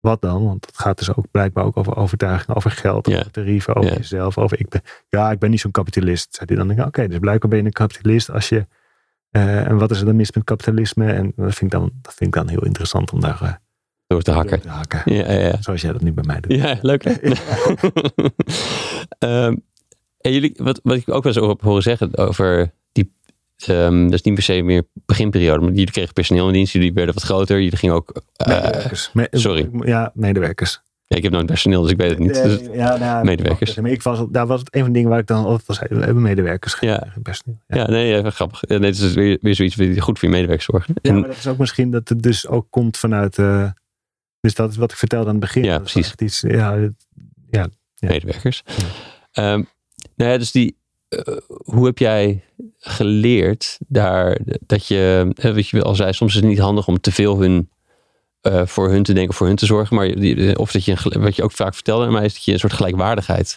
wat 0.00 0.20
dan? 0.20 0.44
Want 0.44 0.66
het 0.66 0.78
gaat 0.78 0.98
dus 0.98 1.14
ook 1.14 1.24
blijkbaar 1.30 1.64
ook 1.64 1.76
over 1.76 1.96
overtuiging, 1.96 2.56
over 2.56 2.70
geld, 2.70 3.08
over 3.08 3.30
tarieven, 3.30 3.74
over 3.76 3.96
jezelf. 3.96 4.38
Over, 4.38 4.60
ik 4.60 4.68
ben, 4.68 4.82
ja, 5.08 5.30
ik 5.30 5.38
ben 5.38 5.50
niet 5.50 5.60
zo'n 5.60 5.70
kapitalist. 5.70 6.34
Zei 6.34 6.56
hij 6.56 6.66
dan. 6.76 6.86
Oké, 6.86 7.08
dus 7.08 7.18
blijkbaar 7.18 7.50
ben 7.50 7.58
je 7.58 7.64
een 7.64 7.72
kapitalist 7.72 8.30
als 8.30 8.48
je... 8.48 8.66
eh, 9.30 9.66
en 9.66 9.78
wat 9.78 9.90
is 9.90 9.98
er 10.00 10.06
dan 10.06 10.16
mis 10.16 10.32
met 10.32 10.44
kapitalisme? 10.44 11.12
En 11.12 11.32
dat 11.36 11.54
vind 11.54 11.72
ik 11.72 11.78
dan, 11.80 11.90
dat 12.02 12.14
vind 12.14 12.34
ik 12.34 12.40
dan 12.42 12.48
heel 12.48 12.64
interessant 12.64 13.12
om 13.12 13.20
daar 13.20 13.42
eh, 13.42 13.52
Door 14.06 14.22
te 14.22 14.30
hakken. 14.30 14.50
door 14.56 14.60
te 14.60 14.76
hakken. 14.76 15.14
Ja, 15.14 15.32
ja, 15.32 15.38
ja. 15.38 15.56
Zoals 15.62 15.80
jij 15.80 15.92
dat 15.92 16.00
nu 16.02 16.12
bij 16.12 16.24
mij 16.26 16.40
doet. 16.40 16.52
Ja, 16.52 16.78
leuk. 16.82 17.04
Ehm, 19.18 19.56
en 20.20 20.32
jullie, 20.32 20.52
wat, 20.56 20.80
wat 20.82 20.96
ik 20.96 21.08
ook 21.08 21.22
wel 21.24 21.34
eens 21.34 21.46
heb 21.46 21.60
horen 21.60 21.82
zeggen 21.82 22.16
over 22.16 22.72
ehm, 23.68 24.04
dat 24.04 24.12
is 24.12 24.22
niet 24.22 24.34
per 24.34 24.42
se 24.42 24.62
meer 24.62 24.82
beginperiode, 25.06 25.60
maar 25.60 25.70
jullie 25.70 25.90
kregen 25.90 26.12
personeel 26.12 26.46
in 26.46 26.52
dienst, 26.52 26.72
jullie 26.72 26.92
werden 26.92 27.14
wat 27.14 27.22
groter, 27.22 27.60
jullie 27.62 27.76
gingen 27.78 27.94
ook... 27.94 28.22
eh, 28.36 28.46
Medewerkers. 28.48 29.10
Me- 29.12 29.28
sorry. 29.30 29.70
Ja, 29.80 30.10
medewerkers. 30.14 30.80
ja, 31.06 31.16
ik 31.16 31.22
heb 31.22 31.32
nooit 31.32 31.46
personeel, 31.46 31.82
dus 31.82 31.90
ik 31.90 31.96
weet 31.96 32.10
het 32.10 32.18
niet. 32.18 32.42
Dus- 32.42 32.60
ja, 32.72 32.96
nou, 32.96 33.24
medewerkers. 33.24 33.74
Maar 33.74 33.90
ik 33.90 34.02
was, 34.02 34.24
daar 34.30 34.46
was 34.46 34.60
het 34.60 34.74
een 34.74 34.80
van 34.80 34.88
de 34.90 34.94
dingen 34.94 35.10
waar 35.10 35.18
ik 35.20 35.26
dan 35.26 35.44
altijd 35.44 35.66
was. 35.66 35.78
We 35.78 35.86
hebben 36.04 36.22
medewerkers. 36.22 36.76
Ja. 36.80 37.06
personeel. 37.22 37.58
Ja. 37.66 37.76
ja, 37.76 37.86
nee, 37.88 38.30
grappig. 38.30 38.62
Nee, 38.62 38.78
het 38.80 38.98
is 38.98 39.14
weer, 39.14 39.38
weer 39.40 39.54
zoiets 39.54 39.76
die 39.76 40.00
goed 40.00 40.18
voor 40.18 40.28
je 40.28 40.34
medewerkers 40.34 40.68
zorgen. 40.70 40.94
Ja, 41.02 41.10
En- 41.10 41.18
maar 41.20 41.28
dat 41.28 41.36
is 41.38 41.46
ook 41.46 41.58
misschien 41.58 41.90
dat 41.90 42.08
het 42.08 42.22
dus 42.22 42.46
ook 42.46 42.66
komt 42.70 42.96
vanuit. 42.96 43.38
eh, 43.38 43.70
dus 44.40 44.54
dat 44.54 44.70
is 44.70 44.76
wat 44.76 44.90
ik 44.92 44.98
vertelde 44.98 45.24
aan 45.26 45.30
het 45.30 45.40
begin. 45.40 45.64
Ja, 45.64 45.78
precies. 45.78 46.14
Iets, 46.16 46.40
ja, 46.40 46.90
Ja. 47.50 47.68
medewerkers. 47.98 48.62
Ehm, 49.32 49.62
nou 50.16 50.30
ja, 50.30 50.38
dus 50.38 50.52
die, 50.52 50.76
eh, 51.10 51.36
hoe 51.46 51.86
heb 51.86 51.98
jij 51.98 52.44
geleerd 52.78 53.78
daar 53.88 54.38
dat 54.66 54.86
je, 54.86 55.32
wat 55.42 55.68
je 55.68 55.82
al 55.82 55.94
zei, 55.94 56.12
soms 56.12 56.34
is 56.34 56.40
het 56.40 56.48
niet 56.48 56.58
handig 56.58 56.88
om 56.88 57.00
te 57.00 57.12
veel 57.12 57.40
hun, 57.40 57.70
eh, 58.40 58.66
voor 58.66 58.90
hun 58.90 59.02
te 59.02 59.12
denken, 59.12 59.34
voor 59.34 59.46
hun 59.46 59.56
te 59.56 59.66
zorgen, 59.66 59.96
maar 59.96 60.08
of 60.56 60.72
dat 60.72 60.84
je, 60.84 60.96
wat 61.18 61.36
je 61.36 61.42
ook 61.42 61.52
vaak 61.52 61.74
vertelde 61.74 62.06
aan 62.06 62.12
mij, 62.12 62.24
is 62.24 62.34
dat 62.34 62.44
je 62.44 62.52
een 62.52 62.58
soort 62.58 62.72
gelijkwaardigheid 62.72 63.56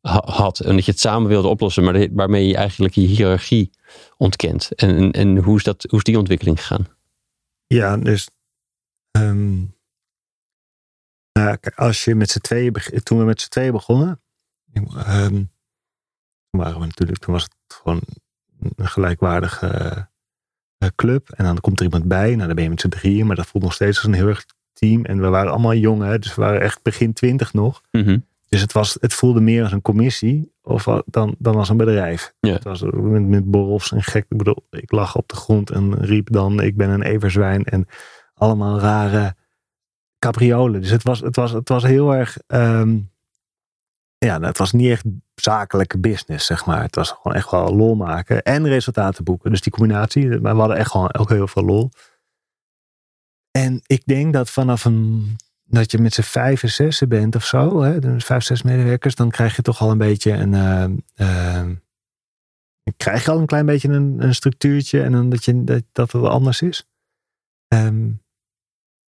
ha- 0.00 0.24
had 0.26 0.60
en 0.60 0.74
dat 0.74 0.84
je 0.84 0.90
het 0.90 1.00
samen 1.00 1.28
wilde 1.28 1.48
oplossen, 1.48 1.84
maar 1.84 2.08
waarmee 2.12 2.46
je 2.46 2.56
eigenlijk 2.56 2.94
je 2.94 3.00
hiërarchie 3.00 3.70
ontkent. 4.16 4.74
En, 4.74 5.10
en, 5.10 5.36
hoe, 5.36 5.56
is 5.56 5.62
dat, 5.62 5.86
hoe 5.88 5.98
is 5.98 6.04
die 6.04 6.18
ontwikkeling 6.18 6.58
gegaan? 6.58 6.86
Ja, 7.66 7.96
dus. 7.96 8.28
kijk, 11.32 11.72
als 11.74 12.04
je 12.04 12.14
met 12.14 12.30
z'n 12.30 12.38
tweeën. 12.38 12.72
Toen 13.02 13.18
we 13.18 13.24
met 13.24 13.40
z'n 13.40 13.48
tweeën 13.48 13.72
begonnen. 13.72 14.20
ehm, 14.72 15.44
toen 16.50 16.60
waren 16.60 16.80
we 16.80 16.86
natuurlijk. 16.86 17.18
Toen 17.18 17.32
was 17.32 17.42
het 17.42 17.52
gewoon 17.82 18.00
een 18.76 18.88
gelijkwaardige 18.88 19.66
eh, 20.78 20.88
club. 20.96 21.30
En 21.30 21.44
dan 21.44 21.60
komt 21.60 21.78
er 21.78 21.84
iemand 21.84 22.04
bij. 22.04 22.34
Nou, 22.34 22.46
dan 22.46 22.54
ben 22.54 22.64
je 22.64 22.70
met 22.70 22.80
z'n 22.80 22.88
drieën. 22.88 23.26
Maar 23.26 23.36
dat 23.36 23.46
voelt 23.46 23.64
nog 23.64 23.72
steeds 23.72 23.96
als 23.96 24.06
een 24.06 24.12
heel 24.12 24.28
erg 24.28 24.44
team. 24.72 25.04
En 25.04 25.20
we 25.20 25.28
waren 25.28 25.50
allemaal 25.50 25.74
jong, 25.74 26.02
hè, 26.02 26.18
Dus 26.18 26.34
we 26.34 26.42
waren 26.42 26.60
echt 26.60 26.82
begin 26.82 27.12
twintig 27.12 27.52
nog. 27.52 27.82
Mhm. 27.90 28.18
Dus 28.48 28.60
het, 28.60 28.72
was, 28.72 28.96
het 29.00 29.14
voelde 29.14 29.40
meer 29.40 29.62
als 29.62 29.72
een 29.72 29.82
commissie 29.82 30.52
of, 30.62 30.84
dan, 31.06 31.34
dan 31.38 31.56
als 31.56 31.68
een 31.68 31.76
bedrijf. 31.76 32.34
Ja. 32.40 32.52
Het 32.52 32.64
was 32.64 32.82
met, 32.82 33.26
met 33.26 33.50
borrels 33.50 33.92
en 33.92 34.02
gek. 34.02 34.26
Ik 34.28 34.36
bedoel, 34.36 34.66
ik 34.70 34.92
lag 34.92 35.16
op 35.16 35.28
de 35.28 35.36
grond 35.36 35.70
en 35.70 36.04
riep 36.04 36.32
dan: 36.32 36.60
Ik 36.62 36.76
ben 36.76 36.90
een 36.90 37.02
everzwijn. 37.02 37.64
En 37.64 37.86
allemaal 38.34 38.80
rare 38.80 39.34
capriolen. 40.18 40.80
Dus 40.80 40.90
het 40.90 41.02
was, 41.02 41.20
het 41.20 41.36
was, 41.36 41.52
het 41.52 41.68
was 41.68 41.82
heel 41.82 42.14
erg. 42.14 42.38
ehm, 42.46 42.98
ja, 44.18 44.34
nou, 44.34 44.46
het 44.46 44.58
was 44.58 44.72
niet 44.72 44.90
echt 44.90 45.04
zakelijke 45.34 45.98
business, 45.98 46.46
zeg 46.46 46.66
maar. 46.66 46.82
Het 46.82 46.94
was 46.94 47.10
gewoon 47.10 47.36
echt 47.36 47.50
wel 47.50 47.76
lol 47.76 47.94
maken 47.94 48.42
en 48.42 48.66
resultaten 48.66 49.24
boeken. 49.24 49.50
Dus 49.50 49.60
die 49.60 49.72
combinatie. 49.72 50.40
Maar 50.40 50.54
we 50.54 50.60
hadden 50.60 50.76
echt 50.76 50.90
gewoon 50.90 51.14
ook 51.14 51.28
heel 51.28 51.48
veel 51.48 51.64
lol. 51.64 51.90
En 53.50 53.80
ik 53.86 54.02
denk 54.06 54.32
dat 54.32 54.50
vanaf 54.50 54.84
een 54.84 55.36
dat 55.68 55.90
je 55.90 55.98
met 55.98 56.14
z'n 56.14 56.22
vijf 56.22 56.62
en 56.62 56.70
zessen 56.70 57.08
bent 57.08 57.36
of 57.36 57.44
zo, 57.44 57.82
hè, 57.82 57.98
dus 57.98 58.24
vijf, 58.24 58.42
zes 58.42 58.62
medewerkers, 58.62 59.14
dan 59.14 59.30
krijg 59.30 59.56
je 59.56 59.62
toch 59.62 59.80
al 59.80 59.90
een 59.90 59.98
beetje 59.98 60.32
een. 60.32 60.50
dan 62.82 62.94
krijg 62.96 63.24
je 63.24 63.30
al 63.30 63.38
een 63.38 63.46
klein 63.46 63.66
beetje 63.66 63.88
een, 63.88 64.22
een 64.22 64.34
structuurtje 64.34 65.02
en 65.02 65.12
dan 65.12 65.28
dat, 65.28 65.44
je, 65.44 65.64
dat, 65.64 65.82
dat 65.92 66.12
het 66.12 66.24
anders 66.24 66.62
is. 66.62 66.86
Ehm, 67.68 68.10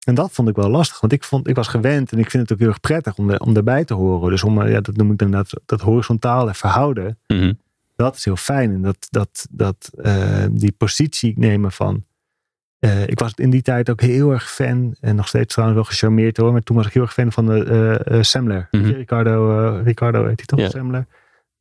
en 0.06 0.16
dat 0.16 0.32
vond 0.32 0.50
ik 0.50 0.56
wel 0.56 0.70
lastig, 0.70 1.00
want 1.02 1.14
ik, 1.14 1.24
vond, 1.24 1.48
ik 1.48 1.56
was 1.56 1.68
gewend 1.68 2.12
en 2.12 2.20
ik 2.20 2.30
vind 2.30 2.44
het 2.44 2.52
ook 2.52 2.60
heel 2.60 2.68
erg 2.68 2.80
prettig 2.80 3.18
om, 3.18 3.30
er, 3.30 3.40
om 3.40 3.54
daarbij 3.54 3.86
te 3.86 3.94
horen. 3.94 4.30
Dus 4.30 4.44
om, 4.44 4.62
eh, 4.62 4.72
ja, 4.72 4.82
dat 4.82 4.96
noem 4.96 5.12
ik 5.12 5.18
dan 5.18 5.32
dat, 5.32 5.62
dat 5.66 5.82
horizontale 5.82 6.54
verhouden 6.54 7.18
Mhm. 7.28 7.54
dat 7.96 8.16
is 8.16 8.26
heel 8.26 8.36
fijn. 8.36 8.72
En 8.74 8.82
dat, 8.82 9.08
dat, 9.10 9.48
dat 9.52 9.92
eh, 10.02 10.46
die 10.52 10.72
positie 10.72 11.34
nemen 11.38 11.72
van. 11.72 12.06
eh, 12.80 13.08
ik 13.08 13.20
was 13.20 13.32
in 13.36 13.50
die 13.50 13.62
tijd 13.62 13.90
ook 13.90 14.02
heel 14.02 14.32
erg 14.32 14.52
fan. 14.52 14.96
En 15.02 15.16
nog 15.16 15.28
steeds 15.28 15.54
trouwens 15.54 15.80
wel 15.82 15.90
gecharmeerd 15.90 16.38
hoor. 16.38 16.52
Maar 16.52 16.62
toen 16.62 16.76
was 16.76 16.86
ik 16.86 16.94
heel 16.94 17.02
erg 17.02 17.14
fan 17.14 17.32
van 17.32 17.46
de 17.46 17.64
eh, 18.06 18.22
Semler. 18.22 18.68
Mhm. 18.72 18.84
Ricardo, 18.86 19.68
Ricardo 19.84 20.20
heet 20.28 20.38
hij 20.38 20.46
toch? 20.46 20.60
Ja. 20.60 20.70
Semler. 20.70 21.06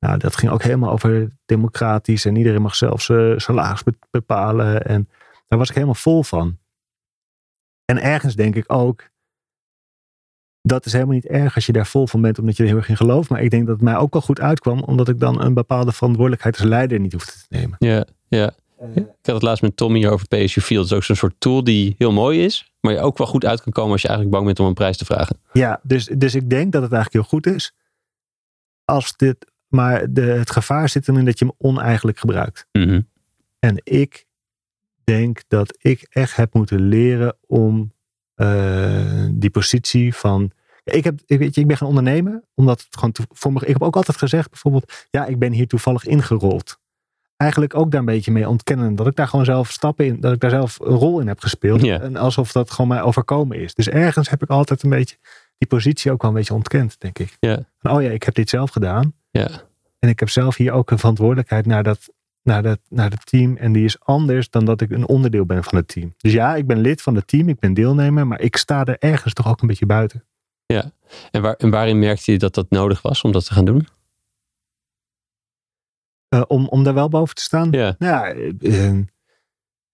Nou, 0.00 0.18
dat 0.18 0.36
ging 0.36 0.52
ook 0.52 0.62
helemaal 0.62 0.90
over 0.90 1.28
democratisch. 1.46 2.24
En 2.24 2.36
iedereen 2.36 2.62
mag 2.62 2.74
zelf 2.74 3.02
zijn 3.02 3.40
salaris 3.40 3.82
be- 3.82 3.94
bepalen. 4.10 4.82
En 4.86 5.08
daar 5.48 5.58
was 5.58 5.68
ik 5.68 5.74
helemaal 5.74 5.94
vol 5.94 6.22
van. 6.22 6.58
En 7.84 8.02
ergens 8.02 8.34
denk 8.34 8.56
ik 8.56 8.72
ook. 8.72 9.12
Dat 10.62 10.86
is 10.86 10.92
helemaal 10.92 11.14
niet 11.14 11.26
erg 11.26 11.54
als 11.54 11.66
je 11.66 11.72
daar 11.72 11.86
vol 11.86 12.06
van 12.06 12.20
bent, 12.22 12.38
omdat 12.38 12.56
je 12.56 12.62
er 12.62 12.68
heel 12.68 12.78
erg 12.78 12.88
in 12.88 12.96
gelooft. 12.96 13.30
Maar 13.30 13.42
ik 13.42 13.50
denk 13.50 13.66
dat 13.66 13.74
het 13.74 13.84
mij 13.84 13.96
ook 13.96 14.12
wel 14.12 14.22
goed 14.22 14.40
uitkwam, 14.40 14.82
omdat 14.82 15.08
ik 15.08 15.20
dan 15.20 15.42
een 15.42 15.54
bepaalde 15.54 15.92
verantwoordelijkheid 15.92 16.56
als 16.56 16.64
leider 16.64 17.00
niet 17.00 17.12
hoefde 17.12 17.32
te 17.32 17.46
nemen. 17.48 17.76
Ja, 17.78 18.06
ja. 18.28 18.54
Ik 18.94 19.06
had 19.22 19.34
het 19.34 19.42
laatst 19.42 19.62
met 19.62 19.76
Tommy 19.76 20.06
over 20.06 20.28
PSU 20.28 20.60
Field. 20.60 20.82
Dat 20.82 20.90
is 20.90 20.96
ook 20.96 21.04
zo'n 21.04 21.16
soort 21.16 21.34
tool 21.38 21.64
die 21.64 21.94
heel 21.98 22.12
mooi 22.12 22.44
is, 22.44 22.72
maar 22.80 22.92
je 22.92 23.00
ook 23.00 23.18
wel 23.18 23.26
goed 23.26 23.44
uit 23.44 23.62
kan 23.62 23.72
komen 23.72 23.92
als 23.92 24.02
je 24.02 24.08
eigenlijk 24.08 24.36
bang 24.36 24.46
bent 24.46 24.60
om 24.60 24.66
een 24.66 24.74
prijs 24.74 24.96
te 24.96 25.04
vragen. 25.04 25.38
Ja, 25.52 25.80
dus, 25.82 26.04
dus 26.04 26.34
ik 26.34 26.50
denk 26.50 26.72
dat 26.72 26.82
het 26.82 26.92
eigenlijk 26.92 27.24
heel 27.24 27.38
goed 27.38 27.54
is. 27.54 27.74
Als 28.84 29.16
dit, 29.16 29.52
maar 29.68 30.12
de, 30.12 30.20
het 30.20 30.50
gevaar 30.50 30.88
zit 30.88 31.08
erin 31.08 31.24
dat 31.24 31.38
je 31.38 31.44
hem 31.44 31.54
oneigenlijk 31.58 32.18
gebruikt. 32.18 32.66
Mhm. 32.72 33.00
En 33.58 33.80
ik 33.82 34.26
denk 35.04 35.42
dat 35.48 35.76
ik 35.78 36.06
echt 36.10 36.36
heb 36.36 36.54
moeten 36.54 36.80
leren 36.80 37.36
om 37.46 37.92
eh, 38.34 39.26
die 39.30 39.50
positie 39.50 40.14
van. 40.14 40.50
Ik, 40.84 41.04
heb, 41.04 41.20
ik, 41.26 41.38
weet 41.38 41.54
je, 41.54 41.60
ik 41.60 41.66
ben 41.66 41.76
gaan 41.76 41.88
ondernemen, 41.88 42.44
omdat 42.54 42.80
het 42.80 42.96
gewoon 42.96 43.14
voor 43.30 43.52
me. 43.52 43.60
Ik 43.60 43.72
heb 43.72 43.82
ook 43.82 43.96
altijd 43.96 44.16
gezegd, 44.16 44.50
bijvoorbeeld, 44.50 45.06
ja, 45.10 45.26
ik 45.26 45.38
ben 45.38 45.52
hier 45.52 45.66
toevallig 45.66 46.06
ingerold. 46.06 46.78
Eigenlijk 47.36 47.74
ook 47.74 47.90
daar 47.90 48.00
een 48.00 48.06
beetje 48.06 48.30
mee 48.30 48.48
ontkennen 48.48 48.94
dat 48.94 49.06
ik 49.06 49.16
daar 49.16 49.28
gewoon 49.28 49.44
zelf 49.44 49.70
stappen 49.70 50.06
in, 50.06 50.20
dat 50.20 50.32
ik 50.32 50.40
daar 50.40 50.50
zelf 50.50 50.80
een 50.80 50.94
rol 50.94 51.20
in 51.20 51.28
heb 51.28 51.40
gespeeld. 51.40 51.82
En 51.82 52.16
alsof 52.16 52.52
dat 52.52 52.70
gewoon 52.70 52.88
mij 52.88 53.02
overkomen 53.02 53.58
is. 53.58 53.74
Dus 53.74 53.88
ergens 53.88 54.30
heb 54.30 54.42
ik 54.42 54.48
altijd 54.48 54.82
een 54.82 54.90
beetje 54.90 55.16
die 55.58 55.68
positie 55.68 56.12
ook 56.12 56.22
wel 56.22 56.30
een 56.30 56.36
beetje 56.36 56.54
ontkend, 56.54 57.00
denk 57.00 57.18
ik. 57.18 57.36
Van, 57.78 57.96
oh 57.96 58.02
ja, 58.02 58.10
ik 58.10 58.22
heb 58.22 58.34
dit 58.34 58.48
zelf 58.48 58.70
gedaan. 58.70 59.14
Ja. 59.30 59.48
En 59.98 60.08
ik 60.08 60.20
heb 60.20 60.28
zelf 60.28 60.56
hier 60.56 60.72
ook 60.72 60.90
een 60.90 60.98
verantwoordelijkheid 60.98 61.66
naar 61.66 61.82
dat, 61.82 62.12
naar, 62.44 62.62
dat, 62.62 62.78
naar 62.88 63.10
het 63.10 63.26
team. 63.26 63.56
En 63.56 63.72
die 63.72 63.84
is 63.84 64.00
anders 64.00 64.50
dan 64.50 64.64
dat 64.64 64.80
ik 64.80 64.90
een 64.90 65.08
onderdeel 65.08 65.46
ben 65.46 65.64
van 65.64 65.78
het 65.78 65.88
team. 65.88 66.14
Dus 66.16 66.32
ja, 66.32 66.56
ik 66.56 66.66
ben 66.66 66.78
lid 66.78 67.02
van 67.02 67.14
het 67.14 67.26
team, 67.26 67.48
ik 67.48 67.58
ben 67.58 67.74
deelnemer, 67.74 68.26
maar 68.26 68.40
ik 68.40 68.56
sta 68.56 68.84
er 68.84 68.98
ergens 68.98 69.34
toch 69.34 69.48
ook 69.48 69.60
een 69.60 69.68
beetje 69.68 69.86
buiten. 69.86 70.24
En, 71.30 71.42
waar, 71.42 71.54
en 71.54 71.70
waarin 71.70 71.98
merkte 71.98 72.32
je 72.32 72.38
dat 72.38 72.54
dat 72.54 72.70
nodig 72.70 73.02
was 73.02 73.22
om 73.22 73.32
dat 73.32 73.44
te 73.44 73.52
gaan 73.52 73.64
doen? 73.64 73.88
Eh, 76.28 76.42
om, 76.46 76.68
om 76.68 76.84
daar 76.84 76.94
wel 76.94 77.08
boven 77.08 77.34
te 77.34 77.42
staan. 77.42 77.70
Ja. 77.70 77.94
Nou 77.98 78.12
ja, 78.12 78.34
eh, 78.60 78.88
eh, 78.88 78.98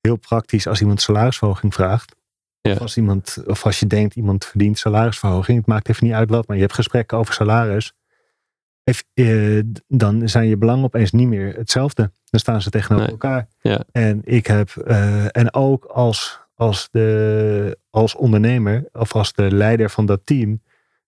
heel 0.00 0.16
praktisch 0.16 0.66
als 0.66 0.80
iemand 0.80 1.00
salarisverhoging 1.00 1.74
vraagt. 1.74 2.14
Ja. 2.60 2.72
Of, 2.72 2.80
als 2.80 2.96
iemand, 2.96 3.42
of 3.46 3.64
als 3.64 3.80
je 3.80 3.86
denkt 3.86 4.14
iemand 4.14 4.44
verdient 4.44 4.78
salarisverhoging. 4.78 5.58
Het 5.58 5.66
maakt 5.66 5.88
even 5.88 6.06
niet 6.06 6.14
uit 6.14 6.30
wat, 6.30 6.46
maar 6.46 6.56
je 6.56 6.62
hebt 6.62 6.74
gesprekken 6.74 7.18
over 7.18 7.34
salaris. 7.34 7.92
Dan 9.86 10.28
zijn 10.28 10.48
je 10.48 10.56
belangen 10.56 10.84
opeens 10.84 11.10
niet 11.10 11.28
meer 11.28 11.56
hetzelfde. 11.56 12.12
Dan 12.30 12.40
staan 12.40 12.62
ze 12.62 12.70
tegenover 12.70 13.06
Nee. 13.06 13.12
elkaar. 13.12 13.48
Ja. 13.60 13.84
En 13.92 14.20
ik 14.24 14.46
heb, 14.46 14.70
eh, 14.70 15.36
en 15.36 15.54
ook 15.54 15.84
als, 15.84 16.40
als, 16.54 16.88
de, 16.90 17.78
als 17.90 18.14
ondernemer 18.14 18.88
of 18.92 19.14
als 19.14 19.32
de 19.32 19.54
leider 19.54 19.90
van 19.90 20.06
dat 20.06 20.20
team, 20.24 20.62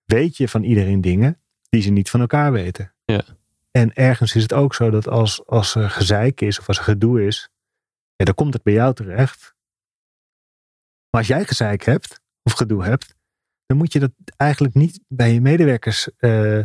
weet 0.04 0.36
je 0.36 0.48
van 0.48 0.62
iedereen 0.62 1.00
dingen 1.00 1.40
die 1.68 1.82
ze 1.82 1.90
niet 1.90 2.10
van 2.10 2.20
elkaar 2.20 2.52
weten. 2.52 2.92
Ja. 3.04 3.22
En 3.70 3.94
ergens 3.94 4.34
is 4.34 4.42
het 4.42 4.52
ook 4.52 4.74
zo 4.74 4.90
dat 4.90 5.08
als, 5.08 5.46
als 5.46 5.74
er 5.74 5.90
gezeik 5.90 6.40
is 6.40 6.58
of 6.58 6.68
als 6.68 6.78
er 6.78 6.84
gedoe 6.84 7.26
is, 7.26 7.48
ja, 8.16 8.24
dan 8.24 8.34
komt 8.34 8.52
het 8.54 8.62
bij 8.62 8.72
jou 8.72 8.94
terecht. 8.94 9.54
Maar 11.10 11.20
als 11.20 11.26
jij 11.26 11.44
gezeik 11.44 11.82
hebt 11.84 12.20
of 12.42 12.52
gedoe 12.52 12.84
hebt, 12.84 13.14
dan 13.66 13.76
moet 13.76 13.92
je 13.92 13.98
dat 13.98 14.10
eigenlijk 14.36 14.74
niet 14.74 15.00
bij 15.08 15.32
je 15.32 15.40
medewerkers 15.40 16.08
eh, 16.16 16.58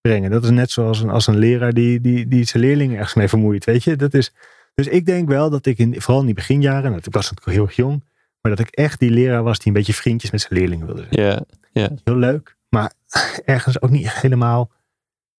brengen. 0.00 0.30
Dat 0.30 0.44
is 0.44 0.50
net 0.50 0.70
zoals 0.70 1.00
een, 1.00 1.10
als 1.10 1.26
een 1.26 1.38
leraar 1.38 1.72
die, 1.72 2.00
die, 2.00 2.28
die 2.28 2.44
zijn 2.44 2.62
leerlingen 2.62 2.96
ergens 2.96 3.14
mee 3.14 3.28
vermoeit. 3.28 3.64
Weet 3.64 3.84
je? 3.84 3.96
Dat 3.96 4.14
is, 4.14 4.32
dus 4.74 4.86
ik 4.86 5.06
denk 5.06 5.28
wel 5.28 5.50
dat 5.50 5.66
ik 5.66 5.78
in, 5.78 6.00
vooral 6.00 6.20
in 6.20 6.26
die 6.26 6.34
beginjaren, 6.34 6.90
nou, 6.90 7.02
ik 7.04 7.12
was 7.12 7.30
natuurlijk 7.30 7.56
heel 7.56 7.66
erg 7.66 7.76
jong, 7.76 8.04
maar 8.40 8.56
dat 8.56 8.66
ik 8.66 8.74
echt 8.74 9.00
die 9.00 9.10
leraar 9.10 9.42
was 9.42 9.58
die 9.58 9.66
een 9.66 9.72
beetje 9.72 9.94
vriendjes 9.94 10.30
met 10.30 10.40
zijn 10.40 10.60
leerlingen 10.60 10.86
wilde 10.86 11.06
zijn. 11.10 11.46
Ja. 11.72 11.90
Heel 12.04 12.16
leuk, 12.16 12.56
maar 12.68 12.92
ergens 13.44 13.82
ook 13.82 13.90
niet 13.90 14.12
helemaal 14.12 14.70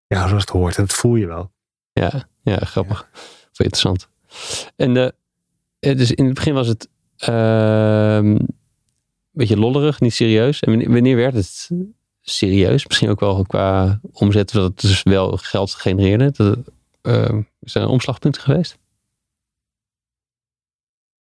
ja, 0.07 0.29
zoals 0.29 0.43
het 0.43 0.51
hoort. 0.51 0.77
En 0.77 0.83
dat 0.83 0.97
voel 0.97 1.17
je 1.17 1.27
wel. 1.27 1.51
Ja, 1.93 2.29
ja 2.43 2.57
grappig. 2.57 3.09
Je 3.53 3.65
interessant. 3.65 4.09
En 4.77 4.95
de, 4.95 5.15
eh, 5.79 5.97
dus 5.97 6.13
in 6.13 6.25
het 6.25 6.35
begin 6.35 6.55
was 6.55 6.67
het 6.67 6.89
ehm, 7.17 8.27
een 8.27 8.49
beetje 9.31 9.59
lollerig, 9.59 10.01
niet 10.01 10.15
serieus. 10.15 10.61
En 10.61 10.93
wanneer 10.93 11.17
werd 11.17 11.35
het 11.35 11.71
serieus? 12.21 12.87
Misschien 12.87 13.09
ook 13.09 13.21
wel 13.21 13.45
qua 13.47 14.01
omzet, 14.13 14.53
dat 14.53 14.65
het 14.71 14.81
dus 14.81 15.03
wel 15.03 15.37
geld 15.37 15.75
genereerde. 15.75 16.31
Dat, 16.31 16.59
zijn 17.61 17.85
er 17.85 17.91
omslagpunten 17.91 18.43
geweest? 18.43 18.79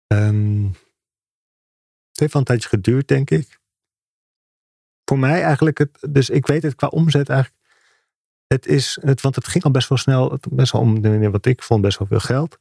Ehm, 0.07 0.63
het 2.09 2.19
heeft 2.19 2.33
wel 2.33 2.41
een 2.41 2.47
tijdje 2.47 2.69
geduurd, 2.69 3.07
denk 3.07 3.29
ik. 3.29 3.59
Voor 5.05 5.19
mij 5.19 5.41
eigenlijk, 5.41 5.77
het, 5.77 6.07
dus 6.09 6.29
ik 6.29 6.47
weet 6.47 6.63
het 6.63 6.75
qua 6.75 6.87
omzet 6.87 7.29
eigenlijk. 7.29 7.63
Het 8.47 8.65
is, 8.65 8.97
het, 9.01 9.21
want 9.21 9.35
het 9.35 9.47
ging 9.47 9.63
al 9.63 9.71
best 9.71 9.89
wel 9.89 9.97
snel, 9.97 10.31
het- 10.31 10.47
best 10.51 10.71
wel 10.71 10.81
om, 10.81 11.31
wat 11.31 11.45
ik 11.45 11.63
vond, 11.63 11.81
best 11.81 11.97
wel 11.99 12.07
veel 12.07 12.19
geld. 12.19 12.57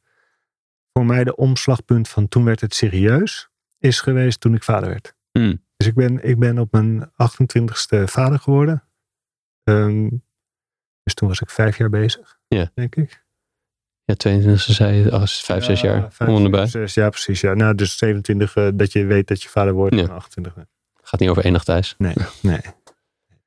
voor 0.93 1.05
mij 1.05 1.23
de 1.23 1.35
omslagpunt 1.35 2.07
van 2.09 2.27
toen 2.27 2.43
werd 2.43 2.61
het 2.61 2.75
serieus, 2.75 3.49
is 3.77 3.99
geweest 3.99 4.39
toen 4.39 4.55
ik 4.55 4.63
vader 4.63 4.89
werd. 4.89 5.15
Hmm. 5.31 5.64
Dus 5.77 5.87
ik 5.87 5.93
ben, 5.93 6.23
ik 6.23 6.39
ben 6.39 6.59
op 6.59 6.71
mijn 6.71 7.11
28ste 7.11 8.03
vader 8.03 8.39
geworden. 8.39 8.83
Ehm, 9.63 10.09
dus 11.03 11.13
toen 11.13 11.27
was 11.27 11.41
ik 11.41 11.49
vijf 11.49 11.77
jaar 11.77 11.89
bezig, 11.89 12.39
Ja. 12.47 12.71
denk 12.73 12.95
ik. 12.95 13.23
Ja, 14.03 14.13
22 14.15 14.61
zei 14.61 14.95
je, 14.95 15.11
oh, 15.11 15.25
vijf, 15.25 15.63
zes 15.63 15.81
Ja, 15.81 15.89
jaar. 15.91 16.11
vijf, 16.11 16.69
zes, 16.69 16.93
ja, 16.93 17.09
precies. 17.09 17.41
Ja. 17.41 17.53
Nou, 17.53 17.75
dus 17.75 17.97
27 17.97 18.55
eh, 18.55 18.69
dat 18.73 18.91
je 18.91 19.05
weet 19.05 19.27
dat 19.27 19.43
je 19.43 19.49
vader 19.49 19.73
wordt 19.73 19.95
Ja. 19.95 20.01
en 20.01 20.09
28. 20.09 20.65
Gaat 21.01 21.19
niet 21.19 21.29
over 21.29 21.51
nacht 21.51 21.65
thuis. 21.65 21.95
Nee, 21.97 22.13
nee. 22.41 22.59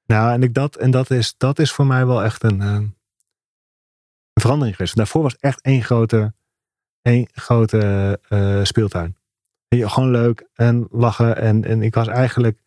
Nou, 0.07 0.33
en, 0.33 0.43
ik 0.43 0.55
dat, 0.55 0.76
en 0.76 0.91
dat, 0.91 1.11
is, 1.11 1.35
dat 1.37 1.59
is 1.59 1.72
voor 1.72 1.87
mij 1.87 2.07
wel 2.07 2.22
echt 2.24 2.43
een, 2.43 2.61
eh, 2.61 2.68
een 2.68 2.95
verandering 4.41 4.76
geweest. 4.76 4.97
Daarvoor 4.97 5.22
was 5.22 5.33
het 5.33 5.41
echt 5.41 5.61
één 5.61 5.83
grote, 5.83 6.35
één 7.03 7.29
grote 7.33 8.18
eh, 8.29 8.64
speeltuin. 8.64 9.16
Gewoon 9.69 10.11
leuk 10.11 10.49
en 10.55 10.87
lachen. 10.91 11.37
En, 11.37 11.64
en 11.64 11.83
ik 11.83 11.95
was 11.95 12.07
eigenlijk 12.07 12.59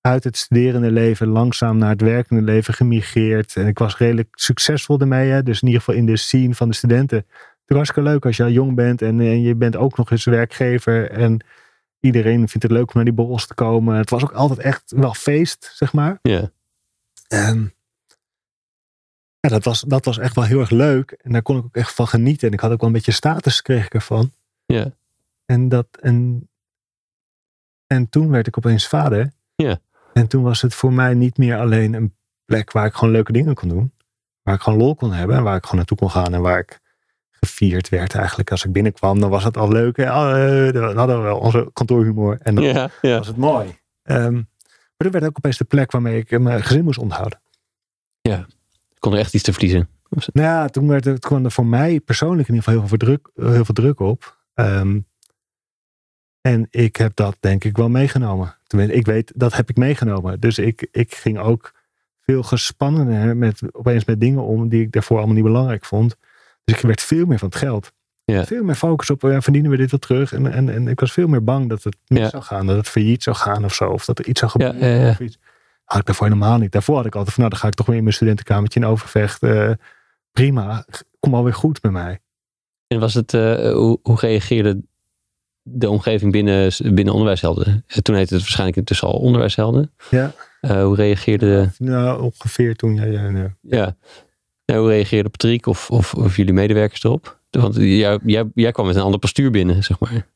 uit 0.00 0.24
het 0.24 0.36
studerende 0.36 0.90
leven 0.90 1.28
langzaam 1.28 1.78
naar 1.78 1.90
het 1.90 2.00
werkende 2.00 2.42
leven 2.42 2.74
gemigreerd. 2.74 3.56
En 3.56 3.66
ik 3.66 3.78
was 3.78 3.96
redelijk 3.96 4.28
succesvol 4.32 5.00
ermee. 5.00 5.30
Hè? 5.30 5.42
Dus 5.42 5.60
in 5.60 5.66
ieder 5.66 5.82
geval 5.82 6.00
in 6.00 6.06
de 6.06 6.16
scene 6.16 6.54
van 6.54 6.68
de 6.68 6.74
studenten. 6.74 7.18
Het 7.18 7.26
was 7.66 7.76
hartstikke 7.76 8.10
leuk 8.10 8.24
als 8.26 8.36
je 8.36 8.42
al 8.42 8.50
jong 8.50 8.74
bent 8.74 9.02
en, 9.02 9.20
en 9.20 9.40
je 9.40 9.54
bent 9.54 9.76
ook 9.76 9.96
nog 9.96 10.10
eens 10.10 10.24
werkgever. 10.24 11.10
En 11.10 11.44
iedereen 12.00 12.48
vindt 12.48 12.62
het 12.62 12.72
leuk 12.72 12.86
om 12.86 12.92
naar 12.94 13.04
die 13.04 13.12
borrels 13.12 13.46
te 13.46 13.54
komen. 13.54 13.96
Het 13.96 14.10
was 14.10 14.22
ook 14.22 14.32
altijd 14.32 14.58
echt 14.58 14.92
wel 14.96 15.14
feest, 15.14 15.70
zeg 15.74 15.92
maar. 15.92 16.18
Ja. 16.22 16.50
En 17.28 17.74
ja, 19.40 19.48
dat 19.48 19.64
was, 19.64 19.80
dat 19.80 20.04
was 20.04 20.18
echt 20.18 20.34
wel 20.34 20.44
heel 20.44 20.60
erg 20.60 20.70
leuk. 20.70 21.10
En 21.10 21.32
daar 21.32 21.42
kon 21.42 21.56
ik 21.56 21.64
ook 21.64 21.76
echt 21.76 21.94
van 21.94 22.08
genieten. 22.08 22.48
En 22.48 22.54
ik 22.54 22.60
had 22.60 22.70
ook 22.70 22.80
wel 22.80 22.88
een 22.88 22.94
beetje 22.94 23.12
status 23.12 23.62
kreeg 23.62 23.84
ik 23.84 23.94
ervan. 23.94 24.32
Ja. 24.66 24.92
En, 25.46 25.68
dat, 25.68 25.86
en, 26.00 26.48
en 27.86 28.08
toen 28.08 28.30
werd 28.30 28.46
ik 28.46 28.56
opeens 28.58 28.88
vader. 28.88 29.32
Ja. 29.54 29.78
En 30.12 30.26
toen 30.26 30.42
was 30.42 30.62
het 30.62 30.74
voor 30.74 30.92
mij 30.92 31.14
niet 31.14 31.38
meer 31.38 31.58
alleen 31.58 31.94
een 31.94 32.14
plek 32.44 32.72
waar 32.72 32.86
ik 32.86 32.94
gewoon 32.94 33.14
leuke 33.14 33.32
dingen 33.32 33.54
kon 33.54 33.68
doen. 33.68 33.92
Waar 34.42 34.54
ik 34.54 34.60
gewoon 34.60 34.78
lol 34.78 34.94
kon 34.94 35.12
hebben. 35.12 35.36
En 35.36 35.42
waar 35.42 35.56
ik 35.56 35.62
gewoon 35.62 35.76
naartoe 35.76 35.96
kon 35.96 36.10
gaan. 36.10 36.34
En 36.34 36.40
waar 36.40 36.58
ik 36.58 36.80
gevierd 37.30 37.88
werd 37.88 38.14
eigenlijk. 38.14 38.50
Als 38.50 38.64
ik 38.64 38.72
binnenkwam, 38.72 39.20
dan 39.20 39.30
was 39.30 39.44
het 39.44 39.56
al 39.56 39.68
leuk. 39.68 39.98
eh, 39.98 40.72
Dan 40.72 40.96
hadden 40.96 41.16
we 41.16 41.22
wel 41.22 41.38
onze 41.38 41.70
kantoorhumor. 41.72 42.38
En 42.42 42.54
dan 42.54 42.64
Ja, 42.64 42.90
ja. 43.02 43.16
was 43.18 43.26
het 43.26 43.36
mooi. 43.36 43.78
Ehm, 44.02 44.32
maar 44.34 44.44
dat 44.96 45.12
werd 45.12 45.24
ook 45.24 45.36
opeens 45.36 45.58
de 45.58 45.64
plek 45.64 45.90
waarmee 45.92 46.18
ik 46.18 46.38
mijn 46.40 46.62
gezin 46.62 46.84
moest 46.84 46.98
onthouden. 46.98 47.40
Ik 48.22 49.02
kon 49.02 49.12
er 49.12 49.18
echt 49.18 49.34
iets 49.34 49.42
te 49.42 49.52
verliezen. 49.52 49.88
Nou 50.32 50.46
ja, 50.48 50.68
toen, 50.68 50.88
werd 50.88 51.04
het, 51.04 51.18
kwam 51.18 51.44
er 51.44 51.50
voor 51.50 51.66
mij 51.66 52.00
persoonlijk 52.00 52.48
in 52.48 52.54
ieder 52.54 52.68
geval 52.70 52.78
heel 52.80 52.88
veel 52.88 52.98
druk, 52.98 53.30
heel 53.34 53.64
veel 53.64 53.74
druk 53.74 54.00
op. 54.00 54.36
Ehm, 54.54 55.00
en 56.52 56.66
ik 56.70 56.96
heb 56.96 57.16
dat 57.16 57.36
denk 57.40 57.64
ik 57.64 57.76
wel 57.76 57.88
meegenomen. 57.88 58.56
Tenminste, 58.66 58.96
ik 58.96 59.06
weet, 59.06 59.32
dat 59.34 59.56
heb 59.56 59.70
ik 59.70 59.76
meegenomen. 59.76 60.40
Dus 60.40 60.58
ik, 60.58 60.88
ik 60.92 61.14
ging 61.14 61.38
ook 61.38 61.72
veel 62.20 62.42
gespannener 62.42 63.36
met, 63.36 63.60
opeens 63.72 64.04
met 64.04 64.20
dingen 64.20 64.42
om 64.42 64.68
die 64.68 64.82
ik 64.82 64.92
daarvoor 64.92 65.16
allemaal 65.16 65.34
niet 65.34 65.44
belangrijk 65.44 65.84
vond. 65.84 66.16
Dus 66.64 66.76
ik 66.76 66.82
werd 66.82 67.02
veel 67.02 67.26
meer 67.26 67.38
van 67.38 67.48
het 67.48 67.56
geld. 67.58 67.92
Ja. 68.24 68.44
Veel 68.44 68.64
meer 68.64 68.74
focus 68.74 69.10
op, 69.10 69.22
ja, 69.22 69.40
verdienen 69.40 69.70
we 69.70 69.76
dit 69.76 69.90
wel 69.90 70.00
terug? 70.00 70.32
En, 70.32 70.52
en, 70.52 70.68
en 70.68 70.88
ik 70.88 71.00
was 71.00 71.12
veel 71.12 71.26
meer 71.28 71.44
bang 71.44 71.68
dat 71.68 71.82
het 71.82 71.96
mis 72.06 72.18
Ja. 72.20 72.28
zou 72.28 72.42
gaan. 72.42 72.66
Dat 72.66 72.76
het 72.76 72.88
failliet 72.88 73.22
zou 73.22 73.36
gaan 73.36 73.64
of 73.64 73.74
zo. 73.74 73.88
Of 73.90 74.04
dat 74.04 74.18
er 74.18 74.26
iets 74.26 74.40
zou 74.40 74.50
gebeuren. 74.50 74.88
ja, 74.88 75.04
ja. 75.04 75.10
Of 75.10 75.20
iets. 75.20 75.38
Had 75.84 75.98
ik 76.00 76.06
daarvoor 76.06 76.26
helemaal 76.26 76.58
niet. 76.58 76.72
Daarvoor 76.72 76.96
had 76.96 77.06
ik 77.06 77.14
altijd 77.14 77.34
van, 77.34 77.42
nou 77.44 77.54
dan 77.54 77.62
ga 77.62 77.68
ik 77.68 77.74
toch 77.74 77.86
weer 77.86 77.96
in 77.96 78.02
mijn 78.02 78.14
studentenkamertje 78.14 78.80
in 78.80 78.86
Overvecht. 78.86 79.42
eh, 79.42 79.70
prima, 80.32 80.84
kom 81.20 81.34
alweer 81.34 81.54
goed 81.54 81.82
met 81.82 81.92
mij. 81.92 82.20
En 82.86 83.00
was 83.00 83.14
het, 83.14 83.34
eh, 83.34 83.72
hoe, 83.72 83.98
hoe 84.02 84.16
reageerde 84.20 84.82
de 85.68 85.90
omgeving 85.90 86.32
binnen, 86.32 86.72
binnen 86.78 87.12
onderwijshelden? 87.12 87.84
Eh, 87.86 87.96
Toen 87.98 88.14
heette 88.14 88.32
het 88.34 88.42
waarschijnlijk 88.42 88.78
intussen 88.78 89.08
al 89.08 89.14
onderwijshelden. 89.18 89.92
Ja. 90.10 90.34
Eh, 90.60 90.82
hoe 90.82 90.96
reageerde, 90.96 91.70
Nou, 91.78 92.22
ongeveer 92.22 92.76
toen. 92.76 92.94
Ja, 92.94 93.04
ja. 93.04 93.56
ja. 93.60 93.96
Nou, 94.64 94.80
hoe 94.80 94.88
reageerde 94.88 95.28
Patrick 95.28 95.66
of, 95.66 95.90
of, 95.90 96.14
of 96.14 96.36
jullie 96.36 96.52
medewerkers 96.52 97.04
erop? 97.04 97.40
Want 97.50 97.74
jij, 97.74 98.18
jij, 98.24 98.50
jij 98.54 98.72
kwam 98.72 98.86
met 98.86 98.96
een 98.96 99.02
ander 99.02 99.20
postuur 99.20 99.50
binnen, 99.50 99.82
zeg 99.84 99.98
maar. 99.98 100.26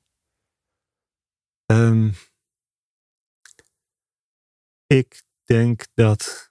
Ehm, 1.67 2.11
ik 4.87 5.23
denk 5.45 5.87
dat... 5.95 6.50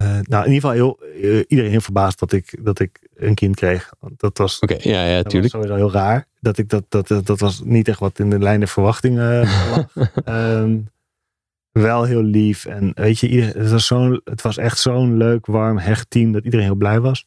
eh, 0.00 0.08
nou, 0.08 0.44
in 0.44 0.52
ieder 0.52 0.70
geval 0.70 0.70
heel, 0.70 0.98
eh, 1.22 1.44
iedereen 1.48 1.70
heel 1.70 1.80
verbaasd 1.80 2.18
dat 2.18 2.32
ik, 2.32 2.64
dat 2.64 2.78
ik 2.78 3.08
een 3.14 3.34
kind 3.34 3.56
kreeg. 3.56 3.90
Dat 4.16 4.38
was, 4.38 4.58
Oké, 4.58 4.76
ja, 4.80 5.06
ja, 5.06 5.22
was 5.22 5.32
tuurlijk. 5.32 5.52
sowieso 5.52 5.74
heel 5.74 5.92
raar. 5.92 6.26
Dat, 6.40 6.58
ik 6.58 6.68
dat, 6.68 6.84
dat, 6.88 7.08
dat, 7.08 7.26
dat 7.26 7.40
was 7.40 7.60
niet 7.64 7.88
echt 7.88 7.98
wat 7.98 8.18
in 8.18 8.30
de 8.30 8.38
lijn 8.38 8.58
der 8.58 8.68
verwachtingen. 8.68 9.48
Ehm, 10.24 10.78
wel 11.72 12.04
heel 12.04 12.22
lief. 12.22 12.66
En 12.66 12.92
weet 12.94 13.18
je, 13.18 13.28
ieder, 13.28 13.56
het, 13.56 13.70
was 13.70 13.86
zo'n, 13.86 14.20
het 14.24 14.42
was 14.42 14.56
echt 14.56 14.78
zo'n 14.78 15.16
leuk, 15.16 15.46
warm, 15.46 15.78
hecht 15.78 16.10
team 16.10 16.32
dat 16.32 16.44
iedereen 16.44 16.66
heel 16.66 16.74
blij 16.74 17.00
was. 17.00 17.26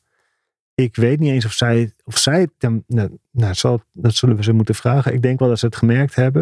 Ik 0.75 0.95
weet 0.95 1.19
niet 1.19 1.31
eens 1.31 1.45
of 1.45 1.53
zij, 1.53 1.93
of 2.03 2.17
zij 2.17 2.47
nou, 2.87 3.17
nou, 3.31 3.53
zal, 3.53 3.81
dat 3.91 4.15
zullen 4.15 4.35
we 4.35 4.43
ze 4.43 4.53
moeten 4.53 4.75
vragen. 4.75 5.13
Ik 5.13 5.21
denk 5.21 5.39
wel 5.39 5.49
dat 5.49 5.59
ze 5.59 5.65
het 5.65 5.75
gemerkt 5.75 6.15
hebben. 6.15 6.41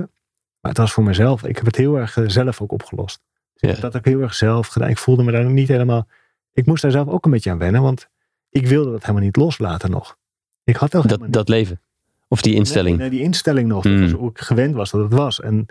Maar 0.61 0.71
het 0.71 0.77
was 0.77 0.91
voor 0.91 1.03
mezelf. 1.03 1.43
Ik 1.43 1.55
heb 1.55 1.65
het 1.65 1.75
heel 1.75 1.95
erg 1.97 2.17
eh, 2.17 2.23
zelf 2.27 2.61
ook 2.61 2.71
opgelost. 2.71 3.21
Dus 3.53 3.75
Ja. 3.75 3.82
Dat 3.82 3.93
heb 3.93 4.05
ik 4.05 4.11
heel 4.11 4.21
erg 4.21 4.34
zelf 4.34 4.67
gedaan. 4.67 4.89
Ik 4.89 4.97
voelde 4.97 5.23
me 5.23 5.32
daar 5.32 5.43
nog 5.43 5.51
niet 5.51 5.67
helemaal. 5.67 6.07
Ik 6.54 6.66
moest 6.66 6.82
daar 6.82 6.91
zelf 6.91 7.08
ook 7.08 7.26
een 7.26 7.32
beetje 7.32 7.52
aan 7.52 7.58
wennen. 7.58 7.82
Want 7.82 8.10
ik 8.49 8.68
wilde 8.68 8.91
dat 8.91 9.02
helemaal 9.02 9.22
niet 9.24 9.36
loslaten 9.36 9.91
nog. 9.91 10.18
Ik 10.64 10.76
had 10.76 10.91
Dat, 10.91 11.18
dat 11.30 11.49
leven. 11.49 11.82
Of 12.28 12.41
die 12.41 12.56
instelling. 12.56 12.97
Nee, 12.97 13.10
nee, 13.10 13.18
die 13.18 13.26
instelling 13.28 13.68
nog. 13.68 13.84
Dat 13.84 13.91
Mm. 13.93 14.02
was 14.02 14.12
hoe 14.12 14.30
ik 14.30 14.39
gewend 14.39 14.76
was 14.76 14.91
dat 14.91 15.02
het 15.02 15.14
was. 15.14 15.39
En 15.41 15.66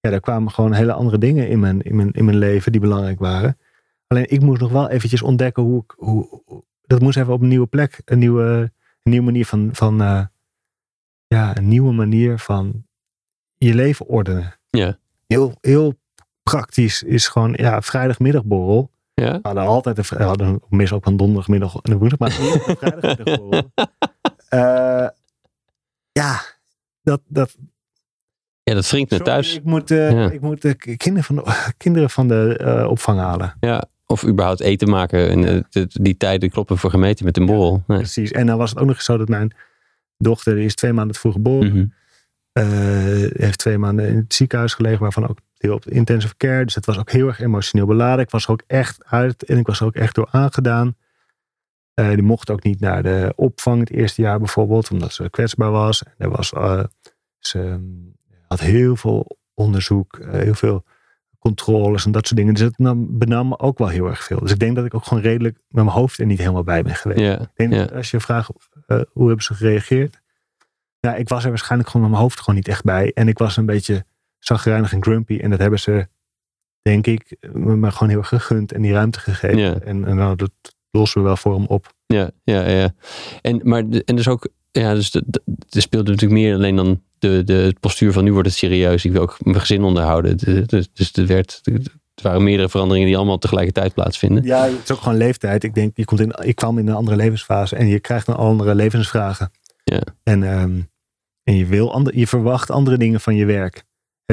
ja, 0.00 0.10
daar 0.10 0.20
kwamen 0.20 0.52
gewoon 0.52 0.72
hele 0.72 0.92
andere 0.92 1.18
dingen 1.18 1.48
in 1.48 1.60
mijn, 1.60 1.82
in 1.82 1.96
mijn, 1.96 2.10
in 2.12 2.24
mijn 2.24 2.38
leven 2.38 2.72
die 2.72 2.80
belangrijk 2.80 3.18
waren. 3.18 3.58
Alleen 4.06 4.30
ik 4.30 4.40
moest 4.40 4.60
nog 4.60 4.70
wel 4.72 4.88
eventjes 4.88 5.22
ontdekken 5.22 5.62
hoe 5.62 5.82
ik. 5.82 5.94
Hoe, 5.96 6.40
hoe- 6.44 6.62
dat 6.86 7.00
moest 7.00 7.16
even 7.16 7.32
op 7.32 7.40
een 7.42 7.48
nieuwe 7.48 7.66
plek. 7.66 8.00
Een 8.04 8.18
nieuwe, 8.18 8.42
een 9.02 9.10
nieuwe 9.10 9.24
manier 9.24 9.46
van. 9.46 9.68
van 9.72 10.00
eh, 10.00 10.24
ja, 11.26 11.56
een 11.56 11.68
nieuwe 11.68 11.92
manier 11.92 12.38
van 12.38 12.86
je 13.56 13.74
leven 13.74 14.06
ordenen. 14.06 14.58
Ja. 14.68 14.98
Heel, 15.26 15.54
heel 15.60 15.94
praktisch 16.42 17.02
is 17.02 17.28
gewoon. 17.28 17.52
Ja, 17.56 17.82
vrijdagmiddagborrel. 17.82 18.90
Ja? 19.20 19.32
We 19.32 19.38
hadden 19.42 19.64
altijd 19.66 19.98
een, 19.98 20.04
we 20.18 20.22
hadden 20.24 20.60
meestal 20.68 20.96
ook 20.96 21.06
een 21.06 21.16
donderdagmiddag 21.16 21.74
en 21.82 21.92
een 21.92 21.98
woensdag, 21.98 22.18
maar 22.18 22.30
vrijdagmiddagborrel. 22.30 23.62
Eh, 24.48 25.08
ja, 26.12 26.40
dat, 27.02 27.20
dat, 27.26 27.56
ja, 28.62 28.74
dat 28.74 28.90
wringt 28.90 29.10
naar 29.10 29.20
thuis. 29.20 29.54
Ik 29.56 29.64
moet, 29.64 29.90
eh, 29.90 30.10
Ja. 30.10 30.30
ik 30.30 30.40
moet 30.40 30.62
de 30.62 30.74
k- 30.74 30.94
kinderen 30.98 31.24
van 31.24 31.36
de, 31.36 31.72
kinderen 31.76 32.10
van 32.10 32.28
de 32.28 32.56
eh, 32.56 32.90
opvang 32.90 33.18
halen. 33.18 33.54
Ja. 33.60 33.84
Of 34.06 34.26
überhaupt 34.26 34.60
eten 34.60 34.88
maken. 34.90 35.28
En 35.30 35.44
eh, 35.44 35.60
de- 35.70 35.86
die 36.02 36.16
tijden 36.16 36.50
kloppen 36.50 36.78
voor 36.78 36.90
gemeten 36.90 37.24
met 37.24 37.36
een 37.36 37.46
borrel. 37.46 37.82
Nee. 37.86 37.98
Precies. 37.98 38.30
En 38.30 38.46
dan 38.46 38.58
was 38.58 38.70
het 38.70 38.78
ook 38.78 38.86
nog 38.86 38.94
eens 38.94 39.04
zo 39.04 39.16
dat 39.16 39.28
mijn 39.28 39.52
dochter, 40.18 40.54
die 40.54 40.64
is 40.64 40.74
twee 40.74 40.92
maanden 40.92 41.16
vroeg 41.16 41.32
geboren. 41.32 41.94
Eh, 42.52 42.64
heeft 43.32 43.58
twee 43.58 43.78
maanden 43.78 44.08
in 44.08 44.16
het 44.16 44.34
ziekenhuis 44.34 44.74
gelegen, 44.74 45.00
waarvan 45.00 45.28
ook 45.28 45.38
deel 45.58 45.74
op 45.74 45.82
de 45.82 45.90
intensive 45.90 46.36
care. 46.36 46.64
Dus 46.64 46.74
het 46.74 46.86
was 46.86 46.98
ook 46.98 47.10
heel 47.10 47.26
erg 47.26 47.40
emotioneel 47.40 47.86
beladen. 47.86 48.24
Ik 48.24 48.30
was 48.30 48.44
er 48.44 48.50
ook 48.50 48.62
echt 48.66 49.04
uit 49.04 49.44
en 49.44 49.58
ik 49.58 49.66
was 49.66 49.80
er 49.80 49.86
ook 49.86 49.94
echt 49.94 50.14
door 50.14 50.28
aangedaan. 50.30 50.96
Eh, 51.98 52.08
die 52.08 52.22
mocht 52.22 52.50
ook 52.50 52.62
niet 52.62 52.80
naar 52.80 53.02
de 53.02 53.32
opvang 53.36 53.80
het 53.80 53.90
eerste 53.90 54.22
jaar 54.22 54.38
bijvoorbeeld, 54.38 54.90
omdat 54.90 55.12
ze 55.12 55.30
kwetsbaar 55.30 55.70
was. 55.70 56.02
En 56.02 56.12
er 56.18 56.30
was 56.30 56.52
eh, 56.52 56.84
ze 57.38 57.58
mm, 57.58 58.14
had 58.46 58.60
heel 58.60 58.96
veel 58.96 59.38
onderzoek, 59.54 60.16
eh, 60.16 60.30
heel 60.30 60.54
veel 60.54 60.84
controles 61.38 62.04
en 62.04 62.12
dat 62.12 62.26
soort 62.26 62.38
dingen. 62.38 62.54
Dus 62.54 62.62
het 62.62 62.78
nam, 62.78 63.18
benam 63.18 63.48
me 63.48 63.58
ook 63.58 63.78
wel 63.78 63.88
heel 63.88 64.06
erg 64.06 64.24
veel. 64.24 64.40
Dus 64.40 64.52
ik 64.52 64.58
denk 64.58 64.76
dat 64.76 64.84
ik 64.84 64.94
ook 64.94 65.04
gewoon 65.04 65.22
redelijk 65.22 65.54
met 65.54 65.84
mijn 65.84 65.96
hoofd 65.96 66.18
er 66.18 66.26
niet 66.26 66.38
helemaal 66.38 66.62
bij 66.62 66.82
ben 66.82 66.94
geweest. 66.94 67.40
Ik 67.40 67.68
denk 67.68 67.90
als 67.90 68.10
je 68.10 68.20
vraagt 68.20 68.50
hoe 69.12 69.26
hebben 69.26 69.44
ze 69.44 69.54
gereageerd. 69.54 70.20
Ja, 71.00 71.14
ik 71.14 71.28
was 71.28 71.42
er 71.42 71.48
waarschijnlijk 71.48 71.90
gewoon 71.90 72.02
met 72.06 72.16
mijn 72.16 72.26
hoofd 72.26 72.40
gewoon 72.40 72.54
niet 72.54 72.68
echt 72.68 72.84
bij. 72.84 73.12
En 73.14 73.28
ik 73.28 73.38
was 73.38 73.56
een 73.56 73.66
beetje 73.66 74.04
zagrijnig 74.38 74.92
en 74.92 75.02
grumpy. 75.02 75.38
En 75.38 75.50
dat 75.50 75.58
hebben 75.58 75.80
ze, 75.80 76.08
denk 76.82 77.06
ik, 77.06 77.36
me 77.52 77.90
gewoon 77.90 78.08
heel 78.08 78.18
erg 78.18 78.28
gegund 78.28 78.72
en 78.72 78.82
die 78.82 78.92
ruimte 78.92 79.20
gegeven. 79.20 79.58
Ja. 79.58 79.78
En, 79.78 80.04
en 80.04 80.16
nou, 80.16 80.36
dat 80.36 80.50
lossen 80.90 81.20
we 81.20 81.26
wel 81.26 81.36
voor 81.36 81.54
hem 81.54 81.66
op. 81.66 81.94
Ja, 82.06 82.30
ja, 82.44 82.68
ja. 82.68 82.94
En, 83.42 83.60
maar, 83.62 83.84
en 84.04 84.16
dus 84.16 84.28
ook, 84.28 84.48
ja, 84.70 84.94
dus 84.94 85.14
er 85.14 85.22
speelde 85.82 86.10
natuurlijk 86.10 86.40
meer 86.40 86.54
alleen 86.54 86.76
dan 86.76 87.02
de, 87.18 87.44
de, 87.44 87.52
het 87.52 87.80
postuur 87.80 88.12
van 88.12 88.24
nu 88.24 88.32
wordt 88.32 88.48
het 88.48 88.56
serieus. 88.56 89.04
Ik 89.04 89.12
wil 89.12 89.22
ook 89.22 89.36
mijn 89.44 89.60
gezin 89.60 89.82
onderhouden. 89.82 90.36
De- 90.36 90.66
de- 90.66 90.88
dus 90.92 91.12
er, 91.12 91.26
werd, 91.26 91.60
er 91.64 92.22
waren 92.22 92.42
meerdere 92.42 92.68
veranderingen 92.68 93.08
die 93.08 93.16
allemaal 93.16 93.38
tegelijkertijd 93.38 93.94
plaatsvinden. 93.94 94.44
Ja, 94.44 94.64
het 94.64 94.80
is 94.84 94.90
ook 94.92 95.00
gewoon 95.00 95.18
leeftijd. 95.18 95.64
Ik 95.64 95.74
denk, 95.74 95.96
je 95.96 96.04
komt 96.04 96.20
in, 96.20 96.34
ik 96.42 96.56
kwam 96.56 96.78
in 96.78 96.88
een 96.88 96.94
andere 96.94 97.16
levensfase 97.16 97.76
en 97.76 97.86
je 97.86 98.00
krijgt 98.00 98.28
een 98.28 98.34
andere 98.34 98.74
levensvragen. 98.74 99.50
Ja. 99.84 100.02
En, 100.22 100.42
ehm, 100.42 100.80
en 101.42 101.56
je, 101.56 101.66
wil 101.66 101.92
ander, 101.92 102.16
je 102.16 102.26
verwacht 102.26 102.70
andere 102.70 102.98
dingen 102.98 103.20
van 103.20 103.34
je 103.34 103.44
werk. 103.44 103.84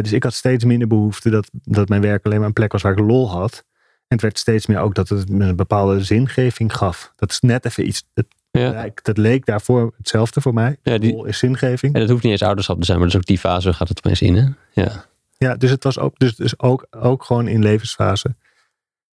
Dus 0.02 0.12
ik 0.14 0.24
had 0.24 0.34
steeds 0.34 0.64
minder 0.64 0.88
behoefte 0.88 1.30
dat, 1.30 1.50
dat 1.52 1.89
mijn 1.89 2.02
werk 2.02 2.26
alleen 2.26 2.38
maar 2.38 2.48
een 2.48 2.54
plek 2.54 2.72
was 2.72 2.82
waar 2.82 2.91
ik 2.91 3.00
lol 3.00 3.30
had. 3.32 3.64
En 4.08 4.16
het 4.18 4.22
werd 4.22 4.39
steeds 4.39 4.66
meer 4.66 4.80
ook 4.80 4.96
dat 4.96 5.10
het 5.10 5.30
me 5.30 5.46
een 5.46 5.56
bepaalde 5.56 6.04
zingeving 6.04 6.76
gaf. 6.76 7.14
Dat 7.16 7.32
is 7.32 7.39
net 7.39 7.66
even 7.66 7.88
iets, 7.88 8.08
dat 8.14 8.26
Ja. 8.52 8.89
Dat 9.02 9.18
leek 9.18 9.46
daarvoor 9.46 9.93
hetzelfde 9.98 10.41
voor 10.41 10.54
mij. 10.54 10.78
Ja, 10.84 10.98
die- 10.98 11.12
Rol 11.12 11.26
is 11.26 11.38
zingeving. 11.38 11.93
En 11.93 12.00
dat 12.00 12.10
hoeft 12.10 12.24
niet 12.24 12.32
eens 12.32 12.41
ouderschap 12.43 12.80
te 12.80 12.86
zijn, 12.86 12.98
maar 12.98 13.08
dus 13.08 13.16
ook 13.16 13.26
die 13.26 13.38
fase 13.39 13.74
gaat 13.74 13.88
het 13.89 13.98
opeens 13.98 14.22
in. 14.22 14.36
Hè? 14.36 14.48
Ja. 14.82 15.06
Ja, 15.38 15.56
dus 15.56 15.70
het 15.70 15.84
was 15.84 16.00
ook, 16.00 16.20
dus, 16.20 16.36
dus 16.36 16.60
ook, 16.60 16.88
ook 16.89 17.24
gewoon 17.24 17.48
in 17.48 17.64
levensfase. 17.64 18.36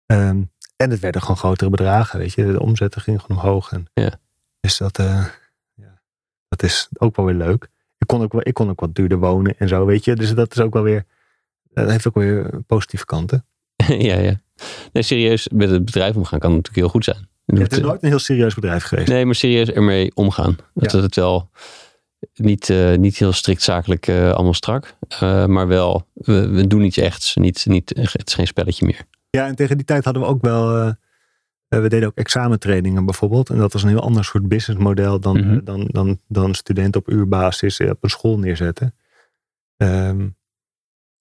Ehm, 0.06 0.42
en 0.76 0.90
het 0.90 1.00
werden 1.00 1.22
gewoon 1.22 1.38
grotere 1.38 1.70
bedragen, 1.70 2.20
weet 2.20 2.34
je. 2.34 2.52
De 2.52 2.60
omzetten 2.62 3.02
gingen 3.02 3.20
gewoon 3.22 3.38
omhoog. 3.44 3.72
En, 3.72 3.88
Ja. 3.94 4.12
Dus 4.60 4.78
dat, 4.78 5.00
eh, 5.00 5.26
ja, 5.74 6.02
dat 6.48 6.64
is 6.64 6.90
ook 6.98 7.16
wel 7.16 7.26
weer 7.26 7.36
leuk. 7.36 7.68
Ik 8.02 8.08
kon, 8.08 8.22
ook 8.22 8.32
wel, 8.32 8.42
ik 8.44 8.54
kon 8.54 8.70
ook 8.70 8.80
wat 8.80 8.96
duurder 8.96 9.18
wonen 9.20 9.56
en 9.58 9.68
zo, 9.68 9.86
weet 9.86 10.06
je. 10.06 10.16
Dus 10.16 10.34
dat 10.34 10.52
is 10.52 10.60
ook 10.60 10.74
wel 10.74 10.84
weer, 10.84 11.06
dat 11.74 11.90
heeft 11.90 12.08
ook 12.08 12.16
weer 12.16 12.50
positieve 12.68 13.06
kanten. 13.06 13.46
ja, 14.10 14.18
ja. 14.18 14.42
Nee, 14.94 15.04
serieus 15.04 15.50
met 15.54 15.70
het 15.70 15.86
bedrijf 15.86 16.16
omgaan 16.16 16.40
kan 16.40 16.50
natuurlijk 16.50 16.78
heel 16.78 16.90
goed 16.90 17.04
zijn. 17.04 17.30
Ja, 17.46 17.62
het 17.62 17.72
is 17.72 17.78
eh, 17.78 17.84
nooit 17.84 18.04
een 18.04 18.10
heel 18.10 18.20
serieus 18.20 18.54
bedrijf 18.54 18.84
geweest. 18.84 19.08
Nee, 19.08 19.26
maar 19.26 19.36
serieus 19.36 19.72
ermee 19.72 20.12
omgaan. 20.16 20.56
Dat 20.74 20.92
Ja. 20.92 21.02
het 21.02 21.16
wel 21.16 21.50
niet, 22.34 22.70
eh, 22.70 22.96
niet 22.96 23.18
heel 23.18 23.34
strikt 23.34 23.62
zakelijk 23.62 24.08
eh, 24.08 24.32
allemaal 24.32 24.54
strak. 24.54 24.96
maar 25.48 25.68
wel, 25.68 26.08
we, 26.14 26.48
we 26.50 26.68
doen 26.68 26.82
iets 26.84 26.98
echts. 26.98 27.36
Niet, 27.36 27.66
niet, 27.66 27.90
het 27.96 28.28
is 28.28 28.34
geen 28.34 28.48
spelletje 28.48 28.86
meer. 28.86 29.02
Ja, 29.30 29.48
en 29.48 29.56
tegen 29.56 29.78
die 29.78 29.86
tijd 29.86 30.04
hadden 30.04 30.24
we 30.24 30.28
ook 30.30 30.42
wel. 30.42 30.96
Eh, 31.72 31.82
we 31.82 31.90
deden 31.90 32.08
ook 32.08 32.16
examentrainingen 32.16 33.06
bijvoorbeeld. 33.06 33.50
En 33.50 33.58
dat 33.58 33.74
was 33.74 33.84
een 33.84 33.90
heel 33.90 34.02
ander 34.02 34.24
soort 34.26 34.48
businessmodel 34.48 35.20
dan, 35.20 35.38
Mhm. 35.40 35.54
eh, 35.54 35.60
dan, 35.64 35.88
dan, 35.92 36.20
dan 36.28 36.54
studenten 36.54 37.02
op 37.02 37.10
uurbasis 37.10 37.80
eh, 37.80 37.90
op 37.90 38.04
een 38.04 38.10
school 38.10 38.40
neerzetten. 38.40 38.96
Ehm, 39.78 40.28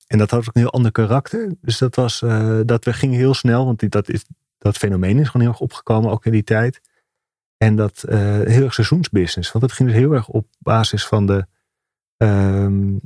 en 0.07 0.17
dat 0.17 0.29
had 0.31 0.39
ook 0.39 0.55
een 0.55 0.61
heel 0.61 0.71
ander 0.71 0.91
karakter. 0.91 1.53
Dus 1.61 1.77
dat 1.77 1.95
was, 1.95 2.21
eh, 2.21 2.59
dat 2.65 2.85
we 2.85 2.93
gingen 2.93 3.17
heel 3.17 3.33
snel, 3.33 3.65
want 3.65 3.79
die, 3.79 3.89
dat, 3.89 4.09
is, 4.09 4.25
dat 4.57 4.77
fenomeen 4.77 5.17
is 5.19 5.25
gewoon 5.25 5.41
heel 5.41 5.51
erg 5.51 5.61
opgekomen, 5.61 6.11
ook 6.11 6.25
in 6.25 6.31
die 6.31 6.43
tijd. 6.43 6.81
En 7.57 7.75
dat 7.75 8.03
eh, 8.03 8.19
heel 8.41 8.63
erg 8.63 8.73
seizoensbusiness. 8.73 9.51
Want 9.51 9.63
dat 9.65 9.73
ging 9.73 9.89
dus 9.89 9.97
heel 9.97 10.11
erg 10.13 10.27
op 10.27 10.47
basis 10.59 11.05
van 11.07 11.25
de, 11.25 11.45
ehm, 12.17 12.97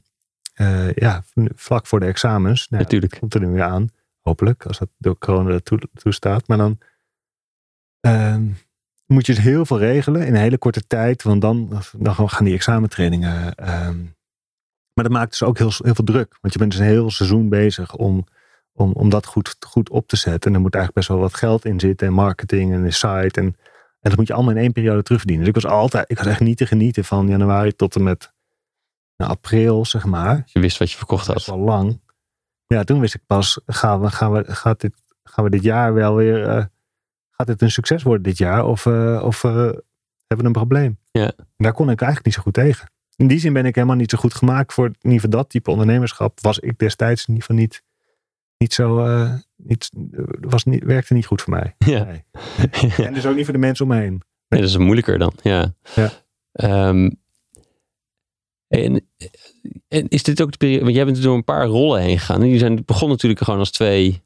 eh, 0.54 0.94
ja, 0.94 1.24
vlak 1.56 1.88
voor 1.88 2.00
de 2.00 2.06
examens. 2.06 2.70
Nou, 2.70 2.84
Natuurlijk. 2.84 3.20
komt 3.20 3.34
er 3.34 3.39
nu 3.39 3.48
weer 3.48 3.64
aan. 3.64 3.88
Hopelijk, 4.22 4.66
als 4.66 4.80
dat 4.80 4.89
door 4.98 5.18
corona 5.18 5.60
toe, 5.60 5.80
toestaat. 5.94 6.48
Maar 6.48 6.58
dan 6.58 6.78
ehm, 8.04 8.43
moet 9.06 9.26
je 9.26 9.34
dus 9.34 9.43
heel 9.43 9.66
veel 9.66 9.80
regelen 9.80 10.26
in 10.26 10.34
een 10.34 10.41
hele 10.41 10.58
korte 10.58 10.88
tijd. 10.88 11.24
Want 11.24 11.41
dan, 11.41 11.82
dan 11.97 12.30
gaan 12.30 12.45
die 12.45 12.54
examentrainingen. 12.54 13.56
ehm, 13.56 13.97
maar 14.93 15.04
dat 15.04 15.14
maakt 15.14 15.30
dus 15.30 15.43
ook 15.43 15.58
heel, 15.58 15.72
heel 15.78 15.95
veel 15.95 16.06
druk. 16.06 16.38
Want 16.41 16.54
je 16.54 16.60
bent 16.60 16.72
dus 16.72 16.80
een 16.80 16.86
heel 16.86 17.12
seizoen 17.12 17.49
bezig 17.49 17.95
om, 17.95 18.26
om, 18.74 18.91
om 18.91 19.10
dat 19.10 19.26
goed, 19.26 19.56
goed 19.68 19.89
op 19.89 20.08
te 20.08 20.16
zetten. 20.16 20.49
En 20.49 20.56
er 20.56 20.62
moet 20.62 20.76
eigenlijk 20.76 21.06
best 21.06 21.08
wel 21.18 21.30
wat 21.30 21.38
geld 21.39 21.66
in 21.66 21.80
zitten. 21.80 22.08
En 22.08 22.14
marketing 22.14 22.74
en 22.74 22.84
een 22.84 22.93
site. 22.93 23.39
En, 23.39 23.45
en 23.45 24.10
dat 24.10 24.16
moet 24.18 24.28
je 24.28 24.34
allemaal 24.34 24.54
in 24.56 24.62
één 24.62 24.72
periode 24.72 25.04
terugverdienen. 25.04 25.45
Dus 25.45 25.56
ik 25.56 25.62
was 25.64 25.72
altijd, 25.72 26.10
ik 26.10 26.18
was 26.18 26.28
echt 26.28 26.39
niet 26.39 26.58
te 26.58 26.66
genieten 26.66 27.06
van 27.06 27.28
januari 27.28 27.76
tot 27.76 27.95
en 27.95 28.04
met 28.04 28.34
nou, 29.18 29.32
april, 29.32 29.86
zeg 29.86 30.06
maar 30.06 30.43
Je 30.45 30.60
wist 30.60 30.78
wat 30.78 30.91
je 30.91 30.97
verkocht 30.97 31.28
had. 31.28 31.45
wel 31.45 31.58
lang. 31.58 32.01
Ja, 32.68 32.84
toen 32.84 32.99
wist 32.99 33.14
ik 33.16 33.26
pas, 33.26 33.60
gaan 33.66 34.01
we, 34.01 34.10
gaan 34.12 34.32
we, 34.32 34.43
gaat, 34.47 34.82
dit, 34.82 34.93
gaan 35.24 35.43
we 35.43 35.49
dit 35.49 35.64
jaar 35.64 35.93
wel 35.93 36.16
weer, 36.16 36.47
eh, 36.47 36.66
gaat 37.36 37.48
dit 37.48 37.62
een 37.62 37.72
succes 37.72 38.04
worden 38.04 38.24
dit 38.24 38.38
jaar? 38.38 38.66
Of, 38.66 38.86
eh, 38.86 39.22
of 39.26 39.44
eh, 39.44 39.54
hebben 40.28 40.38
we 40.38 40.44
een 40.46 40.52
probleem? 40.52 40.98
Ja. 41.12 41.32
Daar 41.58 41.74
kon 41.74 41.90
ik 41.90 42.02
eigenlijk 42.02 42.26
niet 42.26 42.34
zo 42.34 42.42
goed 42.42 42.54
tegen. 42.54 42.92
In 43.16 43.28
die 43.28 43.40
zin 43.40 43.54
ben 43.54 43.66
ik 43.66 43.76
helemaal 43.76 43.96
niet 43.96 44.10
zo 44.10 44.18
goed 44.18 44.34
gemaakt 44.34 44.74
voor 44.74 44.92
ieder 45.02 45.20
geval 45.20 45.30
dat 45.30 45.50
type 45.50 45.72
ondernemerschap. 45.72 46.40
Was 46.42 46.60
ik 46.60 46.78
destijds 46.78 47.22
in 47.22 47.34
ieder 47.34 47.48
geval 47.48 47.62
niet, 47.62 47.84
niet 48.58 48.74
zo, 48.74 49.00
eh, 49.00 49.34
niet, 49.56 49.90
was 50.40 50.64
niet, 50.64 50.84
werkte 50.84 51.14
niet 51.14 51.26
goed 51.26 51.42
voor 51.42 51.54
mij. 51.54 51.76
Ja. 51.78 52.04
Nee. 52.04 52.24
En 53.08 53.14
dus 53.14 53.26
ook 53.26 53.36
niet 53.36 53.44
voor 53.46 53.54
de 53.54 53.60
mensen 53.60 53.86
om 53.86 53.92
me 53.92 53.98
heen. 53.98 54.22
Nee, 54.48 54.62
dat 54.62 54.70
is 54.70 54.78
moeilijker 54.78 55.18
dan. 55.20 55.34
Ja. 55.42 55.74
Ja. 55.96 56.12
Ehm, 56.52 57.10
en, 58.68 59.08
en 59.88 60.08
is 60.08 60.24
dit 60.24 60.42
ook 60.42 60.52
de 60.52 60.58
periode, 60.58 60.84
want 60.84 60.96
jij 60.96 61.06
bent 61.06 61.22
door 61.22 61.36
een 61.36 61.44
paar 61.44 61.66
rollen 61.66 62.02
heen 62.02 62.20
gegaan. 62.20 62.42
En 62.42 62.48
die 62.48 62.60
zijn 62.60 62.86
begonnen 62.86 63.10
natuurlijk 63.10 63.42
gewoon 63.42 63.60
als 63.60 63.72
twee 63.72 64.24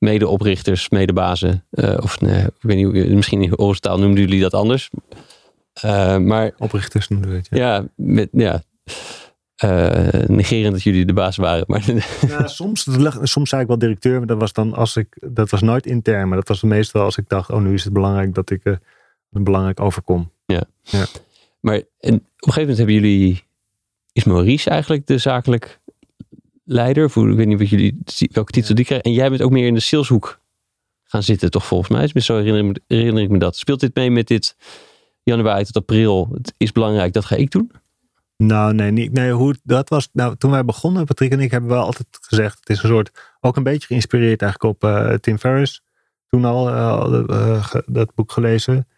medeoprichters, 0.00 0.88
medebazen. 0.88 1.64
eh 1.70 1.96
of 2.02 2.20
nee, 2.20 2.42
ik 2.44 2.50
weet 2.60 2.76
niet, 2.76 2.84
hoe- 2.86 3.14
misschien 3.14 3.42
in 3.42 3.52
horizontaal 3.56 3.98
noemden 3.98 4.20
jullie 4.24 4.40
dat 4.40 4.54
anders. 4.54 4.90
Eh, 5.72 6.16
maar 6.18 6.52
Oprichters 6.58 7.08
noemden 7.08 7.30
we 7.30 7.36
het. 7.36 7.46
Ja. 7.50 7.58
ja, 7.74 7.88
met, 7.96 8.28
ja 8.32 8.62
eh, 9.56 10.26
negerend 10.26 10.72
dat 10.72 10.82
jullie 10.82 11.04
de 11.04 11.12
baas 11.12 11.36
waren. 11.36 11.64
Maar 11.66 11.84
Ja, 12.28 12.46
soms, 12.46 12.86
soms 13.22 13.48
zei 13.48 13.62
ik 13.62 13.68
wel 13.68 13.78
directeur, 13.78 14.18
maar 14.18 14.26
dat 14.26 14.40
was 14.40 14.52
dan 14.52 14.74
als 14.74 14.96
ik, 14.96 15.06
dat 15.32 15.50
was 15.50 15.60
nooit 15.60 15.86
intern, 15.86 16.28
maar 16.28 16.36
dat 16.38 16.48
was 16.48 16.62
meestal 16.62 17.02
als 17.02 17.16
ik 17.16 17.28
dacht, 17.28 17.50
oh 17.50 17.60
nu 17.60 17.74
is 17.74 17.84
het 17.84 17.92
belangrijk 17.92 18.34
dat 18.34 18.50
ik 18.50 18.60
het 18.64 18.80
belangrijk 19.44 19.80
overkom. 19.80 20.30
Maar 21.60 21.74
en 21.74 22.14
op 22.14 22.20
een 22.46 22.52
gegeven 22.52 22.60
moment 22.60 22.76
hebben 22.76 22.94
jullie. 22.94 23.42
Is 24.12 24.24
Maurice 24.24 24.70
eigenlijk 24.70 25.06
de 25.06 25.18
zakelijk 25.18 25.80
leider? 26.70 27.04
Of 27.04 27.16
ik 27.16 27.36
weet 27.36 27.46
niet 27.46 27.58
wat 27.58 27.68
jullie, 27.68 27.98
welke 28.32 28.52
titel 28.52 28.74
die 28.74 28.84
krijgen. 28.84 29.06
En 29.06 29.16
jij 29.16 29.28
bent 29.28 29.42
ook 29.42 29.50
meer 29.50 29.66
in 29.66 29.74
de 29.74 29.80
saleshoek 29.80 30.40
gaan 31.04 31.22
zitten, 31.22 31.50
toch 31.50 31.66
volgens 31.66 31.90
mij? 31.90 32.22
Zo 32.22 32.36
herinner 32.36 32.64
ik, 32.64 32.66
me, 32.66 32.96
herinner 32.96 33.22
ik 33.22 33.28
me 33.30 33.38
dat. 33.38 33.56
Speelt 33.56 33.80
dit 33.80 33.94
mee 33.94 34.10
met 34.10 34.26
dit 34.26 34.56
januari 35.22 35.64
tot 35.64 35.76
april? 35.76 36.28
Het 36.32 36.54
is 36.56 36.72
belangrijk, 36.72 37.12
dat 37.12 37.24
ga 37.24 37.36
ik 37.36 37.50
doen. 37.50 37.70
Nou, 38.36 38.74
nee, 38.74 38.90
niet, 38.90 39.12
nee 39.12 39.32
hoe, 39.32 39.54
dat 39.62 39.88
was, 39.88 40.08
nou, 40.12 40.36
toen 40.36 40.50
wij 40.50 40.64
begonnen, 40.64 41.04
Patrick 41.04 41.32
en 41.32 41.40
ik, 41.40 41.50
hebben 41.50 41.70
wel 41.70 41.84
altijd 41.84 42.06
gezegd, 42.20 42.58
het 42.58 42.68
is 42.68 42.82
een 42.82 42.88
soort, 42.88 43.10
ook 43.40 43.56
een 43.56 43.62
beetje 43.62 43.86
geïnspireerd 43.86 44.42
eigenlijk 44.42 44.74
op 44.74 44.90
eh, 44.90 45.14
Tim 45.14 45.38
Ferriss. 45.38 45.82
Toen 46.26 46.44
al 46.44 46.68
eh, 46.68 47.24
eh, 47.28 47.74
dat 47.86 48.14
boek 48.14 48.32
gelezen. 48.32 48.88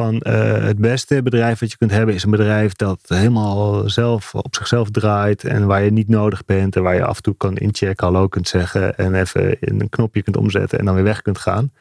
Van 0.00 0.20
eh, 0.20 0.64
het 0.64 0.78
beste 0.78 1.22
bedrijf 1.22 1.58
wat 1.58 1.70
je 1.70 1.76
kunt 1.76 1.90
hebben 1.90 2.14
is 2.14 2.22
een 2.22 2.30
bedrijf 2.30 2.72
dat 2.72 3.00
helemaal 3.06 3.88
zelf 3.88 4.34
op 4.34 4.54
zichzelf 4.54 4.90
draait. 4.90 5.44
En 5.44 5.66
waar 5.66 5.82
je 5.82 5.90
niet 5.92 6.08
nodig 6.08 6.44
bent. 6.44 6.76
En 6.76 6.82
waar 6.82 6.94
je 6.94 7.04
af 7.04 7.16
en 7.16 7.22
toe 7.22 7.36
kan 7.36 7.56
inchecken, 7.56 8.04
hallo 8.06 8.28
kunt 8.28 8.48
zeggen. 8.48 8.96
En 8.96 9.14
even 9.14 9.60
in 9.60 9.80
een 9.80 9.88
knopje 9.88 10.22
kunt 10.22 10.36
omzetten 10.36 10.78
en 10.78 10.84
dan 10.84 10.94
weer 10.94 11.04
weg 11.04 11.22
kunt 11.22 11.38
gaan. 11.38 11.72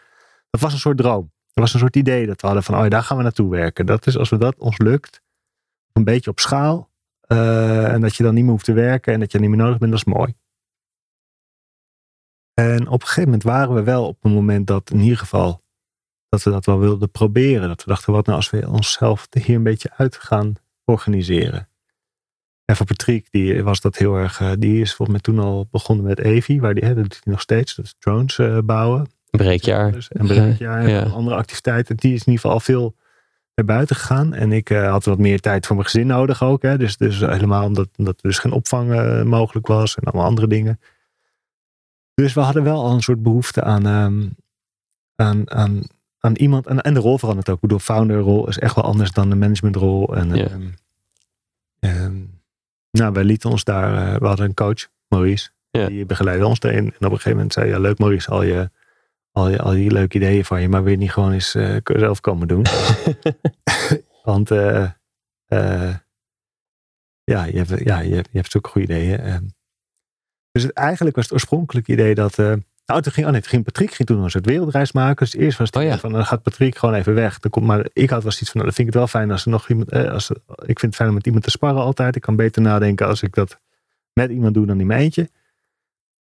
Dat 0.49 0.61
was 0.61 0.73
een 0.73 0.79
soort 0.79 0.97
droom. 0.97 1.31
Dat 1.53 1.63
was 1.63 1.73
een 1.73 1.79
soort 1.79 1.95
idee 1.95 2.25
dat 2.25 2.41
we 2.41 2.47
hadden 2.47 2.65
van, 2.65 2.75
oh 2.75 2.83
ja, 2.83 2.89
daar 2.89 3.03
gaan 3.03 3.17
we 3.17 3.23
naartoe 3.23 3.49
werken. 3.49 3.85
Dat 3.85 4.07
is 4.07 4.17
als 4.17 4.29
we 4.29 4.37
dat 4.37 4.55
ons 4.57 4.77
lukt, 4.77 5.21
een 5.93 6.03
beetje 6.03 6.29
op 6.29 6.39
schaal. 6.39 6.89
eh, 7.21 7.93
en 7.93 8.01
dat 8.01 8.15
je 8.15 8.23
dan 8.23 8.33
niet 8.33 8.43
meer 8.43 8.51
hoeft 8.51 8.65
te 8.65 8.73
werken 8.73 9.13
en 9.13 9.19
dat 9.19 9.31
je 9.31 9.39
niet 9.39 9.49
meer 9.49 9.57
nodig 9.57 9.77
bent, 9.77 9.91
dat 9.91 9.99
is 9.99 10.13
mooi. 10.13 10.35
En 12.53 12.87
op 12.87 13.01
een 13.01 13.07
gegeven 13.07 13.23
moment 13.23 13.43
waren 13.43 13.75
we 13.75 13.83
wel 13.83 14.07
op 14.07 14.23
een 14.23 14.31
moment 14.31 14.67
dat 14.67 14.89
in 14.89 14.99
ieder 14.99 15.17
geval 15.17 15.63
dat 16.35 16.43
we 16.43 16.51
dat 16.51 16.65
wel 16.65 16.79
wilden 16.79 17.11
proberen. 17.11 17.67
Dat 17.67 17.83
we 17.83 17.89
dachten, 17.89 18.13
wat 18.13 18.25
nou 18.25 18.37
als 18.37 18.49
we 18.49 18.69
onszelf 18.69 19.27
hier 19.31 19.55
een 19.55 19.63
beetje 19.63 19.89
uit 19.97 20.15
gaan 20.15 20.53
organiseren. 20.85 21.67
En 22.65 22.75
voor 22.75 22.85
Patrick, 22.85 23.27
die 23.31 23.63
was 23.63 23.81
dat 23.81 23.97
heel 23.97 24.15
erg, 24.15 24.39
eh, 24.41 24.51
die 24.59 24.81
is 24.81 24.93
volgens 24.93 25.09
mij 25.09 25.19
toen 25.19 25.45
al 25.45 25.67
begonnen 25.71 26.05
met 26.05 26.19
Evi, 26.19 26.59
waar 26.59 26.73
die, 26.73 26.83
hè, 26.83 26.93
dat 26.93 27.03
doet 27.03 27.19
hij 27.23 27.33
nog 27.33 27.41
steeds, 27.41 27.81
drones 27.99 28.37
eh, 28.37 28.57
bouwen. 28.63 28.99
Een 28.99 29.39
breekjaar. 29.39 29.91
Dus, 29.91 30.07
en 30.07 30.27
breekjaar 30.27 30.83
en 30.83 30.89
Ja. 30.89 31.03
andere 31.03 31.35
activiteiten. 31.35 31.95
Die 31.95 32.13
is 32.13 32.19
in 32.19 32.25
ieder 32.25 32.35
geval 32.35 32.51
al 32.51 32.59
veel 32.59 32.95
naar 33.55 33.65
buiten 33.65 33.95
gegaan. 33.95 34.33
En 34.33 34.51
ik 34.51 34.69
eh, 34.69 34.89
had 34.89 35.05
wat 35.05 35.17
meer 35.17 35.39
tijd 35.39 35.65
voor 35.65 35.75
mijn 35.75 35.87
gezin 35.87 36.07
nodig 36.07 36.43
ook. 36.43 36.61
Hè. 36.61 36.77
Dus, 36.77 36.97
dus 36.97 37.19
helemaal 37.19 37.65
omdat, 37.65 37.89
omdat 37.97 38.15
er 38.15 38.29
dus 38.29 38.39
geen 38.39 38.51
opvang 38.51 39.23
mogelijk 39.23 39.67
was. 39.67 39.95
En 39.95 40.03
allemaal 40.03 40.25
andere 40.25 40.47
dingen. 40.47 40.79
Dus 42.13 42.33
we 42.33 42.39
hadden 42.39 42.63
wel 42.63 42.83
al 42.83 42.93
een 42.93 43.01
soort 43.01 43.23
behoefte 43.23 43.63
aan, 43.63 43.85
ehm, 43.85 44.27
aan, 45.15 45.51
aan, 45.51 45.83
aan 46.25 46.35
iemand. 46.35 46.67
En, 46.67 46.81
en 46.81 46.93
de 46.93 46.99
rol 46.99 47.17
verandert 47.17 47.49
ook. 47.49 47.55
Ik 47.55 47.61
bedoel, 47.61 47.79
founderrol 47.79 48.47
is 48.47 48.59
echt 48.59 48.75
wel 48.75 48.83
anders 48.83 49.11
dan 49.11 49.29
de 49.29 49.35
managementrol. 49.35 50.15
En, 50.15 50.35
Ja. 50.35 50.45
ehm, 50.47 50.67
ehm, 51.79 52.15
nou, 52.91 53.13
wij 53.13 53.23
lieten 53.23 53.49
ons 53.49 53.63
daar. 53.63 54.13
eh, 54.13 54.19
we 54.19 54.27
hadden 54.27 54.45
een 54.45 54.53
coach, 54.53 54.87
Maurice. 55.07 55.49
Ja. 55.71 55.87
Die 55.87 56.05
begeleidde 56.05 56.45
ons 56.47 56.59
daarin. 56.59 56.83
En 56.85 56.89
op 56.95 57.01
een 57.01 57.09
gegeven 57.09 57.31
moment 57.31 57.53
zei 57.53 57.69
ja, 57.69 57.79
leuk 57.79 57.97
Maurice, 57.99 58.29
al 58.29 58.43
je 58.43 58.69
al, 59.31 59.45
die- 59.45 59.59
al 59.61 59.71
die 59.71 59.91
leuke 59.91 60.15
ideeën 60.15 60.45
van 60.45 60.61
je, 60.61 60.69
maar 60.69 60.89
je 60.89 60.97
niet 60.97 61.11
gewoon 61.11 61.31
eens 61.31 61.55
eh, 61.55 61.75
zelf 61.83 62.19
komen 62.21 62.47
doen? 62.47 62.65
Want 64.23 64.51
eh, 64.51 64.91
ja, 67.23 67.43
je 67.43 67.57
hebt, 67.57 67.83
ja, 67.83 67.99
je 67.99 68.15
hebt, 68.15 68.29
je 68.31 68.37
hebt 68.37 68.51
zulke 68.51 68.69
goede 68.69 68.93
ideeën. 68.93 69.19
eh. 69.19 69.37
dus 70.51 70.63
het, 70.63 70.71
eigenlijk 70.73 71.15
was 71.15 71.25
het 71.25 71.33
oorspronkelijke 71.33 71.91
idee 71.91 72.15
dat. 72.15 72.39
Nou, 72.85 73.01
toen 73.01 73.11
ging, 73.11 73.25
oh 73.25 73.31
nee, 73.31 73.41
toen 73.41 73.49
ging 73.49 73.63
Patrick 73.63 73.93
ging 73.93 74.07
toen 74.07 74.23
een 74.23 74.29
soort 74.29 74.45
wereldreis 74.45 74.91
maken. 74.91 75.25
Dus 75.25 75.35
eerst 75.35 75.57
was 75.57 75.67
het 75.67 75.75
Oh 75.75 75.83
ja. 75.83 75.97
van, 75.97 76.11
dan 76.11 76.25
gaat 76.25 76.41
Patrick 76.41 76.77
gewoon 76.77 76.95
even 76.95 77.13
weg. 77.13 77.39
Dan 77.39 77.51
komt, 77.51 77.65
maar 77.65 77.87
ik 77.93 78.09
had 78.09 78.23
wel 78.23 78.31
zoiets 78.31 78.51
van, 78.51 78.61
nou, 78.61 78.63
dan 78.63 78.73
vind 78.73 78.87
ik 78.87 78.93
het 78.93 78.95
wel 78.95 79.07
fijn 79.07 79.31
als 79.31 79.45
er 79.45 79.51
nog 79.51 79.69
iemand, 79.69 79.89
eh, 79.89 80.11
als, 80.11 80.29
ik 80.65 80.79
vind 80.79 80.81
het 80.81 80.95
fijn 80.95 81.09
om 81.09 81.15
met 81.15 81.25
iemand 81.25 81.43
te 81.43 81.49
sparren 81.49 81.81
altijd. 81.81 82.15
Ik 82.15 82.21
kan 82.21 82.35
beter 82.35 82.61
nadenken 82.61 83.07
als 83.07 83.21
ik 83.21 83.33
dat 83.35 83.59
met 84.13 84.29
iemand 84.29 84.53
doe 84.53 84.65
dan 84.65 84.79
in 84.79 84.87
mijn 84.87 84.99
eentje. 84.99 85.29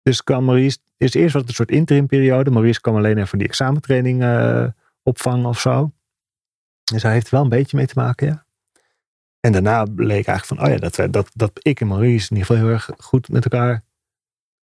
Dus 0.02 0.24
kwam 0.24 0.46
Maurice, 0.46 0.78
is 0.98 1.14
eerst 1.14 1.34
wat 1.34 1.48
een 1.48 1.54
soort 1.54 1.72
interim 1.72 2.08
periode. 2.08 2.52
Maurice 2.52 2.82
kwam 2.82 2.96
alleen 2.96 3.18
even 3.18 3.38
die 3.38 3.48
examentraining 3.48 4.24
eh, 4.24 4.66
opvangen 5.04 5.46
of 5.46 5.60
zo. 5.60 5.92
Dus 6.84 7.04
hij 7.04 7.12
heeft 7.12 7.26
er 7.26 7.32
wel 7.32 7.44
een 7.44 7.50
beetje 7.50 7.78
mee 7.78 7.86
te 7.86 7.94
maken, 7.96 8.28
ja. 8.28 8.46
En 9.40 9.52
daarna 9.52 9.84
bleek 9.84 10.28
eigenlijk 10.28 10.46
van, 10.46 10.62
oh 10.62 10.74
ja, 10.74 10.78
dat, 10.78 11.14
dat, 11.14 11.32
dat 11.34 11.52
ik 11.62 11.82
en 11.82 11.88
Maurice 11.88 12.30
in 12.30 12.38
ieder 12.38 12.46
geval 12.46 12.64
heel 12.64 12.74
erg 12.74 12.90
goed 12.98 13.30
met 13.30 13.44
elkaar 13.44 13.84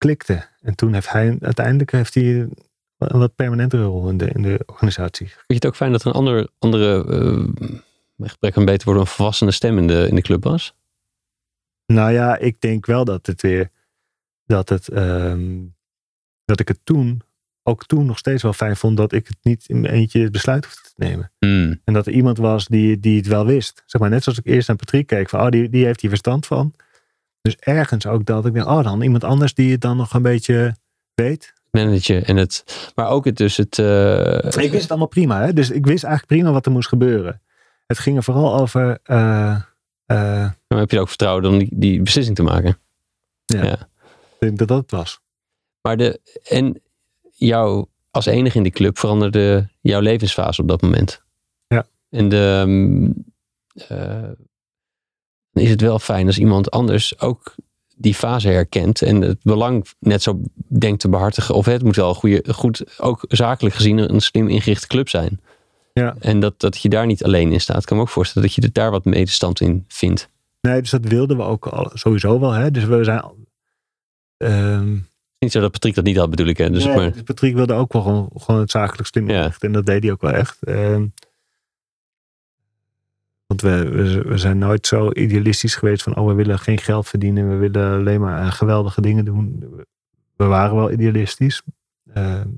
klikten. 0.03 0.48
En 0.61 0.74
toen 0.74 0.94
heeft 0.94 1.12
hij, 1.12 1.36
uiteindelijk 1.40 1.92
heeft 1.92 2.14
hij 2.14 2.48
een 2.98 3.18
wat 3.18 3.34
permanentere 3.34 3.84
rol 3.84 4.09
in 4.09 4.16
de, 4.16 4.26
in 4.26 4.42
de 4.42 4.62
organisatie. 4.66 5.26
Vind 5.26 5.44
je 5.46 5.55
het 5.55 5.66
ook 5.66 5.76
fijn 5.76 5.92
dat 5.92 6.00
er 6.00 6.07
een 6.07 6.12
andere, 6.12 6.50
andere 6.59 7.05
met 8.16 8.30
gebrek 8.30 8.57
aan 8.57 8.64
beter 8.64 8.84
worden 8.84 9.03
een 9.03 9.09
volwassene 9.09 9.50
stem 9.50 9.78
in 9.78 9.86
de, 9.86 10.07
in 10.09 10.14
de 10.14 10.22
club 10.22 10.44
was? 10.44 10.74
Nou 11.86 12.12
ja, 12.12 12.38
ik 12.38 12.61
denk 12.61 12.86
wel 12.86 13.05
dat 13.05 13.26
het 13.26 13.42
weer. 13.42 13.70
Dat, 14.44 14.68
het, 14.68 14.88
ehm, 14.88 15.61
dat 16.44 16.61
ik 16.61 16.68
het 16.68 16.80
toen. 16.84 17.22
Ook 17.64 17.86
toen 17.86 18.07
nog 18.07 18.18
steeds 18.18 18.42
wel 18.42 18.53
fijn 18.53 18.76
vond 18.76 18.96
dat 18.96 19.12
ik 19.12 19.26
het 19.26 19.36
niet 19.42 19.64
in 19.68 19.80
mijn 19.80 19.94
eentje 19.94 20.22
het 20.22 20.32
besluit 20.32 20.64
hoefde 20.64 20.82
te 20.82 20.92
nemen. 20.96 21.32
Hmm. 21.38 21.80
En 21.84 21.92
dat 21.92 22.07
er 22.07 22.12
iemand 22.12 22.38
was 22.38 22.66
die, 22.66 23.00
die 23.00 23.16
het 23.16 23.26
wel 23.26 23.46
wist. 23.46 23.82
Zeg 23.86 24.00
maar 24.00 24.11
net 24.11 24.22
zoals 24.22 24.38
ik 24.38 24.46
eerst 24.46 24.68
naar 24.68 24.76
Patrick 24.76 25.07
keek. 25.07 25.28
Van, 25.28 25.40
oh, 25.40 25.48
die, 25.48 25.68
die 25.68 25.84
heeft 25.84 26.00
hier 26.00 26.11
verstand 26.11 26.46
van. 26.46 26.74
Dus 27.43 27.57
ergens 27.57 28.07
ook 28.07 28.24
dat 28.24 28.47
ik 28.47 28.53
denk, 28.55 28.66
oh 28.66 28.82
dan 28.84 29.03
iemand 29.03 29.24
anders 29.24 29.55
die 29.55 29.72
het 29.72 29.80
dan 29.80 29.97
nog 29.97 30.12
een 30.12 30.22
beetje 30.22 30.76
weet. 31.14 31.53
Managen 31.70 32.24
en 32.24 32.36
het, 32.36 32.90
maar 32.95 33.09
ook 33.09 33.24
het 33.24 33.36
dus 33.36 33.57
het. 33.57 33.78
eh, 33.78 34.36
Ik 34.45 34.53
wist 34.70 34.82
het 34.82 34.90
allemaal 34.90 35.09
prima. 35.09 35.40
Hè? 35.45 35.53
Dus 35.53 35.70
ik 35.70 35.86
wist 35.86 36.05
eigenlijk 36.05 36.34
prima 36.34 36.53
wat 36.53 36.66
er 36.66 36.72
moest 36.72 36.88
gebeuren. 36.88 37.40
Het 37.86 37.99
ging 37.99 38.16
er 38.16 38.22
vooral 38.22 38.55
over. 38.61 38.99
dan 40.66 40.78
heb 40.78 40.90
je 40.90 41.01
ook 41.01 41.09
vertrouwen 41.09 41.45
om 41.45 41.59
die, 41.59 41.68
die 41.72 42.03
beslissing 42.03 42.36
te 42.36 42.43
maken. 42.43 42.78
ik 43.47 44.38
denk 44.38 44.59
dat 44.59 44.68
dat 44.68 44.80
het 44.80 44.90
was. 44.90 45.20
Maar 45.80 45.97
de, 45.97 46.20
en 46.49 46.82
jou 47.32 47.86
als 48.11 48.26
enige 48.26 48.57
in 48.57 48.62
die 48.62 48.72
club 48.72 48.99
veranderde 48.99 49.68
jouw 49.80 50.01
levensfase 50.01 50.61
op 50.62 50.68
dat 50.68 50.82
moment. 50.82 51.22
Ja. 51.66 51.86
En 52.11 52.28
de, 52.28 53.14
eh, 53.88 54.30
dan 55.53 55.62
is 55.64 55.70
het 55.70 55.80
wel 55.80 55.98
fijn 55.98 56.26
als 56.26 56.38
iemand 56.38 56.70
anders 56.70 57.20
ook 57.20 57.55
die 57.96 58.14
fase 58.14 58.48
herkent 58.48 59.03
en 59.03 59.20
het 59.20 59.38
belang 59.42 59.86
net 59.98 60.22
zo 60.22 60.40
denkt 60.68 61.00
te 61.00 61.09
behartigen. 61.09 61.55
Of 61.55 61.66
het 61.66 61.82
moet 61.82 61.96
wel 61.96 62.09
een 62.09 62.14
goede, 62.14 62.44
goed, 62.55 63.00
ook 63.00 63.24
zakelijk 63.28 63.74
gezien, 63.74 63.98
een 64.14 64.20
slim 64.20 64.48
ingerichte 64.48 64.86
club 64.86 65.09
zijn. 65.09 65.40
Ja. 65.92 66.14
En 66.18 66.40
dat, 66.40 66.61
dat 66.61 66.82
je 66.82 66.88
daar 66.88 67.07
niet 67.07 67.24
alleen 67.24 67.53
in 67.53 67.61
staat. 67.61 67.80
Ik 67.80 67.86
kan 67.86 67.96
me 67.96 68.03
ook 68.03 68.09
voorstellen 68.09 68.48
dat 68.48 68.57
je 68.57 68.70
daar 68.72 68.90
wat 68.90 69.05
medestand 69.05 69.61
in 69.61 69.84
vindt. 69.88 70.28
Nee, 70.61 70.80
dus 70.80 70.90
dat 70.90 71.05
wilden 71.05 71.36
we 71.36 71.42
ook 71.42 71.66
al, 71.66 71.90
sowieso 71.94 72.40
wel. 72.40 72.50
Hè? 72.53 72.70
Dus 72.70 72.84
we 72.84 73.05
zijn. 73.05 73.24
ehm, 74.36 74.92
Niet 75.38 75.53
zo 75.53 75.61
dat 75.61 75.70
Patrick 75.72 75.94
dat 75.94 76.05
niet 76.05 76.16
had, 76.16 76.30
bedoel 76.30 76.46
ik. 76.46 76.59
Hè? 76.59 76.70
Dus, 76.70 76.84
nee, 76.84 76.96
maar, 76.96 77.12
dus 77.12 77.22
Patrick 77.22 77.55
wilde 77.55 77.74
ook 77.74 77.92
wel 77.92 78.03
gewoon, 78.03 78.30
gewoon 78.36 78.61
het 78.61 78.70
zakelijk 78.70 79.09
slim 79.09 79.30
Ja. 79.30 79.53
En 79.59 79.72
dat 79.72 79.86
deed 79.86 80.03
hij 80.03 80.12
ook 80.12 80.20
wel 80.20 80.32
echt. 80.32 80.62
Ehm, 80.62 81.07
want 83.53 83.61
we, 83.61 83.88
we, 83.88 84.22
we 84.22 84.38
zijn 84.38 84.59
nooit 84.59 84.86
zo 84.86 85.11
idealistisch 85.12 85.74
geweest 85.74 86.03
van... 86.03 86.16
oh, 86.16 86.26
we 86.26 86.34
willen 86.34 86.59
geen 86.59 86.78
geld 86.78 87.09
verdienen. 87.09 87.48
We 87.50 87.57
willen 87.57 87.98
alleen 87.98 88.20
maar 88.20 88.42
eh, 88.42 88.53
geweldige 88.53 89.00
dingen 89.00 89.24
doen. 89.24 89.64
We 90.36 90.44
waren 90.44 90.76
wel 90.76 90.90
idealistisch. 90.92 91.62
Ehm, 92.12 92.48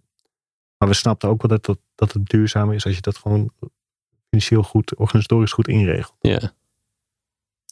maar 0.78 0.88
we 0.88 0.94
snapten 0.94 1.28
ook 1.28 1.42
wel 1.42 1.50
dat, 1.50 1.64
dat, 1.64 1.78
dat 1.94 2.12
het 2.12 2.26
duurzamer 2.28 2.74
is... 2.74 2.84
als 2.84 2.94
je 2.94 3.00
dat 3.00 3.16
gewoon 3.16 3.50
financieel 4.28 4.62
goed, 4.62 4.96
organisatorisch 4.96 5.52
goed 5.52 5.68
inregelt. 5.68 6.16
ja. 6.20 6.52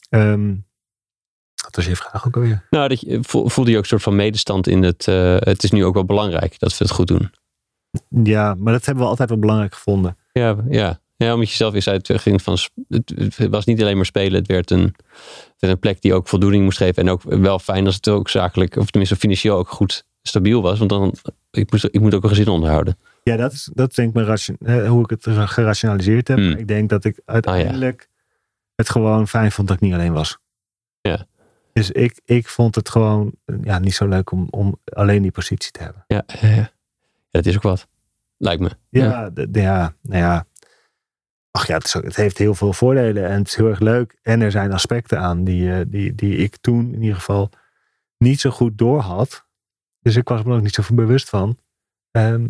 Ehm 0.09 0.55
wat 1.63 1.75
was 1.75 1.85
je 1.85 1.95
vraag 1.95 2.27
ook 2.27 2.35
alweer? 2.35 2.67
Nou, 2.69 2.87
dat 2.87 2.99
je, 3.01 3.19
vo- 3.21 3.47
voelde 3.47 3.69
je 3.71 3.75
ook 3.77 3.83
een 3.83 3.89
soort 3.89 4.01
van 4.01 4.15
medestand 4.15 4.67
in 4.67 4.83
het. 4.83 5.07
eh, 5.07 5.35
het 5.39 5.63
is 5.63 5.71
nu 5.71 5.85
ook 5.85 5.93
wel 5.93 6.05
belangrijk 6.05 6.59
dat 6.59 6.77
we 6.77 6.83
het 6.83 6.93
goed 6.93 7.07
doen. 7.07 7.31
Ja, 8.23 8.53
maar 8.53 8.73
dat 8.73 8.85
hebben 8.85 9.03
we 9.03 9.09
altijd 9.09 9.29
wel 9.29 9.39
belangrijk 9.39 9.73
gevonden. 9.73 10.17
Ja, 10.31 10.55
ja. 10.69 10.99
Ja 11.23 11.33
omdat 11.33 11.49
je 11.49 11.55
zelf 11.55 11.73
eens 11.73 11.87
uit 11.87 12.09
ging 12.13 12.41
van. 12.41 12.57
Het, 12.89 13.37
was 13.49 13.65
niet 13.65 13.81
alleen 13.81 13.95
maar 13.95 14.05
spelen, 14.05 14.39
het 14.39 14.47
werd, 14.47 14.71
een, 14.71 14.81
het 14.81 15.55
werd 15.59 15.73
een 15.73 15.79
plek 15.79 16.01
die 16.01 16.13
ook 16.13 16.27
voldoening 16.27 16.63
moest 16.63 16.77
geven. 16.77 17.03
En 17.03 17.09
ook 17.09 17.21
wel 17.23 17.59
fijn 17.59 17.85
als 17.85 17.95
het 17.95 18.07
ook 18.07 18.29
zakelijk, 18.29 18.75
of 18.75 18.89
tenminste 18.89 19.15
financieel 19.17 19.57
ook 19.57 19.69
goed 19.69 20.05
stabiel 20.21 20.61
was. 20.61 20.77
Want 20.77 20.89
dan, 20.89 21.15
ik, 21.51 21.71
moest, 21.71 21.83
ik 21.83 21.99
moet 21.99 22.13
ook 22.13 22.23
een 22.23 22.29
gezin 22.29 22.47
onderhouden. 22.47 22.97
Ja, 23.23 23.35
dat 23.35 23.51
is, 23.51 23.69
dat 23.73 23.89
is 23.89 23.95
denk 23.95 24.07
ik 24.09 24.13
mijn 24.13 24.25
ration, 24.27 24.57
hoe 24.87 25.03
ik 25.03 25.09
het 25.09 25.27
gerationaliseerd 25.49 26.27
heb. 26.27 26.37
Hmm. 26.37 26.51
Ik 26.51 26.67
denk 26.67 26.89
dat 26.89 27.05
ik 27.05 27.21
uiteindelijk 27.25 28.09
het 28.75 28.89
gewoon 28.89 29.27
fijn 29.27 29.51
vond 29.51 29.67
dat 29.67 29.77
ik 29.77 29.83
niet 29.83 29.93
alleen 29.93 30.13
was. 30.13 30.37
Ja. 31.01 31.25
Dus 31.73 31.91
ik, 31.91 32.21
ik 32.25 32.47
vond 32.47 32.75
het 32.75 32.89
gewoon 32.89 33.33
eh, 33.45 33.55
ja, 33.63 33.79
niet 33.79 33.93
zo 33.93 34.07
leuk 34.07 34.31
om, 34.31 34.47
om 34.49 34.79
alleen 34.85 35.21
die 35.21 35.31
positie 35.31 35.71
te 35.71 35.83
hebben. 35.83 36.03
Ja, 36.07 36.23
ja, 36.41 36.47
ja. 36.47 36.55
Ja, 36.55 36.69
dat 37.29 37.45
is 37.45 37.55
ook 37.55 37.61
wat. 37.61 37.87
Lijkt 38.37 38.61
me. 38.61 38.69
Ja, 38.89 39.29
de- 39.29 39.51
de- 39.51 39.61
ja, 39.61 39.93
nou 40.01 40.19
ja. 40.19 40.45
Ach 41.55 41.67
ja, 41.67 41.73
het, 41.77 41.85
is 41.85 41.93
het 41.93 42.15
heeft 42.15 42.37
heel 42.37 42.55
veel 42.55 42.73
voordelen 42.73 43.27
en 43.27 43.37
het 43.37 43.47
is 43.47 43.55
heel 43.55 43.67
erg 43.69 43.79
leuk. 43.79 44.17
En 44.21 44.41
er 44.41 44.51
zijn 44.51 44.71
aspecten 44.71 45.19
aan 45.19 45.43
die, 45.43 45.73
eh, 45.73 45.85
die, 45.87 46.15
die 46.15 46.35
ik 46.37 46.57
toen 46.61 46.93
in 46.93 47.01
ieder 47.01 47.15
geval 47.15 47.49
niet 48.17 48.39
zo 48.39 48.49
goed 48.49 48.77
door 48.77 48.99
had. 48.99 49.45
Dus 49.99 50.15
ik 50.15 50.27
was 50.27 50.43
me 50.43 50.49
er 50.49 50.55
ook 50.55 50.61
niet 50.63 50.73
zo 50.73 50.83
bewust 50.93 51.29
van. 51.29 51.57
Ehm, 52.11 52.47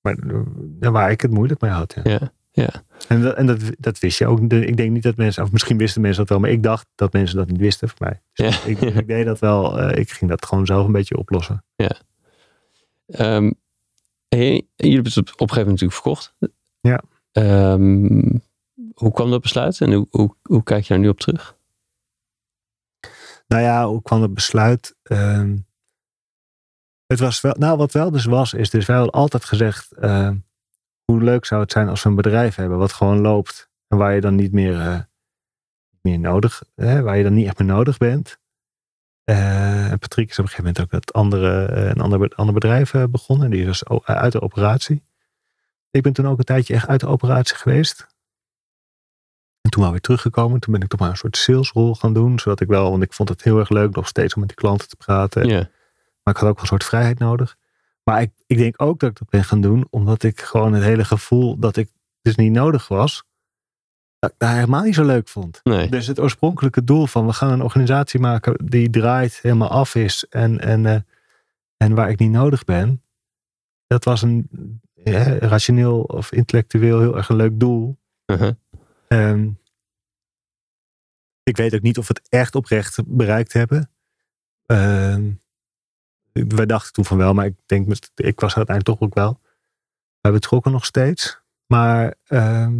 maar 0.00 0.16
eh, 0.80 0.90
waar 0.90 1.10
ik 1.10 1.20
het 1.20 1.30
moeilijk 1.30 1.60
mee 1.60 1.70
had. 1.70 1.94
Ja. 2.02 2.02
Ja, 2.10 2.30
ja. 2.50 2.82
En, 3.08 3.22
dat, 3.22 3.34
en 3.36 3.46
dat, 3.46 3.60
dat 3.78 3.98
wist 3.98 4.18
je 4.18 4.26
ook. 4.26 4.40
Ik 4.52 4.76
denk 4.76 4.90
niet 4.90 5.02
dat 5.02 5.16
mensen, 5.16 5.42
of 5.42 5.52
misschien 5.52 5.78
wisten 5.78 6.00
mensen 6.00 6.20
dat 6.20 6.28
wel, 6.28 6.38
maar 6.38 6.50
ik 6.50 6.62
dacht 6.62 6.86
dat 6.94 7.12
mensen 7.12 7.36
dat 7.36 7.48
niet 7.48 7.60
wisten 7.60 7.88
voor 7.88 7.98
mij. 8.00 8.22
Dus 8.32 8.62
Ja. 8.64 8.70
ik, 8.70 8.80
ik 8.80 9.06
deed 9.06 9.26
dat 9.26 9.38
wel. 9.38 9.78
eh, 9.80 9.98
ik 10.00 10.10
ging 10.10 10.30
dat 10.30 10.46
gewoon 10.46 10.66
zelf 10.66 10.86
een 10.86 10.92
beetje 10.92 11.16
oplossen. 11.18 11.64
Ehm, 13.06 13.50
hey, 14.28 14.66
jullie 14.76 14.94
hebben 14.94 15.12
het 15.12 15.16
op, 15.16 15.28
op 15.28 15.40
een 15.40 15.48
gegeven 15.48 15.68
moment 15.68 15.80
natuurlijk 15.80 15.92
verkocht. 15.92 16.34
Ja. 16.80 17.00
Ehm, 17.38 18.38
hoe 18.94 19.12
kwam 19.12 19.30
dat 19.30 19.40
besluit 19.40 19.80
en 19.80 19.92
hoe, 19.92 20.34
hoe, 20.42 20.62
kijk 20.62 20.82
je 20.82 20.88
daar 20.88 20.98
nu 20.98 21.08
op 21.08 21.20
terug? 21.20 21.56
Nou 23.46 23.62
ja, 23.62 23.86
hoe 23.86 24.02
kwam 24.02 24.22
het 24.22 24.34
besluit? 24.34 24.96
Ehm, 25.02 25.56
het 27.06 27.18
was 27.18 27.40
wel, 27.40 27.54
nou 27.58 27.76
wat 27.76 27.92
wel 27.92 28.10
dus 28.10 28.24
was, 28.24 28.54
is 28.54 28.70
dus 28.70 28.86
wel 28.86 29.10
altijd 29.10 29.44
gezegd, 29.44 29.92
ehm, 29.92 30.36
hoe 31.04 31.22
leuk 31.22 31.44
zou 31.44 31.60
het 31.60 31.72
zijn 31.72 31.88
als 31.88 32.02
we 32.02 32.08
een 32.08 32.14
bedrijf 32.14 32.54
hebben 32.54 32.78
wat 32.78 32.92
gewoon 32.92 33.20
loopt 33.20 33.70
en 33.88 33.98
waar 33.98 34.14
je 34.14 34.20
dan 34.20 34.34
niet 34.34 34.52
meer, 34.52 34.80
eh, 34.80 35.00
meer 36.00 36.18
nodig, 36.18 36.62
hè, 36.74 37.02
waar 37.02 37.16
je 37.16 37.22
dan 37.22 37.34
niet 37.34 37.46
echt 37.46 37.58
meer 37.58 37.68
nodig 37.68 37.98
bent. 37.98 38.38
Eh, 39.24 39.90
en 39.90 39.98
Patrick 39.98 40.30
is 40.30 40.38
op 40.38 40.44
een 40.44 40.50
gegeven 40.50 40.64
moment 40.64 40.80
ook 40.80 40.90
dat 40.90 41.12
andere, 41.12 41.66
eh, 41.66 41.88
een 41.88 42.00
ander, 42.00 42.32
ander 42.34 42.54
bedrijf 42.54 42.92
begonnen. 43.10 43.50
Die 43.50 43.66
was 43.66 43.84
uit 44.04 44.32
de 44.32 44.40
operatie. 44.40 45.07
Ik 45.90 46.02
ben 46.02 46.12
toen 46.12 46.26
ook 46.26 46.38
een 46.38 46.44
tijdje 46.44 46.74
echt 46.74 46.88
uit 46.88 47.00
de 47.00 47.06
operatie 47.06 47.56
geweest. 47.56 48.06
En 49.60 49.70
toen 49.70 49.82
wel 49.82 49.90
weer 49.90 50.00
teruggekomen. 50.00 50.60
Toen 50.60 50.72
ben 50.72 50.82
ik 50.82 50.88
toch 50.88 51.00
maar 51.00 51.10
een 51.10 51.16
soort 51.16 51.36
salesrol 51.36 51.94
gaan 51.94 52.12
doen. 52.12 52.38
Zodat 52.38 52.60
ik 52.60 52.68
wel, 52.68 52.90
want 52.90 53.02
ik 53.02 53.12
vond 53.12 53.28
het 53.28 53.42
heel 53.42 53.58
erg 53.58 53.68
leuk 53.68 53.94
nog 53.94 54.08
steeds 54.08 54.34
om 54.34 54.40
met 54.40 54.48
die 54.48 54.58
klanten 54.58 54.88
te 54.88 54.96
praten. 54.96 55.46
Ja, 55.46 55.68
Maar 56.22 56.34
ik 56.34 56.40
had 56.40 56.50
ook 56.50 56.60
een 56.60 56.66
soort 56.66 56.84
vrijheid 56.84 57.18
nodig. 57.18 57.56
Maar 58.04 58.22
ik, 58.22 58.30
ik 58.46 58.56
denk 58.56 58.82
ook 58.82 59.00
dat 59.00 59.10
ik 59.10 59.18
dat 59.18 59.28
ben 59.28 59.44
gaan 59.44 59.60
doen. 59.60 59.86
Omdat 59.90 60.22
ik 60.22 60.40
gewoon 60.40 60.72
het 60.72 60.82
hele 60.82 61.04
gevoel 61.04 61.58
dat 61.58 61.76
ik 61.76 61.90
dus 62.22 62.36
niet 62.36 62.52
nodig 62.52 62.88
was. 62.88 63.24
Dat 64.18 64.30
ik 64.30 64.38
daar 64.38 64.54
helemaal 64.54 64.82
niet 64.82 64.94
zo 64.94 65.04
leuk 65.04 65.28
vond. 65.28 65.60
nee. 65.62 65.88
Dus 65.88 66.06
het 66.06 66.20
oorspronkelijke 66.20 66.84
doel 66.84 67.06
van 67.06 67.26
we 67.26 67.32
gaan 67.32 67.50
een 67.50 67.62
organisatie 67.62 68.20
maken 68.20 68.66
die 68.66 68.90
draait, 68.90 69.38
helemaal 69.42 69.70
af 69.70 69.94
is 69.94 70.26
en, 70.30 70.60
en, 70.60 70.86
eh, 70.86 71.00
en 71.76 71.94
waar 71.94 72.10
ik 72.10 72.18
niet 72.18 72.30
nodig 72.30 72.64
ben. 72.64 73.02
Dat 73.86 74.04
was 74.04 74.22
een 74.22 74.48
rationeel 75.38 76.02
of 76.02 76.32
intellectueel 76.32 77.00
heel 77.00 77.16
erg 77.16 77.28
een 77.28 77.36
leuk 77.36 77.60
doel. 77.60 77.98
Uh-huh. 78.26 78.52
Ehm, 79.08 79.50
ik 81.42 81.56
weet 81.56 81.74
ook 81.74 81.82
niet 81.82 81.98
of 81.98 82.08
we 82.08 82.14
het 82.18 82.28
echt 82.28 82.54
oprecht 82.54 82.98
bereikt 83.06 83.52
hebben. 83.52 83.90
Ehm, 84.66 85.30
wij 86.32 86.66
dachten 86.66 86.92
toen 86.92 87.04
van 87.04 87.16
wel, 87.16 87.34
maar 87.34 87.46
ik 87.46 87.54
denk, 87.66 87.92
ik 88.14 88.40
was 88.40 88.52
er 88.52 88.56
uiteindelijk 88.56 88.98
toch 88.98 89.08
ook 89.08 89.14
wel. 89.14 89.40
We 90.20 90.30
betrokken 90.30 90.72
nog 90.72 90.84
steeds. 90.84 91.40
Maar 91.66 92.14
ehm, 92.24 92.76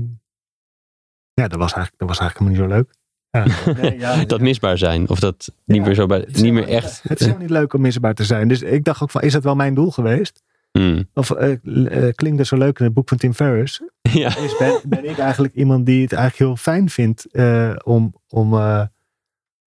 ja, 1.32 1.48
dat 1.48 1.58
was 1.58 1.72
eigenlijk, 1.72 1.98
dat 1.98 2.08
was 2.08 2.18
eigenlijk 2.18 2.38
helemaal 2.38 2.68
niet 2.68 2.70
zo 2.70 2.76
leuk. 2.76 2.96
Ja, 3.30 3.72
nee, 3.80 3.98
ja, 3.98 4.24
dat 4.24 4.38
ja. 4.38 4.44
misbaar 4.44 4.78
zijn. 4.78 5.08
Of 5.08 5.20
dat 5.20 5.52
niet 5.64 5.76
Ja, 5.76 5.84
meer 5.84 5.94
zo 5.94 6.06
bij, 6.06 6.18
Het 6.18 6.36
is 6.36 6.42
niet 6.42 6.52
meer 6.52 6.68
echt. 6.68 7.02
Het 7.02 7.20
is 7.20 7.26
helemaal 7.26 7.46
niet 7.46 7.56
leuk 7.56 7.72
om 7.72 7.80
misbaar 7.80 8.14
te 8.14 8.24
zijn. 8.24 8.48
Dus 8.48 8.62
ik 8.62 8.84
dacht 8.84 9.02
ook 9.02 9.10
van, 9.10 9.20
is 9.20 9.32
dat 9.32 9.44
wel 9.44 9.54
mijn 9.54 9.74
doel 9.74 9.90
geweest? 9.90 10.42
Hmm. 10.70 11.08
Of 11.14 11.30
eh, 11.30 11.52
eh, 11.52 12.14
klinkt 12.14 12.38
dat 12.38 12.46
zo 12.46 12.56
leuk 12.56 12.78
in 12.78 12.84
het 12.84 12.94
boek 12.94 13.08
van 13.08 13.18
Tim 13.18 13.34
Ferriss? 13.34 13.80
Ja. 14.12 14.34
Ben, 14.58 14.80
ben 14.86 15.10
ik 15.10 15.18
eigenlijk 15.18 15.54
iemand 15.54 15.86
die 15.86 16.02
het 16.02 16.12
eigenlijk 16.12 16.50
heel 16.50 16.56
fijn 16.56 16.90
vindt 16.90 17.26
eh, 17.30 17.76
om, 17.84 18.14
om, 18.28 18.54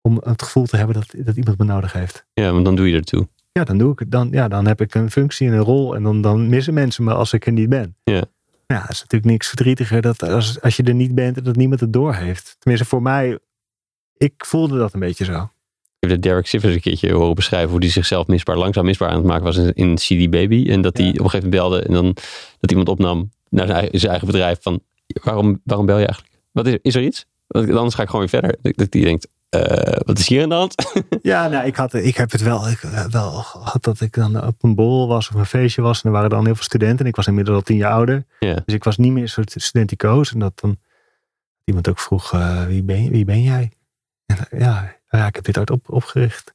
om 0.01 0.21
het 0.23 0.41
gevoel 0.41 0.65
te 0.65 0.77
hebben 0.77 0.95
dat, 0.95 1.25
dat 1.25 1.35
iemand 1.35 1.57
me 1.57 1.65
nodig 1.65 1.93
heeft? 1.93 2.25
ja, 2.33 2.51
want 2.51 2.65
dan 2.65 2.75
doe 2.75 2.89
je 2.89 2.95
ertoe. 2.95 3.27
Ja, 3.51 3.63
dan 3.63 3.77
doe 3.77 3.91
ik 3.91 3.99
het. 3.99 4.11
Dan, 4.11 4.27
ja, 4.31 4.47
dan 4.47 4.67
heb 4.67 4.81
ik 4.81 4.95
een 4.95 5.11
functie 5.11 5.47
en 5.47 5.53
een 5.53 5.59
rol 5.59 5.95
en 5.95 6.03
dan, 6.03 6.21
dan 6.21 6.49
missen 6.49 6.73
mensen 6.73 7.03
me 7.03 7.13
als 7.13 7.33
ik 7.33 7.45
er 7.45 7.51
niet 7.51 7.69
ben. 7.69 7.95
Ja. 8.03 8.23
Ja, 8.67 8.81
het 8.81 8.91
is 8.91 8.99
natuurlijk 8.99 9.31
niks 9.31 9.47
verdrietiger 9.47 10.01
dat 10.01 10.23
als, 10.23 10.61
als 10.61 10.75
je 10.75 10.83
er 10.83 10.93
niet 10.93 11.15
bent 11.15 11.37
en 11.37 11.43
dat 11.43 11.55
niemand 11.55 11.79
het 11.79 11.93
door 11.93 12.13
heeft. 12.13 12.55
Tenminste, 12.59 12.87
voor 12.87 13.01
mij, 13.01 13.39
ik 14.17 14.45
voelde 14.45 14.77
dat 14.77 14.93
een 14.93 14.99
beetje 14.99 15.25
zo. 15.25 15.50
Ik 16.01 16.09
heb 16.09 16.21
de 16.21 16.27
Derek 16.29 16.47
Sivers 16.47 16.73
een 16.73 16.81
keertje 16.81 17.13
horen 17.13 17.35
beschrijven 17.35 17.69
hoe 17.69 17.79
hij 17.79 17.89
zichzelf 17.89 18.27
misbaar, 18.27 18.57
langzaam 18.57 18.85
misbaar 18.85 19.09
aan 19.09 19.15
het 19.15 19.25
maken 19.25 19.43
was 19.43 19.57
in, 19.57 19.73
in 19.73 19.95
CD 19.95 20.29
Baby. 20.29 20.69
En 20.69 20.81
dat 20.81 20.97
hij 20.97 21.05
Ja. 21.05 21.11
op 21.11 21.17
een 21.19 21.29
gegeven 21.29 21.49
moment 21.49 21.69
belde 21.69 21.81
en 21.87 21.93
dan 21.93 22.15
dat 22.59 22.69
iemand 22.69 22.89
opnam 22.89 23.31
naar 23.49 23.65
zijn 23.65 23.77
eigen, 23.79 23.99
zijn 23.99 24.11
eigen 24.11 24.29
bedrijf 24.31 24.57
van 24.61 24.79
waarom, 25.23 25.61
waarom 25.63 25.85
bel 25.85 25.97
je 25.99 26.05
eigenlijk? 26.05 26.35
Wat 26.51 26.67
is, 26.67 26.77
is 26.81 26.95
er 26.95 27.01
iets? 27.03 27.25
Want 27.47 27.69
anders 27.69 27.95
ga 27.95 28.01
ik 28.01 28.09
gewoon 28.09 28.27
weer 28.29 28.41
verder. 28.41 28.73
Dat, 28.75 28.91
die 28.91 29.03
denkt, 29.03 29.27
eh, 29.49 29.95
wat 30.05 30.19
is 30.19 30.27
hier 30.27 30.43
aan 30.43 30.49
de 30.49 30.55
hand? 30.55 30.75
Ja, 31.21 31.47
nou, 31.47 31.65
ik, 31.65 31.75
had, 31.75 31.93
ik 31.93 32.15
heb 32.17 32.31
het 32.31 32.41
wel, 32.41 32.69
ik, 32.69 32.83
eh, 32.83 33.05
wel 33.05 33.31
gehad 33.31 33.83
dat 33.83 34.01
ik 34.01 34.13
dan 34.13 34.43
op 34.47 34.63
een 34.63 34.75
bol 34.75 35.07
was 35.07 35.29
of 35.29 35.35
een 35.35 35.45
feestje 35.45 35.81
was. 35.81 36.01
En 36.01 36.05
er 36.05 36.11
waren 36.15 36.29
dan 36.29 36.45
heel 36.45 36.55
veel 36.55 36.63
studenten. 36.63 36.99
En 36.99 37.05
ik 37.05 37.15
was 37.15 37.27
inmiddels 37.27 37.55
al 37.57 37.63
tien 37.63 37.77
jaar 37.77 37.91
ouder. 37.91 38.25
Dus 38.39 38.73
ik 38.75 38.83
was 38.83 38.97
niet 38.97 39.11
meer 39.11 39.21
een 39.23 39.29
soort 39.29 39.53
studenticoos. 39.57 40.33
En 40.33 40.39
dat 40.39 40.59
dan 40.59 40.77
iemand 41.63 41.89
ook 41.89 41.99
vroeg, 41.99 42.33
uh, 42.33 42.65
wie, 42.65 42.83
ben, 42.83 43.09
wie 43.11 43.25
ben 43.25 43.41
jij? 43.41 43.71
En, 44.25 44.37
ja, 44.59 44.95
ja, 45.17 45.27
ik 45.27 45.35
heb 45.35 45.43
dit 45.43 45.57
ooit 45.57 45.69
op, 45.69 45.89
opgericht. 45.89 46.53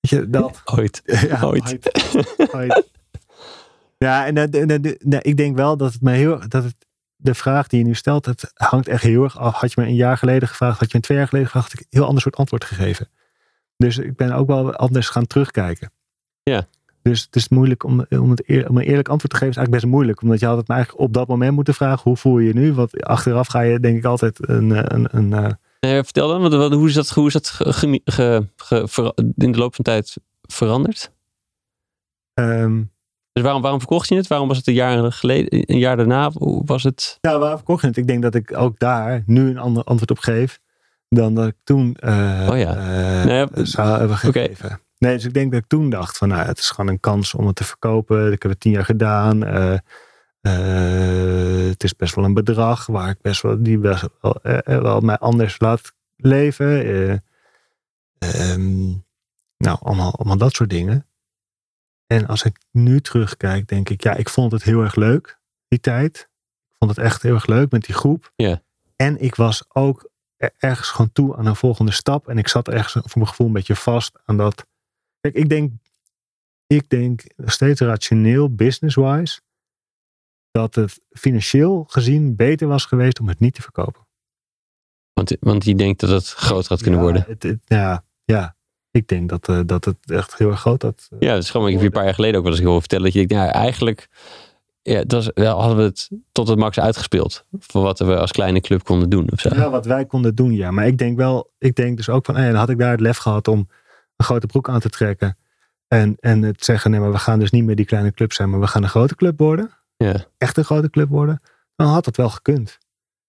Weet 0.00 0.10
je, 0.10 0.30
dat. 0.30 0.62
Ooit. 0.76 1.02
Ja, 1.28 1.42
ooit. 1.42 1.78
ooit. 2.54 2.90
Ja, 3.98 4.26
en, 4.26 4.36
en, 4.36 4.50
en, 4.50 4.82
en, 4.82 5.22
ik 5.22 5.36
denk 5.36 5.56
wel 5.56 5.76
dat 5.76 5.92
het 5.92 6.02
me 6.02 6.12
heel, 6.12 6.48
dat 6.48 6.64
het, 6.64 6.76
de 7.16 7.34
vraag 7.34 7.66
die 7.68 7.78
je 7.78 7.84
nu 7.84 7.94
stelt, 7.94 8.26
het 8.26 8.52
hangt 8.54 8.88
echt 8.88 9.02
heel 9.02 9.22
erg 9.22 9.38
af. 9.38 9.54
Had 9.54 9.72
je 9.72 9.80
me 9.80 9.86
een 9.86 9.94
jaar 9.94 10.18
geleden 10.18 10.48
gevraagd, 10.48 10.78
had 10.78 10.90
je 10.90 10.96
me 10.96 11.02
twee 11.02 11.18
jaar 11.18 11.28
geleden 11.28 11.48
gevraagd, 11.50 11.72
had 11.72 11.80
ik 11.80 11.86
een 11.90 11.98
heel 11.98 12.08
ander 12.08 12.22
soort 12.22 12.36
antwoord 12.36 12.64
gegeven. 12.64 13.08
Dus 13.76 13.98
ik 13.98 14.16
ben 14.16 14.32
ook 14.32 14.46
wel 14.46 14.74
anders 14.74 15.08
gaan 15.08 15.26
terugkijken. 15.26 15.92
Ja. 16.42 16.66
Dus 17.02 17.22
het 17.22 17.36
is 17.36 17.48
moeilijk 17.48 17.84
om, 17.84 18.06
om, 18.08 18.30
het 18.30 18.48
eer, 18.48 18.68
om 18.68 18.76
een 18.76 18.82
eerlijk 18.82 19.08
antwoord 19.08 19.32
te 19.32 19.36
geven, 19.36 19.50
is 19.50 19.56
eigenlijk 19.56 19.70
best 19.70 19.94
moeilijk. 19.94 20.22
Omdat 20.22 20.40
je 20.40 20.46
altijd 20.46 20.68
me 20.68 20.74
eigenlijk 20.74 21.04
op 21.04 21.12
dat 21.12 21.28
moment 21.28 21.54
moeten 21.54 21.74
vragen, 21.74 22.02
hoe 22.02 22.16
voel 22.16 22.38
je 22.38 22.46
je 22.46 22.54
nu? 22.54 22.72
Want 22.72 23.02
achteraf 23.02 23.46
ga 23.46 23.60
je 23.60 23.80
denk 23.80 23.96
ik 23.96 24.04
altijd 24.04 24.48
een... 24.48 24.70
een, 24.70 24.94
een, 24.94 25.08
een 25.10 25.28
nee, 25.28 25.54
vertel 25.88 26.28
dan, 26.28 26.58
wat, 26.58 26.72
hoe 26.72 26.88
is 26.88 26.94
dat, 26.94 27.08
hoe 27.08 27.26
is 27.26 27.32
dat 27.32 27.48
ge, 27.48 28.00
ge, 28.04 28.46
ge, 28.56 29.12
in 29.36 29.52
de 29.52 29.58
loop 29.58 29.74
van 29.74 29.84
tijd 29.84 30.16
veranderd? 30.42 31.12
Um, 32.34 32.92
dus 33.32 33.42
waarom, 33.42 33.62
waarom 33.62 33.80
verkocht 33.80 34.08
je 34.08 34.14
het? 34.14 34.26
Waarom 34.26 34.48
was 34.48 34.56
het 34.56 34.66
een 34.66 34.74
jaar 34.74 35.12
geleden, 35.12 35.72
een 35.72 35.78
jaar 35.78 35.96
daarna? 35.96 36.30
Hoe 36.30 36.62
was 36.64 36.82
het? 36.82 37.18
Ja, 37.20 37.38
waarom 37.38 37.56
verkocht 37.56 37.80
je 37.80 37.86
het? 37.86 37.96
Ik 37.96 38.06
denk 38.06 38.22
dat 38.22 38.34
ik 38.34 38.56
ook 38.56 38.78
daar 38.78 39.22
nu 39.26 39.50
een 39.50 39.58
ander 39.58 39.84
antwoord 39.84 40.10
op 40.10 40.18
geef 40.18 40.60
dan 41.08 41.34
dat 41.34 41.46
ik 41.46 41.56
toen 41.64 41.96
uh, 42.00 42.48
oh 42.50 42.58
ja. 42.58 42.76
Uh, 42.76 43.24
nou 43.24 43.50
ja, 43.54 43.64
zou 43.64 43.98
hebben 43.98 44.16
gegeven. 44.16 44.64
Okay. 44.64 44.78
Nee, 44.98 45.14
dus 45.14 45.24
ik 45.24 45.34
denk 45.34 45.52
dat 45.52 45.60
ik 45.60 45.68
toen 45.68 45.90
dacht 45.90 46.18
van 46.18 46.28
nou, 46.28 46.46
het 46.46 46.58
is 46.58 46.70
gewoon 46.70 46.90
een 46.90 47.00
kans 47.00 47.34
om 47.34 47.46
het 47.46 47.56
te 47.56 47.64
verkopen. 47.64 48.32
Ik 48.32 48.42
heb 48.42 48.50
het 48.50 48.60
tien 48.60 48.72
jaar 48.72 48.84
gedaan. 48.84 49.44
Uh, 49.44 49.78
het 50.48 51.84
is 51.84 51.96
best 51.96 52.14
wel 52.14 52.24
een 52.24 52.34
bedrag 52.34 52.86
waar 52.86 53.10
ik 53.10 53.20
best 53.20 53.42
wel, 53.42 53.62
die 53.62 53.78
best 53.78 54.08
wel, 54.20 54.38
wel 54.64 55.00
mij 55.00 55.18
anders 55.18 55.60
laat 55.60 55.92
leven. 56.16 56.70
Um, 58.18 59.04
nou, 59.56 59.78
allemaal, 59.80 60.14
allemaal 60.14 60.36
dat 60.36 60.54
soort 60.54 60.70
dingen. 60.70 61.06
En 62.06 62.26
als 62.26 62.42
ik 62.42 62.58
nu 62.70 63.00
terugkijk, 63.00 63.68
denk 63.68 63.88
ik, 63.88 64.02
ja, 64.02 64.14
ik 64.14 64.28
vond 64.28 64.52
het 64.52 64.62
heel 64.62 64.82
erg 64.82 64.94
leuk, 64.94 65.38
die 65.68 65.80
tijd. 65.80 66.28
Ik 66.70 66.74
vond 66.78 66.96
het 66.96 67.04
echt 67.04 67.22
heel 67.22 67.34
erg 67.34 67.46
leuk 67.46 67.70
met 67.70 67.84
die 67.84 67.94
groep. 67.94 68.32
Ja. 68.36 68.62
En 68.96 69.20
ik 69.20 69.34
was 69.34 69.64
ook 69.68 70.10
ergens 70.58 70.88
gewoon 70.88 71.12
toe 71.12 71.36
aan 71.36 71.46
een 71.46 71.56
volgende 71.56 71.92
stap. 71.92 72.28
En 72.28 72.38
ik 72.38 72.48
zat 72.48 72.68
ergens 72.68 72.92
voor 72.92 73.10
mijn 73.14 73.28
gevoel 73.28 73.46
een 73.46 73.52
beetje 73.52 73.76
vast 73.76 74.18
aan 74.24 74.36
dat. 74.36 74.66
Kijk, 75.20 75.34
ik 75.34 75.48
denk, 75.48 75.72
ik 76.66 76.88
denk 76.88 77.22
steeds 77.44 77.80
rationeel, 77.80 78.54
business-wise, 78.54 79.40
dat 80.60 80.74
het 80.74 81.00
financieel 81.10 81.84
gezien 81.88 82.36
beter 82.36 82.68
was 82.68 82.84
geweest 82.84 83.20
om 83.20 83.28
het 83.28 83.40
niet 83.40 83.54
te 83.54 83.62
verkopen. 83.62 84.06
Want, 85.12 85.36
want 85.40 85.64
je 85.64 85.74
denkt 85.74 86.00
dat 86.00 86.10
het 86.10 86.28
groter 86.28 86.68
had 86.68 86.82
kunnen 86.82 87.00
ja, 87.00 87.06
worden. 87.06 87.24
Het, 87.28 87.58
ja, 87.64 88.04
ja, 88.24 88.56
ik 88.90 89.08
denk 89.08 89.28
dat, 89.28 89.48
uh, 89.48 89.60
dat 89.66 89.84
het 89.84 89.96
echt 90.06 90.38
heel 90.38 90.50
erg 90.50 90.60
groot 90.60 90.82
had. 90.82 91.08
Uh, 91.10 91.20
ja, 91.20 91.34
dat 91.34 91.42
is 91.42 91.50
gewoon 91.50 91.68
ik 91.68 91.80
een 91.80 91.90
paar 91.90 92.04
jaar 92.04 92.14
geleden 92.14 92.38
ook 92.38 92.44
wel 92.44 92.54
eens 92.54 92.62
hoor 92.62 92.80
vertellen. 92.80 93.04
Dat 93.04 93.12
je 93.12 93.26
denkt, 93.26 93.44
ja, 93.44 93.52
eigenlijk 93.52 94.08
ja, 94.82 95.04
dat 95.04 95.30
wel, 95.34 95.60
hadden 95.60 95.76
we 95.76 95.82
het 95.82 96.10
tot 96.32 96.48
het 96.48 96.58
max 96.58 96.80
uitgespeeld. 96.80 97.44
Voor 97.58 97.82
wat 97.82 97.98
we 97.98 98.16
als 98.16 98.32
kleine 98.32 98.60
club 98.60 98.82
konden 98.82 99.10
doen. 99.10 99.32
Of 99.32 99.40
zo. 99.40 99.48
Ja, 99.54 99.70
wat 99.70 99.86
wij 99.86 100.06
konden 100.06 100.34
doen, 100.34 100.52
ja. 100.52 100.70
Maar 100.70 100.86
ik 100.86 100.98
denk 100.98 101.16
wel, 101.16 101.50
ik 101.58 101.74
denk 101.74 101.96
dus 101.96 102.08
ook 102.08 102.24
van, 102.24 102.36
hey, 102.36 102.46
dan 102.50 102.58
had 102.58 102.70
ik 102.70 102.78
daar 102.78 102.90
het 102.90 103.00
lef 103.00 103.16
gehad 103.16 103.48
om 103.48 103.68
een 104.16 104.24
grote 104.24 104.46
broek 104.46 104.68
aan 104.68 104.80
te 104.80 104.90
trekken. 104.90 105.36
En, 105.88 106.16
en 106.20 106.42
het 106.42 106.64
zeggen, 106.64 106.90
nee, 106.90 107.00
maar 107.00 107.12
we 107.12 107.18
gaan 107.18 107.38
dus 107.38 107.50
niet 107.50 107.64
meer 107.64 107.76
die 107.76 107.84
kleine 107.84 108.12
club 108.12 108.32
zijn, 108.32 108.50
maar 108.50 108.60
we 108.60 108.66
gaan 108.66 108.82
een 108.82 108.88
grote 108.88 109.14
club 109.14 109.38
worden. 109.38 109.70
Ja. 110.04 110.24
Echt 110.38 110.56
een 110.56 110.64
grote 110.64 110.90
club 110.90 111.08
worden. 111.08 111.40
Dan 111.76 111.86
had 111.86 112.06
het 112.06 112.16
wel 112.16 112.30
gekund. 112.30 112.78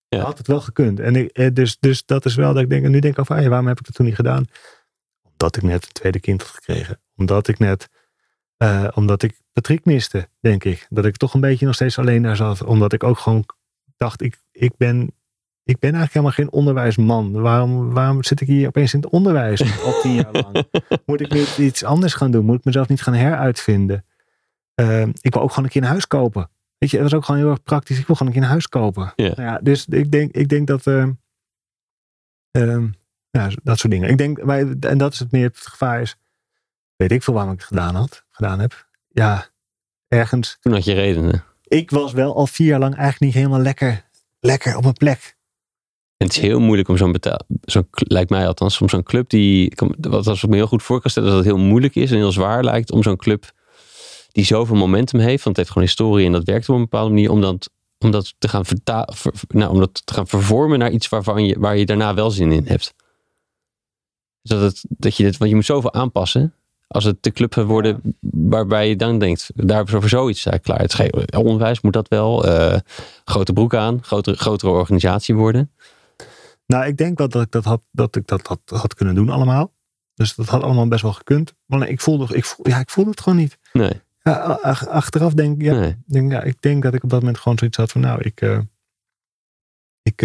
Ja. 0.07 0.17
Dan 0.17 0.27
had 0.27 0.37
het 0.37 0.47
wel 0.47 0.61
gekund. 0.61 0.99
En 0.99 1.15
ik, 1.15 1.29
eh, 1.29 1.53
dus, 1.53 1.77
dus 1.79 2.05
dat 2.05 2.25
is 2.25 2.35
wel 2.35 2.53
dat 2.53 2.63
ik 2.63 2.69
denk, 2.69 2.85
en 2.85 2.91
nu 2.91 2.99
denk 2.99 3.13
ik 3.13 3.19
over, 3.19 3.35
hey, 3.35 3.49
waarom 3.49 3.67
heb 3.67 3.79
ik 3.79 3.85
dat 3.85 3.95
toen 3.95 4.05
niet 4.05 4.15
gedaan? 4.15 4.45
Omdat 5.31 5.55
ik 5.55 5.63
net 5.63 5.85
een 5.85 5.91
tweede 5.91 6.19
kind 6.19 6.41
had 6.41 6.51
gekregen. 6.51 6.99
Omdat 7.15 7.47
ik 7.47 7.59
net, 7.59 7.89
uh, 8.57 8.87
omdat 8.93 9.23
ik 9.23 9.41
Patrick 9.53 9.85
miste, 9.85 10.29
denk 10.39 10.63
ik. 10.63 10.87
Dat 10.89 11.05
ik 11.05 11.17
toch 11.17 11.33
een 11.33 11.41
beetje 11.41 11.65
nog 11.65 11.75
steeds 11.75 11.99
alleen 11.99 12.21
daar 12.21 12.35
zat. 12.35 12.63
Omdat 12.63 12.93
ik 12.93 13.03
ook 13.03 13.17
gewoon 13.17 13.45
dacht, 13.97 14.21
ik, 14.21 14.37
ik, 14.51 14.77
ben, 14.77 15.01
ik 15.63 15.79
ben 15.79 15.93
eigenlijk 15.93 16.13
helemaal 16.13 16.31
geen 16.31 16.51
onderwijsman. 16.51 17.41
Waarom, 17.41 17.93
waarom 17.93 18.23
zit 18.23 18.41
ik 18.41 18.47
hier 18.47 18.67
opeens 18.67 18.93
in 18.93 19.01
het 19.01 19.11
onderwijs 19.11 19.83
al 19.83 20.01
tien 20.01 20.13
jaar 20.13 20.31
lang? 20.31 20.63
Moet 21.05 21.21
ik 21.21 21.31
niet 21.31 21.57
iets 21.57 21.83
anders 21.83 22.13
gaan 22.13 22.31
doen? 22.31 22.45
Moet 22.45 22.57
ik 22.57 22.65
mezelf 22.65 22.87
niet 22.87 23.01
gaan 23.01 23.13
heruitvinden? 23.13 24.05
Uh, 24.75 25.01
ik 25.01 25.33
wil 25.33 25.41
ook 25.41 25.49
gewoon 25.49 25.65
een 25.65 25.71
keer 25.71 25.81
een 25.81 25.87
huis 25.87 26.07
kopen. 26.07 26.49
Weet 26.77 26.89
je, 26.89 26.97
dat 26.97 27.05
was 27.11 27.13
ook 27.13 27.25
gewoon 27.25 27.41
heel 27.41 27.49
erg 27.49 27.63
praktisch. 27.63 27.99
Ik 27.99 28.07
wil 28.07 28.15
gewoon 28.15 28.31
een 28.31 28.37
keer 28.37 28.47
een 28.47 28.53
huis 28.53 28.67
kopen. 28.67 29.13
Yeah. 29.15 29.35
Nou 29.35 29.49
ja, 29.49 29.59
dus 29.59 29.85
ik 29.85 30.11
denk, 30.11 30.31
ik 30.31 30.49
denk 30.49 30.67
dat... 30.67 30.85
Uh, 30.85 31.07
ja, 33.29 33.49
dat 33.63 33.79
soort 33.79 33.93
dingen. 33.93 34.09
Ik 34.09 34.17
denk, 34.17 34.43
wij, 34.43 34.75
en 34.79 34.97
dat 34.97 35.13
is 35.13 35.19
het 35.19 35.31
meer 35.31 35.47
het 35.47 35.57
gevaar 35.57 36.01
is. 36.01 36.17
Weet 36.95 37.11
ik 37.11 37.23
veel 37.23 37.33
waarom 37.33 37.51
ik 37.53 37.59
het 37.59 37.67
gedaan 37.67 37.95
had, 37.95 38.25
gedaan 38.29 38.59
heb. 38.59 38.87
Ja, 39.07 39.49
ergens. 40.07 40.57
Toen 40.59 40.73
had 40.73 40.85
je 40.85 40.93
redenen. 40.93 41.43
Ik 41.63 41.91
was 41.91 42.13
wel 42.13 42.35
al 42.35 42.47
vier 42.47 42.67
jaar 42.67 42.79
lang 42.79 42.95
eigenlijk 42.95 43.21
niet 43.21 43.43
helemaal 43.43 43.63
lekker, 43.63 44.05
lekker 44.39 44.75
op 44.75 44.81
mijn 44.81 44.93
plek. 44.93 45.35
En 46.17 46.27
het 46.27 46.35
is 46.35 46.41
heel 46.41 46.59
moeilijk 46.59 46.87
om 46.87 46.97
zo'n 46.97 47.11
betaal, 47.11 47.39
zo 47.61 47.83
lijkt 47.91 48.29
mij 48.29 48.47
althans, 48.47 48.81
om 48.81 48.89
zo'n 48.89 49.03
club 49.03 49.29
die, 49.29 49.73
wat 49.97 50.27
als 50.27 50.43
ik 50.43 50.49
me 50.49 50.55
heel 50.55 50.67
goed 50.67 50.83
voor 50.83 51.01
kan 51.01 51.11
stellen, 51.11 51.29
dat 51.29 51.37
het 51.37 51.47
heel 51.47 51.57
moeilijk 51.57 51.95
is 51.95 52.11
en 52.11 52.17
heel 52.17 52.31
zwaar 52.31 52.63
lijkt 52.63 52.91
om 52.91 53.03
zo'n 53.03 53.17
club 53.17 53.51
die 54.35 54.45
zoveel 54.45 54.75
momentum 54.75 55.19
heeft, 55.19 55.43
want 55.43 55.45
het 55.45 55.57
heeft 55.57 55.69
gewoon 55.69 55.87
historie 55.87 56.25
en 56.25 56.31
dat 56.31 56.43
werkt 56.43 56.69
op 56.69 56.75
een 56.75 56.81
bepaalde 56.81 57.09
manier, 57.09 57.31
om 57.31 57.41
dat, 57.41 57.69
om 57.99 58.11
dat 58.11 58.33
te 58.37 58.47
gaan 58.47 58.65
verta 58.65 59.09
ver, 59.13 59.33
nou, 59.47 59.71
om 59.71 59.79
dat 59.79 60.05
te 60.05 60.13
gaan 60.13 60.27
vervormen 60.27 60.79
naar 60.79 60.91
iets 60.91 61.09
waarvan 61.09 61.45
je, 61.45 61.59
waar 61.59 61.77
je 61.77 61.85
daarna 61.85 62.13
wel 62.13 62.31
zin 62.31 62.51
in 62.51 62.67
hebt. 62.67 62.93
Dat, 64.41 64.61
het, 64.61 64.85
dat 64.89 65.17
je 65.17 65.23
dit, 65.23 65.37
want 65.37 65.49
je 65.49 65.55
moet 65.55 65.65
zoveel 65.65 65.93
aanpassen. 65.93 66.53
Als 66.87 67.03
het 67.03 67.23
de 67.23 67.31
club 67.31 67.53
worden 67.53 67.99
ja. 68.03 68.11
waarbij 68.31 68.89
je 68.89 68.95
dan 68.95 69.19
denkt, 69.19 69.51
daar 69.55 69.83
is 69.83 69.93
over 69.93 70.09
zoiets 70.09 70.45
uh, 70.45 70.53
klaar. 70.61 70.79
Het 70.79 70.93
geen, 70.93 71.37
onderwijs 71.37 71.81
moet 71.81 71.93
dat 71.93 72.07
wel. 72.07 72.47
Uh, 72.47 72.77
grote 73.25 73.53
broek 73.53 73.75
aan, 73.75 74.03
grotere, 74.03 74.37
grotere 74.37 74.71
organisatie 74.71 75.35
worden. 75.35 75.71
Nou, 76.65 76.85
ik 76.85 76.97
denk 76.97 77.17
wel 77.17 77.29
dat 77.29 77.41
ik 77.41 77.51
dat 77.51 77.63
had, 77.63 77.81
dat 77.91 78.15
ik 78.15 78.27
dat 78.27 78.47
had, 78.47 78.59
had 78.65 78.93
kunnen 78.93 79.15
doen 79.15 79.29
allemaal. 79.29 79.73
Dus 80.13 80.35
dat 80.35 80.47
had 80.47 80.61
allemaal 80.61 80.87
best 80.87 81.01
wel 81.01 81.13
gekund. 81.13 81.53
Maar 81.65 81.79
nee, 81.79 81.89
ik 81.89 82.01
voelde, 82.01 82.35
ik 82.35 82.45
voelde, 82.45 82.69
ja, 82.69 82.79
ik 82.79 82.89
voelde 82.89 83.09
het 83.09 83.21
gewoon 83.21 83.39
niet. 83.39 83.57
Nee. 83.73 84.03
Ja, 84.29 84.37
achteraf 84.89 85.33
denk, 85.33 85.61
ja, 85.61 85.73
nee. 85.73 85.95
denk 86.05 86.31
ja, 86.31 86.41
ik 86.41 86.61
denk 86.61 86.83
dat 86.83 86.93
ik 86.93 87.03
op 87.03 87.09
dat 87.09 87.19
moment 87.19 87.37
gewoon 87.39 87.57
zoiets 87.57 87.77
had 87.77 87.91
van, 87.91 88.01
nou, 88.01 88.21
ik, 88.21 88.41
uh, 88.41 88.59
ik, 90.01 90.21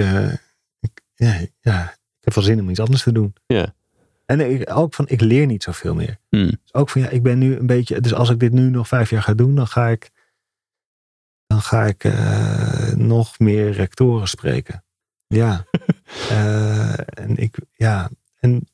ik, 0.81 1.03
ja, 1.15 1.41
ja, 1.61 1.91
ik 1.93 2.25
heb 2.25 2.35
wel 2.35 2.45
zin 2.45 2.61
om 2.61 2.71
iets 2.71 2.81
anders 2.81 3.03
te 3.03 3.13
doen. 3.13 3.35
Ja. 3.47 3.75
En 4.27 4.41
ik, 4.51 4.77
ook 4.77 4.95
van, 4.95 5.09
ik 5.09 5.21
leer 5.21 5.47
niet 5.47 5.63
zoveel 5.63 5.95
meer. 5.95 6.19
Hmm. 6.29 6.47
Dus 6.47 6.75
ook 6.75 6.91
van, 6.91 7.01
ja, 7.01 7.09
ik 7.09 7.23
ben 7.23 7.39
nu 7.39 7.57
een 7.57 7.67
beetje, 7.67 8.01
dus 8.01 8.15
als 8.15 8.31
ik 8.31 8.39
dit 8.39 8.53
nu 8.53 8.71
nog 8.71 8.89
vijf 8.89 9.11
jaar 9.11 9.23
ga 9.23 9.35
doen, 9.35 9.55
dan 9.55 9.67
ga 9.67 9.89
ik, 9.89 10.11
dan 11.47 11.61
ga 11.61 11.85
ik 11.85 12.05
uh, 12.05 12.93
nog 12.93 13.39
meer 13.39 13.71
rectoren 13.71 14.29
spreken. 14.29 14.85
Ja. 15.27 15.65
en 17.25 17.37
ik, 17.37 17.59
ja, 17.73 18.11
en 18.39 18.69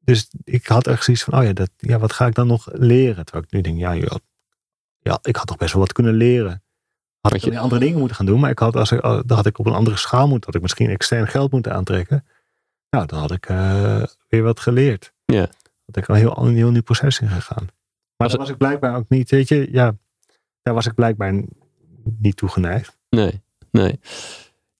dus 0.00 0.30
ik 0.44 0.66
had 0.66 0.86
echt 0.86 1.04
zoiets 1.04 1.24
van, 1.24 1.38
oh 1.38 1.44
ja, 1.44 1.52
dat, 1.52 1.70
ja, 1.76 1.98
wat 1.98 2.12
ga 2.12 2.26
ik 2.26 2.34
dan 2.34 2.46
nog 2.46 2.68
leren? 2.72 3.24
Terwijl 3.24 3.44
ik 3.44 3.52
nu 3.52 3.60
denk, 3.60 3.78
ja, 3.78 3.96
joh, 3.96 4.16
ja, 5.02 5.18
ik 5.22 5.36
had 5.36 5.46
toch 5.46 5.56
best 5.56 5.72
wel 5.72 5.82
wat 5.82 5.92
kunnen 5.92 6.14
leren. 6.14 6.62
Had 7.20 7.34
ik 7.34 7.44
je 7.44 7.58
andere 7.58 7.80
dingen 7.80 7.98
moeten 7.98 8.16
gaan 8.16 8.26
doen, 8.26 8.40
maar 8.40 8.50
ik 8.50 8.58
had, 8.58 8.76
als 8.76 8.92
ik, 8.92 9.02
dan 9.02 9.24
had 9.26 9.46
ik 9.46 9.58
op 9.58 9.66
een 9.66 9.72
andere 9.72 9.96
schaal 9.96 10.28
moeten, 10.28 10.46
had 10.46 10.54
ik 10.54 10.62
misschien 10.62 10.90
extern 10.90 11.28
geld 11.28 11.52
moeten 11.52 11.72
aantrekken. 11.74 12.24
Nou, 12.90 13.06
dan 13.06 13.18
had 13.18 13.30
ik 13.30 13.48
uh, 13.48 14.02
weer 14.28 14.42
wat 14.42 14.60
geleerd. 14.60 15.12
Ja. 15.24 15.48
Had 15.84 15.96
ik 15.96 16.08
al 16.08 16.14
een 16.14 16.20
heel, 16.20 16.38
een 16.38 16.54
heel 16.54 16.70
nieuw 16.70 16.82
proces 16.82 17.20
in 17.20 17.28
gegaan. 17.28 17.66
Maar 18.16 18.28
daar 18.28 18.38
was 18.38 18.48
ik 18.48 18.56
blijkbaar 18.56 18.96
ook 18.96 19.08
niet, 19.08 19.30
weet 19.30 19.48
je, 19.48 19.68
ja, 19.72 19.96
daar 20.62 20.74
was 20.74 20.86
ik 20.86 20.94
blijkbaar 20.94 21.42
niet 22.18 22.36
toe 22.36 22.48
geneigd. 22.48 22.98
Nee, 23.08 23.42
nee. 23.70 24.00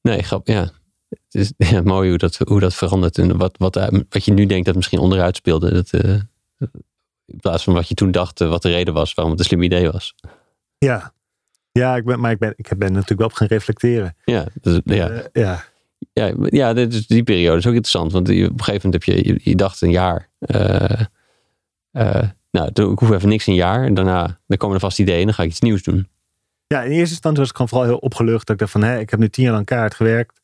Nee, 0.01 0.23
grap, 0.23 0.47
ja. 0.47 0.71
Het 1.09 1.35
is 1.35 1.53
ja, 1.71 1.83
mooi 1.83 2.09
hoe 2.09 2.19
dat, 2.19 2.37
hoe 2.37 2.61
dat 2.61 2.75
verandert. 2.75 3.19
En 3.19 3.37
wat, 3.37 3.59
wat, 3.59 3.75
wat 4.09 4.25
je 4.25 4.33
nu 4.33 4.47
denkt 4.47 4.67
dat 4.67 4.75
misschien 4.75 4.99
onderuit 4.99 5.37
speelde. 5.37 5.73
Dat, 5.73 5.93
uh, 5.93 6.21
in 7.33 7.41
plaats 7.41 7.65
van 7.65 7.75
wat 7.75 7.89
je 7.89 7.95
toen 7.95 8.11
dacht, 8.11 8.41
uh, 8.41 8.49
wat 8.49 8.63
de 8.63 8.71
reden 8.71 8.95
was 8.95 9.15
waarom 9.15 9.33
het 9.33 9.43
een 9.43 9.49
slim 9.49 9.63
idee 9.63 9.91
was. 9.91 10.15
Ja, 10.79 11.13
ja 11.73 11.97
ik 11.97 12.05
ben, 12.05 12.21
maar 12.21 12.31
ik 12.31 12.39
ben, 12.39 12.55
ik 12.57 12.69
ben 12.69 12.93
natuurlijk 12.93 13.19
wel 13.19 13.29
op 13.29 13.35
gaan 13.35 13.47
reflecteren. 13.47 14.17
Ja, 14.25 14.47
dus, 14.61 14.81
ja. 14.85 15.11
Uh, 15.11 15.21
ja. 15.33 15.65
Ja, 16.13 16.35
ja 16.47 16.73
dus 16.73 17.07
die 17.07 17.23
periode 17.23 17.59
is 17.59 17.67
ook 17.67 17.73
interessant. 17.73 18.13
Want 18.13 18.29
op 18.29 18.35
een 18.35 18.65
gegeven 18.65 18.91
moment 18.91 18.93
heb 18.93 19.03
je, 19.03 19.27
je, 19.33 19.41
je 19.43 19.57
dacht 19.57 19.81
een 19.81 19.91
jaar. 19.91 20.29
Uh, 20.39 21.01
uh, 21.93 22.23
nou, 22.51 22.69
ik 22.69 22.99
hoef 22.99 23.11
even 23.11 23.29
niks 23.29 23.47
een 23.47 23.55
jaar. 23.55 23.85
En 23.85 23.95
daarna 23.95 24.41
dan 24.47 24.59
komen 24.59 24.75
er 24.75 24.81
vast 24.81 24.99
ideeën 24.99 25.21
en 25.21 25.25
dan 25.25 25.35
ga 25.35 25.43
ik 25.43 25.49
iets 25.49 25.61
nieuws 25.61 25.83
doen. 25.83 26.09
Ja, 26.67 26.83
in 26.83 26.91
eerste 26.91 27.15
instantie 27.15 27.41
was 27.41 27.49
ik 27.49 27.55
gewoon 27.55 27.69
vooral 27.69 27.87
heel 27.87 27.99
opgelucht. 27.99 28.47
Dat 28.47 28.55
ik 28.55 28.59
dacht 28.59 28.73
van, 28.73 28.83
hé, 28.83 28.99
ik 28.99 29.11
heb 29.11 29.21
nu 29.21 29.29
tien 29.29 29.45
jaar 29.45 29.53
lang 29.53 29.67
kaart 29.67 29.95
gewerkt. 29.95 30.41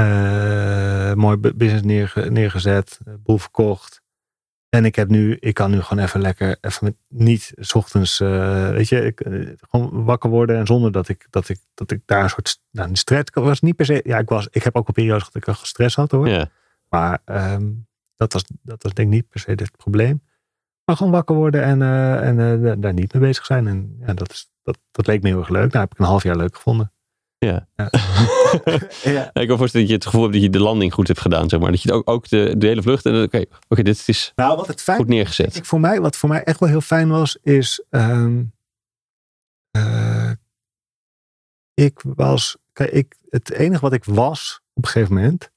Uh, 0.00 1.12
mooi 1.12 1.36
business 1.36 1.84
neerge, 1.84 2.30
neergezet. 2.30 2.98
Boel 3.18 3.38
verkocht. 3.38 4.02
En 4.74 4.84
ik 4.84 4.94
heb 4.94 5.08
nu, 5.08 5.36
ik 5.40 5.54
kan 5.54 5.70
nu 5.70 5.80
gewoon 5.80 6.04
even 6.04 6.20
lekker, 6.20 6.56
even 6.60 6.84
met 6.84 6.94
niet 7.08 7.52
s 7.56 7.74
ochtends, 7.74 8.20
eh, 8.20 8.70
weet 8.70 8.88
je, 8.88 9.00
ik, 9.04 9.20
eh, 9.20 9.48
gewoon 9.70 10.04
wakker 10.04 10.30
worden 10.30 10.56
en 10.56 10.66
zonder 10.66 10.92
dat 10.92 11.08
ik, 11.08 11.26
dat 11.30 11.48
ik, 11.48 11.58
dat 11.74 11.90
ik 11.90 12.00
daar 12.04 12.22
een 12.22 12.30
soort, 12.30 12.60
nou, 12.70 12.88
een 12.88 12.96
stress 12.96 13.30
was 13.32 13.60
niet 13.60 13.76
per 13.76 13.86
se, 13.86 14.00
ja, 14.04 14.18
ik 14.18 14.28
was, 14.28 14.48
ik 14.50 14.62
heb 14.62 14.76
ook 14.76 14.88
een 14.88 14.94
periode 14.94 15.24
dat 15.24 15.34
ik 15.34 15.48
al 15.48 15.54
stress 15.54 15.96
had 15.96 16.10
hoor. 16.10 16.28
Ja. 16.28 16.50
Maar 16.88 17.18
ehm, 17.24 17.70
dat, 18.16 18.32
was, 18.32 18.44
dat 18.62 18.82
was 18.82 18.92
denk 18.94 19.08
ik 19.08 19.14
niet 19.14 19.28
per 19.28 19.40
se 19.40 19.50
het 19.50 19.76
probleem. 19.76 20.22
Maar 20.84 20.96
gewoon 20.96 21.12
wakker 21.12 21.34
worden 21.34 21.62
en, 21.62 21.82
eh, 21.82 22.28
en 22.28 22.62
daar- 22.62 22.80
daar 22.80 22.92
niet 22.94 23.12
mee 23.12 23.22
bezig 23.22 23.44
zijn. 23.44 23.66
En 23.66 23.96
ja, 24.06 24.14
dat, 24.14 24.30
is, 24.30 24.50
dat, 24.62 24.78
dat 24.90 25.06
leek 25.06 25.22
me 25.22 25.28
heel 25.28 25.38
erg 25.38 25.48
leuk. 25.48 25.72
Nou 25.72 25.84
heb 25.84 25.92
ik 25.92 25.98
een 25.98 26.04
half 26.04 26.22
jaar 26.22 26.36
leuk 26.36 26.56
gevonden. 26.56 26.92
Ja. 27.50 27.68
Ja. 29.04 29.30
ik 29.32 29.48
kan 29.48 29.58
voorstellen 29.58 29.86
dat 29.86 29.88
je 29.88 29.92
het 29.94 30.04
gevoel 30.04 30.22
hebt 30.22 30.32
dat 30.32 30.42
je 30.42 30.50
de 30.50 30.60
landing 30.60 30.92
goed 30.94 31.06
hebt 31.08 31.20
gedaan, 31.20 31.48
zeg 31.48 31.60
maar. 31.60 31.70
Dat 31.70 31.82
je 31.82 31.92
ook, 31.92 32.10
ook 32.10 32.28
de, 32.28 32.54
de 32.58 32.66
hele 32.66 32.82
vlucht. 32.82 33.06
Oké, 33.06 33.44
oké, 33.68 33.82
dit 33.82 34.02
is 34.08 34.32
Nou, 34.36 34.56
wat 34.56 34.66
het 34.66 34.82
fijn 34.82 34.98
goed 34.98 35.08
neergezet. 35.08 35.52
Kijk, 35.52 35.64
voor 35.64 35.80
mij, 35.80 36.00
wat 36.00 36.16
voor 36.16 36.28
mij 36.28 36.42
echt 36.42 36.60
wel 36.60 36.68
heel 36.68 36.80
fijn 36.80 37.08
was, 37.08 37.38
is. 37.42 37.84
ehm, 37.90 38.42
eh, 39.70 40.30
ik 41.74 42.00
was. 42.02 42.56
Kijk, 42.72 42.90
ik, 42.90 43.16
het 43.28 43.50
enige 43.50 43.80
wat 43.80 43.92
ik 43.92 44.04
was 44.04 44.60
op 44.74 44.84
een 44.84 44.90
gegeven 44.90 45.14
moment. 45.14 45.50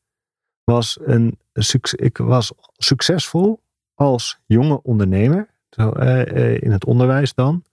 was 0.63 0.97
een. 1.01 1.39
succes, 1.53 1.99
ik 1.99 2.17
was 2.17 2.51
succesvol 2.77 3.61
als 3.93 4.39
jonge 4.45 4.81
ondernemer. 4.83 5.49
Zo, 5.69 5.91
eh, 5.91 6.21
eh, 6.21 6.61
in 6.61 6.71
het 6.71 6.85
onderwijs 6.85 7.33
dan. 7.33 7.63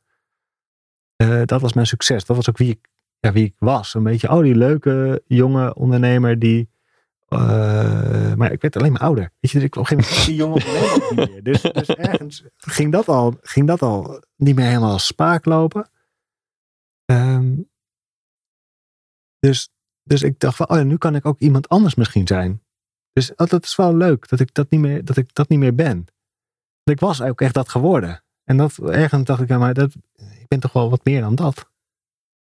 Eh, 1.16 1.42
dat 1.44 1.60
was 1.60 1.72
mijn 1.72 1.86
succes. 1.86 2.24
Dat 2.24 2.36
was 2.36 2.48
ook 2.48 2.58
wie 2.58 2.70
ik, 2.70 2.88
ja, 3.24 3.32
wie 3.32 3.44
ik 3.44 3.54
was. 3.58 3.94
Een 3.94 4.02
beetje, 4.02 4.30
oh, 4.30 4.42
die 4.42 4.54
leuke 4.54 5.22
jonge 5.26 5.74
ondernemer 5.74 6.38
die. 6.38 6.68
eh, 7.28 8.34
maar 8.34 8.52
ik 8.52 8.60
werd 8.60 8.76
alleen 8.76 8.92
maar 8.92 9.00
ouder. 9.00 9.30
Weet 9.40 9.50
je, 9.50 9.58
dus 9.58 9.66
ik 9.66 9.76
op 9.76 9.90
een 9.90 9.96
gegeven 9.96 10.10
moment 10.10 10.26
die 10.26 10.36
jonge 10.36 10.54
ondernemer 10.54 11.14
niet 11.16 11.30
meer. 11.30 11.42
Dus, 11.42 11.62
dus 11.62 11.88
ergens 12.10 12.44
ging 12.56 12.92
dat, 12.92 13.08
al, 13.08 13.36
ging 13.40 13.66
dat 13.66 13.82
al 13.82 14.22
niet 14.36 14.56
meer 14.56 14.66
helemaal 14.66 14.92
als 14.92 15.06
spaak 15.06 15.44
lopen. 15.44 15.90
Ehm, 17.04 17.56
dus, 19.38 19.68
dus 20.02 20.22
ik 20.22 20.38
dacht 20.38 20.56
van, 20.56 20.68
oh 20.68 20.76
ja, 20.76 20.82
nu 20.82 20.96
kan 20.96 21.14
ik 21.14 21.26
ook 21.26 21.38
iemand 21.38 21.68
anders 21.68 21.94
misschien 21.94 22.26
zijn. 22.26 22.62
Dus 23.12 23.34
oh, 23.34 23.46
dat 23.46 23.64
is 23.64 23.76
wel 23.76 23.96
leuk 23.96 24.28
dat 24.28 24.40
ik 24.40 24.54
dat 24.54 24.70
niet 24.70 24.80
meer, 24.80 25.04
dat 25.04 25.16
ik 25.16 25.34
dat 25.34 25.48
niet 25.48 25.58
meer 25.58 25.74
ben. 25.74 25.96
Want 26.82 26.98
ik 26.98 27.00
was 27.00 27.22
ook 27.22 27.40
echt 27.40 27.54
dat 27.54 27.68
geworden. 27.68 28.24
En 28.44 28.56
dat, 28.56 28.78
ergens 28.78 29.24
dacht 29.24 29.40
ik, 29.40 29.48
ja, 29.48 29.58
maar 29.58 29.74
dat, 29.74 29.94
ik 30.14 30.48
ben 30.48 30.60
toch 30.60 30.72
wel 30.72 30.90
wat 30.90 31.04
meer 31.04 31.20
dan 31.20 31.34
dat. 31.34 31.72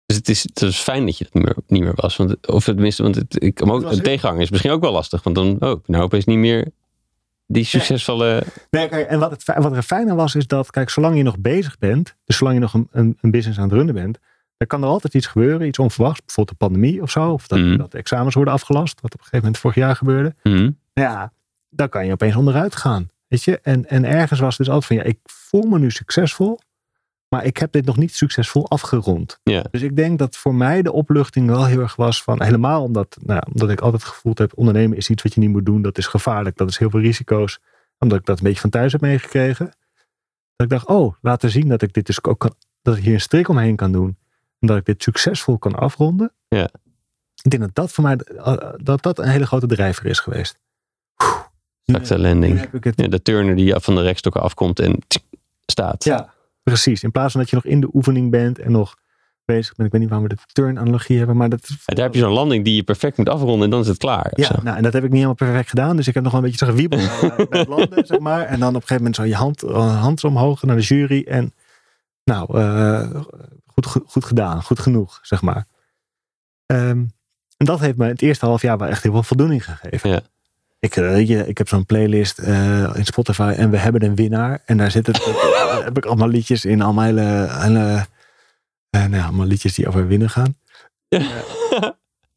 Dus 0.06 0.16
het 0.16 0.28
is, 0.28 0.42
het 0.42 0.62
is 0.62 0.78
fijn 0.78 1.06
dat 1.06 1.18
je 1.18 1.24
het 1.24 1.34
niet 1.34 1.44
meer, 1.44 1.56
niet 1.66 1.82
meer 1.82 1.94
was. 1.94 2.16
Want, 2.16 2.46
of 2.46 2.64
tenminste, 2.64 3.02
want 3.02 3.14
het, 3.14 3.42
ik, 3.42 3.66
ook, 3.68 3.82
een 3.90 4.02
tegenhanger 4.02 4.42
is 4.42 4.50
misschien 4.50 4.70
ook 4.72 4.80
wel 4.80 4.92
lastig. 4.92 5.22
Want 5.22 5.36
dan, 5.36 5.56
oh, 5.60 5.80
nou 5.86 6.04
opeens 6.04 6.24
niet 6.24 6.38
meer 6.38 6.68
die 7.46 7.64
succesvolle... 7.64 8.42
Nee, 8.70 8.88
kijk, 8.88 9.08
en 9.08 9.18
wat, 9.18 9.30
het, 9.30 9.44
wat 9.62 9.76
er 9.76 9.82
fijner 9.82 10.14
was, 10.16 10.34
is 10.34 10.46
dat, 10.46 10.70
kijk, 10.70 10.90
zolang 10.90 11.16
je 11.16 11.22
nog 11.22 11.38
bezig 11.38 11.78
bent, 11.78 12.14
dus 12.24 12.36
zolang 12.36 12.56
je 12.56 12.62
nog 12.62 12.74
een, 12.74 12.88
een, 12.90 13.18
een 13.20 13.30
business 13.30 13.58
aan 13.58 13.64
het 13.64 13.72
runnen 13.72 13.94
bent, 13.94 14.18
dan 14.56 14.66
kan 14.66 14.82
er 14.82 14.88
altijd 14.88 15.14
iets 15.14 15.26
gebeuren, 15.26 15.66
iets 15.66 15.78
onverwachts, 15.78 16.20
bijvoorbeeld 16.24 16.58
de 16.58 16.64
pandemie 16.66 17.02
of 17.02 17.10
zo, 17.10 17.30
of 17.32 17.46
dat, 17.46 17.58
Mhm. 17.58 17.76
dat 17.76 17.90
de 17.92 17.98
examens 17.98 18.34
worden 18.34 18.54
afgelast, 18.54 19.00
wat 19.00 19.14
op 19.14 19.18
een 19.20 19.24
gegeven 19.24 19.44
moment 19.44 19.58
vorig 19.58 19.76
jaar 19.76 19.96
gebeurde. 19.96 20.34
Hm, 20.42 20.50
Nou 20.50 20.72
ja, 20.94 21.32
dan 21.70 21.88
kan 21.88 22.06
je 22.06 22.12
opeens 22.12 22.36
onderuit 22.36 22.76
gaan. 22.76 23.10
Weet 23.28 23.42
je? 23.44 23.58
En, 23.62 23.88
en 23.88 24.04
ergens 24.04 24.40
was 24.40 24.56
het 24.56 24.66
dus 24.66 24.74
altijd 24.74 24.86
van, 24.86 24.96
ja, 24.96 25.02
ik 25.02 25.18
voel 25.24 25.62
me 25.62 25.78
nu 25.78 25.90
succesvol, 25.90 26.58
maar 27.28 27.44
ik 27.44 27.56
heb 27.56 27.72
dit 27.72 27.84
nog 27.84 27.96
niet 27.96 28.14
succesvol 28.14 28.68
afgerond. 28.68 29.40
Ja. 29.42 29.64
Dus 29.70 29.82
ik 29.82 29.96
denk 29.96 30.18
dat 30.18 30.36
voor 30.36 30.54
mij 30.54 30.82
de 30.82 30.92
opluchting 30.92 31.46
wel 31.46 31.64
heel 31.64 31.80
erg 31.80 31.96
was 31.96 32.22
van, 32.22 32.42
helemaal 32.42 32.82
omdat, 32.82 33.16
nou, 33.20 33.42
omdat 33.52 33.70
ik 33.70 33.80
altijd 33.80 34.04
gevoeld 34.04 34.38
heb, 34.38 34.52
ondernemen 34.54 34.96
is 34.96 35.10
iets 35.10 35.22
wat 35.22 35.34
je 35.34 35.40
niet 35.40 35.50
moet 35.50 35.66
doen, 35.66 35.82
dat 35.82 35.98
is 35.98 36.06
gevaarlijk, 36.06 36.56
dat 36.56 36.68
is 36.68 36.78
heel 36.78 36.90
veel 36.90 37.00
risico's. 37.00 37.58
Omdat 37.98 38.18
ik 38.18 38.24
dat 38.24 38.38
een 38.38 38.44
beetje 38.44 38.60
van 38.60 38.70
thuis 38.70 38.92
heb 38.92 39.00
meegekregen. 39.00 39.66
Dat 40.56 40.66
ik 40.66 40.68
dacht, 40.68 40.86
oh, 40.86 41.14
laten 41.20 41.50
zien 41.50 41.68
dat 41.68 41.82
ik 41.82 41.92
dit 41.92 42.06
dus 42.06 42.24
ook 42.24 42.38
kan, 42.38 42.54
dat 42.82 42.96
ik 42.96 43.02
hier 43.02 43.14
een 43.14 43.20
strik 43.20 43.48
omheen 43.48 43.76
kan 43.76 43.92
doen. 43.92 44.16
En 44.58 44.66
dat 44.66 44.76
ik 44.76 44.84
dit 44.84 45.02
succesvol 45.02 45.58
kan 45.58 45.74
afronden. 45.74 46.32
Ja. 46.48 46.68
Ik 47.42 47.50
denk 47.50 47.62
dat 47.62 47.74
dat 47.74 47.92
voor 47.92 48.04
mij, 48.04 48.16
eh, 48.16 48.72
dat 48.76 49.02
dat 49.02 49.18
een 49.18 49.28
hele 49.28 49.46
grote 49.46 49.66
drijver 49.66 50.06
is 50.06 50.18
geweest. 50.18 50.58
Straks 51.82 52.08
landing. 52.08 52.68
Ja, 52.82 53.06
de 53.06 53.22
turner 53.22 53.56
die 53.56 53.74
van 53.80 53.94
de 53.94 54.02
rekstokken 54.02 54.42
afkomt 54.42 54.80
en 54.80 54.98
tsk, 55.06 55.22
staat. 55.66 56.04
Ja, 56.04 56.34
precies. 56.70 57.02
In 57.02 57.10
plaats 57.10 57.32
van 57.32 57.40
dat 57.40 57.50
je 57.50 57.56
nog 57.56 57.64
in 57.64 57.80
de 57.80 57.88
oefening 57.92 58.30
bent 58.30 58.58
en 58.58 58.72
nog 58.72 58.96
bezig 59.44 59.74
bent. 59.74 59.86
Ik 59.86 59.92
weet 59.92 60.00
niet 60.00 60.10
waarom 60.10 60.28
we 60.28 60.34
de 60.34 60.42
turn-analogie 60.52 61.18
hebben, 61.18 61.36
maar 61.36 61.48
dat... 61.48 61.68
Ja, 61.68 61.94
daar 61.94 62.04
heb 62.04 62.14
je 62.14 62.20
zo'n 62.20 62.32
landing 62.32 62.64
die 62.64 62.74
je 62.74 62.82
perfect 62.82 63.16
moet 63.16 63.28
afronden 63.28 63.64
en 63.64 63.70
dan 63.70 63.80
is 63.80 63.86
het 63.86 63.96
klaar. 63.96 64.32
Ja, 64.34 64.60
nou, 64.62 64.76
en 64.76 64.82
dat 64.82 64.92
heb 64.92 65.02
ik 65.02 65.08
niet 65.10 65.22
helemaal 65.22 65.34
perfect 65.34 65.68
gedaan. 65.68 65.96
Dus 65.96 66.08
ik 66.08 66.14
heb 66.14 66.22
nog 66.22 66.32
wel 66.32 66.42
een 66.42 66.50
beetje 66.50 66.66
zo 66.66 66.72
gewiebeld 66.72 67.20
bij, 67.48 67.58
het 67.58 67.68
landen, 67.68 68.06
zeg 68.06 68.18
maar. 68.18 68.44
En 68.44 68.60
dan 68.60 68.68
op 68.68 68.74
een 68.74 68.88
gegeven 68.88 68.96
moment 68.96 69.16
zo 69.16 69.24
je 69.24 69.34
hand, 69.34 69.62
eh, 69.62 70.00
hand 70.00 70.24
omhoog 70.24 70.62
naar 70.62 70.76
de 70.76 70.82
jury. 70.82 71.24
En 71.28 71.54
nou, 72.24 72.58
eh, 72.58 73.22
goed, 73.66 73.86
goed, 73.86 74.02
goed 74.06 74.24
gedaan. 74.24 74.62
Goed 74.62 74.78
genoeg, 74.78 75.18
zeg 75.22 75.42
maar. 75.42 75.66
Ehm, 76.66 77.04
en 77.56 77.66
dat 77.66 77.80
heeft 77.80 77.96
me 77.96 78.06
het 78.06 78.22
eerste 78.22 78.46
half 78.46 78.62
jaar 78.62 78.78
wel 78.78 78.88
echt 78.88 79.02
heel 79.02 79.12
veel 79.12 79.22
voldoening 79.22 79.64
gegeven. 79.64 80.10
Ja. 80.10 80.20
Ik, 80.78 80.96
eh, 80.96 81.08
weet 81.08 81.28
je, 81.28 81.46
ik 81.46 81.58
heb 81.58 81.68
zo'n 81.68 81.86
playlist 81.86 82.38
eh, 82.38 82.90
in 82.94 83.04
Spotify 83.04 83.54
en 83.56 83.70
we 83.70 83.76
hebben 83.76 84.04
een 84.04 84.14
winnaar. 84.14 84.62
En 84.64 84.76
daar 84.76 84.90
zit 84.90 85.06
het, 85.06 85.16
eh, 85.16 85.84
heb 85.84 85.96
ik 85.96 86.04
allemaal 86.04 86.28
liedjes 86.28 86.64
in. 86.64 86.82
Allemaal 86.82 87.04
hele, 87.04 87.48
hele 87.50 88.06
eh, 88.90 89.00
nou 89.00 89.16
ja, 89.16 89.24
allemaal 89.24 89.46
liedjes 89.46 89.74
die 89.74 89.88
over 89.88 90.06
winnen 90.06 90.30
gaan. 90.30 90.56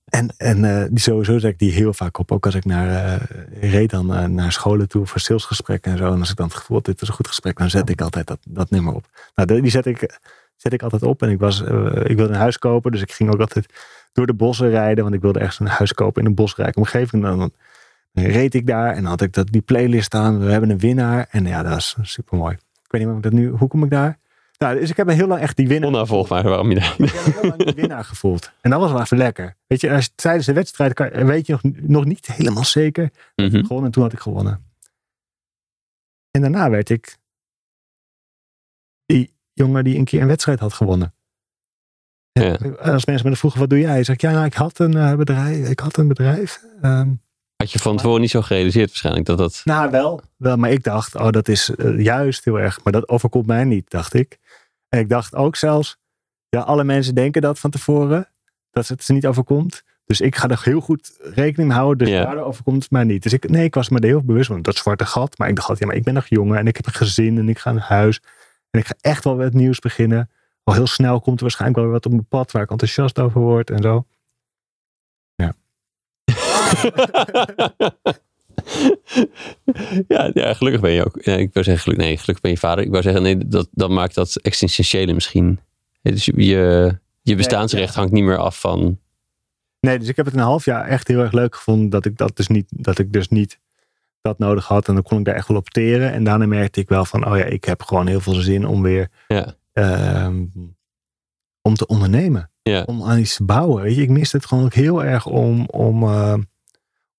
En, 0.10 0.34
en 0.38 0.88
die 0.90 1.00
sowieso 1.00 1.40
zet 1.40 1.52
ik 1.52 1.60
die 1.60 1.72
heel 1.72 1.94
vaak 1.94 2.18
op. 2.18 2.32
Ook 2.32 2.46
als 2.46 2.56
ik 2.56 2.66
naar, 2.66 3.22
reed 3.60 3.90
dan 3.90 4.34
naar 4.34 4.52
scholen 4.52 4.88
toe 4.88 5.06
voor 5.06 5.20
salesgesprekken 5.20 5.92
en 5.92 5.98
zo. 5.98 6.14
En 6.14 6.20
als 6.20 6.30
ik 6.30 6.36
dan 6.36 6.48
het 6.48 6.56
gevoel 6.56 6.78
had, 6.78 6.86
dit 6.86 7.02
is 7.02 7.08
een 7.08 7.14
goed 7.14 7.28
gesprek, 7.28 7.58
dan 7.58 7.70
zet 7.70 7.90
ik 7.90 8.02
altijd 8.02 8.28
dat, 8.28 8.40
dat 8.48 8.70
nummer 8.70 8.94
op. 8.94 9.06
Nou, 9.36 9.62
die 9.62 9.72
zet 9.72 9.86
ik, 9.86 10.20
zet 10.56 10.74
ik 10.74 10.82
altijd 10.82 11.04
op. 11.04 11.22
En 11.22 11.30
ik, 11.30 11.40
was, 11.40 11.62
ik 12.04 12.18
wilde 12.18 12.34
een 12.34 12.40
huis 12.40 12.58
kopen, 12.58 12.92
dus 12.92 13.02
ik 13.02 13.12
ging 13.12 13.34
ook 13.34 13.40
altijd 13.40 13.74
door 14.14 14.26
de 14.26 14.34
bossen 14.34 14.70
rijden. 14.70 15.04
Want 15.04 15.16
ik 15.16 15.22
wilde 15.22 15.40
echt 15.40 15.60
een 15.60 15.68
huis 15.68 15.94
kopen 15.94 16.22
in 16.22 16.28
een 16.28 16.36
bosrijke 16.36 16.78
omgeving. 16.78 17.24
En 17.24 17.30
dan, 17.30 17.40
dan 17.40 17.52
reed 18.12 18.54
ik 18.54 18.68
daar 18.68 18.90
en 18.90 19.02
dan 19.02 19.06
had 19.06 19.22
ik 19.22 19.34
dat, 19.34 19.48
die 19.48 19.62
playlist 19.62 20.14
aan. 20.14 20.40
We 20.40 20.52
hebben 20.52 20.70
een 20.70 20.80
winnaar. 20.80 21.28
En 21.30 21.46
ja, 21.46 21.64
dat 21.64 21.72
was 21.72 21.96
super 22.02 22.38
mooi. 22.38 22.54
Ik 22.54 22.92
weet 22.92 23.02
niet 23.02 23.10
hoe 23.10 23.18
ik 23.18 23.24
dat 23.24 23.32
nu, 23.32 23.50
hoe 23.50 23.68
kom 23.68 23.84
ik 23.84 23.90
daar? 23.90 24.18
Nou, 24.58 24.80
dus 24.80 24.90
ik 24.90 24.98
heb 24.98 25.10
heel 25.10 25.28
lang 25.28 25.42
echt 25.42 25.58
die 25.58 25.68
winnaar. 25.68 26.06
Waarom 26.08 26.70
je 26.70 26.76
daar... 26.80 26.96
Ik 26.98 27.12
heb 27.12 27.26
me 27.26 27.32
heel 27.42 27.50
lang 27.50 27.64
de 27.64 27.74
winnaar 27.74 28.04
gevoeld. 28.04 28.52
En 28.62 28.70
dat 28.70 28.80
was 28.80 28.92
wel 28.92 29.02
even 29.02 29.18
lekker. 29.18 29.56
Weet 29.68 29.82
je, 29.82 29.92
als 29.92 30.12
tijdens 30.16 30.46
de 30.46 30.54
wedstrijd 30.54 30.94
kan, 30.94 31.10
weet 31.10 31.46
je 31.46 31.52
nog, 31.52 31.62
nog 31.76 32.06
niet 32.06 32.28
helemaal 32.28 32.66
zeker. 32.66 33.10
Mhm. 33.36 33.50
Gewonnen 33.50 33.86
en 33.86 33.92
toen 33.92 34.04
had 34.04 34.14
ik 34.14 34.20
gewonnen. 34.20 34.64
En 36.32 36.42
daarna 36.42 36.70
werd 36.70 36.90
ik 36.90 37.18
die 39.06 39.34
jongen 39.54 39.84
die 39.84 39.98
een 39.98 40.06
keer 40.06 40.22
een 40.22 40.28
wedstrijd 40.28 40.60
had 40.60 40.74
gewonnen. 40.74 41.14
En 42.32 42.44
Ja. 42.44 42.76
Als 42.92 43.06
mensen 43.06 43.30
me 43.30 43.36
vroegen, 43.36 43.60
wat 43.60 43.70
doe 43.70 43.80
jij? 43.80 44.04
Zeg 44.04 44.16
ik, 44.16 44.22
ja, 44.22 44.32
nou, 44.32 44.46
ik 44.46 44.54
had 44.54 44.80
een 44.80 44.94
eh, 44.94 45.16
bedrijf. 45.16 45.70
Ik 45.70 45.80
had 45.80 45.98
een 45.98 46.08
bedrijf. 46.08 46.64
Ehm, 46.82 47.12
Had 47.64 47.72
je 47.72 47.80
van 47.80 47.98
tevoren 47.98 48.22
niet 48.22 48.30
zo 48.30 48.42
gerealiseerd 48.42 48.88
waarschijnlijk 48.88 49.26
dat 49.26 49.38
dat... 49.38 49.62
nou, 49.64 49.92
wel. 49.92 50.22
wel. 50.38 50.58
Maar 50.58 50.72
ik 50.72 50.84
dacht, 50.84 51.16
oh, 51.16 51.30
dat 51.30 51.48
is 51.48 51.70
eh, 51.76 52.00
juist 52.00 52.46
heel 52.46 52.60
erg. 52.60 52.84
Maar 52.84 52.94
dat 52.94 53.10
overkomt 53.10 53.46
mij 53.46 53.64
niet, 53.64 53.90
dacht 53.90 54.14
ik. 54.14 54.38
En 54.90 55.00
ik 55.00 55.10
dacht 55.10 55.36
ook 55.36 55.56
zelfs, 55.56 55.98
ja, 56.50 56.60
alle 56.60 56.84
mensen 56.84 57.16
denken 57.16 57.42
dat 57.42 57.60
van 57.60 57.70
tevoren. 57.70 58.28
Dat 58.72 58.88
het 58.88 59.04
ze 59.04 59.14
niet 59.14 59.28
overkomt. 59.28 59.84
Dus 60.06 60.22
ik 60.22 60.36
ga 60.36 60.48
er 60.48 60.62
heel 60.64 60.80
goed 60.80 61.18
rekening 61.22 61.70
mee 61.70 61.78
houden. 61.78 61.98
Dus 61.98 62.16
Ja. 62.16 62.24
daardoor 62.24 62.44
overkomt 62.44 62.84
het 62.84 62.92
mij 62.92 63.04
niet. 63.04 63.24
Dus 63.24 63.34
ik, 63.34 63.50
nee, 63.50 63.64
ik 63.64 63.76
was 63.76 63.90
me 63.90 64.00
er 64.00 64.06
heel 64.08 64.24
bewust 64.24 64.48
van. 64.48 64.62
Dat 64.62 64.76
zwarte 64.76 65.06
gat. 65.06 65.38
Maar 65.38 65.48
ik 65.50 65.56
dacht 65.56 65.70
altijd, 65.70 65.80
ja, 65.80 65.86
maar 65.88 65.96
ik 65.96 66.04
ben 66.04 66.14
nog 66.14 66.28
jonger. 66.28 66.58
En 66.58 66.68
ik 66.68 66.76
heb 66.76 66.86
een 66.86 66.94
gezin. 66.94 67.38
En 67.38 67.50
ik 67.50 67.60
ga 67.60 67.72
naar 67.72 67.84
huis. 67.88 68.22
En 68.72 68.80
ik 68.80 68.88
ga 68.88 68.94
echt 69.02 69.24
wel 69.24 69.38
wat 69.38 69.54
nieuws 69.54 69.80
beginnen. 69.80 70.30
Al 70.64 70.74
heel 70.74 70.88
snel 70.88 71.22
komt 71.22 71.36
er 71.38 71.42
waarschijnlijk 71.42 71.80
wel 71.80 71.86
weer 71.90 71.94
wat 71.96 72.06
op 72.06 72.12
mijn 72.12 72.28
pad. 72.28 72.52
Waar 72.52 72.64
ik 72.64 72.72
enthousiast 72.72 73.20
over 73.20 73.42
word 73.42 73.70
en 73.70 73.82
zo. 73.82 74.06
ja, 80.08 80.32
ja, 80.34 80.54
gelukkig 80.54 80.82
ben 80.82 80.92
je 80.92 81.06
ook. 81.06 81.18
Ja, 81.22 81.36
ik 81.36 81.50
wou 81.54 81.66
zeggen, 81.66 81.98
nee, 81.98 82.18
gelukkig 82.18 82.42
ben 82.42 82.52
je 82.52 82.58
vader. 82.58 82.84
Ik 82.84 82.92
wou 82.92 83.04
zeggen, 83.04 83.22
nee, 83.22 83.48
dat, 83.48 83.68
dat 83.72 83.90
maakt 83.90 84.16
dat 84.16 84.36
existentiële 84.36 85.14
misschien. 85.14 85.60
Dus 86.02 86.26
je, 86.26 86.98
je, 87.22 87.36
bestaansrecht 87.36 87.96
hangt 87.96 88.12
niet 88.12 88.24
meer 88.24 88.38
af 88.38 88.60
van. 88.60 89.00
Nee, 89.80 90.00
dus 90.00 90.08
ik 90.08 90.16
heb 90.16 90.26
het 90.26 90.36
een 90.36 90.42
half 90.42 90.66
jaar 90.66 90.86
echt 90.86 91.08
heel 91.08 91.20
erg 91.20 91.32
leuk 91.32 91.56
gevonden 91.56 91.90
dat 91.90 92.06
ik 92.06 92.18
dat 92.18 92.36
dus 92.36 92.48
niet, 92.48 92.66
dat 92.70 93.00
ik 93.00 93.14
dus 93.14 93.28
niet 93.28 93.60
dat 94.22 94.40
nodig 94.40 94.68
had. 94.68 94.88
En 94.88 94.94
dan 94.94 95.04
kon 95.04 95.20
ik 95.20 95.26
daar 95.26 95.36
echt 95.36 95.48
wel 95.48 95.58
op 95.58 95.70
teren. 95.70 96.12
En 96.12 96.24
daarna 96.24 96.46
merkte 96.46 96.80
ik 96.80 96.90
wel 96.90 97.06
van, 97.06 97.28
oh 97.28 97.38
ja, 97.38 97.44
ik 97.44 97.64
heb 97.64 97.84
gewoon 97.84 98.08
heel 98.08 98.20
veel 98.20 98.34
zin 98.34 98.68
om 98.68 98.82
weer 98.82 99.10
Ja. 99.28 99.56
ehm, 99.74 100.46
om 101.62 101.76
te 101.76 101.88
ondernemen. 101.88 102.52
Ja. 102.64 102.84
Om 102.86 103.04
aan 103.04 103.20
iets 103.20 103.36
te 103.36 103.44
bouwen. 103.44 103.84
Weet 103.84 103.96
je, 103.96 104.02
ik 104.02 104.10
miste 104.10 104.38
het 104.38 104.46
gewoon 104.46 104.64
ook 104.64 104.74
heel 104.74 105.04
erg 105.04 105.26
om, 105.26 105.66
om, 105.66 106.04
eh, 106.04 106.34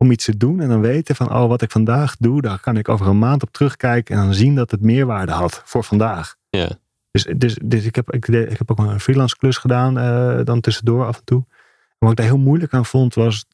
om 0.02 0.10
iets 0.10 0.24
te 0.24 0.36
doen. 0.36 0.60
En 0.60 0.68
dan 0.68 0.80
weten 0.80 1.16
van, 1.16 1.34
oh, 1.34 1.48
wat 1.48 1.62
ik 1.62 1.70
vandaag 1.70 2.16
doe, 2.16 2.40
daar 2.40 2.60
kan 2.60 2.76
ik 2.76 2.88
over 2.88 3.06
een 3.06 3.18
maand 3.18 3.42
op 3.42 3.52
terugkijken. 3.52 4.16
En 4.16 4.22
dan 4.22 4.34
zien 4.34 4.54
dat 4.54 4.70
het 4.70 4.80
meerwaarde 4.80 5.32
had 5.32 5.62
voor 5.64 5.84
vandaag. 5.84 6.36
Ja. 6.48 6.70
Dus, 7.10 7.26
dus, 7.36 7.58
dus 7.64 7.84
ik, 7.84 7.94
heb, 7.94 8.12
ik, 8.12 8.28
ik 8.28 8.58
heb 8.58 8.70
ook 8.70 8.78
een 8.78 9.00
freelance 9.00 9.36
klus 9.36 9.56
gedaan, 9.56 9.98
eh, 9.98 10.44
dan 10.44 10.60
tussendoor 10.60 11.06
af 11.06 11.18
en 11.18 11.24
toe. 11.24 11.44
En 11.48 11.96
wat 11.98 12.10
ik 12.10 12.16
daar 12.16 12.26
heel 12.26 12.38
moeilijk 12.38 12.74
aan 12.74 12.86
vond, 12.86 13.14
was, 13.14 13.44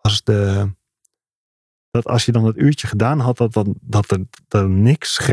was 0.00 0.22
de, 0.22 0.70
dat 1.90 2.06
als 2.06 2.24
je 2.24 2.32
dan 2.32 2.44
dat 2.44 2.56
uurtje 2.56 2.86
gedaan 2.86 3.20
had, 3.20 3.36
dat, 3.36 3.52
dan, 3.52 3.74
dat 3.80 4.10
er, 4.10 4.18
dat 4.48 4.62
er 4.62 4.68
niks, 4.68 5.30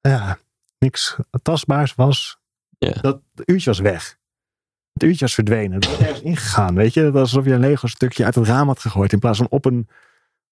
ja, 0.00 0.38
niks 0.78 1.16
tastbaars 1.42 1.94
was. 1.94 2.38
Ja. 2.78 2.92
Dat 2.92 3.20
uurtje 3.44 3.70
was 3.70 3.78
weg. 3.78 4.18
Het 4.92 5.02
uurtje 5.02 5.24
was 5.24 5.34
verdwenen. 5.34 5.72
Het 5.72 5.86
was 5.86 5.98
ergens 5.98 6.20
ingegaan. 6.20 6.74
Weet 6.74 6.94
je, 6.94 7.02
dat 7.02 7.12
was 7.12 7.22
alsof 7.22 7.44
je 7.44 7.52
een 7.52 7.60
Lego 7.60 7.86
stukje 7.86 8.24
uit 8.24 8.34
het 8.34 8.46
raam 8.46 8.66
had 8.66 8.80
gegooid 8.80 9.12
in 9.12 9.18
plaats 9.18 9.38
van 9.38 9.46
op 9.50 9.64
een, 9.64 9.88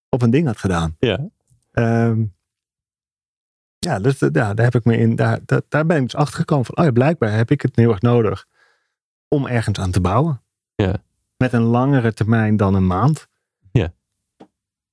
op 0.09 0.23
een 0.23 0.31
ding 0.31 0.47
had 0.47 0.59
gedaan. 0.59 0.97
Ja. 0.99 1.29
Ehm, 1.73 2.25
ja, 3.79 3.99
dus 3.99 4.23
eh, 4.23 4.29
ja, 4.33 4.55
daar 4.55 4.65
heb 4.65 4.75
ik 4.75 4.85
me 4.85 4.97
in, 4.97 5.17
daar, 5.17 5.39
daar, 5.45 5.63
daar 5.69 5.87
ben 5.87 5.97
ik 5.97 6.03
dus 6.03 6.15
achter 6.15 6.39
gekomen 6.39 6.65
van, 6.65 6.77
oh 6.77 6.85
ja, 6.85 6.91
blijkbaar 6.91 7.33
heb 7.33 7.51
ik 7.51 7.63
het 7.63 7.77
heel 7.77 7.91
erg 7.91 8.01
nodig 8.01 8.47
om 9.29 9.47
ergens 9.47 9.79
aan 9.79 9.91
te 9.91 10.01
bouwen. 10.01 10.43
Ja. 10.75 10.97
Met 11.37 11.53
een 11.53 11.63
langere 11.63 12.13
termijn 12.13 12.57
dan 12.57 12.75
een 12.75 12.87
maand. 12.87 13.29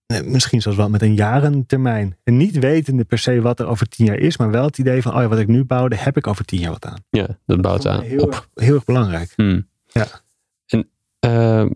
Eh, 0.06 0.22
Misschien 0.22 0.61
zelfs 0.61 0.77
wel 0.77 0.90
met 0.90 1.02
een 1.02 1.15
jarentermijn. 1.15 2.18
En 2.23 2.38
niet 2.38 2.60
wetende 2.60 3.03
per 3.06 3.18
se 3.18 3.41
wat 3.41 3.60
er 3.60 3.65
over 3.68 3.88
tien 3.88 4.06
jaar 4.06 4.18
is, 4.18 4.38
maar 4.38 4.52
wel 4.52 4.65
het 4.65 4.77
idee 4.77 5.02
van, 5.02 5.15
oh 5.15 5.22
ja, 5.22 5.27
wat 5.27 5.40
ik 5.40 5.48
nu 5.48 5.64
bouwde, 5.64 5.95
heb 5.95 6.18
ik 6.18 6.27
over 6.27 6.45
tien 6.45 6.60
jaar 6.60 6.72
wat 6.72 6.86
aan. 6.86 7.03
Ja, 7.10 7.27
dat 7.45 7.61
bouwt 7.61 7.88
aan 7.88 8.02
heel, 8.02 8.23
op. 8.23 8.32
erg, 8.32 8.49
heel 8.53 8.73
erg 8.76 8.86
belangrijk. 8.86 9.34
Hmm. 9.36 9.68
Ja. 9.86 10.07
En 10.65 10.90
ehm, 11.19 11.69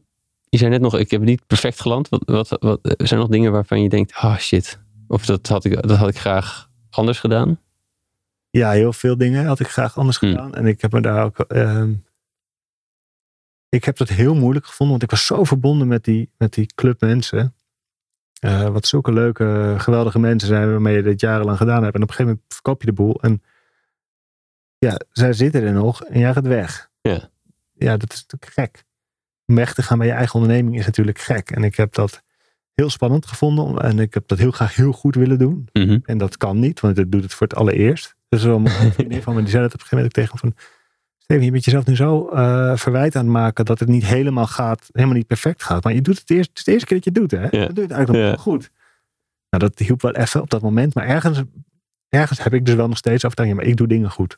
je 0.50 0.58
zei 0.58 0.70
net 0.70 0.82
nog, 0.82 0.98
ik 0.98 1.12
heb 1.12 1.22
niet 1.22 1.48
perfect 1.48 1.80
geland. 1.82 2.10
Wat, 2.10 2.24
wat, 2.26 2.50
wat 2.60 2.80
zijn 2.84 3.10
er 3.10 3.18
nog 3.18 3.28
dingen 3.28 3.52
waarvan 3.52 3.82
je 3.82 3.90
denkt, 3.90 4.14
ah 4.16 4.38
shit. 4.38 4.80
Of 5.08 5.26
dat 5.26 5.48
had 5.48 5.66
ik, 5.66 5.82
dat 5.88 5.98
had 5.98 6.10
ik 6.10 6.18
graag 6.18 6.70
anders 6.90 7.20
gedaan? 7.20 7.60
Ja, 8.50 8.72
heel 8.72 8.94
veel 8.94 9.18
dingen 9.18 9.46
had 9.46 9.60
ik 9.60 9.68
graag 9.68 9.98
anders 9.98 10.20
Hmm. 10.20 10.30
gedaan. 10.30 10.56
En 10.56 10.66
ik 10.66 10.82
heb 10.82 10.92
me 10.92 11.02
daar 11.02 11.24
ook. 11.24 11.40
ehm, 11.40 11.94
ik 13.70 13.84
heb 13.84 13.98
dat 13.98 14.10
heel 14.10 14.36
moeilijk 14.36 14.66
gevonden, 14.66 14.98
want 15.00 15.12
ik 15.12 15.18
was 15.18 15.26
zo 15.26 15.44
verbonden 15.44 15.88
met 15.88 16.04
die, 16.04 16.30
met 16.38 16.54
die 16.54 16.66
club 16.76 17.02
mensen. 17.02 17.54
Eh, 18.40 18.68
wat 18.68 18.88
zulke 18.88 19.14
leuke, 19.14 19.76
geweldige 19.78 20.20
mensen 20.20 20.48
zijn 20.48 20.70
waarmee 20.72 20.96
je 20.96 21.02
dit 21.02 21.22
jarenlang 21.22 21.58
gedaan 21.58 21.84
hebt. 21.84 21.96
En 21.96 22.02
op 22.02 22.10
een 22.10 22.16
gegeven 22.16 22.26
moment 22.26 22.54
verkoop 22.54 22.82
je 22.82 22.88
de 22.88 22.94
boel. 22.94 23.22
En 23.22 23.44
ja, 24.78 25.00
zij 25.12 25.34
zitten 25.34 25.64
er 25.64 25.74
nog 25.74 26.04
en 26.04 26.20
jij 26.20 26.34
gaat 26.34 26.48
weg. 26.48 26.90
Ja. 27.02 27.30
Ja, 27.74 27.98
dat 27.98 28.14
is 28.14 28.26
natuurlijk 28.28 28.52
gek. 28.52 28.84
Om 29.46 29.56
weg 29.56 29.74
te 29.74 29.84
gaan 29.84 29.98
bij 29.98 30.08
je 30.08 30.14
eigen 30.14 30.40
onderneming 30.40 30.78
is 30.78 30.86
natuurlijk 30.86 31.20
gek. 31.20 31.52
En 31.52 31.64
ik 31.64 31.76
heb 31.76 31.94
dat 31.94 32.24
heel 32.74 32.90
spannend 32.90 33.26
gevonden. 33.26 33.78
En 33.78 34.00
ik 34.00 34.14
heb 34.14 34.28
dat 34.28 34.38
heel 34.38 34.52
graag 34.52 34.76
heel 34.76 34.92
goed 34.92 35.16
willen 35.16 35.38
doen. 35.38 35.70
Mhm. 35.74 36.00
En 36.04 36.18
dat 36.18 36.38
kan 36.38 36.60
niet, 36.60 36.80
want 36.80 36.98
het 36.98 37.12
doet 37.12 37.24
het 37.24 37.34
voor 37.34 37.48
het 37.48 37.56
allereerst. 37.56 38.16
Dus 38.30 38.44
een 38.44 38.68
van 39.24 39.36
me, 39.36 39.42
die 39.42 39.50
zei 39.50 39.64
dat 39.64 39.74
op 39.74 39.80
een 39.80 39.88
gegeven 39.88 39.98
moment 39.98 40.14
tegen 40.14 40.32
me 40.34 40.40
van... 40.40 40.54
Steven, 41.30 41.46
je 41.48 41.52
bent 41.54 41.66
jezelf 41.66 41.86
nu 41.86 41.96
zo 41.96 42.28
eh 42.30 42.76
verwijt 42.76 43.16
aan 43.16 43.24
het 43.24 43.32
maken 43.34 43.66
dat 43.66 43.80
het 43.80 43.90
niet 43.90 44.06
helemaal 44.06 44.48
gaat, 44.48 44.90
helemaal 44.92 45.16
niet 45.16 45.28
perfect 45.28 45.64
gaat. 45.64 45.84
Maar 45.84 45.94
je 45.94 46.02
doet 46.02 46.20
het 46.20 46.30
eerst, 46.30 46.50
het 46.50 46.58
is 46.58 46.64
de 46.64 46.72
eerste 46.72 46.88
keer 46.88 46.96
dat 47.02 47.06
je 47.06 47.20
het 47.22 47.30
doet, 47.30 47.40
hè? 47.40 47.58
Ja. 47.60 47.66
Dat 47.66 47.76
doe 47.76 47.84
je 47.84 47.90
het 47.90 47.92
eigenlijk 47.92 48.10
nog 48.10 48.18
Ja. 48.22 48.28
wel 48.28 48.38
goed. 48.54 48.72
Nou, 49.50 49.64
dat 49.64 49.80
hielp 49.80 50.02
wel 50.02 50.16
even 50.16 50.42
op 50.42 50.50
dat 50.50 50.62
moment. 50.62 50.94
Maar 50.94 51.06
ergens, 51.08 51.42
ergens 52.10 52.44
heb 52.44 52.54
ik 52.54 52.66
dus 52.66 52.76
wel 52.76 52.88
nog 52.88 52.98
steeds 52.98 53.26
overtuiging, 53.26 53.60
ja, 53.60 53.64
maar 53.66 53.72
ik 53.74 53.78
doe 53.80 53.88
dingen 53.88 54.10
goed. 54.12 54.38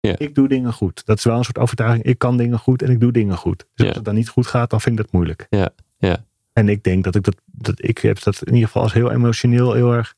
Ja. 0.00 0.14
Ik 0.18 0.34
doe 0.34 0.48
dingen 0.48 0.72
goed. 0.72 1.06
Dat 1.06 1.18
is 1.18 1.24
wel 1.24 1.36
een 1.38 1.44
soort 1.44 1.58
overtuiging. 1.58 2.04
Ik 2.04 2.18
kan 2.18 2.36
dingen 2.36 2.58
goed 2.58 2.82
en 2.82 2.90
ik 2.90 3.00
doe 3.00 3.12
dingen 3.12 3.36
goed. 3.36 3.58
Dus 3.58 3.66
Ja. 3.74 3.86
als 3.86 3.96
het 3.96 4.04
dan 4.04 4.14
niet 4.14 4.28
goed 4.28 4.46
gaat, 4.46 4.70
dan 4.70 4.80
vind 4.80 4.98
ik 4.98 5.04
dat 5.04 5.12
moeilijk. 5.12 5.46
Ja, 5.50 5.70
ja. 5.98 6.24
En 6.52 6.68
ik 6.68 6.82
denk 6.82 7.04
dat 7.04 7.14
ik 7.14 7.22
dat, 7.24 7.36
dat 7.44 7.84
ik 7.84 7.98
heb 7.98 8.22
dat 8.22 8.42
in 8.42 8.52
ieder 8.52 8.66
geval 8.66 8.82
als 8.82 8.92
heel 8.92 9.10
emotioneel 9.10 9.72
heel 9.72 9.92
erg 9.92 10.14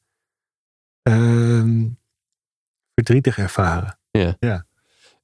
ehm, 1.02 1.86
verdrietig 2.94 3.38
ervaren. 3.38 3.98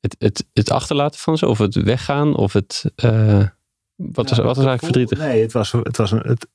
Het, 0.00 0.16
het, 0.18 0.46
het 0.52 0.70
achterlaten 0.70 1.20
van 1.20 1.38
ze, 1.38 1.46
of 1.46 1.58
het 1.58 1.74
weggaan, 1.74 2.36
of 2.36 2.52
het. 2.52 2.92
eh, 2.94 3.46
wat, 3.94 4.28
was, 4.28 4.38
Ja, 4.38 4.44
wat 4.44 4.56
was 4.56 4.66
eigenlijk 4.66 4.80
verdrietig? 4.80 5.18
Nee, 5.18 5.42
het 5.42 5.52
was, 5.52 5.72
het 5.72 5.96
was 5.96 6.10
een, 6.10 6.18
het, 6.26 6.48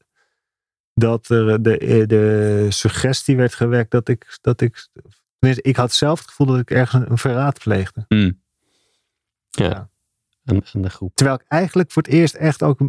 dat 0.93 1.29
er 1.29 1.63
de, 1.63 2.03
de 2.07 2.65
suggestie 2.69 3.35
werd 3.35 3.55
gewekt 3.55 3.91
dat 3.91 4.07
ik, 4.07 4.37
dat 4.41 4.61
ik, 4.61 4.87
tenminste, 5.39 5.69
ik 5.69 5.75
had 5.75 5.93
zelf 5.93 6.19
het 6.19 6.29
gevoel 6.29 6.47
dat 6.47 6.59
ik 6.59 6.71
ergens 6.71 7.09
een, 7.09 7.17
verraad 7.17 7.59
pleegde. 7.59 8.05
Hmm. 8.07 8.41
Ja, 9.49 9.65
Ja. 9.65 9.89
Aan, 10.45 10.61
aan 10.73 10.81
de 10.81 10.89
groep. 10.89 11.15
Terwijl 11.15 11.37
ik 11.39 11.45
eigenlijk 11.47 11.91
voor 11.91 12.01
het 12.01 12.11
eerst 12.11 12.33
echt 12.33 12.63
ook, 12.63 12.79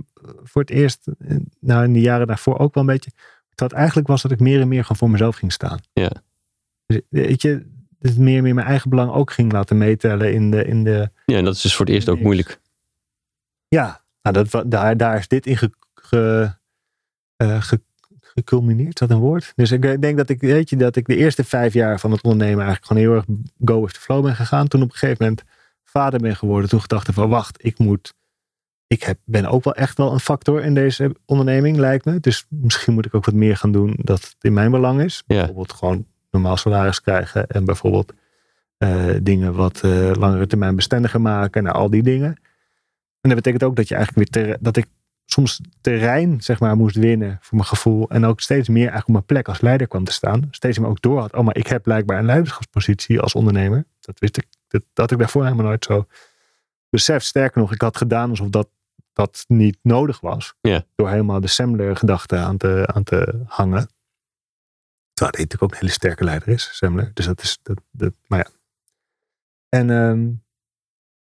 voor 0.42 0.60
het 0.60 0.70
eerst, 0.70 1.08
eh, 1.18 1.36
nou 1.60 1.84
in 1.84 1.92
de 1.92 2.00
jaren 2.00 2.26
daarvoor 2.26 2.58
ook 2.58 2.74
wel 2.74 2.82
een 2.82 2.88
beetje, 2.88 3.10
wat 3.54 3.72
eigenlijk 3.72 4.06
was 4.06 4.22
dat 4.22 4.30
ik 4.30 4.40
meer 4.40 4.60
en 4.60 4.68
meer 4.68 4.82
gewoon 4.82 4.96
voor 4.96 5.10
mezelf 5.10 5.36
ging 5.36 5.52
staan. 5.52 5.80
Ja. 5.92 6.10
Dus, 6.86 7.00
weet 7.08 7.42
je, 7.42 7.66
dus 8.08 8.16
meer 8.16 8.36
en 8.36 8.42
meer 8.42 8.54
mijn 8.54 8.66
eigen 8.66 8.90
belang 8.90 9.12
ook 9.12 9.30
ging 9.32 9.52
laten 9.52 9.78
meetellen 9.78 10.32
in 10.32 10.50
de, 10.50 10.64
in 10.64 10.84
de, 10.84 11.10
Ja, 11.26 11.36
en 11.36 11.44
dat 11.44 11.54
is 11.54 11.60
dus 11.60 11.74
voor 11.74 11.86
het 11.86 11.94
eerst 11.94 12.08
ook 12.08 12.20
moeilijk. 12.20 12.60
Ja, 13.68 14.04
nou 14.22 14.44
dat, 14.44 14.70
daar, 14.70 14.96
daar 14.96 15.18
is 15.18 15.28
dit 15.28 15.46
in 15.46 15.56
ge, 15.56 15.70
ge, 15.94 16.54
ge- 17.38 17.80
geculmineerd. 18.20 18.98
Dat 18.98 19.10
een 19.10 19.18
woord? 19.18 19.52
Dus 19.56 19.72
ik 19.72 20.00
denk 20.00 20.16
dat 20.16 20.28
ik, 20.28 20.40
weet 20.40 20.70
je, 20.70 20.76
dat 20.76 20.96
ik 20.96 21.06
de 21.06 21.16
eerste 21.16 21.44
vijf 21.44 21.72
jaar 21.72 22.00
van 22.00 22.10
het 22.10 22.22
ondernemen 22.22 22.64
eigenlijk 22.64 22.86
gewoon 22.86 23.02
heel 23.02 23.14
erg 23.14 23.24
go 23.64 23.80
with 23.84 23.94
the 23.94 24.00
flow 24.00 24.22
ben 24.22 24.36
gegaan. 24.36 24.68
Toen 24.68 24.82
op 24.82 24.90
een 24.90 24.96
gegeven 24.96 25.24
moment 25.24 25.42
vader 25.84 26.20
ben 26.20 26.36
geworden. 26.36 26.68
Toen 26.68 26.80
gedacht 26.80 27.08
van 27.12 27.28
wacht, 27.28 27.64
ik 27.64 27.78
moet, 27.78 28.14
ik 28.86 29.02
heb, 29.02 29.18
ben 29.24 29.46
ook 29.46 29.64
wel 29.64 29.74
echt 29.74 29.98
wel 29.98 30.12
een 30.12 30.20
factor 30.20 30.62
in 30.62 30.74
deze 30.74 31.14
onderneming 31.24 31.76
lijkt 31.76 32.04
me. 32.04 32.20
Dus 32.20 32.46
misschien 32.48 32.94
moet 32.94 33.06
ik 33.06 33.14
ook 33.14 33.24
wat 33.24 33.34
meer 33.34 33.56
gaan 33.56 33.72
doen 33.72 33.96
dat 34.02 34.20
het 34.22 34.36
in 34.40 34.52
mijn 34.52 34.70
belang 34.70 35.02
is. 35.02 35.22
Ja. 35.26 35.36
Bijvoorbeeld 35.36 35.72
gewoon 35.72 36.06
normaal 36.34 36.56
salaris 36.56 37.00
krijgen 37.00 37.46
en 37.46 37.64
bijvoorbeeld 37.64 38.12
eh, 38.76 39.04
dingen 39.22 39.54
wat 39.54 39.80
eh, 39.82 40.10
langere 40.12 40.46
termijn 40.46 40.76
bestendiger 40.76 41.20
maken. 41.20 41.62
Nou, 41.62 41.76
al 41.76 41.90
die 41.90 42.02
dingen. 42.02 42.36
En 43.20 43.30
dat 43.30 43.34
betekent 43.34 43.62
ook 43.62 43.76
dat 43.76 43.88
je 43.88 43.94
eigenlijk 43.94 44.32
weer 44.32 44.44
ter- 44.44 44.56
dat 44.60 44.76
ik 44.76 44.86
soms 45.26 45.60
terrein 45.80 46.40
zeg 46.40 46.60
maar 46.60 46.76
moest 46.76 46.96
winnen 46.96 47.38
voor 47.40 47.56
mijn 47.56 47.68
gevoel 47.68 48.08
en 48.08 48.24
ook 48.24 48.40
steeds 48.40 48.68
meer 48.68 48.88
eigenlijk 48.88 49.08
op 49.08 49.14
mijn 49.14 49.26
plek 49.26 49.48
als 49.48 49.60
leider 49.60 49.86
kwam 49.86 50.04
te 50.04 50.12
staan. 50.12 50.48
Steeds 50.50 50.78
meer 50.78 50.88
ook 50.88 51.02
door 51.02 51.20
had. 51.20 51.34
Oh, 51.34 51.44
maar 51.44 51.56
ik 51.56 51.66
heb 51.66 51.82
blijkbaar 51.82 52.18
een 52.18 52.24
leiderschapspositie 52.24 53.20
als 53.20 53.34
ondernemer. 53.34 53.84
Dat 54.00 54.18
wist 54.18 54.36
ik. 54.36 54.46
Dat, 54.68 54.80
dat 54.80 54.88
had 54.94 55.10
ik 55.10 55.18
daarvoor 55.18 55.42
helemaal 55.44 55.64
nooit 55.64 55.84
zo 55.84 56.06
beseft. 56.88 57.26
Sterker 57.26 57.60
nog, 57.60 57.72
ik 57.72 57.80
had 57.80 57.96
gedaan 57.96 58.30
alsof 58.30 58.48
dat 58.48 58.68
dat 59.12 59.44
niet 59.48 59.78
nodig 59.82 60.20
was. 60.20 60.54
Door 60.94 61.08
helemaal 61.08 61.40
de 61.40 61.46
Semler 61.46 61.96
gedachte 61.96 62.36
aan 62.36 62.56
te, 62.56 62.90
aan 62.94 63.02
te 63.04 63.40
hangen. 63.46 63.88
Terwijl 65.14 65.36
hij 65.36 65.44
natuurlijk 65.44 65.62
ook 65.62 65.70
een 65.70 65.76
hele 65.80 65.92
sterke 65.92 66.24
leider 66.24 66.48
is, 66.48 66.68
Semler. 66.72 67.10
Dus 67.14 67.26
dat 67.26 67.42
is, 67.42 67.58
dat, 67.62 67.80
dat, 67.90 68.12
maar 68.26 68.38
ja. 68.38 68.48
En 69.68 69.86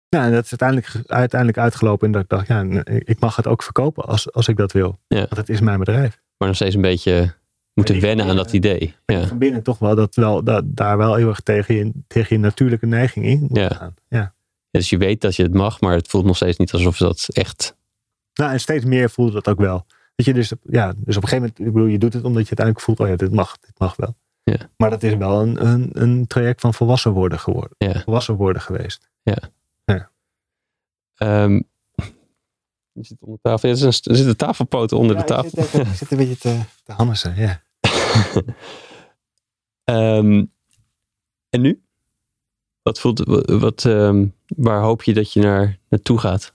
ja, 0.09 0.25
en 0.25 0.33
dat 0.33 0.45
is 0.45 0.61
uiteindelijk, 0.61 1.11
uiteindelijk 1.11 1.59
uitgelopen 1.61 2.07
in 2.07 2.13
dat 2.13 2.23
ik 2.23 2.29
dacht, 2.29 2.47
ja, 2.47 2.63
ik 2.85 3.21
mag 3.21 3.37
het 3.37 3.47
ook 3.47 3.63
verkopen 3.63 4.05
als, 4.05 4.33
als 4.33 4.49
ik 4.49 4.57
dat 4.57 4.73
wil. 4.73 4.99
Ja. 5.09 5.19
Want 5.19 5.37
het 5.37 5.49
is 5.49 5.61
mijn 5.61 5.79
bedrijf. 5.79 6.21
Maar 6.37 6.49
nog 6.49 6.57
steeds 6.57 6.75
een 6.75 6.81
beetje 6.81 7.35
moeten 7.75 7.95
die- 7.95 8.03
wennen 8.03 8.27
aan 8.27 8.37
dat 8.37 8.53
idee. 8.53 8.95
Ja. 9.07 9.27
Van 9.27 9.39
binnen 9.39 9.63
toch 9.63 9.79
wel, 9.79 9.95
dat 9.95 10.15
wel 10.15 10.43
dat, 10.45 10.65
daar 10.67 10.97
wel 10.99 11.15
heel 11.15 11.29
erg 11.29 11.41
tegen 11.41 11.75
je, 11.75 11.93
tegen 12.07 12.37
je 12.37 12.43
natuurlijke 12.43 12.87
neiging 12.87 13.25
in 13.27 13.41
moet 13.41 13.57
Ja. 13.57 13.69
gaan. 13.69 13.95
Ja. 14.09 14.19
Ja, 14.19 14.35
dus 14.71 14.91
je 14.91 14.97
weet 14.97 15.21
dat 15.21 15.37
je 15.37 15.43
het 15.43 15.55
mag, 15.55 15.81
maar 15.81 15.95
het 15.95 16.09
voelt 16.09 16.25
nog 16.25 16.37
steeds 16.37 16.59
niet 16.59 16.73
alsof 16.73 16.97
dat 16.97 17.29
echt. 17.33 17.77
Nou, 18.35 18.53
en 18.53 18.61
steeds 18.61 18.85
meer 18.85 19.11
voelde 19.11 19.33
dat 19.33 19.49
ook 19.49 19.59
wel. 19.59 19.87
Weet 20.15 20.27
je, 20.27 20.33
dus, 20.35 20.53
ja, 20.63 20.93
dus 20.97 21.17
op 21.17 21.23
een 21.23 21.29
gegeven 21.29 21.37
moment, 21.39 21.59
ik 21.59 21.73
bedoel, 21.73 21.87
je 21.89 21.99
doet 21.99 22.13
het 22.13 22.25
omdat 22.25 22.43
je 22.49 22.57
uiteindelijk 22.57 22.81
voelt, 22.87 23.01
oh 23.01 23.09
ja, 23.09 23.17
dit 23.17 23.33
mag, 23.33 23.59
dit 23.59 23.79
mag 23.79 23.97
wel. 23.97 24.17
Ja. 24.45 24.57
Maar 24.77 24.91
dat 24.91 25.03
is 25.03 25.15
wel 25.15 25.41
een, 25.43 25.67
een, 25.67 25.91
een 25.93 26.27
traject 26.27 26.61
van 26.61 26.75
volwassen 26.75 27.13
worden 27.13 27.39
geworden. 27.39 27.75
Ja. 27.79 28.01
Volwassen 28.01 28.35
worden 28.35 28.63
geweest. 28.63 29.11
Ehm, 31.15 31.61
je 32.93 33.05
zit 33.05 33.17
onder 33.21 33.39
tafel. 33.43 33.69
Ja, 33.69 33.75
er, 33.75 33.87
is 33.89 34.01
een- 34.05 34.11
er 34.13 34.17
zitten 34.17 34.37
tafelpoten 34.37 34.97
onder 34.99 35.15
de 35.17 35.21
Ja, 35.21 35.27
tafel. 35.27 35.49
Ik 35.49 35.55
zit, 35.55 35.65
even- 35.81 35.81
ik 35.91 35.97
zit 35.97 36.11
een 36.11 36.17
beetje 36.17 36.37
te, 36.37 36.61
te 36.85 36.93
hammersen, 36.93 37.37
ja. 37.37 37.63
Ehm, 39.85 40.45
en 41.49 41.61
nu? 41.61 41.83
Wat 42.83 43.01
voelt, 43.01 43.19
wat, 43.61 43.85
ehm, 43.85 44.27
waar 44.47 44.83
hoop 44.83 45.03
je 45.03 45.15
dat 45.15 45.33
je 45.33 45.41
naar, 45.41 45.79
naartoe 45.89 46.19
gaat? 46.19 46.55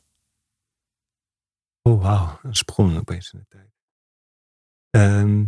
Oh, 1.88 2.02
wauw. 2.02 2.40
Een 2.44 2.56
sprong 2.56 2.98
opeens 2.98 3.34
in 3.34 3.40
de 3.40 3.46
tijd. 3.50 3.72
Ehm, 4.90 5.46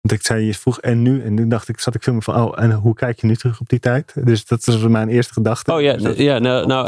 want 0.00 0.20
ik 0.20 0.26
zei, 0.26 0.44
je 0.44 0.54
vroeg 0.54 0.80
en 0.80 1.02
nu? 1.02 1.22
En 1.22 1.34
nu 1.34 1.48
dacht 1.48 1.68
ik, 1.68 1.80
zat 1.80 1.94
ik 1.94 2.02
veel 2.02 2.12
meer 2.12 2.22
van, 2.22 2.34
oh, 2.34 2.62
en 2.62 2.72
hoe 2.72 2.94
kijk 2.94 3.20
je 3.20 3.26
nu 3.26 3.36
terug 3.36 3.60
op 3.60 3.68
die 3.68 3.78
tijd? 3.78 4.14
Dus 4.24 4.46
dat 4.46 4.64
was 4.64 4.86
mijn 4.86 5.08
eerste 5.08 5.32
gedachte. 5.32 5.72
Oh 5.72 5.80
ja, 5.80 5.96
Dus 5.96 6.16
ja 6.16 6.38
nou, 6.38 6.66
nou 6.66 6.86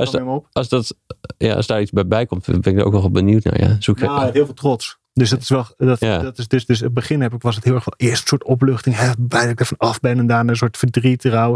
als, 0.53 0.69
dat, 0.69 0.97
ja, 1.37 1.55
als 1.55 1.67
daar 1.67 1.81
iets 1.81 1.91
bij 1.91 2.07
bij 2.07 2.27
komt, 2.27 2.47
ben 2.47 2.73
ik 2.73 2.79
er 2.79 2.85
ook 2.85 2.93
nog 2.93 3.01
wel 3.01 3.11
benieuwd 3.11 3.45
naar. 3.45 3.61
Ja. 3.61 3.77
Zoek, 3.79 3.99
Nou, 3.99 4.31
heel 4.33 4.45
veel 4.45 4.55
trots. 4.55 4.99
Dus 5.13 5.31
dat 5.31 5.41
is 5.41 5.49
wel, 5.49 5.67
dat, 5.77 6.01
Ja. 6.01 6.19
dat 6.19 6.39
is 6.39 6.49
dus, 6.49 6.67
dus 6.67 6.81
het 6.81 6.95
begin 6.95 7.21
heb 7.21 7.35
ik, 7.35 7.43
was 7.43 7.55
het 7.55 7.65
heel 7.65 7.75
erg 7.75 7.83
van, 7.83 7.95
eerst 7.97 8.23
een 8.23 8.29
soort 8.29 8.45
opluchting, 8.45 8.97
hè, 8.97 9.13
blij 9.19 9.43
dat 9.43 9.51
ik 9.51 9.61
er 9.61 9.67
van 9.67 9.77
af 9.77 10.01
ben 10.01 10.19
en 10.19 10.27
daarna 10.27 10.51
een 10.51 10.57
soort 10.57 10.77
verdriet, 10.77 11.25
rouw. 11.25 11.53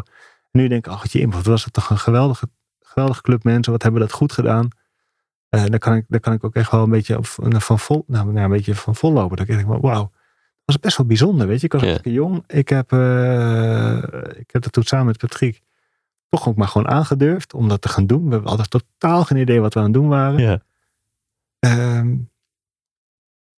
En 0.50 0.60
nu 0.60 0.68
denk 0.68 0.86
ik, 0.86 0.92
ach, 0.92 1.12
je 1.12 1.28
wat 1.28 1.44
was 1.44 1.64
het 1.64 1.72
toch 1.72 1.90
een 1.90 1.98
geweldige, 1.98 2.48
geweldige 2.80 3.22
club 3.22 3.44
mensen, 3.44 3.72
wat 3.72 3.82
hebben 3.82 4.00
we 4.00 4.06
dat 4.06 4.16
goed 4.16 4.32
gedaan. 4.32 4.68
Eh 5.50 5.64
daar, 5.64 5.78
kan 5.78 5.94
ik, 5.94 6.04
daar 6.08 6.20
kan 6.20 6.32
ik 6.32 6.44
ook 6.44 6.54
echt 6.54 6.70
wel 6.70 6.82
een 6.82 6.90
beetje 6.90 7.18
van, 7.20 7.60
van 7.60 7.78
vol, 7.78 8.04
nou, 8.06 8.32
nou, 8.32 8.44
een 8.44 8.50
beetje 8.50 8.74
van 8.74 8.94
vol 8.94 9.12
lopen. 9.12 9.36
Dat 9.36 9.48
ik 9.48 9.56
denk, 9.56 9.68
wauw, 9.82 10.10
dat 10.10 10.10
was 10.64 10.78
best 10.78 10.96
wel 10.96 11.06
bijzonder, 11.06 11.46
weet 11.46 11.60
je. 11.60 11.66
Ik 11.66 11.72
was 11.72 11.80
Ja. 11.80 11.86
hartstikke 11.88 12.18
jong. 12.18 12.44
Ik 12.46 12.68
heb, 12.68 12.92
eh, 12.92 13.96
ik 14.36 14.50
heb 14.50 14.62
dat 14.62 14.72
toen 14.72 14.82
samen 14.82 15.06
met 15.06 15.18
Patrick 15.18 15.60
toch 16.28 16.48
ook 16.48 16.56
maar 16.56 16.68
gewoon 16.68 16.88
aangedurfd 16.88 17.54
om 17.54 17.68
dat 17.68 17.80
te 17.80 17.88
gaan 17.88 18.06
doen. 18.06 18.30
We 18.30 18.40
hadden 18.44 18.68
totaal 18.68 19.24
geen 19.24 19.38
idee 19.38 19.60
wat 19.60 19.74
we 19.74 19.78
aan 19.80 19.84
het 19.84 19.94
doen 19.94 20.08
waren. 20.08 20.38
ja. 20.40 20.62
Ehm, 21.58 22.08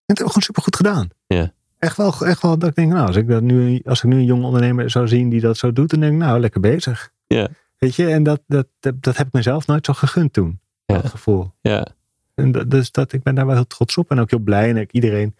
het 0.05 0.17
hebben 0.17 0.25
we 0.25 0.31
gewoon 0.31 0.41
supergoed 0.43 0.75
gedaan. 0.75 1.07
Ja. 1.27 1.53
Echt 1.79 1.97
wel, 1.97 2.13
echt 2.25 2.41
wel 2.41 2.57
dat 2.57 2.69
ik 2.69 2.75
denk, 2.75 2.91
nou, 2.91 3.07
als 3.07 3.15
ik, 3.15 3.27
dat 3.27 3.41
nu, 3.41 3.81
als 3.85 4.03
ik 4.03 4.09
nu 4.09 4.15
een 4.15 4.25
jonge 4.25 4.45
ondernemer 4.45 4.89
zou 4.89 5.07
zien 5.07 5.29
die 5.29 5.41
dat 5.41 5.57
zo 5.57 5.73
doet, 5.73 5.89
dan 5.89 5.99
denk 5.99 6.13
ik, 6.13 6.19
nou, 6.19 6.39
lekker 6.39 6.61
bezig. 6.61 7.11
Ja. 7.27 7.47
Weet 7.77 7.95
je, 7.95 8.07
en 8.07 8.23
dat, 8.23 8.41
dat, 8.47 8.67
dat, 8.79 9.01
dat 9.03 9.17
heb 9.17 9.27
ik 9.27 9.33
mezelf 9.33 9.67
nooit 9.67 9.85
zo 9.85 9.93
gegund 9.93 10.33
toen. 10.33 10.59
Ja. 10.85 10.95
Dat 10.95 11.11
gevoel. 11.11 11.53
Ja. 11.61 11.87
En 12.35 12.51
dat, 12.51 12.71
dus 12.71 12.91
dat, 12.91 13.13
ik 13.13 13.23
ben 13.23 13.35
daar 13.35 13.45
wel 13.45 13.55
heel 13.55 13.67
trots 13.67 13.97
op 13.97 14.11
en 14.11 14.19
ook 14.19 14.29
heel 14.29 14.39
blij. 14.39 14.69
En 14.69 14.77
ik, 14.77 14.91
iedereen, 14.91 15.35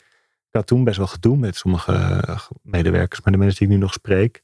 ik 0.48 0.52
had 0.52 0.68
toen 0.68 0.84
best 0.84 0.98
wel 0.98 1.08
gedoe 1.08 1.38
met 1.38 1.56
sommige 1.56 1.94
eh, 1.94 2.40
medewerkers, 2.62 3.22
maar 3.22 3.34
de 3.34 3.40
mensen 3.40 3.58
die 3.58 3.68
ik 3.68 3.74
nu 3.74 3.80
nog 3.80 3.94
spreek, 3.94 4.44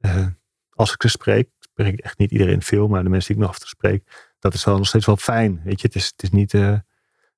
eh, 0.00 0.26
als 0.70 0.92
ik 0.92 1.02
ze 1.02 1.08
spreek, 1.08 1.48
spreek 1.58 1.92
ik 1.92 2.00
echt 2.00 2.18
niet 2.18 2.30
iedereen 2.30 2.62
veel, 2.62 2.88
maar 2.88 3.02
de 3.02 3.08
mensen 3.08 3.28
die 3.28 3.36
ik 3.36 3.42
nog 3.42 3.50
af 3.50 3.58
toe 3.58 3.68
spreek, 3.68 4.32
dat 4.38 4.54
is 4.54 4.64
wel 4.64 4.76
nog 4.76 4.86
steeds 4.86 5.06
wel 5.06 5.16
fijn. 5.16 5.60
Weet 5.64 5.80
je, 5.80 5.86
het 5.86 5.96
is, 5.96 6.06
het 6.06 6.22
is 6.22 6.30
niet 6.30 6.54
eh, 6.54 6.78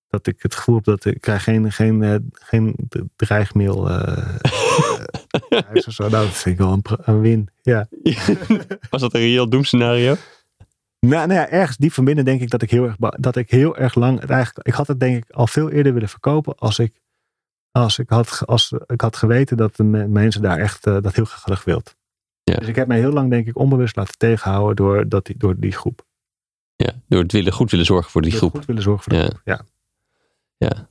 dat 0.09 0.27
ik 0.27 0.43
het 0.43 0.55
gevoel 0.55 0.75
heb 0.75 0.85
dat 0.85 1.05
ik 1.05 1.21
krijg 1.21 1.43
geen, 1.43 1.73
geen, 1.73 2.31
geen 2.33 2.77
dreigmail 3.17 3.85
thuis 5.49 5.87
of 5.87 5.93
zo. 5.93 6.09
Nou, 6.09 6.27
dat 6.27 6.37
vind 6.37 6.61
ik 6.61 6.67
wel 6.67 6.81
een 7.05 7.21
win. 7.21 7.49
Ja. 7.63 7.89
Was 8.91 9.01
dat 9.01 9.15
een 9.15 9.21
reëel 9.21 9.49
doemscenario? 9.49 10.17
Nou, 11.09 11.27
nou 11.27 11.41
ja, 11.41 11.49
ergens 11.49 11.77
diep 11.77 11.93
van 11.93 12.05
binnen 12.05 12.25
denk 12.25 12.41
ik 12.41 12.51
dat 12.51 12.63
ik 12.63 12.71
heel 12.71 12.85
erg, 12.85 12.97
dat 12.99 13.37
ik 13.37 13.51
heel 13.51 13.77
erg 13.77 13.95
lang, 13.95 14.21
het 14.21 14.31
eigenlijk, 14.31 14.67
ik 14.67 14.75
had 14.75 14.87
het 14.87 15.01
denk 15.01 15.25
ik 15.25 15.31
al 15.31 15.47
veel 15.47 15.71
eerder 15.71 15.93
willen 15.93 16.09
verkopen 16.09 16.55
als 16.59 16.79
ik, 16.79 17.01
als 17.71 17.99
ik, 17.99 18.09
had, 18.09 18.43
als 18.47 18.73
ik 18.87 19.01
had 19.01 19.17
geweten 19.17 19.57
dat 19.57 19.77
de 19.77 19.85
me- 19.85 20.07
mensen 20.09 20.43
daar 20.43 20.59
echt 20.59 20.87
eh, 20.87 20.97
dat 21.01 21.15
heel 21.15 21.25
graag 21.25 21.63
gewild. 21.63 21.97
Ja. 22.43 22.55
Dus 22.57 22.69
ik 22.69 22.77
heb 22.77 22.87
mij 22.89 22.99
heel 22.99 23.13
lang 23.13 23.31
denk 23.31 23.47
ik 23.47 23.59
onbewust 23.59 23.97
laten 23.97 24.19
tegenhouden 24.19 24.77
door, 24.77 25.09
dat 25.09 25.27
die, 25.27 25.37
door 25.39 25.59
die 25.59 25.73
groep. 25.73 26.07
Ja, 26.77 26.93
door 27.09 27.23
het 27.23 27.33
willen, 27.33 27.53
goed 27.53 27.71
willen 27.71 27.87
zorgen 27.87 28.11
voor 28.11 28.23
die 28.23 28.31
Door 28.31 28.41
groep. 28.41 28.55
Goed 28.55 28.65
willen 28.65 28.83
zorgen 28.83 29.05
voor 29.05 29.13
Ja. 29.21 29.25
groep. 29.25 29.41
Ja. 29.45 29.65
Ja. 30.57 30.89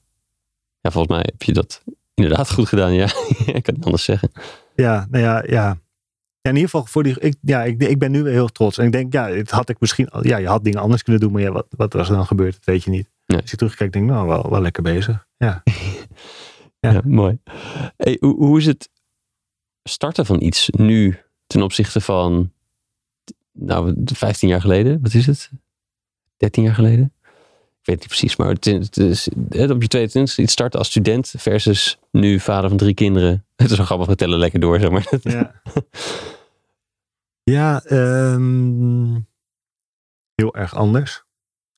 ja, 0.82 0.92
volgens 0.92 1.14
mij 1.16 1.24
heb 1.26 1.42
je 1.44 1.54
dat 1.54 1.84
inderdaad 2.14 2.52
goed 2.52 2.68
gedaan. 2.68 2.94
Ja, 2.94 3.06
ik 3.58 3.64
kan 3.64 3.76
het 3.76 3.86
anders 3.86 4.04
zeggen. 4.04 4.32
Ja, 4.76 5.08
nou 5.10 5.24
ja, 5.24 5.44
ja. 5.48 5.78
Ja, 6.44 6.50
in 6.50 6.56
ieder 6.56 6.70
geval 6.70 6.86
voor 6.86 7.04
die. 7.04 7.20
Ik, 7.20 7.36
ja, 7.42 7.64
ik, 7.64 7.84
ik 7.84 8.00
ben 8.00 8.12
nu 8.12 8.30
heel 8.30 8.48
trots. 8.48 8.78
En 8.78 8.86
ik 8.86 8.92
denk, 8.92 9.14
ja, 9.14 9.30
het 9.30 9.52
had 9.52 9.70
ik 9.70 9.80
misschien. 9.80 10.10
Ja, 10.22 10.38
je 10.38 10.48
had 10.48 10.64
dingen 10.64 10.80
anders 10.80 11.04
kunnen 11.04 11.22
doen, 11.22 11.32
maar 11.32 11.42
ja, 11.42 11.52
wat, 11.52 11.66
wat 11.70 11.94
was 11.94 12.10
er 12.10 12.16
dan 12.16 12.26
gebeurd? 12.26 12.54
Dat 12.54 12.66
weet 12.66 12.84
je 12.84 12.90
niet. 12.90 13.10
Nee. 13.26 13.42
Als 13.42 13.52
je 13.52 13.58
terugkijkt, 13.58 13.94
denk 13.94 14.06
ik, 14.06 14.12
nou, 14.12 14.28
wel, 14.28 14.50
wel 14.50 14.62
lekker 14.62 14.84
bezig. 14.84 15.28
Ja. 15.38 15.64
Ja, 16.80 16.92
Ja. 16.92 17.02
mooi. 17.06 17.40
Hey, 17.98 18.18
hoe, 18.20 18.36
hoe 18.36 18.58
is 18.58 18.66
het 18.66 18.90
starten 19.84 20.26
van 20.26 20.42
iets 20.42 20.70
nu 20.70 21.18
ten 21.48 21.62
opzichte 21.62 22.02
van, 22.02 22.52
nou, 23.52 23.96
15 24.06 24.50
jaar 24.50 24.62
geleden? 24.62 25.02
Wat 25.02 25.14
is 25.14 25.26
het? 25.26 25.52
13 26.38 26.64
jaar 26.64 26.74
geleden? 26.76 27.13
Ik 27.84 27.90
weet 27.90 28.00
niet 28.00 28.08
precies, 28.08 28.36
maar 28.36 28.48
het, 28.50 28.66
het 28.66 28.98
is, 28.98 29.30
het 29.50 29.70
op 29.72 29.82
je 29.82 29.88
22 29.88 30.38
iets 30.38 30.52
starten 30.52 30.80
als 30.80 30.88
student 30.90 31.34
versus 31.38 32.00
nu 32.12 32.40
vader 32.40 32.70
van 32.70 32.78
drie 32.78 32.94
kinderen. 32.94 33.46
Het 33.56 33.72
is 33.72 33.78
wel 33.78 33.86
grappig, 33.86 34.08
we 34.08 34.16
tellen 34.16 34.40
lekker 34.40 34.60
door, 34.60 34.80
zeg 34.80 34.90
maar. 34.90 35.08
Ja, 35.22 35.62
ja 37.56 37.84
ehm, 37.84 39.14
heel 40.36 40.56
erg 40.56 40.76
anders. 40.76 41.24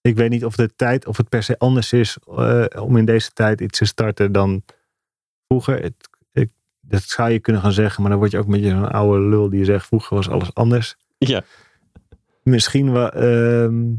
Ik 0.01 0.15
weet 0.15 0.29
niet 0.29 0.45
of 0.45 0.55
de 0.55 0.75
tijd, 0.75 1.07
of 1.07 1.17
het 1.17 1.29
per 1.29 1.43
se 1.43 1.57
anders 1.59 1.93
is 1.93 2.17
eh, 2.27 2.65
om 2.79 2.97
in 2.97 3.05
deze 3.05 3.31
tijd 3.31 3.61
iets 3.61 3.77
te 3.77 3.85
starten 3.85 4.31
dan 4.31 4.63
vroeger. 5.47 5.81
Het, 5.81 6.09
ik, 6.31 6.49
dat 6.81 7.03
zou 7.03 7.29
je 7.29 7.39
kunnen 7.39 7.61
gaan 7.61 7.71
zeggen, 7.71 8.01
maar 8.01 8.11
dan 8.11 8.19
word 8.19 8.31
je 8.31 8.37
ook 8.37 8.45
een 8.45 8.51
beetje 8.51 8.69
zo'n 8.69 8.91
oude 8.91 9.19
lul 9.19 9.49
die 9.49 9.65
zegt 9.65 9.85
vroeger 9.85 10.15
was 10.15 10.29
alles 10.29 10.53
anders. 10.53 10.95
Ja, 11.17 11.43
Misschien 12.43 12.91
wel. 12.91 13.09
ehm, 13.09 13.93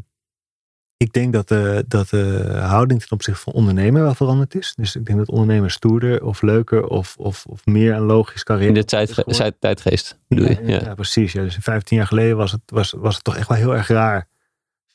ik 0.96 1.12
denk 1.12 1.32
dat 1.32 1.48
de, 1.48 1.84
dat 1.88 2.08
de 2.08 2.56
houding 2.60 3.00
ten 3.00 3.12
opzichte 3.12 3.40
van 3.40 3.52
ondernemen 3.52 4.02
wel 4.02 4.14
veranderd 4.14 4.54
is. 4.54 4.74
Dus 4.76 4.96
ik 4.96 5.04
denk 5.06 5.18
dat 5.18 5.28
ondernemen 5.28 5.70
stoerder 5.70 6.24
of 6.24 6.42
leuker 6.42 6.86
of, 6.86 7.16
of, 7.16 7.46
of 7.46 7.66
meer 7.66 7.94
een 7.94 8.02
logisch 8.02 8.42
carrière. 8.42 8.68
in 8.68 8.74
de 8.74 8.84
tijd, 8.84 9.24
tijd- 9.26 9.60
tijdgeest 9.60 10.18
bedoel 10.28 10.48
je. 10.48 10.58
Ja, 10.64 10.80
ja, 10.80 10.94
precies. 10.94 11.32
Ja. 11.32 11.42
Dus 11.42 11.56
15 11.60 11.96
jaar 11.96 12.06
geleden 12.06 12.36
was 12.36 12.52
het, 12.52 12.60
was, 12.66 12.92
was 12.92 13.14
het 13.14 13.24
toch 13.24 13.36
echt 13.36 13.48
wel 13.48 13.56
heel 13.58 13.74
erg 13.74 13.88
raar. 13.88 14.28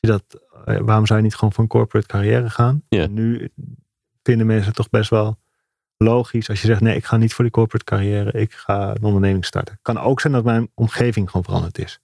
Dat, 0.00 0.24
eh, 0.64 0.78
waarom 0.78 1.06
zou 1.06 1.18
je 1.18 1.24
niet 1.24 1.34
gewoon 1.34 1.52
voor 1.52 1.62
een 1.62 1.70
corporate 1.70 2.06
carrière 2.06 2.50
gaan? 2.50 2.82
Ja. 2.88 3.06
Nu 3.06 3.48
vinden 4.22 4.46
mensen 4.46 4.66
het 4.66 4.76
toch 4.76 4.90
best 4.90 5.10
wel 5.10 5.38
logisch 5.96 6.48
als 6.48 6.60
je 6.60 6.66
zegt: 6.66 6.80
nee, 6.80 6.96
ik 6.96 7.04
ga 7.04 7.16
niet 7.16 7.34
voor 7.34 7.44
die 7.44 7.52
corporate 7.52 7.84
carrière, 7.84 8.32
ik 8.32 8.52
ga 8.52 8.90
een 8.90 9.02
onderneming 9.02 9.44
starten. 9.44 9.78
Kan 9.82 9.98
ook 9.98 10.20
zijn 10.20 10.32
dat 10.32 10.44
mijn 10.44 10.70
omgeving 10.74 11.26
gewoon 11.26 11.44
veranderd 11.44 11.78
is. 11.78 12.00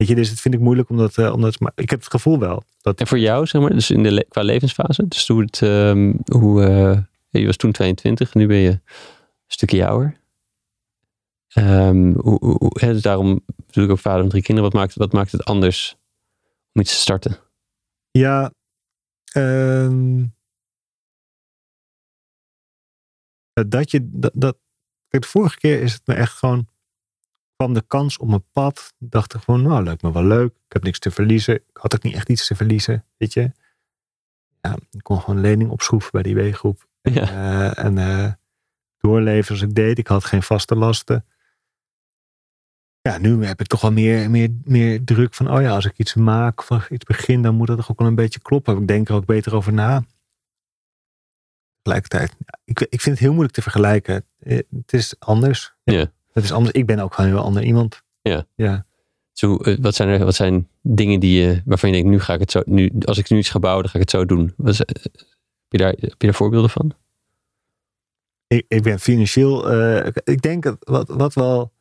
Weet 0.00 0.08
je, 0.08 0.14
dus 0.14 0.30
het 0.30 0.40
vind 0.40 0.54
ik 0.54 0.60
moeilijk 0.60 0.88
omdat, 0.88 1.18
eh, 1.18 1.32
omdat 1.32 1.60
maar 1.60 1.72
ik 1.74 1.90
heb 1.90 1.98
het 1.98 2.10
gevoel 2.10 2.38
wel 2.38 2.62
dat 2.80 3.00
En 3.00 3.06
voor 3.06 3.18
jou, 3.18 3.46
zeg 3.46 3.60
maar, 3.62 3.70
dus 3.70 3.90
in 3.90 4.02
de 4.02 4.10
le- 4.12 4.24
qua 4.28 4.42
levensfase, 4.42 5.08
dus 5.08 5.28
hoe 5.28 5.40
het, 5.40 5.62
ehm, 5.62 6.14
hoe, 6.32 6.64
eh, 6.64 6.98
je 7.40 7.46
was 7.46 7.56
toen 7.56 7.72
22, 7.72 8.34
nu 8.34 8.46
ben 8.46 8.56
je 8.56 8.70
een 8.70 8.82
stukje 9.46 9.86
ouder. 9.86 10.20
Ehm, 11.48 12.12
hoe, 12.12 12.38
hoe, 12.40 12.56
hoe- 12.58 12.76
hè, 12.80 12.92
dus 12.92 13.02
daarom 13.02 13.44
bedoel 13.66 13.84
ik 13.84 13.90
ook 13.90 13.98
vader 13.98 14.20
van 14.20 14.28
drie 14.28 14.42
kinderen. 14.42 14.70
Wat 14.70 14.80
maakt, 14.80 14.94
wat 14.94 15.12
maakt 15.12 15.32
het 15.32 15.44
anders 15.44 15.96
om 16.72 16.80
iets 16.80 16.92
te 16.92 17.00
starten? 17.00 17.38
Ja, 18.10 18.52
ehm, 19.32 20.24
dat 23.68 23.90
je 23.90 24.08
dat, 24.12 24.32
dat. 24.34 24.58
Kijk, 25.08 25.22
de 25.22 25.28
vorige 25.28 25.58
keer 25.58 25.82
is 25.82 25.92
het 25.92 26.06
me 26.06 26.14
echt 26.14 26.32
gewoon. 26.32 26.68
Kwam 27.60 27.74
de 27.74 27.84
kans 27.86 28.18
op 28.18 28.28
mijn 28.28 28.44
pad. 28.52 28.94
Dacht 28.98 29.34
ik 29.34 29.40
gewoon, 29.40 29.62
nou, 29.62 29.84
lijkt 29.84 30.02
me 30.02 30.12
wel 30.12 30.24
leuk. 30.24 30.50
Ik 30.66 30.72
heb 30.72 30.82
niks 30.82 30.98
te 30.98 31.10
verliezen. 31.10 31.54
Ik 31.54 31.76
had 31.76 31.94
ook 31.94 32.02
niet 32.02 32.14
echt 32.14 32.28
iets 32.28 32.46
te 32.46 32.54
verliezen, 32.54 33.04
weet 33.16 33.32
je. 33.32 33.52
Ja, 34.60 34.76
ik 34.90 35.02
kon 35.02 35.20
gewoon 35.20 35.40
lening 35.40 35.70
opschroeven 35.70 36.10
bij 36.12 36.22
die 36.22 36.34
weegroep. 36.34 36.88
Ja, 37.02 37.22
Eh, 37.22 37.84
en 37.84 37.98
eh, 37.98 38.32
doorleven 38.98 39.44
zoals 39.44 39.62
ik 39.70 39.74
deed. 39.74 39.98
Ik 39.98 40.06
had 40.06 40.24
geen 40.24 40.42
vaste 40.42 40.76
lasten. 40.76 41.26
Ja, 43.00 43.18
nu 43.18 43.44
heb 43.44 43.60
ik 43.60 43.66
toch 43.66 43.80
wel 43.80 43.92
meer, 43.92 44.30
meer, 44.30 44.48
meer 44.64 45.04
druk 45.04 45.34
van, 45.34 45.50
oh 45.50 45.60
ja, 45.60 45.70
als 45.74 45.84
ik 45.84 45.98
iets 45.98 46.14
maak 46.14 46.60
of 46.60 46.70
als 46.70 46.88
iets 46.88 47.04
begin, 47.04 47.42
dan 47.42 47.54
moet 47.54 47.66
dat 47.66 47.76
toch 47.76 47.90
ook 47.90 47.98
wel 47.98 48.08
een 48.08 48.14
beetje 48.14 48.40
kloppen. 48.40 48.78
Ik 48.80 48.88
denk 48.88 49.08
er 49.08 49.14
ook 49.14 49.26
beter 49.26 49.54
over 49.54 49.72
na. 49.72 50.04
Tegelijkertijd, 51.82 52.36
ik, 52.64 52.80
ik 52.80 53.00
vind 53.00 53.14
het 53.14 53.18
heel 53.18 53.30
moeilijk 53.32 53.54
te 53.54 53.62
vergelijken. 53.62 54.24
Eh, 54.38 54.58
Het 54.70 54.92
is 54.92 55.14
anders. 55.18 55.74
Ja. 55.82 56.12
Het 56.40 56.50
is 56.50 56.56
anders. 56.56 56.74
Ik 56.76 56.86
ben 56.86 56.98
ook 56.98 57.14
gewoon 57.14 57.30
een 57.30 57.36
heel 57.36 57.44
ander 57.46 57.62
iemand. 57.62 58.02
Ja. 58.22 58.46
Ja. 58.54 58.86
zo, 59.32 59.56
eh, 59.56 59.76
wat, 59.80 59.94
zijn 59.94 60.08
er, 60.08 60.24
wat 60.24 60.34
zijn 60.34 60.68
dingen 60.82 61.20
die 61.20 61.42
je, 61.42 61.62
waarvan 61.64 61.88
je 61.90 61.94
denkt, 61.94 62.10
nu 62.10 62.20
ga 62.20 62.34
ik 62.34 62.40
het 62.40 62.50
zo, 62.50 62.62
nu, 62.64 62.90
als 63.04 63.18
ik 63.18 63.30
nu 63.30 63.38
iets 63.38 63.48
ga 63.50 63.58
bouwen, 63.58 63.82
dan 63.82 63.92
ga 63.92 63.98
ik 63.98 64.04
het 64.04 64.14
zo 64.14 64.24
doen. 64.24 64.52
Wat 64.56 64.80
eh, 64.80 65.02
heb, 65.02 65.22
je 65.68 65.78
daar, 65.78 65.88
heb 65.90 66.00
je 66.20 66.26
daar 66.26 66.34
voorbeelden 66.34 66.70
van? 66.70 66.92
Ik, 68.46 68.64
ik 68.68 68.82
ben 68.82 68.98
financieel. 69.00 69.70
eh, 69.70 70.06
ik- 70.24 70.42
denk 70.42 70.62
dat 70.62 70.76
wat, 70.80 71.08
wat 71.08 71.34
wel. 71.34 71.72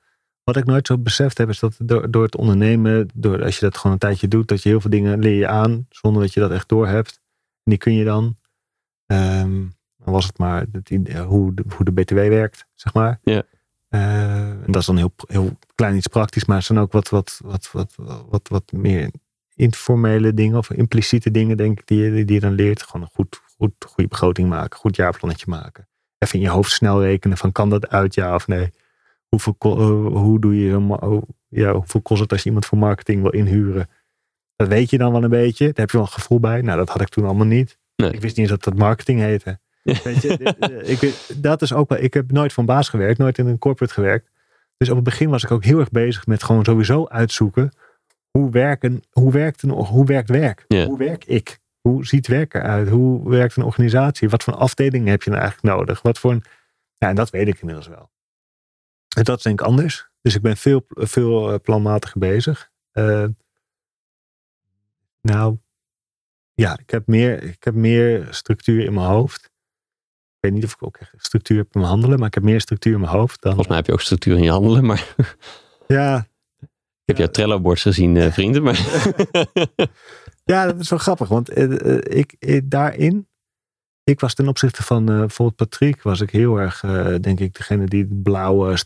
Wat 0.43 0.57
ik 0.57 0.65
nooit 0.65 0.87
zo 0.87 0.97
beseft 0.97 1.37
heb, 1.37 1.49
is 1.49 1.59
dat 1.59 1.75
door, 1.83 2.11
door 2.11 2.23
het 2.23 2.35
ondernemen, 2.35 3.07
door, 3.13 3.43
als 3.43 3.55
je 3.59 3.65
dat 3.65 3.77
gewoon 3.77 3.91
een 3.93 3.99
tijdje 3.99 4.27
doet, 4.27 4.47
dat 4.47 4.63
je 4.63 4.69
heel 4.69 4.81
veel 4.81 4.89
dingen 4.89 5.19
leer 5.19 5.35
je 5.37 5.47
aan, 5.47 5.85
zonder 5.89 6.21
dat 6.21 6.33
je 6.33 6.39
dat 6.39 6.51
echt 6.51 6.69
doorhebt. 6.69 7.21
En 7.63 7.71
die 7.71 7.77
kun 7.77 7.93
je 7.93 8.03
dan. 8.03 8.37
ehm, 9.05 9.65
dan 9.97 10.13
was 10.13 10.25
het 10.25 10.37
maar 10.37 10.65
hoe, 11.27 11.53
de, 11.53 11.63
hoe 11.75 11.85
de 11.85 11.91
BTW 11.91 12.13
werkt, 12.15 12.65
zeg 12.75 12.93
maar. 12.93 13.19
Ja. 13.23 13.43
Eh, 13.89 14.49
en 14.49 14.63
dat 14.65 14.75
is 14.75 14.85
dan 14.85 14.97
heel, 14.97 15.13
heel 15.27 15.57
klein 15.75 15.95
iets 15.95 16.07
praktisch, 16.07 16.45
maar 16.45 16.57
het 16.57 16.65
zijn 16.65 16.79
ook 16.79 16.91
wat, 16.91 17.09
wat, 17.09 17.39
wat, 17.43 17.69
wat, 17.71 17.95
wat, 18.29 18.47
wat 18.47 18.71
meer 18.71 19.11
informele 19.55 20.33
dingen 20.33 20.57
of 20.57 20.71
impliciete 20.71 21.31
dingen, 21.31 21.57
denk 21.57 21.79
ik, 21.79 21.87
die 21.87 21.99
je, 21.99 22.25
die 22.25 22.33
je 22.33 22.39
dan 22.39 22.53
leert. 22.53 22.83
Gewoon 22.83 23.01
een 23.01 23.13
goed, 23.13 23.41
goed, 23.57 23.73
goede 23.87 24.09
begroting 24.09 24.49
maken, 24.49 24.79
goed 24.79 24.95
jaarplannetje 24.95 25.45
maken 25.47 25.87
even 26.19 26.39
in 26.39 26.45
je 26.45 26.49
hoofd 26.51 26.71
snel 26.71 27.01
rekenen 27.01 27.37
van 27.37 27.51
kan 27.51 27.69
dat 27.69 27.89
uit 27.89 28.13
ja 28.13 28.35
of 28.35 28.47
nee. 28.47 28.71
Hoeveel, 29.27 29.55
eh, 29.59 30.21
hoe 30.21 30.39
doe 30.39 30.59
je 30.59 30.77
ma- 30.77 30.95
oh, 30.95 31.21
ja, 31.47 31.73
hoeveel 31.73 32.01
kost 32.01 32.21
het 32.21 32.31
als 32.31 32.41
je 32.41 32.47
iemand 32.47 32.65
voor 32.65 32.77
marketing 32.77 33.21
wil 33.21 33.31
inhuren? 33.31 33.89
Dat 34.55 34.67
weet 34.67 34.89
je 34.89 34.97
dan 34.97 35.11
wel 35.11 35.23
een 35.23 35.29
beetje. 35.29 35.65
Daar 35.65 35.75
heb 35.75 35.89
je 35.89 35.97
wel 35.97 36.05
een 36.05 36.11
gevoel 36.11 36.39
bij. 36.39 36.61
Nou, 36.61 36.77
dat 36.77 36.89
had 36.89 37.01
ik 37.01 37.09
toen 37.09 37.25
allemaal 37.25 37.45
niet. 37.45 37.77
Nee. 37.95 38.11
Ik 38.11 38.21
wist 38.21 38.37
niet 38.37 38.49
eens 38.49 38.49
dat 38.49 38.63
dat 38.63 38.75
marketing 38.75 39.19
heette. 39.19 39.59
Weet 40.03 40.21
je, 40.21 40.37
dit, 40.37 40.57
eh, 40.57 40.89
ik, 40.89 41.15
dat 41.35 41.61
is 41.61 41.73
ook 41.73 41.89
wel. 41.89 41.99
Ik 41.99 42.13
heb 42.13 42.31
nooit 42.31 42.53
voor 42.53 42.63
een 42.63 42.69
baas 42.69 42.89
gewerkt, 42.89 43.17
nooit 43.17 43.37
in 43.37 43.47
een 43.47 43.57
corporate 43.57 43.93
gewerkt. 43.93 44.29
Dus 44.77 44.89
op 44.89 44.95
het 44.95 45.03
begin 45.03 45.29
was 45.29 45.43
ik 45.43 45.51
ook 45.51 45.63
heel 45.63 45.79
erg 45.79 45.91
bezig 45.91 46.27
met 46.27 46.43
gewoon 46.43 46.65
sowieso 46.65 47.07
uitzoeken. 47.07 47.71
Hoe, 48.31 48.51
werken, 48.51 49.03
hoe, 49.11 49.31
werkt, 49.31 49.61
een, 49.61 49.69
hoe 49.69 50.05
werkt 50.05 50.29
werk? 50.29 50.65
Hoe 50.67 50.97
werk 50.97 51.25
ik? 51.25 51.59
Hoe 51.81 52.05
ziet 52.05 52.27
werk 52.27 52.53
eruit? 52.53 52.89
Hoe 52.89 53.29
werkt 53.29 53.55
een 53.55 53.63
organisatie? 53.63 54.29
Wat 54.29 54.43
voor 54.43 54.53
afdelingen 54.53 55.07
heb 55.07 55.23
je 55.23 55.29
nou 55.29 55.41
eigenlijk 55.41 55.75
nodig? 55.75 56.01
Wat 56.01 56.19
voor 56.19 56.31
een, 56.31 56.43
ja, 56.97 57.07
en 57.09 57.15
dat 57.15 57.29
weet 57.29 57.47
ik 57.47 57.59
inmiddels 57.59 57.87
wel. 57.87 58.09
En 59.15 59.23
dat 59.23 59.37
is 59.37 59.43
denk 59.43 59.59
ik 59.59 59.67
anders. 59.67 60.09
Dus 60.21 60.35
ik 60.35 60.41
ben 60.41 60.57
veel, 60.57 60.85
veel 60.89 61.51
eh, 61.51 61.59
planmatiger 61.59 62.19
bezig. 62.19 62.71
Eh, 62.91 63.25
nou, 65.21 65.57
ja, 66.53 66.77
ik 66.79 66.89
heb, 66.89 67.07
meer, 67.07 67.43
ik 67.43 67.63
heb 67.63 67.73
meer 67.73 68.27
structuur 68.29 68.85
in 68.85 68.93
mijn 68.93 69.07
hoofd. 69.07 69.48
Ik 70.41 70.49
weet 70.49 70.53
niet 70.53 70.63
of 70.63 70.73
ik 70.73 70.83
ook 70.83 70.97
echt 70.97 71.13
structuur 71.17 71.57
heb 71.57 71.65
in 71.65 71.79
mijn 71.79 71.91
handelen, 71.91 72.17
maar 72.17 72.27
ik 72.27 72.33
heb 72.33 72.43
meer 72.43 72.61
structuur 72.61 72.93
in 72.93 72.99
mijn 72.99 73.11
hoofd 73.11 73.41
dan. 73.41 73.51
Volgens 73.51 73.67
mij 73.67 73.77
heb 73.77 73.85
je 73.85 73.93
ook 73.93 74.01
structuur 74.01 74.37
in 74.37 74.43
je 74.43 74.49
handelen, 74.49 74.85
maar 74.85 75.15
Ja, 75.87 76.27
ik 77.09 77.17
heb 77.17 77.17
jouw 77.17 77.27
Trello-bord's 77.27 77.81
gezien, 77.81 78.17
eh, 78.17 78.31
vrienden. 78.31 78.63
Maar 78.63 78.77
Ja, 80.43 80.65
dat 80.65 80.79
is 80.79 80.89
wel 80.89 80.99
grappig, 80.99 81.27
want 81.27 81.49
eh, 81.49 81.95
eh, 81.95 82.17
ik, 82.17 82.61
daarin, 82.71 83.27
ik 84.03 84.19
was 84.19 84.33
ten 84.33 84.47
opzichte 84.47 84.83
van 84.83 85.11
uh, 85.11 85.19
bijvoorbeeld 85.19 85.69
Patrick, 85.69 86.01
was 86.01 86.21
ik 86.21 86.29
heel 86.29 86.57
erg, 86.57 86.79
denk 87.21 87.39
ik, 87.39 87.55
degene 87.55 87.85
die 87.85 88.07
de 88.07 88.15
blauwe 88.15 88.77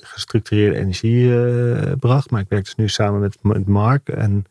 gestructureerde 0.00 0.78
energie 0.78 1.96
bracht. 1.96 2.30
Maar 2.30 2.40
ik 2.40 2.48
werk 2.48 2.64
dus 2.64 2.74
nu 2.74 2.88
samen 2.88 3.20
met, 3.20 3.42
met 3.42 3.66
Mark 3.66 4.08
en, 4.08 4.44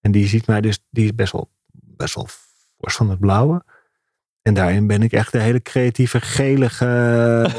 en 0.00 0.12
die 0.12 0.26
ziet 0.26 0.46
mij 0.46 0.60
dus, 0.60 0.78
die 0.90 1.04
is 1.04 1.14
best 1.14 1.32
wel, 1.32 1.50
best 1.72 2.14
wel 2.14 2.26
fors 2.78 2.96
van 2.96 3.10
het 3.10 3.20
blauwe. 3.20 3.64
En 4.46 4.54
daarin 4.54 4.86
ben 4.86 5.02
ik 5.02 5.12
echt 5.12 5.32
de 5.32 5.38
hele 5.38 5.62
creatieve, 5.62 6.20
gelige 6.20 7.50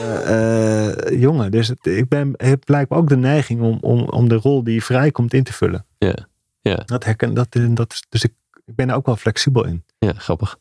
jongen. 1.25 1.51
Dus 1.51 1.67
het, 1.67 1.85
ik 1.85 2.07
ben, 2.09 2.33
heb 2.37 2.65
blijkbaar 2.65 2.97
ook 2.99 3.09
de 3.09 3.17
neiging 3.17 3.61
om, 3.61 3.77
om, 3.81 4.09
om 4.09 4.29
de 4.29 4.35
rol 4.35 4.63
die 4.63 4.83
vrijkomt 4.83 5.33
in 5.33 5.43
te 5.43 5.53
vullen. 5.53 5.85
Ja, 5.97 6.27
ja. 6.61 6.75
Dat 6.75 7.03
herken, 7.03 7.33
dat, 7.33 7.57
dat, 7.69 8.05
dus 8.09 8.23
ik, 8.23 8.33
ik 8.65 8.75
ben 8.75 8.89
er 8.89 8.95
ook 8.95 9.05
wel 9.05 9.15
flexibel 9.15 9.65
in. 9.65 9.83
Ja, 9.99 10.13
grappig. 10.13 10.57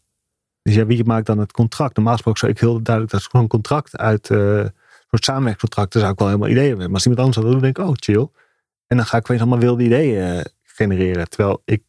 Dus 0.63 0.75
ja, 0.75 0.87
wie 0.87 1.05
maakt 1.05 1.27
dan 1.27 1.39
het 1.39 1.53
contract? 1.53 1.97
Normaal 1.97 2.15
gesproken 2.15 2.41
zou 2.41 2.53
ik 2.53 2.61
heel 2.61 2.83
duidelijk, 2.83 3.13
dat 3.13 3.21
is 3.21 3.27
gewoon 3.27 3.43
een 3.43 3.51
contract 3.51 3.97
uit, 3.97 4.31
uh, 4.31 4.39
een 4.39 4.73
soort 5.11 5.25
samenwerkingscontract, 5.25 5.93
daar 5.93 6.03
zou 6.03 6.13
ik 6.13 6.19
wel 6.19 6.29
helemaal 6.29 6.51
ideeën 6.51 6.69
hebben. 6.69 6.87
Maar 6.87 6.95
als 6.95 7.07
iemand 7.07 7.21
anders 7.21 7.37
dat 7.37 7.53
doet, 7.53 7.63
dan 7.63 7.73
denk 7.73 7.79
ik, 7.79 7.85
oh 7.85 7.95
chill. 8.01 8.29
En 8.87 8.97
dan 8.97 9.07
ga 9.07 9.17
ik 9.17 9.27
weer 9.27 9.39
allemaal 9.39 9.59
wilde 9.59 9.83
ideeën 9.83 10.45
genereren. 10.63 11.29
Terwijl 11.29 11.63
ik 11.65 11.83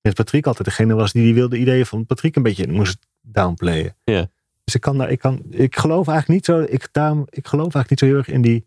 met 0.00 0.14
Patrick 0.14 0.46
altijd 0.46 0.68
degene 0.68 0.94
was 0.94 1.12
die 1.12 1.22
die 1.22 1.34
wilde 1.34 1.58
ideeën 1.58 1.86
van 1.86 2.06
Patrick 2.06 2.36
een 2.36 2.42
beetje 2.42 2.72
moest 2.72 3.06
downplayen. 3.24 3.96
Ja. 4.04 4.30
Dus 4.64 4.74
ik 4.74 4.80
kan 4.80 4.98
daar, 4.98 5.10
ik 5.10 5.18
kan, 5.18 5.42
ik 5.50 5.76
geloof 5.76 6.08
eigenlijk 6.08 6.28
niet 6.28 6.44
zo, 6.44 6.74
ik, 6.74 6.88
daarom, 6.92 7.26
ik 7.30 7.46
geloof 7.46 7.74
eigenlijk 7.74 7.90
niet 7.90 7.98
zo 7.98 8.06
heel 8.06 8.16
erg 8.16 8.28
in 8.28 8.42
die, 8.42 8.66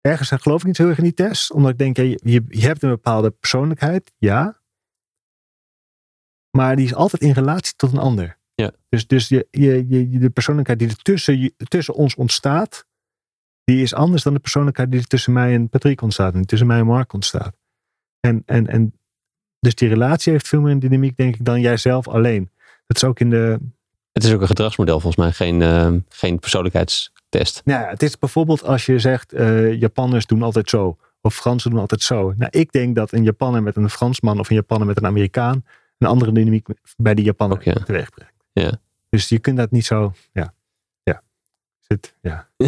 ergens 0.00 0.30
geloof 0.30 0.60
ik 0.60 0.66
niet 0.66 0.76
zo 0.76 0.82
heel 0.82 0.90
erg 0.90 1.00
in 1.00 1.04
die 1.04 1.26
test. 1.26 1.52
Omdat 1.52 1.70
ik 1.70 1.78
denk, 1.78 1.96
ja, 1.96 2.02
je, 2.02 2.44
je 2.48 2.66
hebt 2.66 2.82
een 2.82 2.90
bepaalde 2.90 3.30
persoonlijkheid, 3.30 4.12
ja. 4.18 4.58
Maar 6.50 6.76
die 6.76 6.84
is 6.84 6.94
altijd 6.94 7.22
in 7.22 7.32
relatie 7.32 7.74
tot 7.76 7.92
een 7.92 7.98
ander. 7.98 8.38
Ja. 8.54 8.72
Dus, 8.88 9.06
dus 9.06 9.28
je, 9.28 9.48
je, 9.50 9.88
je, 9.88 10.18
de 10.18 10.30
persoonlijkheid 10.30 10.78
die 10.78 10.88
er 10.88 10.96
tussen, 10.96 11.54
tussen 11.56 11.94
ons 11.94 12.14
ontstaat, 12.14 12.86
die 13.64 13.82
is 13.82 13.94
anders 13.94 14.22
dan 14.22 14.34
de 14.34 14.40
persoonlijkheid 14.40 14.90
die 14.90 15.00
er 15.00 15.06
tussen 15.06 15.32
mij 15.32 15.54
en 15.54 15.68
Patrick 15.68 16.02
ontstaat. 16.02 16.34
En 16.34 16.46
tussen 16.46 16.66
mij 16.66 16.78
en 16.78 16.86
Mark 16.86 17.12
ontstaat. 17.12 17.56
En, 18.20 18.42
en, 18.46 18.66
en 18.66 18.98
dus 19.60 19.74
die 19.74 19.88
relatie 19.88 20.32
heeft 20.32 20.48
veel 20.48 20.60
meer 20.60 20.72
een 20.72 20.78
dynamiek, 20.78 21.16
denk 21.16 21.34
ik, 21.34 21.44
dan 21.44 21.60
jijzelf 21.60 22.08
alleen. 22.08 22.50
Dat 22.90 23.02
is 23.02 23.08
ook 23.08 23.20
in 23.20 23.30
de. 23.30 23.58
Het 24.12 24.24
is 24.24 24.32
ook 24.32 24.40
een 24.40 24.46
gedragsmodel 24.46 25.00
volgens 25.00 25.16
mij, 25.16 25.32
geen, 25.32 25.60
uh, 25.60 25.92
geen 26.08 26.38
persoonlijkheidstest. 26.38 27.62
Nou, 27.64 27.82
ja, 27.82 27.88
het 27.88 28.02
is 28.02 28.18
bijvoorbeeld 28.18 28.64
als 28.64 28.86
je 28.86 28.98
zegt, 28.98 29.34
uh, 29.34 29.80
Japanners 29.80 30.26
doen 30.26 30.42
altijd 30.42 30.70
zo. 30.70 30.98
Of 31.20 31.34
Fransen 31.34 31.70
doen 31.70 31.80
altijd 31.80 32.02
zo. 32.02 32.32
Nou, 32.36 32.50
ik 32.50 32.72
denk 32.72 32.96
dat 32.96 33.12
een 33.12 33.22
Japanner 33.22 33.62
met 33.62 33.76
een 33.76 33.90
Fransman 33.90 34.38
of 34.38 34.50
een 34.50 34.56
Japanner 34.56 34.86
met 34.86 34.96
een 34.96 35.06
Amerikaan 35.06 35.64
een 35.98 36.08
andere 36.08 36.32
dynamiek 36.32 36.66
bij 36.96 37.14
die 37.14 37.24
Japaner 37.24 37.56
Ook, 37.56 37.62
ja. 37.62 37.72
teweeg 37.72 38.10
brengt. 38.10 38.34
Ja. 38.52 38.80
Dus 39.08 39.28
je 39.28 39.38
kunt 39.38 39.56
dat 39.56 39.70
niet 39.70 39.84
zo, 39.84 40.12
ja. 40.32 40.54
Ja. 41.02 41.22
Zit, 41.78 42.14
ja. 42.20 42.48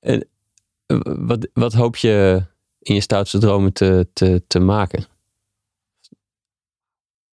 en, 0.00 0.28
wat, 1.26 1.48
wat 1.52 1.72
hoop 1.72 1.96
je 1.96 2.44
in 2.78 2.94
je 2.94 3.00
stoutste 3.00 3.38
dromen 3.38 3.72
te, 3.72 4.08
te, 4.12 4.42
te 4.46 4.58
maken? 4.58 5.04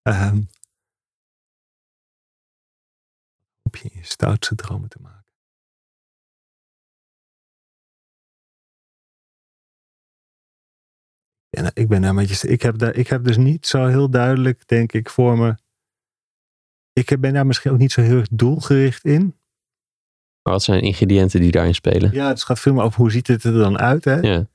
Um, 0.07 0.47
hoop 3.61 3.75
je 3.75 3.89
je 3.93 4.03
stoutste 4.03 4.55
dromen 4.55 4.89
te 4.89 4.99
maken? 5.01 5.25
En 11.49 11.71
ik 11.73 11.87
ben 11.87 12.01
daar 12.01 12.09
een 12.09 12.15
beetje. 12.15 12.47
Ik 12.47 12.61
heb, 12.61 12.77
daar, 12.77 12.95
ik 12.95 13.07
heb 13.07 13.23
dus 13.23 13.37
niet 13.37 13.67
zo 13.67 13.85
heel 13.85 14.09
duidelijk, 14.09 14.67
denk 14.67 14.93
ik, 14.93 15.09
voor 15.09 15.37
me. 15.37 15.55
Ik 16.93 17.19
ben 17.19 17.33
daar 17.33 17.45
misschien 17.45 17.71
ook 17.71 17.77
niet 17.77 17.91
zo 17.91 18.01
heel 18.01 18.17
erg 18.17 18.27
doelgericht 18.31 19.05
in. 19.05 19.21
Maar 20.41 20.53
wat 20.53 20.63
zijn 20.63 20.81
ingrediënten 20.81 21.41
die 21.41 21.51
daarin 21.51 21.75
spelen? 21.75 22.11
Ja, 22.11 22.27
het 22.27 22.43
gaat 22.43 22.59
veel 22.59 22.73
meer 22.73 22.83
over 22.83 22.99
hoe 22.99 23.11
ziet 23.11 23.27
het 23.27 23.43
er 23.43 23.53
dan 23.53 23.77
uit. 23.77 24.05
Hè? 24.05 24.19
Ja. 24.19 24.47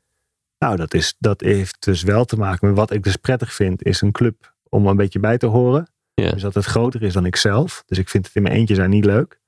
Nou, 0.59 0.77
dat, 0.77 0.95
is, 0.95 1.17
dat 1.19 1.41
heeft 1.41 1.85
dus 1.85 2.03
wel 2.03 2.25
te 2.25 2.37
maken 2.37 2.67
met 2.69 2.77
wat 2.77 2.91
ik 2.91 3.03
dus 3.03 3.17
prettig 3.17 3.55
vind, 3.55 3.85
is 3.85 4.01
een 4.01 4.13
club 4.13 4.52
om 4.75 4.87
een 4.87 4.97
beetje 4.97 5.21
bij 5.21 5.39
te 5.39 5.47
horen. 5.47 5.91
Dus 6.15 6.43
dat 6.43 6.55
het 6.55 6.65
groter 6.65 7.03
is 7.03 7.13
dan 7.13 7.27
ik 7.27 7.37
zelf. 7.37 7.83
Dus 7.87 7.99
ik 7.99 8.09
vind 8.09 8.27
het 8.27 8.35
in 8.35 8.43
mijn 8.43 8.55
eentje 8.55 8.75
zijn 8.75 8.91
niet 8.91 9.05
leuk. 9.05 9.41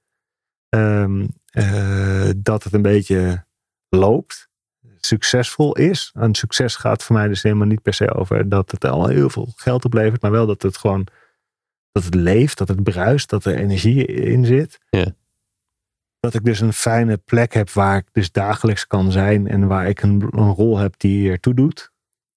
Um, 0.68 1.28
uh, 1.52 2.30
dat 2.36 2.64
het 2.64 2.72
een 2.72 2.82
beetje 2.82 3.44
loopt 3.88 4.48
succesvol 5.00 5.76
is. 5.76 6.10
En 6.14 6.34
succes 6.34 6.76
gaat 6.76 7.02
voor 7.02 7.16
mij 7.16 7.28
dus 7.28 7.42
helemaal 7.42 7.66
niet 7.66 7.82
per 7.82 7.94
se 7.94 8.14
over 8.14 8.48
dat 8.48 8.70
het 8.70 8.84
al 8.84 9.06
heel 9.08 9.30
veel 9.30 9.52
geld 9.56 9.84
oplevert, 9.84 10.22
maar 10.22 10.30
wel 10.30 10.46
dat 10.46 10.62
het 10.62 10.76
gewoon 10.76 11.06
dat 11.92 12.04
het 12.04 12.14
leeft, 12.14 12.58
dat 12.58 12.68
het 12.68 12.82
bruist, 12.82 13.30
dat 13.30 13.44
er 13.44 13.54
energie 13.54 14.06
in 14.06 14.44
zit. 14.44 14.80
Ja. 14.90 15.14
Dat 16.20 16.34
ik 16.34 16.44
dus 16.44 16.60
een 16.60 16.72
fijne 16.72 17.16
plek 17.16 17.52
heb 17.52 17.70
waar 17.70 17.96
ik 17.96 18.06
dus 18.12 18.32
dagelijks 18.32 18.86
kan 18.86 19.12
zijn 19.12 19.48
en 19.48 19.66
waar 19.66 19.88
ik 19.88 20.02
een, 20.02 20.28
een 20.30 20.52
rol 20.52 20.78
heb 20.78 20.94
die 20.96 21.30
ertoe 21.30 21.54
doet. 21.54 21.92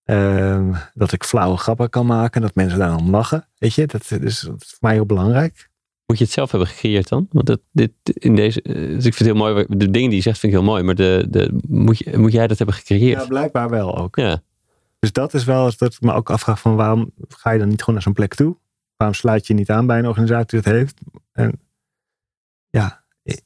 Uh, 0.09 0.77
dat 0.93 1.11
ik 1.11 1.23
flauwe 1.23 1.57
grappen 1.57 1.89
kan 1.89 2.05
maken, 2.05 2.41
dat 2.41 2.55
mensen 2.55 2.79
daarom 2.79 3.09
lachen. 3.09 3.47
Weet 3.57 3.73
je, 3.73 3.88
dat, 3.88 4.01
is, 4.01 4.09
dat 4.09 4.21
is 4.23 4.39
voor 4.39 4.77
mij 4.79 4.93
heel 4.93 5.05
belangrijk. 5.05 5.69
Moet 6.05 6.17
je 6.17 6.23
het 6.23 6.34
zelf 6.34 6.51
hebben 6.51 6.69
gecreëerd 6.69 7.07
dan? 7.09 7.27
Want 7.31 7.45
dat, 7.45 7.59
dit, 7.71 7.91
in 8.03 8.35
deze, 8.35 8.61
dus 8.63 9.05
ik 9.05 9.13
vind 9.13 9.17
het 9.17 9.25
heel 9.27 9.35
mooi. 9.35 9.65
De 9.69 9.91
dingen 9.91 10.09
die 10.09 10.17
je 10.17 10.21
zegt 10.21 10.39
vind 10.39 10.53
ik 10.53 10.59
heel 10.59 10.67
mooi. 10.67 10.84
Maar 10.84 10.95
de, 10.95 11.25
de, 11.29 11.59
moet, 11.67 11.97
je, 11.97 12.17
moet 12.17 12.31
jij 12.31 12.47
dat 12.47 12.57
hebben 12.57 12.75
gecreëerd? 12.75 13.21
Ja, 13.21 13.27
blijkbaar 13.27 13.69
wel 13.69 13.97
ook. 13.97 14.15
Ja. 14.15 14.41
Dus 14.99 15.11
dat 15.11 15.34
is 15.34 15.43
wel 15.43 15.71
dat 15.77 15.93
ik 15.93 16.01
me 16.01 16.13
ook 16.13 16.29
afvraag 16.29 16.59
van 16.59 16.75
waarom 16.75 17.11
ga 17.27 17.51
je 17.51 17.59
dan 17.59 17.67
niet 17.67 17.79
gewoon 17.79 17.95
naar 17.95 18.03
zo'n 18.03 18.13
plek 18.13 18.35
toe? 18.35 18.57
Waarom 18.95 19.15
sluit 19.15 19.47
je 19.47 19.53
niet 19.53 19.69
aan 19.69 19.85
bij 19.85 19.99
een 19.99 20.07
organisatie 20.07 20.61
die 20.61 20.61
dat 20.61 20.73
heeft? 20.73 21.01
En 21.31 21.59
ja, 22.69 23.03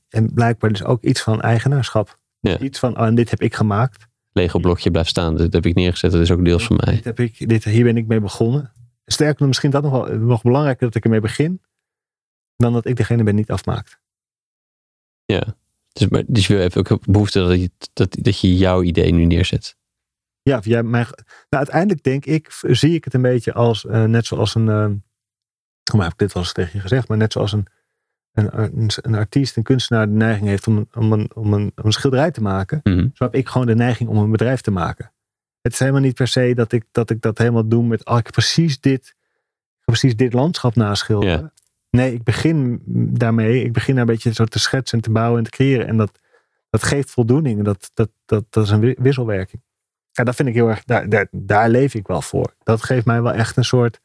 en 0.10 0.34
blijkbaar 0.34 0.70
dus 0.70 0.84
ook 0.84 1.04
iets 1.04 1.22
van 1.22 1.42
eigenaarschap. 1.42 2.20
Ja. 2.40 2.60
Iets 2.60 2.80
van, 2.80 3.00
oh, 3.00 3.06
en 3.06 3.16
dit 3.16 3.30
heb 3.30 3.42
ik 3.42 3.56
gemaakt. 3.56 4.08
Lego 4.32 4.60
blokje 4.60 4.92
blijft 4.92 5.10
staan. 5.10 5.36
Dit 5.36 5.54
heb 5.54 5.66
ik 5.66 5.76
neergezet. 5.76 6.12
Dat 6.12 6.22
is 6.22 6.32
ook 6.32 6.46
deels 6.46 6.66
van 6.66 6.80
mij. 6.84 6.96
Dit 6.96 7.04
heb 7.04 7.20
ik, 7.20 7.50
dit, 7.50 7.64
hier 7.64 7.84
ben 7.84 7.98
ik 7.98 8.08
mee 8.08 8.20
begonnen. 8.20 8.72
Sterker 9.06 9.48
misschien 9.48 9.70
dat 9.70 9.84
nog 9.84 9.92
wel 9.92 10.18
nog 10.18 10.42
belangrijker 10.42 10.86
dat 10.86 10.96
ik 10.96 11.04
ermee 11.04 11.20
begin 11.20 11.62
dan 12.56 12.74
dat 12.74 12.86
ik 12.86 12.96
degene 12.96 13.24
ben 13.24 13.36
niet 13.36 13.52
afmaakt. 13.52 14.00
Ja, 15.26 15.56
dus, 15.94 16.08
maar, 16.08 16.24
dus 16.28 16.48
je 16.48 16.56
hebt 16.56 16.78
ook 16.78 17.06
behoefte 17.06 17.40
dat 17.40 17.60
je, 17.60 17.72
dat, 17.94 18.18
dat 18.20 18.40
je 18.40 18.58
jouw 18.58 18.82
idee 18.82 19.12
nu 19.12 19.26
neerzet. 19.26 19.78
Ja, 20.42 20.60
jij, 20.64 20.84
mijn, 20.84 21.06
nou, 21.06 21.16
uiteindelijk 21.50 22.04
denk 22.04 22.26
ik, 22.26 22.48
zie 22.62 22.94
ik 22.94 23.04
het 23.04 23.14
een 23.14 23.22
beetje 23.22 23.54
als, 23.54 23.84
uh, 23.84 24.04
net 24.04 24.26
zoals 24.26 24.56
een, 24.56 24.68
uh, 24.68 24.90
hoe 25.92 26.02
heb 26.02 26.12
ik 26.12 26.18
dit 26.18 26.34
wel 26.34 26.44
eens 26.44 26.54
tegen 26.54 26.72
je 26.74 26.80
gezegd, 26.80 27.08
maar 27.08 27.18
net 27.18 27.32
zoals 27.32 27.52
een, 27.52 27.68
een, 28.34 28.62
een, 28.62 28.90
een 28.96 29.16
artiest, 29.16 29.58
een 29.58 29.64
kunstenaar 29.64 30.08
de 30.08 30.14
neiging 30.14 30.48
heeft 30.48 30.68
om 30.68 30.78
een, 30.78 30.88
om 30.94 31.12
een, 31.12 31.32
om 31.34 31.54
een, 31.54 31.72
om 31.76 31.86
een 31.86 31.92
schilderij 31.92 32.32
te 32.32 32.42
maken, 32.42 32.80
mm 32.84 32.94
-hmm. 32.94 33.12
zo 33.14 33.24
heb 33.24 33.36
ik 33.36 33.48
gewoon 33.48 33.68
de 33.68 33.76
neiging 33.76 34.10
om 34.10 34.18
een 34.18 34.32
bedrijf 34.32 34.62
te 34.62 34.72
maken. 34.72 35.12
Het 35.62 35.74
is 35.74 35.80
helemaal 35.80 36.02
niet 36.02 36.16
per 36.16 36.28
se 36.28 36.54
dat 36.54 36.72
ik 36.72 36.86
dat, 36.92 37.10
ik 37.10 37.22
dat 37.22 37.38
helemaal 37.38 37.68
doe 37.68 37.84
met, 37.84 38.06
oh, 38.06 38.18
ik 38.18 38.32
precies 38.32 38.80
dit, 38.80 39.16
precies 39.86 40.16
dit 40.16 40.34
landschap 40.34 40.76
naschilderen. 40.76 41.54
Nee, 41.90 42.14
ik 42.14 42.24
begin 42.24 42.82
daarmee. 43.14 43.64
Ik 43.64 43.74
begin 43.74 43.96
daar 43.96 44.04
een 44.04 44.14
beetje 44.14 44.34
zo 44.34 44.46
te 44.46 44.60
schetsen 44.60 44.98
en 44.98 45.04
te 45.04 45.12
bouwen 45.12 45.38
en 45.38 45.44
te 45.44 45.50
creëren. 45.50 45.88
En 45.88 45.98
dat, 45.98 46.20
dat 46.70 46.84
geeft 46.84 47.10
voldoening. 47.10 47.64
Dat, 47.64 47.92
dat, 47.94 48.10
dat, 48.26 48.46
dat 48.50 48.64
is 48.64 48.70
een 48.70 48.96
wisselwerking. 48.98 49.62
Ja, 50.12 50.24
dat 50.24 50.36
vind 50.36 50.48
ik 50.48 50.54
heel 50.54 50.70
erg, 50.70 50.84
daar, 50.84 51.10
daar, 51.10 51.28
daar 51.32 51.70
leef 51.70 51.94
ik 51.94 52.08
wel 52.08 52.22
voor. 52.22 52.56
Dat 52.64 52.84
geeft 52.84 53.06
mij 53.06 53.22
wel 53.22 53.34
echt 53.34 53.58
een 53.58 53.66
soort, 53.66 54.00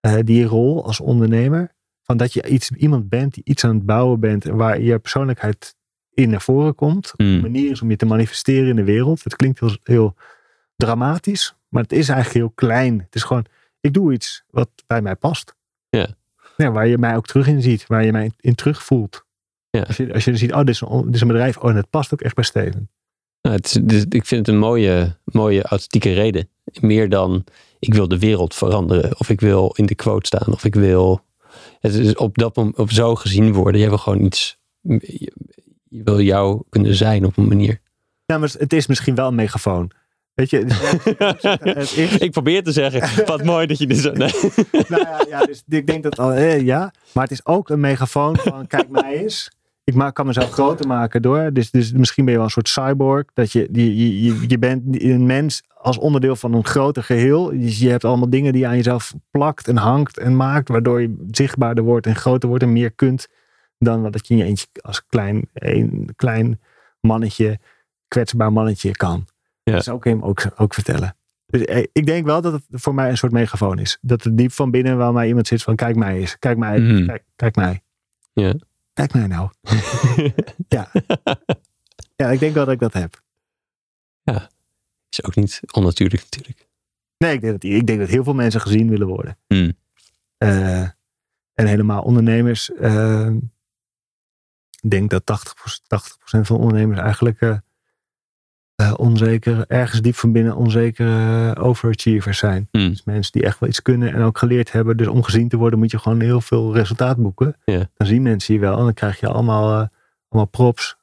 uh, 0.00 0.18
die 0.24 0.44
rol 0.44 0.84
als 0.84 1.00
ondernemer. 1.00 1.74
Van 2.06 2.16
dat 2.16 2.32
je 2.32 2.48
iets, 2.48 2.70
iemand 2.70 3.08
bent 3.08 3.34
die 3.34 3.44
iets 3.44 3.64
aan 3.64 3.74
het 3.74 3.86
bouwen 3.86 4.20
bent. 4.20 4.44
En 4.44 4.56
waar 4.56 4.80
je 4.80 4.98
persoonlijkheid 4.98 5.74
in 6.14 6.30
naar 6.30 6.42
voren 6.42 6.74
komt. 6.74 7.12
Mm. 7.16 7.26
Een 7.26 7.40
manier 7.40 7.70
is 7.70 7.82
om 7.82 7.90
je 7.90 7.96
te 7.96 8.06
manifesteren 8.06 8.68
in 8.68 8.76
de 8.76 8.84
wereld. 8.84 9.24
Het 9.24 9.36
klinkt 9.36 9.60
heel, 9.60 9.76
heel 9.82 10.14
dramatisch. 10.76 11.54
Maar 11.68 11.82
het 11.82 11.92
is 11.92 12.08
eigenlijk 12.08 12.38
heel 12.38 12.52
klein. 12.54 13.00
Het 13.00 13.14
is 13.14 13.22
gewoon, 13.22 13.44
ik 13.80 13.94
doe 13.94 14.12
iets 14.12 14.44
wat 14.50 14.68
bij 14.86 15.02
mij 15.02 15.16
past. 15.16 15.54
Ja. 15.88 16.08
Ja, 16.56 16.70
waar 16.70 16.86
je 16.86 16.98
mij 16.98 17.16
ook 17.16 17.26
terug 17.26 17.46
in 17.46 17.62
ziet, 17.62 17.86
waar 17.86 18.04
je 18.04 18.12
mij 18.12 18.30
in 18.40 18.54
terug 18.54 18.82
voelt. 18.82 19.24
Ja. 19.70 19.82
Als, 19.82 19.96
je, 19.96 20.12
als 20.12 20.24
je 20.24 20.36
ziet, 20.36 20.52
oh, 20.52 20.58
dit 20.58 20.68
is, 20.68 20.80
een, 20.80 21.04
dit 21.04 21.14
is 21.14 21.20
een 21.20 21.26
bedrijf, 21.26 21.56
oh, 21.56 21.70
en 21.70 21.76
het 21.76 21.90
past 21.90 22.12
ook 22.12 22.20
echt 22.20 22.34
bij 22.34 22.44
Steven. 22.44 22.90
Nou, 23.42 23.56
het 23.56 23.66
is, 23.66 23.72
dus, 23.72 24.04
ik 24.08 24.26
vind 24.26 24.46
het 24.46 24.54
een 24.54 24.60
mooie, 24.60 25.16
mooie 25.24 25.62
authentieke 25.62 26.12
reden. 26.12 26.48
Meer 26.80 27.08
dan 27.08 27.44
ik 27.78 27.94
wil 27.94 28.08
de 28.08 28.18
wereld 28.18 28.54
veranderen, 28.54 29.18
of 29.18 29.28
ik 29.28 29.40
wil 29.40 29.72
in 29.76 29.86
de 29.86 29.94
quote 29.94 30.26
staan, 30.26 30.52
of 30.52 30.64
ik 30.64 30.74
wil. 30.74 31.24
Het 31.80 31.94
is 31.94 32.14
op 32.14 32.38
dat 32.38 32.56
moment 32.56 32.78
op 32.78 32.90
zo 32.90 33.14
gezien 33.14 33.52
worden. 33.52 33.80
Je 33.80 33.88
wil 33.88 33.98
gewoon 33.98 34.24
iets. 34.24 34.58
Je, 34.80 35.32
je 35.88 36.02
wil 36.02 36.20
jou 36.20 36.62
kunnen 36.68 36.94
zijn 36.94 37.24
op 37.24 37.36
een 37.36 37.48
manier. 37.48 37.80
Ja, 38.26 38.38
maar 38.38 38.54
het 38.58 38.72
is 38.72 38.86
misschien 38.86 39.14
wel 39.14 39.28
een 39.28 39.34
megafoon. 39.34 39.90
Weet 40.34 40.50
je, 40.50 40.64
het 41.70 41.96
is... 41.96 42.18
ik 42.18 42.30
probeer 42.30 42.62
te 42.62 42.72
zeggen, 42.72 43.26
wat 43.26 43.44
mooi 43.44 43.66
dat 43.66 43.78
je 43.78 43.86
dit 43.86 43.98
zo... 43.98 44.12
Nee. 44.12 44.32
nou 44.88 45.02
ja, 45.02 45.24
ja 45.28 45.44
dus 45.44 45.62
ik 45.68 45.86
denk 45.86 46.02
dat 46.02 46.18
al, 46.18 46.32
eh, 46.32 46.60
ja, 46.60 46.92
maar 47.12 47.22
het 47.22 47.32
is 47.32 47.46
ook 47.46 47.68
een 47.68 47.80
megafoon 47.80 48.36
van 48.36 48.66
kijk 48.66 48.88
mij 49.00 49.22
eens. 49.22 49.50
Ik 49.86 49.94
maak, 49.94 50.14
kan 50.14 50.26
mezelf 50.26 50.50
groter 50.50 50.86
maken 50.86 51.22
door. 51.22 51.52
Dus, 51.52 51.70
dus 51.70 51.92
misschien 51.92 52.24
ben 52.24 52.32
je 52.32 52.38
wel 52.38 52.48
een 52.48 52.62
soort 52.62 52.68
cyborg. 52.68 53.24
Dat 53.34 53.52
je, 53.52 53.68
je, 53.72 54.22
je, 54.22 54.44
je 54.46 54.58
bent 54.58 55.02
een 55.02 55.26
mens 55.26 55.62
als 55.74 55.98
onderdeel 55.98 56.36
van 56.36 56.52
een 56.52 56.64
groter 56.64 57.02
geheel. 57.02 57.50
Dus 57.50 57.78
je 57.78 57.88
hebt 57.88 58.04
allemaal 58.04 58.30
dingen 58.30 58.52
die 58.52 58.60
je 58.60 58.68
aan 58.68 58.76
jezelf 58.76 59.14
plakt 59.30 59.68
en 59.68 59.76
hangt 59.76 60.18
en 60.18 60.36
maakt. 60.36 60.68
Waardoor 60.68 61.00
je 61.00 61.26
zichtbaarder 61.30 61.84
wordt 61.84 62.06
en 62.06 62.16
groter 62.16 62.48
wordt 62.48 62.64
en 62.64 62.72
meer 62.72 62.90
kunt. 62.90 63.28
Dan 63.78 64.02
wat 64.02 64.26
je 64.26 64.34
in 64.34 64.40
je 64.40 64.44
eentje 64.44 64.66
als 64.80 65.06
klein, 65.06 65.48
een 65.52 66.12
klein 66.16 66.60
mannetje, 67.00 67.58
kwetsbaar 68.08 68.52
mannetje 68.52 68.90
kan. 68.90 69.26
Ja. 69.62 69.72
Dat 69.72 69.84
zou 69.84 69.96
ik 69.96 70.04
hem 70.04 70.22
ook, 70.22 70.42
ook 70.56 70.74
vertellen. 70.74 71.16
Dus 71.46 71.64
eh, 71.64 71.84
ik 71.92 72.06
denk 72.06 72.26
wel 72.26 72.40
dat 72.40 72.52
het 72.52 72.64
voor 72.70 72.94
mij 72.94 73.10
een 73.10 73.16
soort 73.16 73.32
megafoon 73.32 73.78
is. 73.78 73.98
Dat 74.00 74.24
het 74.24 74.38
diep 74.38 74.52
van 74.52 74.70
binnen 74.70 74.96
waar 74.96 75.12
mij 75.12 75.28
iemand 75.28 75.46
zit 75.46 75.62
van 75.62 75.76
kijk 75.76 75.96
mij 75.96 76.16
eens. 76.16 76.38
Kijk 76.38 76.58
mij. 76.58 76.78
Mhm. 76.78 77.06
Kijk, 77.06 77.24
kijk 77.36 77.56
mij. 77.56 77.82
Ja. 78.32 78.54
Kijk 78.96 79.12
mij 79.12 79.26
nou. 79.26 79.50
ja. 80.68 80.90
ja, 82.16 82.30
ik 82.30 82.38
denk 82.38 82.54
wel 82.54 82.64
dat 82.64 82.74
ik 82.74 82.80
dat 82.80 82.92
heb. 82.92 83.22
Is 85.08 85.24
ook 85.24 85.34
niet 85.34 85.60
onnatuurlijk 85.70 86.22
natuurlijk. 86.22 86.68
Nee, 87.18 87.32
ik 87.32 87.40
denk 87.40 87.52
dat, 87.52 87.70
ik 87.70 87.86
denk 87.86 87.98
dat 87.98 88.08
heel 88.08 88.24
veel 88.24 88.34
mensen 88.34 88.60
gezien 88.60 88.88
willen 88.88 89.06
worden. 89.06 89.38
Hmm. 89.46 89.72
Eh, 90.36 90.80
en 91.54 91.66
helemaal 91.66 92.02
ondernemers. 92.02 92.72
eh, 92.72 93.30
ik 94.80 94.90
denk 94.90 95.10
dat 95.10 95.24
80%, 95.24 95.86
80% 95.86 96.46
van 96.46 96.56
ondernemers 96.58 97.00
eigenlijk 97.00 97.40
eh, 97.40 97.56
eh, 98.76 98.92
onzeker, 98.96 99.64
ergens 99.68 100.00
diep 100.00 100.14
van 100.14 100.32
binnen 100.32 100.56
onzekere 100.56 101.52
eh, 101.54 101.64
overachievers 101.64 102.38
zijn. 102.38 102.68
Hmm. 102.70 102.88
Dus 102.88 103.04
mensen 103.04 103.32
die 103.32 103.42
echt 103.42 103.58
wel 103.58 103.68
iets 103.68 103.82
kunnen 103.82 104.14
en 104.14 104.22
ook 104.22 104.38
geleerd 104.38 104.72
hebben. 104.72 104.96
Dus 104.96 105.06
om 105.06 105.22
gezien 105.22 105.48
te 105.48 105.56
worden 105.56 105.78
moet 105.78 105.90
je 105.90 105.98
gewoon 105.98 106.20
heel 106.20 106.40
veel 106.40 106.74
resultaat 106.74 107.16
boeken. 107.16 107.56
Dan 107.64 108.06
zien 108.06 108.22
mensen 108.22 108.54
je 108.54 108.60
wel 108.60 108.78
en 108.78 108.84
dan 108.84 108.94
krijg 108.94 109.20
je 109.20 109.28
allemaal, 109.28 109.80
eh, 109.80 109.88
allemaal 110.28 110.50
props. 110.50 110.96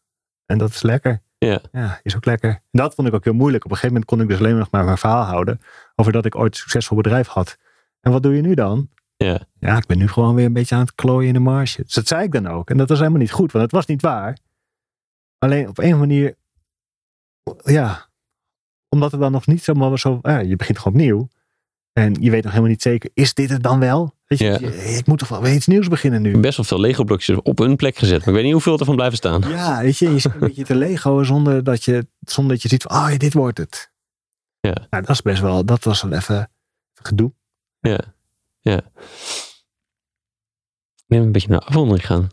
En 0.45 0.57
dat 0.57 0.69
is 0.69 0.81
lekker. 0.81 1.21
Ja. 1.37 1.61
Ja, 1.71 1.99
is 2.03 2.15
ook 2.15 2.25
lekker. 2.25 2.49
En 2.49 2.61
dat 2.71 2.95
vond 2.95 3.07
ik 3.07 3.13
ook 3.13 3.23
heel 3.23 3.33
moeilijk. 3.33 3.65
Op 3.65 3.71
een 3.71 3.77
gegeven 3.77 3.99
moment 3.99 4.11
kon 4.11 4.21
ik 4.21 4.27
dus 4.27 4.39
alleen 4.39 4.57
nog 4.57 4.71
maar 4.71 4.85
mijn 4.85 4.97
verhaal 4.97 5.23
houden. 5.23 5.61
Over 5.95 6.11
dat 6.11 6.25
ik 6.25 6.35
ooit 6.35 6.53
een 6.53 6.59
succesvol 6.59 6.97
bedrijf 6.97 7.27
had. 7.27 7.57
En 8.01 8.11
wat 8.11 8.23
doe 8.23 8.35
je 8.35 8.41
nu 8.41 8.53
dan? 8.53 8.89
Ja. 9.17 9.39
Ja, 9.59 9.77
ik 9.77 9.85
ben 9.85 9.97
nu 9.97 10.07
gewoon 10.07 10.35
weer 10.35 10.45
een 10.45 10.53
beetje 10.53 10.75
aan 10.75 10.81
het 10.81 10.95
klooien 10.95 11.27
in 11.27 11.33
de 11.33 11.39
marge. 11.39 11.83
Dus 11.83 11.93
dat 11.93 12.07
zei 12.07 12.23
ik 12.23 12.31
dan 12.31 12.47
ook. 12.47 12.69
En 12.69 12.77
dat 12.77 12.89
was 12.89 12.97
helemaal 12.97 13.19
niet 13.19 13.31
goed, 13.31 13.51
want 13.51 13.63
het 13.63 13.73
was 13.73 13.85
niet 13.85 14.01
waar. 14.01 14.37
Alleen 15.37 15.67
op 15.67 15.77
een 15.77 15.99
manier, 15.99 16.35
ja, 17.63 18.09
omdat 18.89 19.11
het 19.11 19.19
dan 19.21 19.31
nog 19.31 19.47
niet 19.47 19.63
zomaar 19.63 19.99
zo, 19.99 20.19
ja, 20.21 20.39
je 20.39 20.55
begint 20.55 20.77
gewoon 20.79 20.93
opnieuw. 20.93 21.27
En 21.93 22.13
je 22.19 22.29
weet 22.29 22.41
nog 22.43 22.51
helemaal 22.51 22.71
niet 22.71 22.81
zeker, 22.81 23.09
is 23.13 23.33
dit 23.33 23.49
het 23.49 23.63
dan 23.63 23.79
wel? 23.79 24.15
Weet 24.25 24.39
je, 24.39 24.45
Ja. 24.45 24.57
je- 24.59 24.95
ik 24.97 25.07
moet 25.07 25.19
toch 25.19 25.27
wel 25.27 25.41
weer 25.41 25.53
iets 25.53 25.67
nieuws 25.67 25.87
beginnen 25.87 26.21
nu. 26.21 26.39
Best 26.39 26.55
wel 26.57 26.65
veel 26.65 26.79
Lego 26.79 27.03
blokjes 27.03 27.41
op 27.41 27.57
hun 27.57 27.75
plek 27.75 27.95
gezet. 27.97 28.19
Maar 28.19 28.27
ik 28.27 28.33
weet 28.33 28.43
niet 28.43 28.51
hoeveel 28.53 28.79
ervan 28.79 28.95
blijven 28.95 29.17
staan. 29.17 29.41
Ja, 29.41 29.81
weet 29.81 29.97
je, 29.97 30.09
je 30.11 30.19
zit 30.19 30.33
een 30.33 30.39
beetje 30.49 30.63
te 30.63 30.75
legoen 30.75 31.25
zonder 31.25 31.63
dat 31.63 31.83
je, 31.83 32.07
zonder 32.19 32.53
dat 32.53 32.61
je 32.63 32.69
ziet 32.69 32.83
van, 32.83 32.97
oh 32.97 33.07
ja, 33.11 33.17
dit 33.17 33.33
wordt 33.33 33.57
het. 33.57 33.91
Ja. 34.59 34.73
Nou, 34.89 35.03
dat 35.03 35.09
is 35.09 35.21
best 35.21 35.41
wel, 35.41 35.65
dat 35.65 35.83
was 35.83 36.01
wel 36.01 36.11
even, 36.11 36.51
gedoe. 36.93 37.33
Ja. 37.79 37.99
Ja. 38.59 38.77
Ik 40.95 41.03
ben 41.07 41.21
een 41.21 41.31
beetje 41.31 41.49
naar 41.49 41.59
afronding 41.59 42.05
gaan. 42.05 42.29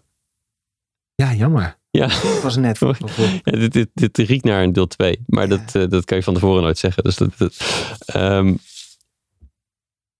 Ja, 1.14 1.34
jammer. 1.34 1.78
Ja. 1.90 2.06
Het 2.08 2.42
was 2.42 2.56
net 2.56 2.78
voor, 2.78 2.96
Ja, 3.42 3.52
dit, 3.58 3.72
dit, 3.72 3.88
dit 3.94 4.18
riekt 4.18 4.44
naar 4.44 4.62
een 4.62 4.72
deel 4.72 4.86
2. 4.86 5.24
Maar 5.26 5.48
Ja. 5.48 5.56
dat, 5.56 5.74
eh, 5.74 5.88
dat 5.88 6.04
kan 6.04 6.16
je 6.16 6.22
van 6.22 6.34
tevoren 6.34 6.62
nooit 6.62 6.78
zeggen. 6.78 7.02
Dus 7.04 7.16
dat, 7.16 7.38
dat, 7.38 7.56
ehm, 8.06 8.48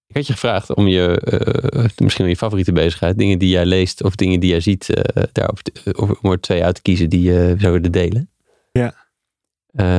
ik 0.07 0.17
had 0.17 0.27
je 0.27 0.33
gevraagd 0.33 0.75
om 0.75 0.87
je, 0.87 1.21
eh, 1.21 1.85
misschien 1.97 2.25
om 2.25 2.31
je 2.31 2.37
favoriete 2.37 2.73
bezigheid, 2.73 3.19
dingen 3.19 3.39
die 3.39 3.49
jij 3.49 3.67
leest 3.67 4.03
of 4.03 4.15
dingen 4.15 4.41
die 4.41 4.51
jij 4.51 4.61
ziet, 4.61 4.89
eh 4.95 5.23
daarover, 5.33 6.19
om 6.21 6.31
er 6.31 6.41
twee 6.41 6.65
uit 6.65 6.75
te 6.75 6.83
kiezen 6.83 7.11
die 7.11 7.23
je 7.23 7.55
zou 7.59 7.73
willen 7.73 7.93
delen. 7.93 8.31
Ja. 8.73 8.95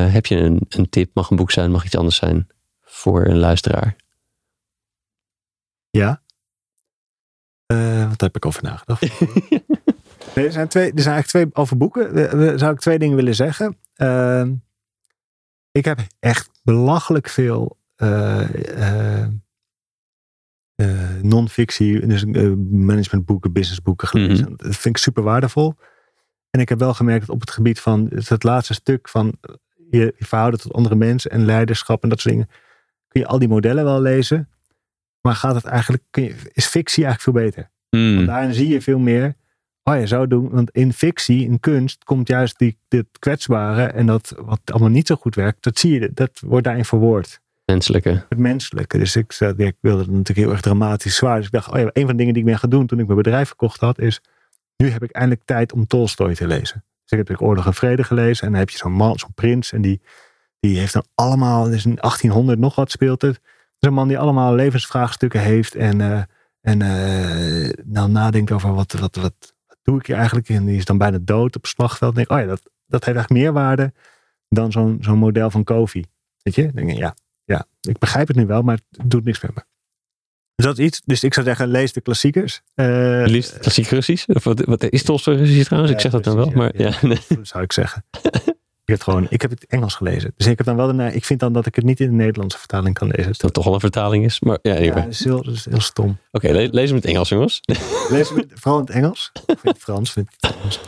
Heb 0.10 0.26
je 0.26 0.35
een, 0.35 0.61
een 0.69 0.89
tip, 0.89 1.11
mag 1.14 1.30
een 1.30 1.38
boek 1.38 1.52
zijn, 1.52 1.72
mag 1.72 1.85
iets 1.85 1.95
anders 1.98 2.15
zijn, 2.15 2.48
voor 2.81 3.26
een 3.26 3.38
luisteraar? 3.39 3.95
Ja. 5.89 6.22
Wat 8.10 8.22
heb 8.22 8.35
ik 8.35 8.45
over 8.45 8.64
nagedacht? 8.64 9.03
nee, 10.36 10.45
er, 10.45 10.52
zijn 10.52 10.68
twee, 10.68 10.91
er 10.91 11.02
zijn 11.02 11.14
eigenlijk 11.14 11.28
twee 11.28 11.64
over 11.64 11.78
boeken. 11.78 12.60
Zou 12.60 12.74
ik 12.74 12.80
twee 12.80 12.99
dingen 12.99 13.16
willen 13.16 13.36
zeggen. 13.36 13.78
Ehm, 13.95 14.53
ik 15.72 15.86
heb 15.86 15.99
echt 16.20 16.49
belachelijk 16.64 17.30
veel 17.30 17.78
eh, 20.82 21.20
non-fictie, 21.22 22.08
dus 22.08 22.26
managementboeken, 22.72 23.52
businessboeken 23.52 24.08
gelezen. 24.08 24.53
Dat 24.56 24.76
vind 24.76 24.95
ik 24.95 24.98
super 24.98 25.24
waardevol. 25.24 25.76
En 26.49 26.60
ik 26.60 26.70
heb 26.70 26.80
wel 26.80 26.94
gemerkt 26.94 27.26
dat 27.26 27.36
op 27.36 27.41
het 27.41 27.52
gebied 27.52 27.80
van 27.80 28.12
het, 28.14 28.44
laatste 28.44 28.74
stuk 28.74 29.10
van 29.10 29.38
je, 29.90 30.14
je 30.18 30.26
verhouden 30.26 30.60
tot 30.60 30.74
andere 30.74 30.95
mensen 30.95 31.32
en 31.32 31.45
leiderschap 31.45 32.03
en 32.03 32.10
dat 32.10 32.20
soort 32.20 32.34
dingen, 32.34 32.49
kun 33.08 33.22
je 33.22 33.28
al 33.28 33.40
die 33.40 33.48
modellen 33.48 33.84
wel 33.84 34.02
lezen. 34.02 34.49
Maar 35.22 35.36
gaat 35.36 35.56
het 35.56 35.66
eigenlijk, 35.66 36.03
kun 36.10 36.24
je, 36.24 36.36
is 36.53 36.66
fictie 36.66 37.06
eigenlijk 37.06 37.38
veel 37.38 37.45
beter? 37.45 37.72
Hmm, 37.90 38.16
Want 38.16 38.28
daarin 38.28 38.53
zie 38.53 38.68
je 38.68 38.82
veel 38.82 38.99
meer. 38.99 39.36
Oh 39.84 39.95
ja, 39.95 40.06
zo 40.06 40.28
doen. 40.28 40.49
Want 40.49 40.72
in 40.72 40.94
fictie, 40.94 41.45
in 41.45 41.60
kunst, 41.60 42.03
komt 42.03 42.28
juist 42.28 42.58
die, 42.58 42.78
dit 42.88 43.06
kwetsbare 43.20 43.84
en 43.84 44.06
dat 44.06 44.34
wat 44.38 44.60
allemaal 44.66 44.90
niet 44.90 45.08
zo 45.08 45.16
goed 45.16 45.36
werkt, 45.36 45.64
dat 45.64 45.80
zie 45.80 45.99
je, 45.99 46.12
dat 46.14 46.41
wordt 46.45 46.66
daarin 46.66 46.86
verwoord. 46.86 47.41
Menselijke. 47.66 48.26
Het 48.30 48.38
menselijke. 48.38 48.98
Dus 48.98 49.16
ik, 49.16 49.34
ik 49.58 49.76
wilde 49.80 50.02
het 50.02 50.12
natuurlijk 50.12 50.38
heel 50.38 50.52
erg 50.52 50.62
dramatisch 50.62 51.16
zwaar. 51.16 51.38
Dus 51.38 51.45
ik 51.45 51.52
dacht, 51.52 51.72
oh 51.72 51.80
ja, 51.80 51.90
een 51.94 52.06
van 52.06 52.12
de 52.12 52.18
dingen 52.18 52.34
die 52.34 52.44
ik 52.44 52.49
ben 52.49 52.60
gaan 52.60 52.70
doen 52.70 52.88
toen 52.88 52.99
ik 52.99 53.06
mijn 53.06 53.18
bedrijf 53.18 53.48
verkocht 53.48 53.80
had, 53.80 53.99
is 53.99 54.22
nu 54.78 54.90
heb 54.90 55.03
ik 55.03 55.12
eindelijk 55.12 55.45
tijd 55.45 55.74
om 55.74 55.88
Tolstoy 55.88 56.36
te 56.36 56.48
lezen. 56.48 56.84
Dus 56.84 57.12
ik 57.12 57.18
heb 57.18 57.20
natuurlijk 57.20 57.48
Oorlog 57.48 57.66
en 57.66 57.74
Vrede 57.74 58.03
gelezen. 58.03 58.45
En 58.45 58.52
dan 58.52 58.60
heb 58.60 58.70
je 58.70 58.78
zo'n 58.78 58.91
man, 58.91 59.20
zo'n 59.20 59.34
prins. 59.34 59.72
En 59.72 59.82
die, 59.82 60.02
die 60.60 60.80
heeft 60.80 60.94
dan 60.94 61.06
allemaal, 61.16 61.64
dus 61.64 61.86
in 61.86 61.95
1800 61.95 62.60
nog 62.60 62.76
wat 62.76 62.91
speelt 62.91 63.22
het. 63.22 63.41
Een 63.80 63.94
man 63.94 64.08
die 64.08 64.20
allemaal 64.20 64.56
levensvraagstukken 64.56 65.41
heeft. 65.41 65.76
En, 65.76 66.02
eh, 66.02 66.22
en 66.62 66.82
eh, 66.82 67.70
nou 67.86 68.10
nadenkt 68.10 68.52
over 68.52 68.74
wat, 68.74 68.91
wat, 68.91 69.16
wat 69.16 69.51
doe 69.82 69.99
ik 69.99 70.06
hier 70.06 70.16
eigenlijk. 70.16 70.49
En 70.49 70.66
die 70.66 70.78
is 70.78 70.86
dan 70.86 70.98
bijna 70.98 71.18
dood 71.22 71.56
op 71.56 71.62
het 71.62 71.72
slagveld. 71.72 72.12
En 72.12 72.16
denk 72.16 72.30
ik, 72.30 72.36
oh 72.36 72.41
ja, 72.41 72.48
dat, 72.49 72.62
dat 72.86 73.06
heeft 73.06 73.18
eigenlijk 73.18 73.44
meer 73.44 73.53
waarde 73.53 73.94
dan 74.49 74.72
zo'n 74.72 74.98
zo'n 75.02 75.18
model 75.18 75.49
van 75.49 75.64
Kofi. 75.64 76.06
Weet 76.41 76.56
je? 76.56 76.64
Dan 76.64 76.76
denk 76.76 76.90
ik, 76.90 76.98
ja, 76.98 77.16
ja, 77.44 77.66
ik 77.82 77.98
begrijp 77.98 78.28
het 78.28 78.38
nu 78.38 78.45
wel, 78.45 78.62
maar 78.62 78.80
het 78.90 79.10
doet 79.10 79.24
niks 79.24 79.41
met 79.41 79.56
me. 79.56 79.62
Dus 80.56 80.66
dat 80.66 80.78
is 80.78 80.86
iets. 80.86 81.02
Dus 81.06 81.24
ik 81.24 81.34
zou 81.34 81.45
zeggen, 81.45 81.68
lees 81.68 81.94
de 81.94 82.02
klassiekers. 82.02 82.62
Eh, 82.74 83.24
Liefst 83.26 83.60
klassiek 83.60 83.88
Russisch? 83.88 84.28
Of 84.28 84.44
wat, 84.44 84.60
wat 84.60 84.84
is 84.84 85.03
Tolstoy 85.03 85.36
Russisch 85.36 85.66
trouwens? 85.66 85.94
ik 85.94 85.99
zeg 85.99 86.12
dat 86.12 86.24
dan 86.24 86.36
wel. 86.36 86.49
Maar 86.49 86.78
ja, 86.78 86.94
dat 87.02 87.48
zou 87.48 87.64
ik 87.64 87.72
zeggen. 87.72 88.03
ik, 88.84 88.88
heb 88.98 89.02
gewoon, 89.02 89.28
ik 89.30 89.41
heb 89.41 89.52
het 89.52 89.66
Engels 89.66 89.95
gelezen. 89.95 90.34
Dus 90.38 90.48
ik 90.48 90.58
heb 90.58 90.66
dan 90.68 90.76
wel 90.76 90.95
de, 90.95 91.14
ik 91.14 91.26
vind 91.26 91.40
dan 91.40 91.53
dat 91.53 91.66
ik 91.66 91.76
het 91.76 91.86
niet 91.86 91.99
in 91.99 92.08
de 92.10 92.14
Nederlandse 92.16 92.58
vertaling 92.58 92.95
kan 92.95 93.08
lezen. 93.08 93.32
dat 93.32 93.41
het 93.41 93.53
toch 93.53 93.66
al 93.66 93.74
een 93.74 93.80
vertaling 93.80 94.26
is. 94.26 94.40
Maar 94.40 94.60
ja, 94.62 94.76
Ja, 94.78 94.94
dat 94.95 95.08
is 95.08 95.24
heel, 95.24 95.44
dat 95.44 95.53
is 95.53 95.66
heel 95.66 95.80
stom. 95.82 96.18
Oké, 96.32 96.52
le- 96.52 96.68
lees 96.72 96.90
hem 96.90 96.95
in 96.95 96.95
het 96.95 97.06
Engels, 97.06 97.30
jongens. 97.30 97.60
Lees 98.10 98.30
hem 98.30 98.38
in- 98.38 98.52
vooral 98.53 98.80
in 98.80 98.86
het 98.86 98.95
Engels. 98.95 99.32
Ik 99.45 99.60
vind 99.60 99.76
het 99.76 99.84
Frans. 99.84 100.12
Vind 100.12 100.28
ik 100.28 100.36
het 100.40 100.56
Frans. 100.56 100.80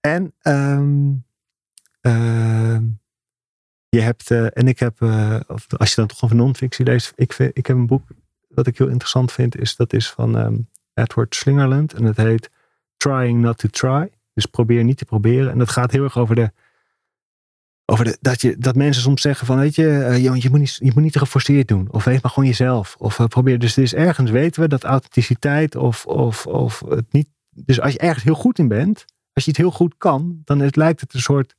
En 0.00 0.34
ehm, 0.40 1.12
ehm, 2.00 2.84
je 3.88 4.00
hebt, 4.00 4.30
eh, 4.30 4.46
en 4.56 4.68
ik 4.68 4.78
heb, 4.78 5.02
eh, 5.02 5.40
of 5.46 5.66
als 5.76 5.88
je 5.90 5.96
dan 5.96 6.06
toch 6.06 6.22
over 6.24 6.36
non-fictie 6.36 6.84
leest, 6.84 7.12
ik, 7.16 7.32
vind, 7.32 7.56
ik 7.58 7.66
heb 7.66 7.76
een 7.76 7.86
boek 7.86 8.02
wat 8.48 8.66
ik 8.66 8.78
heel 8.78 8.88
interessant 8.88 9.32
vind, 9.32 9.56
is 9.58 9.76
dat 9.76 9.92
is 9.92 10.10
van 10.10 10.38
ehm, 10.38 10.56
Edward 10.94 11.34
Slingerland 11.34 11.92
en 11.92 12.04
het 12.04 12.16
heet 12.16 12.50
Trying 12.96 13.40
Not 13.40 13.58
to 13.58 13.68
Try. 13.68 14.10
Dus 14.34 14.46
probeer 14.46 14.84
niet 14.84 14.96
te 14.98 15.04
proberen. 15.04 15.50
En 15.50 15.58
dat 15.58 15.70
gaat 15.70 15.90
heel 15.92 16.04
erg 16.04 16.18
over 16.18 16.34
de, 16.34 16.52
over 17.90 18.04
de 18.04 18.18
dat, 18.20 18.40
je, 18.40 18.58
dat 18.58 18.74
mensen 18.76 19.02
soms 19.02 19.22
zeggen 19.22 19.46
van, 19.46 19.58
weet 19.58 19.74
je, 19.74 19.98
eh, 20.02 20.16
je, 20.22 20.42
je, 20.42 20.50
moet 20.50 20.58
niet, 20.58 20.76
je 20.76 20.90
moet 20.94 21.02
niet 21.02 21.12
te 21.12 21.18
geforceerd 21.18 21.68
doen. 21.68 21.88
Of 21.90 22.04
wees 22.04 22.20
maar 22.20 22.30
gewoon 22.30 22.48
jezelf. 22.48 22.96
Of 22.98 23.18
eh, 23.18 23.26
probeer. 23.26 23.58
Dus 23.58 23.76
er 23.76 23.82
is 23.82 23.94
ergens 23.94 24.30
weten 24.30 24.62
we 24.62 24.68
dat 24.68 24.84
authenticiteit 24.84 25.76
of, 25.76 26.06
of, 26.06 26.46
of 26.46 26.80
het 26.88 27.12
niet. 27.12 27.28
Dus 27.50 27.80
als 27.80 27.92
je 27.92 27.98
ergens 27.98 28.24
heel 28.24 28.34
goed 28.34 28.58
in 28.58 28.68
bent, 28.68 29.04
als 29.32 29.44
je 29.44 29.50
het 29.50 29.60
heel 29.60 29.70
goed 29.70 29.94
kan, 29.98 30.40
dan 30.44 30.58
het, 30.60 30.76
lijkt 30.76 31.00
het 31.00 31.14
een 31.14 31.20
soort. 31.20 31.54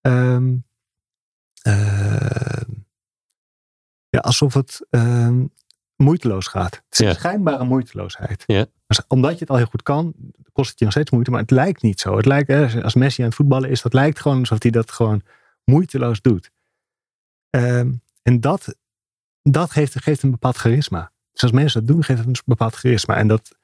ehm, 0.00 0.54
ehm, 1.62 2.70
ja, 4.08 4.18
alsof 4.20 4.54
het 4.54 4.86
ehm, 4.90 5.44
moeiteloos 5.96 6.46
gaat. 6.46 6.74
Het 6.74 6.84
is 6.90 6.98
Ja. 6.98 7.08
een 7.08 7.14
schijnbare 7.14 7.64
moeiteloosheid. 7.64 8.42
Ja. 8.46 8.66
Dus 8.86 9.00
omdat 9.08 9.32
je 9.32 9.38
het 9.38 9.50
al 9.50 9.56
heel 9.56 9.66
goed 9.66 9.82
kan, 9.82 10.14
kost 10.52 10.70
het 10.70 10.78
je 10.78 10.84
nog 10.84 10.94
steeds 10.94 11.10
moeite, 11.10 11.30
maar 11.30 11.40
het 11.40 11.50
lijkt 11.50 11.82
niet 11.82 12.00
zo. 12.00 12.16
Het 12.16 12.26
lijkt, 12.26 12.48
hè, 12.48 12.82
als 12.82 12.94
Messi 12.94 13.20
aan 13.22 13.28
het 13.28 13.36
voetballen 13.36 13.70
is, 13.70 13.82
dat 13.82 13.92
lijkt 13.92 14.20
gewoon 14.20 14.38
alsof 14.38 14.62
hij 14.62 14.70
dat 14.70 14.90
gewoon 14.90 15.22
moeiteloos 15.66 16.20
doet. 16.20 16.50
Ehm, 17.50 17.92
en 18.22 18.40
dat, 18.40 18.76
dat 19.42 19.70
geeft, 19.70 20.02
geeft 20.02 20.22
een 20.22 20.30
bepaald 20.30 20.56
charisma. 20.56 21.12
Dus 21.32 21.42
als 21.42 21.52
mensen 21.52 21.80
dat 21.80 21.94
doen, 21.94 22.04
geeft 22.04 22.18
het 22.18 22.28
een 22.28 22.36
bepaald 22.44 22.74
charisma. 22.74 23.16
En, 23.16 23.28
dat, 23.28 23.56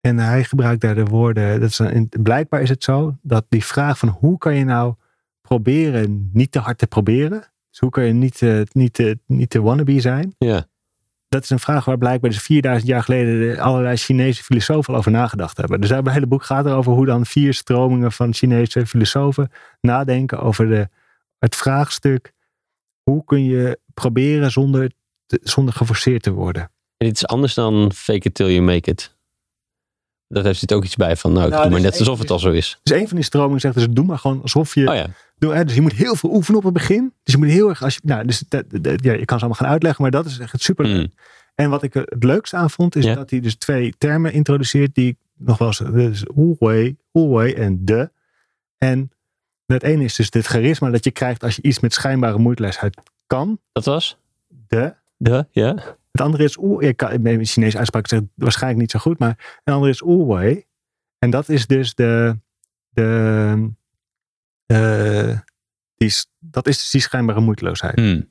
en 0.00 0.18
hij 0.18 0.44
gebruikt 0.44 0.80
daar 0.80 0.94
de 0.94 1.04
woorden, 1.04 1.60
dat 1.60 1.70
is 1.70 1.78
een, 1.78 2.08
blijkbaar 2.22 2.62
is 2.62 2.68
het 2.68 2.84
zo, 2.84 3.16
dat 3.22 3.46
die 3.48 3.64
vraag 3.64 3.98
van 3.98 4.08
hoe 4.08 4.38
kan 4.38 4.54
je 4.54 4.64
nou 4.64 4.94
proberen 5.40 6.30
niet 6.32 6.52
te 6.52 6.58
hard 6.58 6.78
te 6.78 6.86
proberen. 6.86 7.44
Dus 7.70 7.78
hoe 7.78 7.90
kan 7.90 8.04
je 8.04 8.12
niet, 8.12 8.42
eh, 8.42 8.60
niet, 8.72 8.98
eh, 8.98 9.14
niet 9.26 9.50
te 9.50 9.62
wannabe 9.62 10.00
zijn. 10.00 10.34
Ja. 10.38 10.68
dat 11.28 11.42
is 11.42 11.50
een 11.50 11.58
vraag 11.58 11.84
waar 11.84 11.98
blijkbaar 11.98 12.30
dus 12.30 12.42
4000 12.42 12.90
jaar 12.90 13.02
geleden 13.02 13.58
allerlei 13.58 13.96
Chinese 13.96 14.42
filosofen 14.42 14.94
over 14.94 15.10
nagedacht 15.10 15.56
hebben. 15.56 15.80
Dus 15.80 15.90
het 15.90 16.10
hele 16.10 16.26
boek 16.26 16.44
gaat 16.44 16.66
erover 16.66 16.92
hoe 16.92 17.06
dan 17.06 17.26
vier 17.26 17.54
stromingen 17.54 18.12
van 18.12 18.34
Chinese 18.34 18.86
filosofen 18.86 19.50
nadenken 19.80 20.40
over 20.40 20.68
de, 20.68 20.88
het 21.40 21.56
vraagstuk: 21.56 22.32
hoe 23.02 23.24
kun 23.24 23.44
je 23.44 23.78
proberen 23.94 24.50
zonder, 24.50 24.90
te, 25.26 25.40
zonder 25.42 25.74
geforceerd 25.74 26.22
te 26.22 26.30
worden? 26.32 26.62
En 26.96 27.06
dit 27.06 27.14
is 27.16 27.26
anders 27.26 27.54
dan 27.54 27.92
fake 27.92 28.28
it 28.28 28.34
till 28.34 28.46
you 28.52 28.60
make 28.60 28.90
it. 28.90 29.18
Dat 30.28 30.44
heeft 30.44 30.58
zit 30.58 30.72
ook 30.72 30.84
iets 30.84 30.96
bij 30.96 31.16
van, 31.16 31.32
nou, 31.32 31.44
ik 31.44 31.50
Nou, 31.50 31.62
doe 31.62 31.72
maar 31.72 31.80
net 31.80 31.98
alsof 31.98 32.18
het 32.18 32.30
al 32.30 32.38
zo 32.38 32.50
is. 32.50 32.78
Dus 32.82 32.96
een 33.00 33.06
van 33.08 33.16
die 33.16 33.24
stromingen 33.24 33.60
zegt 33.60 33.74
dus 33.74 33.86
doe 33.90 34.04
maar 34.04 34.18
gewoon 34.18 34.42
alsof 34.42 34.74
je 34.74 34.88
Oh 34.88 34.94
ja, 34.94 35.06
Doe, 35.38 35.54
hè, 35.54 35.64
dus 35.64 35.74
je 35.74 35.80
moet 35.80 35.92
heel 35.92 36.16
veel 36.16 36.30
oefenen 36.34 36.58
op 36.58 36.64
het 36.64 36.72
begin. 36.74 37.12
Dus 37.22 37.34
je 37.34 37.40
moet 37.40 37.48
heel 37.50 37.68
erg, 37.68 37.82
als 37.82 37.94
je, 37.94 38.00
nou, 38.04 38.26
dus 38.26 38.38
dat, 38.48 38.64
dat- 38.70 39.04
ja, 39.04 39.12
je 39.12 39.24
kan 39.24 39.38
ze 39.38 39.44
allemaal 39.44 39.62
gaan 39.62 39.72
uitleggen, 39.72 40.02
maar 40.02 40.10
dat 40.10 40.26
is 40.26 40.38
echt 40.38 40.62
super. 40.62 40.86
Mm. 40.86 41.12
En 41.54 41.70
wat 41.70 41.82
ik 41.82 41.94
het 41.94 42.24
leukste 42.24 42.56
aan 42.56 42.70
vond, 42.70 42.96
is 42.96 43.04
Ja. 43.04 43.14
dat 43.14 43.30
hij 43.30 43.40
dus 43.40 43.54
twee 43.54 43.94
termen 43.98 44.32
introduceert 44.32 44.94
die 44.94 45.08
ik 45.08 45.16
nog 45.36 45.58
wel 45.58 45.68
eens, 45.68 45.78
dus 45.78 46.24
Wu-Wei, 46.34 46.96
Wu-Wei 47.12 47.52
en 47.52 47.84
de. 47.84 48.10
En 48.78 49.10
het 49.72 49.82
ene 49.82 50.04
is 50.04 50.14
dus 50.16 50.30
dit 50.30 50.46
charisma 50.46 50.90
dat 50.90 51.04
je 51.04 51.10
krijgt 51.10 51.42
als 51.42 51.56
je 51.56 51.62
iets 51.62 51.80
met 51.80 51.92
schijnbare 51.92 52.38
moeiteloosheid 52.38 52.96
kan. 53.26 53.60
dat 53.72 53.84
was? 53.84 54.18
De. 54.48 54.94
De, 55.16 55.46
ja. 55.50 55.74
Het 56.10 56.20
andere 56.20 56.44
is 56.44 56.56
Oe. 56.58 56.82
Ik 56.82 56.96
kan 56.96 57.26
in 57.26 57.46
Chinese 57.46 57.78
uitspraak 57.78 58.08
zeg 58.08 58.20
waarschijnlijk 58.34 58.80
niet 58.80 58.90
zo 58.90 58.98
goed, 58.98 59.18
maar 59.18 59.60
een 59.64 59.74
andere 59.74 59.92
is 59.92 60.00
Wu-Wei. 60.00 60.64
En 61.18 61.30
dat 61.30 61.48
is 61.48 61.66
dus 61.66 61.94
de. 61.94 62.36
de 62.90 63.70
eh, 64.66 65.38
die 65.96 66.12
dat 66.38 66.66
is 66.68 66.78
dus 66.78 66.90
die 66.90 67.00
schijnbare 67.00 67.40
moeiteloosheid, 67.40 67.96
Mm. 67.96 68.28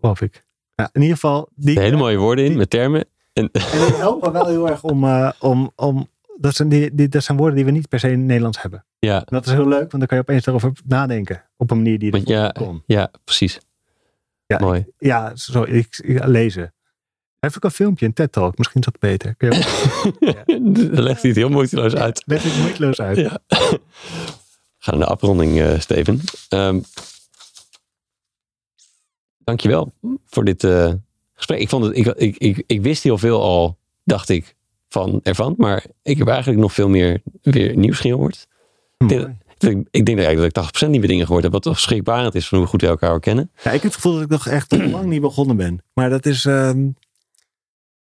geloof 0.00 0.20
ik. 0.20 0.44
Ja, 0.74 0.88
in 0.92 1.00
ieder 1.00 1.16
geval. 1.16 1.48
Die, 1.54 1.80
Hele 1.80 1.96
mooie 1.96 2.16
woorden 2.16 2.44
in, 2.44 2.50
die- 2.50 2.58
met 2.58 2.70
termen. 2.70 3.04
En, 3.32 3.50
En 3.52 3.60
die 3.86 3.94
helpen 3.94 4.32
wel 4.32 4.46
heel 4.46 4.68
erg 4.68 4.82
om. 4.82 5.04
eh, 5.04 5.30
om, 5.38 5.72
om 5.76 6.08
dat, 6.36 6.54
zijn 6.54 6.68
die, 6.68 6.94
die, 6.94 7.08
dat 7.08 7.22
zijn 7.24 7.38
woorden 7.38 7.56
die 7.56 7.64
we 7.64 7.70
niet 7.70 7.88
per 7.88 7.98
se 8.00 8.10
in 8.10 8.18
het 8.18 8.26
Nederlands 8.26 8.62
hebben. 8.62 8.84
Ja, 9.06 9.22
dat 9.24 9.46
is 9.46 9.52
heel 9.52 9.68
leuk, 9.68 9.78
want 9.78 9.90
dan 9.90 10.06
kan 10.06 10.16
je 10.16 10.22
opeens 10.22 10.44
daarover 10.44 10.72
nadenken. 10.84 11.44
Op 11.56 11.70
een 11.70 11.76
manier 11.76 11.98
die 11.98 12.16
je 12.16 12.22
ja, 12.24 12.42
niet 12.42 12.52
kon. 12.52 12.82
ja, 12.86 13.10
precies. 13.24 13.60
Ja, 14.46 14.58
Mooi. 14.58 14.86
Ja, 14.98 15.36
zo, 15.36 15.62
ik, 15.62 15.98
ik 16.04 16.24
lezen. 16.24 16.62
Hij 16.62 17.50
heeft 17.50 17.56
ook 17.56 17.64
een 17.64 17.70
filmpje, 17.70 18.06
een 18.06 18.12
TED-talk. 18.12 18.58
Misschien 18.58 18.80
is 18.80 18.86
dat 18.86 18.98
beter. 18.98 19.34
Kun 19.34 19.50
je 19.50 20.90
Dan 20.92 21.02
legt 21.02 21.20
hij 21.20 21.30
het 21.30 21.38
heel 21.38 21.48
moeiteloos 21.48 21.94
uit. 21.94 22.22
Leg 22.26 22.42
het 22.42 22.56
moeiteloos 22.56 23.00
uit. 23.00 23.16
Ja. 23.16 23.38
We 23.48 24.88
gaan 24.88 24.98
naar 24.98 25.06
de 25.06 25.12
afronding, 25.12 25.60
eh, 25.60 25.78
Steven. 25.78 26.20
Ehm 26.48 26.78
dankjewel 29.44 29.92
voor 30.26 30.44
dit 30.44 30.64
eh, 30.64 30.92
gesprek. 31.34 31.60
Ik, 31.60 31.68
vond 31.68 31.84
het, 31.84 31.96
ik, 31.96 32.06
ik, 32.06 32.36
ik, 32.36 32.64
ik 32.66 32.82
wist 32.82 33.02
heel 33.02 33.18
veel 33.18 33.42
al, 33.42 33.78
dacht 34.04 34.28
ik, 34.28 34.56
van 34.88 35.20
ervan. 35.22 35.54
Maar 35.56 35.84
ik 36.02 36.18
heb 36.18 36.28
eigenlijk 36.28 36.60
nog 36.60 36.72
veel 36.72 36.88
meer 36.88 37.22
weer 37.42 37.76
nieuws 37.76 38.00
gehoord. 38.00 38.46
Mooi. 39.06 39.36
Ik, 39.58 39.86
ik 39.90 40.06
denk 40.06 40.18
eigenlijk 40.18 40.54
dat 40.54 40.66
ik 40.66 40.86
80% 40.86 40.88
nieuwe 40.88 41.06
dingen 41.06 41.26
gehoord 41.26 41.42
heb. 41.42 41.52
Wat 41.52 41.62
toch 41.62 41.80
schrikbarend 41.80 42.34
is 42.34 42.48
van 42.48 42.58
hoe 42.58 42.66
goed 42.66 42.80
we 42.80 42.86
elkaar 42.86 43.20
kennen. 43.20 43.50
Ja, 43.56 43.62
ik 43.70 43.72
heb 43.72 43.82
het 43.82 43.94
gevoel 43.94 44.12
dat 44.12 44.22
ik 44.22 44.28
nog 44.28 44.46
echt 44.46 44.72
lang 44.92 45.04
niet 45.04 45.20
begonnen 45.20 45.56
ben. 45.56 45.82
Maar 45.94 46.10
dat 46.10 46.26
is... 46.26 46.44
ehm, 46.44 46.88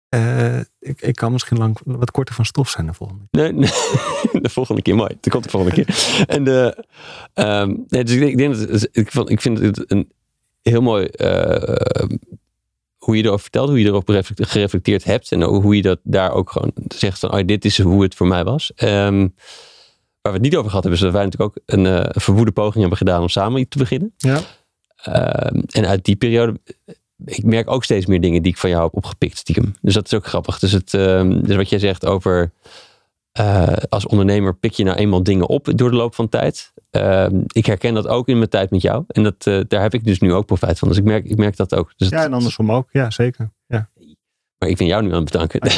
eh, 0.09 0.59
ik, 0.79 1.01
ik 1.01 1.15
kan 1.15 1.31
misschien 1.31 1.57
lang 1.57 1.77
wat 1.85 2.11
korter 2.11 2.35
van 2.35 2.45
stof 2.45 2.69
zijn 2.69 2.85
de 2.85 2.93
volgende. 2.93 3.23
Nee, 3.31 3.51
nee. 3.53 3.69
de 4.41 4.49
volgende 4.49 4.81
keer, 4.81 4.95
mooi. 4.95 5.17
Dat 5.19 5.33
komt 5.33 5.43
de 5.43 5.49
volgende 5.49 5.75
keer. 5.83 6.25
En 6.27 6.43
de, 6.43 6.83
ehm, 7.33 7.73
nee, 7.87 8.03
dus 8.03 8.13
ik, 8.13 8.19
denk- 8.19 8.31
ik, 8.31 8.37
denk 8.37 8.69
dat, 8.71 8.87
ik, 8.91 9.11
vond, 9.11 9.29
ik 9.29 9.41
vind 9.41 9.59
het 9.59 9.83
een 9.91 10.11
heel 10.61 10.81
mooi 10.81 11.05
eh, 11.05 12.03
hoe 12.97 13.17
je 13.17 13.23
erover 13.23 13.41
vertelt, 13.41 13.69
hoe 13.69 13.79
je 13.79 13.85
erop 13.85 14.07
reflect- 14.09 14.49
gereflecteerd 14.51 15.03
hebt 15.03 15.31
en 15.31 15.43
hoe 15.43 15.75
je 15.75 15.81
dat 15.81 15.99
daar 16.03 16.31
ook 16.31 16.51
gewoon 16.51 16.71
zegt 16.87 17.19
van, 17.19 17.31
oh, 17.33 17.39
dit 17.45 17.65
is 17.65 17.81
hoe 17.81 18.03
het 18.03 18.15
voor 18.15 18.27
mij 18.27 18.43
was. 18.43 18.71
Ehm, 18.75 19.27
waar 20.27 20.39
we 20.39 20.43
het 20.43 20.53
niet 20.53 20.59
over 20.59 20.69
gehad 20.69 20.83
hebben, 20.83 21.01
is 21.01 21.05
dat 21.05 21.15
wij 21.15 21.25
natuurlijk 21.25 21.57
ook 21.57 21.63
een, 21.65 21.85
eh, 21.85 22.21
verwoede 22.21 22.51
poging 22.51 22.79
hebben 22.79 22.97
gedaan 22.97 23.21
om 23.21 23.29
samen 23.29 23.59
iets 23.59 23.69
te 23.69 23.77
beginnen. 23.77 24.13
Ja. 24.17 24.39
Ehm, 24.97 25.61
en 25.71 25.85
uit 25.85 26.05
die 26.05 26.15
periode, 26.15 26.59
ik 27.25 27.43
merk 27.43 27.69
ook 27.69 27.83
steeds 27.83 28.05
meer 28.05 28.21
dingen 28.21 28.41
die 28.41 28.51
ik 28.51 28.57
van 28.57 28.69
jou 28.69 28.83
heb 28.83 28.95
opgepikt, 28.95 29.37
stiekem. 29.37 29.75
Dus 29.81 29.93
dat 29.93 30.05
is 30.05 30.13
ook 30.13 30.25
grappig. 30.25 30.59
Dus, 30.59 30.71
het, 30.71 30.93
ehm, 30.93 31.41
dus 31.41 31.55
wat 31.55 31.69
jij 31.69 31.79
zegt 31.79 32.05
over, 32.05 32.51
eh, 33.31 33.73
als 33.89 34.05
ondernemer 34.05 34.55
pik 34.55 34.71
je 34.71 34.83
nou 34.83 34.97
eenmaal 34.97 35.23
dingen 35.23 35.47
op 35.47 35.77
door 35.77 35.89
de 35.89 35.95
loop 35.95 36.15
van 36.15 36.29
tijd. 36.29 36.73
Ehm, 36.89 37.41
ik 37.47 37.65
herken 37.65 37.93
dat 37.93 38.07
ook 38.07 38.27
in 38.27 38.37
mijn 38.37 38.49
tijd 38.49 38.69
met 38.71 38.81
jou. 38.81 39.03
En 39.07 39.23
dat, 39.23 39.47
eh, 39.47 39.59
daar 39.67 39.81
heb 39.81 39.93
ik 39.93 40.03
dus 40.03 40.19
nu 40.19 40.33
ook 40.33 40.45
profijt 40.45 40.79
van. 40.79 40.87
Dus 40.87 40.97
ik 40.97 41.03
merk, 41.03 41.25
ik 41.25 41.37
merk 41.37 41.55
dat 41.55 41.75
ook. 41.75 41.93
Dus 41.97 42.09
Ja, 42.09 42.23
en 42.23 42.33
andersom 42.33 42.71
ook. 42.71 42.89
Ja, 42.91 43.11
zeker. 43.11 43.51
Ja. 43.67 43.89
Maar 44.57 44.69
ik 44.69 44.77
ben 44.77 44.87
jou 44.87 45.03
nu 45.03 45.13
aan 45.13 45.21
het 45.21 45.31
bedanken. 45.31 45.59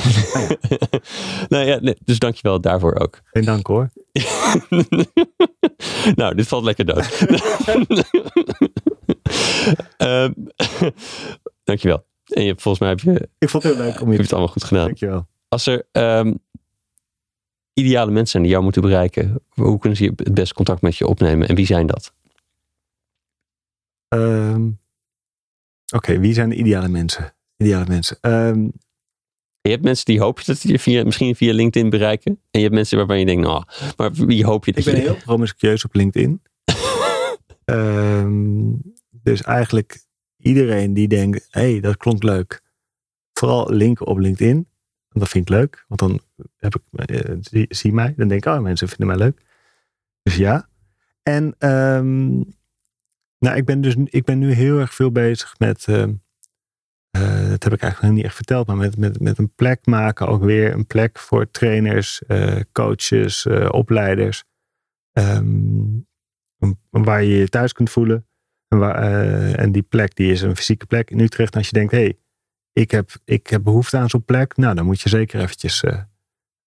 nou 1.50 1.66
ja, 1.66 1.80
nee, 1.80 1.96
dus 2.04 2.20
dankjewel 2.20 2.62
daarvoor 2.62 2.96
ook. 2.96 3.22
Geen 3.24 3.46
dank 3.46 3.68
hoor. 3.68 3.90
nou, 6.20 6.36
dit 6.36 6.48
valt 6.48 6.64
lekker 6.64 6.86
dood. 6.86 7.08
Ehm, 9.98 10.34
dankjewel. 11.64 12.06
En 12.24 12.42
je, 12.42 12.48
hebt- 12.48 12.62
volgens 12.62 12.80
mij 12.84 12.90
heb 12.90 13.00
je, 13.00 13.30
Ik 13.38 13.50
vond 13.50 13.64
het 13.64 13.74
heel 13.76 13.84
leuk 13.84 14.02
om 14.02 14.06
je 14.06 14.06
je 14.06 14.10
hebt 14.12 14.22
het 14.22 14.32
allemaal 14.34 14.52
goed 14.54 14.64
gedaan. 14.64 14.86
Dankjewel. 14.86 15.28
Als 15.48 15.66
er 15.68 15.88
ehm, 15.92 16.34
ideale 17.74 18.12
mensen 18.12 18.32
zijn 18.32 18.44
die 18.44 18.52
jou 18.52 18.64
moeten 18.64 18.82
bereiken, 18.82 19.42
hoe 19.50 19.80
kunnen 19.80 19.98
ze 19.98 20.14
het 20.16 20.34
best 20.34 20.54
contact 20.54 20.82
met 20.82 20.96
je 20.98 21.08
opnemen 21.08 21.48
en 21.48 21.56
wie 21.56 21.66
zijn 21.66 21.88
dat? 21.88 22.14
Ehm, 24.08 24.70
Oké, 25.96 26.20
wie 26.20 26.34
zijn 26.34 26.50
de 26.50 26.56
ideale 26.56 26.88
mensen? 26.88 27.34
Ideale 27.58 27.86
mensen. 27.88 28.18
Je 29.62 29.70
hebt 29.70 29.84
mensen 29.84 30.06
die 30.06 30.20
hoop 30.20 30.40
je 30.40 30.46
dat 30.46 30.62
je 30.62 30.80
via, 30.80 31.04
misschien 31.04 31.36
via 31.36 31.54
LinkedIn 31.54 31.90
bereiken. 31.90 32.32
En 32.32 32.60
je 32.60 32.62
hebt 32.62 32.74
mensen 32.74 32.98
waarvan 32.98 33.20
je 33.20 33.26
denkt, 33.26 33.48
nou, 33.48 33.64
maar 33.98 34.12
wie 34.14 34.46
hoop 34.46 34.66
je 34.66 34.72
dat 34.72 34.86
ik 34.86 34.94
ben 34.94 35.02
je... 35.02 35.10
heel 35.10 35.20
promiscueus 35.24 35.86
op 35.86 35.94
LinkedIn. 35.94 36.42
Ehm, 37.66 38.74
dus 39.10 39.42
eigenlijk 39.42 40.06
iedereen 40.38 40.94
die 40.94 41.08
denkt, 41.08 41.48
hé, 41.50 41.72
hey, 41.72 41.80
dat 41.80 41.98
klonk 41.98 42.24
leuk. 42.24 42.62
Vooral 43.34 43.72
linken 43.72 44.08
op 44.08 44.18
LinkedIn. 44.18 44.56
Want 45.10 45.26
dat 45.26 45.30
vind 45.30 45.50
ik 45.50 45.56
leuk. 45.56 45.86
Want 45.88 46.00
dan 46.00 46.22
heb 46.58 46.76
ik, 46.76 47.10
eh, 47.10 47.36
zie, 47.42 47.66
zie 47.70 47.94
mij. 47.94 48.14
Dan 48.18 48.28
denk 48.28 48.46
ik, 48.46 48.54
oh, 48.54 48.60
mensen 48.60 48.88
vinden 48.88 49.08
mij 49.08 49.18
leuk. 49.18 49.42
Dus 50.22 50.36
ja. 50.36 50.70
En 51.24 51.56
ehm, 51.58 52.28
nou, 53.40 53.56
ik 53.56 53.66
ben 53.66 53.82
dus 53.82 53.96
ik 54.06 54.24
ben 54.24 54.40
nu 54.40 54.52
heel 54.52 54.80
erg 54.80 54.94
veel 54.94 55.12
bezig 55.12 55.56
met, 55.58 55.86
ehm, 55.88 56.14
eh, 57.20 57.50
dat 57.50 57.64
heb 57.64 57.74
ik 57.74 57.82
eigenlijk 57.82 58.02
nog 58.02 58.12
niet 58.12 58.24
echt 58.24 58.36
verteld, 58.36 58.68
maar 58.68 58.76
met, 58.76 58.98
met, 58.98 59.20
met 59.20 59.38
een 59.38 59.54
plek 59.56 59.86
maken. 59.86 60.28
Ook 60.28 60.44
weer 60.44 60.74
een 60.74 60.88
plek 60.88 61.20
voor 61.20 61.52
trainers, 61.52 62.24
eh, 62.26 62.60
coaches, 62.72 63.46
eh, 63.46 63.68
opleiders. 63.72 64.44
Ehm, 65.12 66.00
waar 66.90 67.24
je 67.24 67.38
je 67.38 67.50
thuis 67.50 67.74
kunt 67.74 67.90
voelen. 67.90 68.28
En, 68.68 68.78
waar, 68.78 69.04
en 69.54 69.72
die 69.72 69.82
plek 69.82 70.16
die 70.16 70.32
is 70.32 70.42
een 70.42 70.56
fysieke 70.56 70.86
plek 70.86 71.12
in 71.12 71.20
Utrecht. 71.20 71.56
Als 71.56 71.66
je 71.66 71.74
denkt, 71.74 71.92
hé, 71.92 71.98
hey, 71.98 72.18
ik, 72.74 72.92
heb, 72.92 73.10
ik 73.26 73.48
heb 73.48 73.64
behoefte 73.64 73.98
aan 73.98 74.10
zo'n 74.10 74.26
plek. 74.26 74.58
Nou, 74.58 74.76
dan 74.76 74.86
moet 74.86 75.02
je 75.02 75.10
zeker 75.10 75.42
eventjes, 75.42 75.84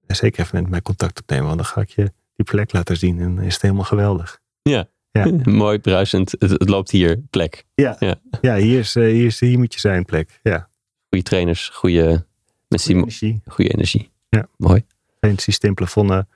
zeker 0.07 0.43
even 0.45 0.63
met 0.63 0.71
mij 0.71 0.83
contact 0.83 1.21
opnemen. 1.21 1.47
Want 1.47 1.57
dan 1.57 1.67
ga 1.67 1.81
ik 1.81 1.89
je 1.89 2.13
die 2.35 2.45
plek 2.45 2.73
laten 2.73 2.97
zien. 2.97 3.21
En 3.21 3.39
is 3.39 3.53
het 3.53 3.63
helemaal 3.63 3.85
geweldig. 3.85 4.41
Ja. 4.63 4.89
Mooi, 5.45 5.79
bruisend. 5.79 6.31
Het, 6.39 6.51
het 6.51 6.69
loopt 6.69 6.91
hier, 6.91 7.19
plek. 7.31 7.65
Ja, 7.75 7.97
hier, 8.41 8.79
is, 8.79 8.97
eh, 8.97 9.05
hier, 9.05 9.27
is, 9.27 9.41
hier 9.41 9.59
moet 9.59 9.75
je 9.75 9.81
zijn 9.81 10.05
plek. 10.05 10.41
Ja, 10.43 10.69
Goede 11.09 11.25
trainers, 11.25 11.69
goede 11.69 12.27
mensen 12.69 12.95
energie. 12.97 13.41
goede 13.47 13.71
energie. 13.73 14.11
Ja. 14.29 14.49
Mooi. 14.57 14.85
Geen 15.21 15.39
systeemplafonnen. 15.39 16.29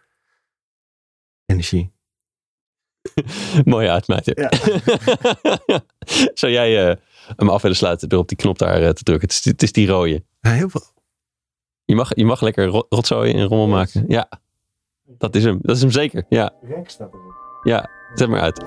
Energie. 1.46 1.92
Mooie 3.64 3.90
uitmijter. 3.90 4.40
Ja. 4.40 4.50
Zou 6.34 6.52
jij 6.52 6.88
eh, 6.88 6.96
hem 7.36 7.48
af 7.48 7.62
willen 7.62 7.76
sluiten 7.76 8.08
door 8.08 8.18
op 8.20 8.28
die 8.28 8.36
knop 8.36 8.58
daar 8.58 8.82
eh, 8.82 8.88
te 8.88 9.02
drukken? 9.02 9.28
Het 9.28 9.36
is, 9.38 9.44
het 9.44 9.62
is 9.62 9.72
die 9.72 9.86
rode. 9.86 10.24
Ja, 10.40 10.50
heel 10.50 10.68
veel. 10.68 10.82
Je 11.84 11.94
mag, 11.94 12.10
je 12.16 12.24
mag 12.24 12.40
lekker 12.40 12.66
ro- 12.66 12.86
rotzooien 12.88 13.34
en 13.34 13.44
rommel 13.46 13.66
maken. 13.68 14.04
Ja, 14.08 14.28
dat 15.04 15.34
is 15.34 15.44
hem. 15.44 15.58
Dat 15.62 15.76
is 15.76 15.82
hem 15.82 15.90
zeker. 15.90 16.24
Ja, 16.28 16.52
Rek 16.62 16.90
staat 16.90 17.12
erop. 17.12 17.60
ja. 17.62 17.90
Zet 18.14 18.28
maar 18.28 18.40
uit. 18.40 18.64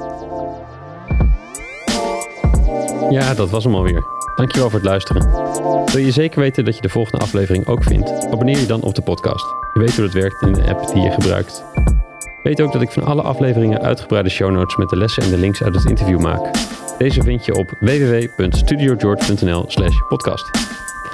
Ja, 3.10 3.34
dat 3.34 3.50
was 3.50 3.64
hem 3.64 3.76
alweer. 3.76 4.04
Dankjewel 4.36 4.70
voor 4.70 4.80
het 4.80 4.88
luisteren. 4.88 5.30
Wil 5.86 6.02
je 6.02 6.12
zeker 6.12 6.40
weten 6.40 6.66
dat 6.66 6.76
je 6.76 6.82
de 6.82 6.90
volgende 6.90 7.24
aflevering 7.24 7.68
ook 7.68 7.84
vindt? 7.84 8.12
Abonneer 8.26 8.60
je 8.60 8.66
dan 8.66 8.82
op 8.82 8.96
de 8.96 9.02
podcast. 9.02 9.46
Je 9.74 9.80
weet 9.80 9.96
hoe 9.96 10.06
het 10.06 10.14
werkt 10.14 10.42
in 10.42 10.54
de 10.54 10.76
app 10.76 10.94
die 10.94 11.02
je 11.02 11.12
gebruikt. 11.12 11.64
Weet 12.44 12.62
ook 12.62 12.72
dat 12.72 12.82
ik 12.82 12.92
van 12.92 13.04
alle 13.04 13.22
afleveringen 13.22 13.82
uitgebreide 13.82 14.30
show 14.30 14.52
notes 14.52 14.76
met 14.76 14.90
de 14.90 14.98
lessen 14.98 15.24
en 15.24 15.30
de 15.30 15.38
links 15.38 15.64
uit 15.64 15.76
het 15.76 15.86
interview 15.86 16.20
maak. 16.20 16.50
Deze 16.98 17.22
vind 17.22 17.46
je 17.46 17.56
op 17.56 17.76
www.studiogeorge.nl 17.80 19.66
slash 19.68 19.98
podcast. 20.08 20.50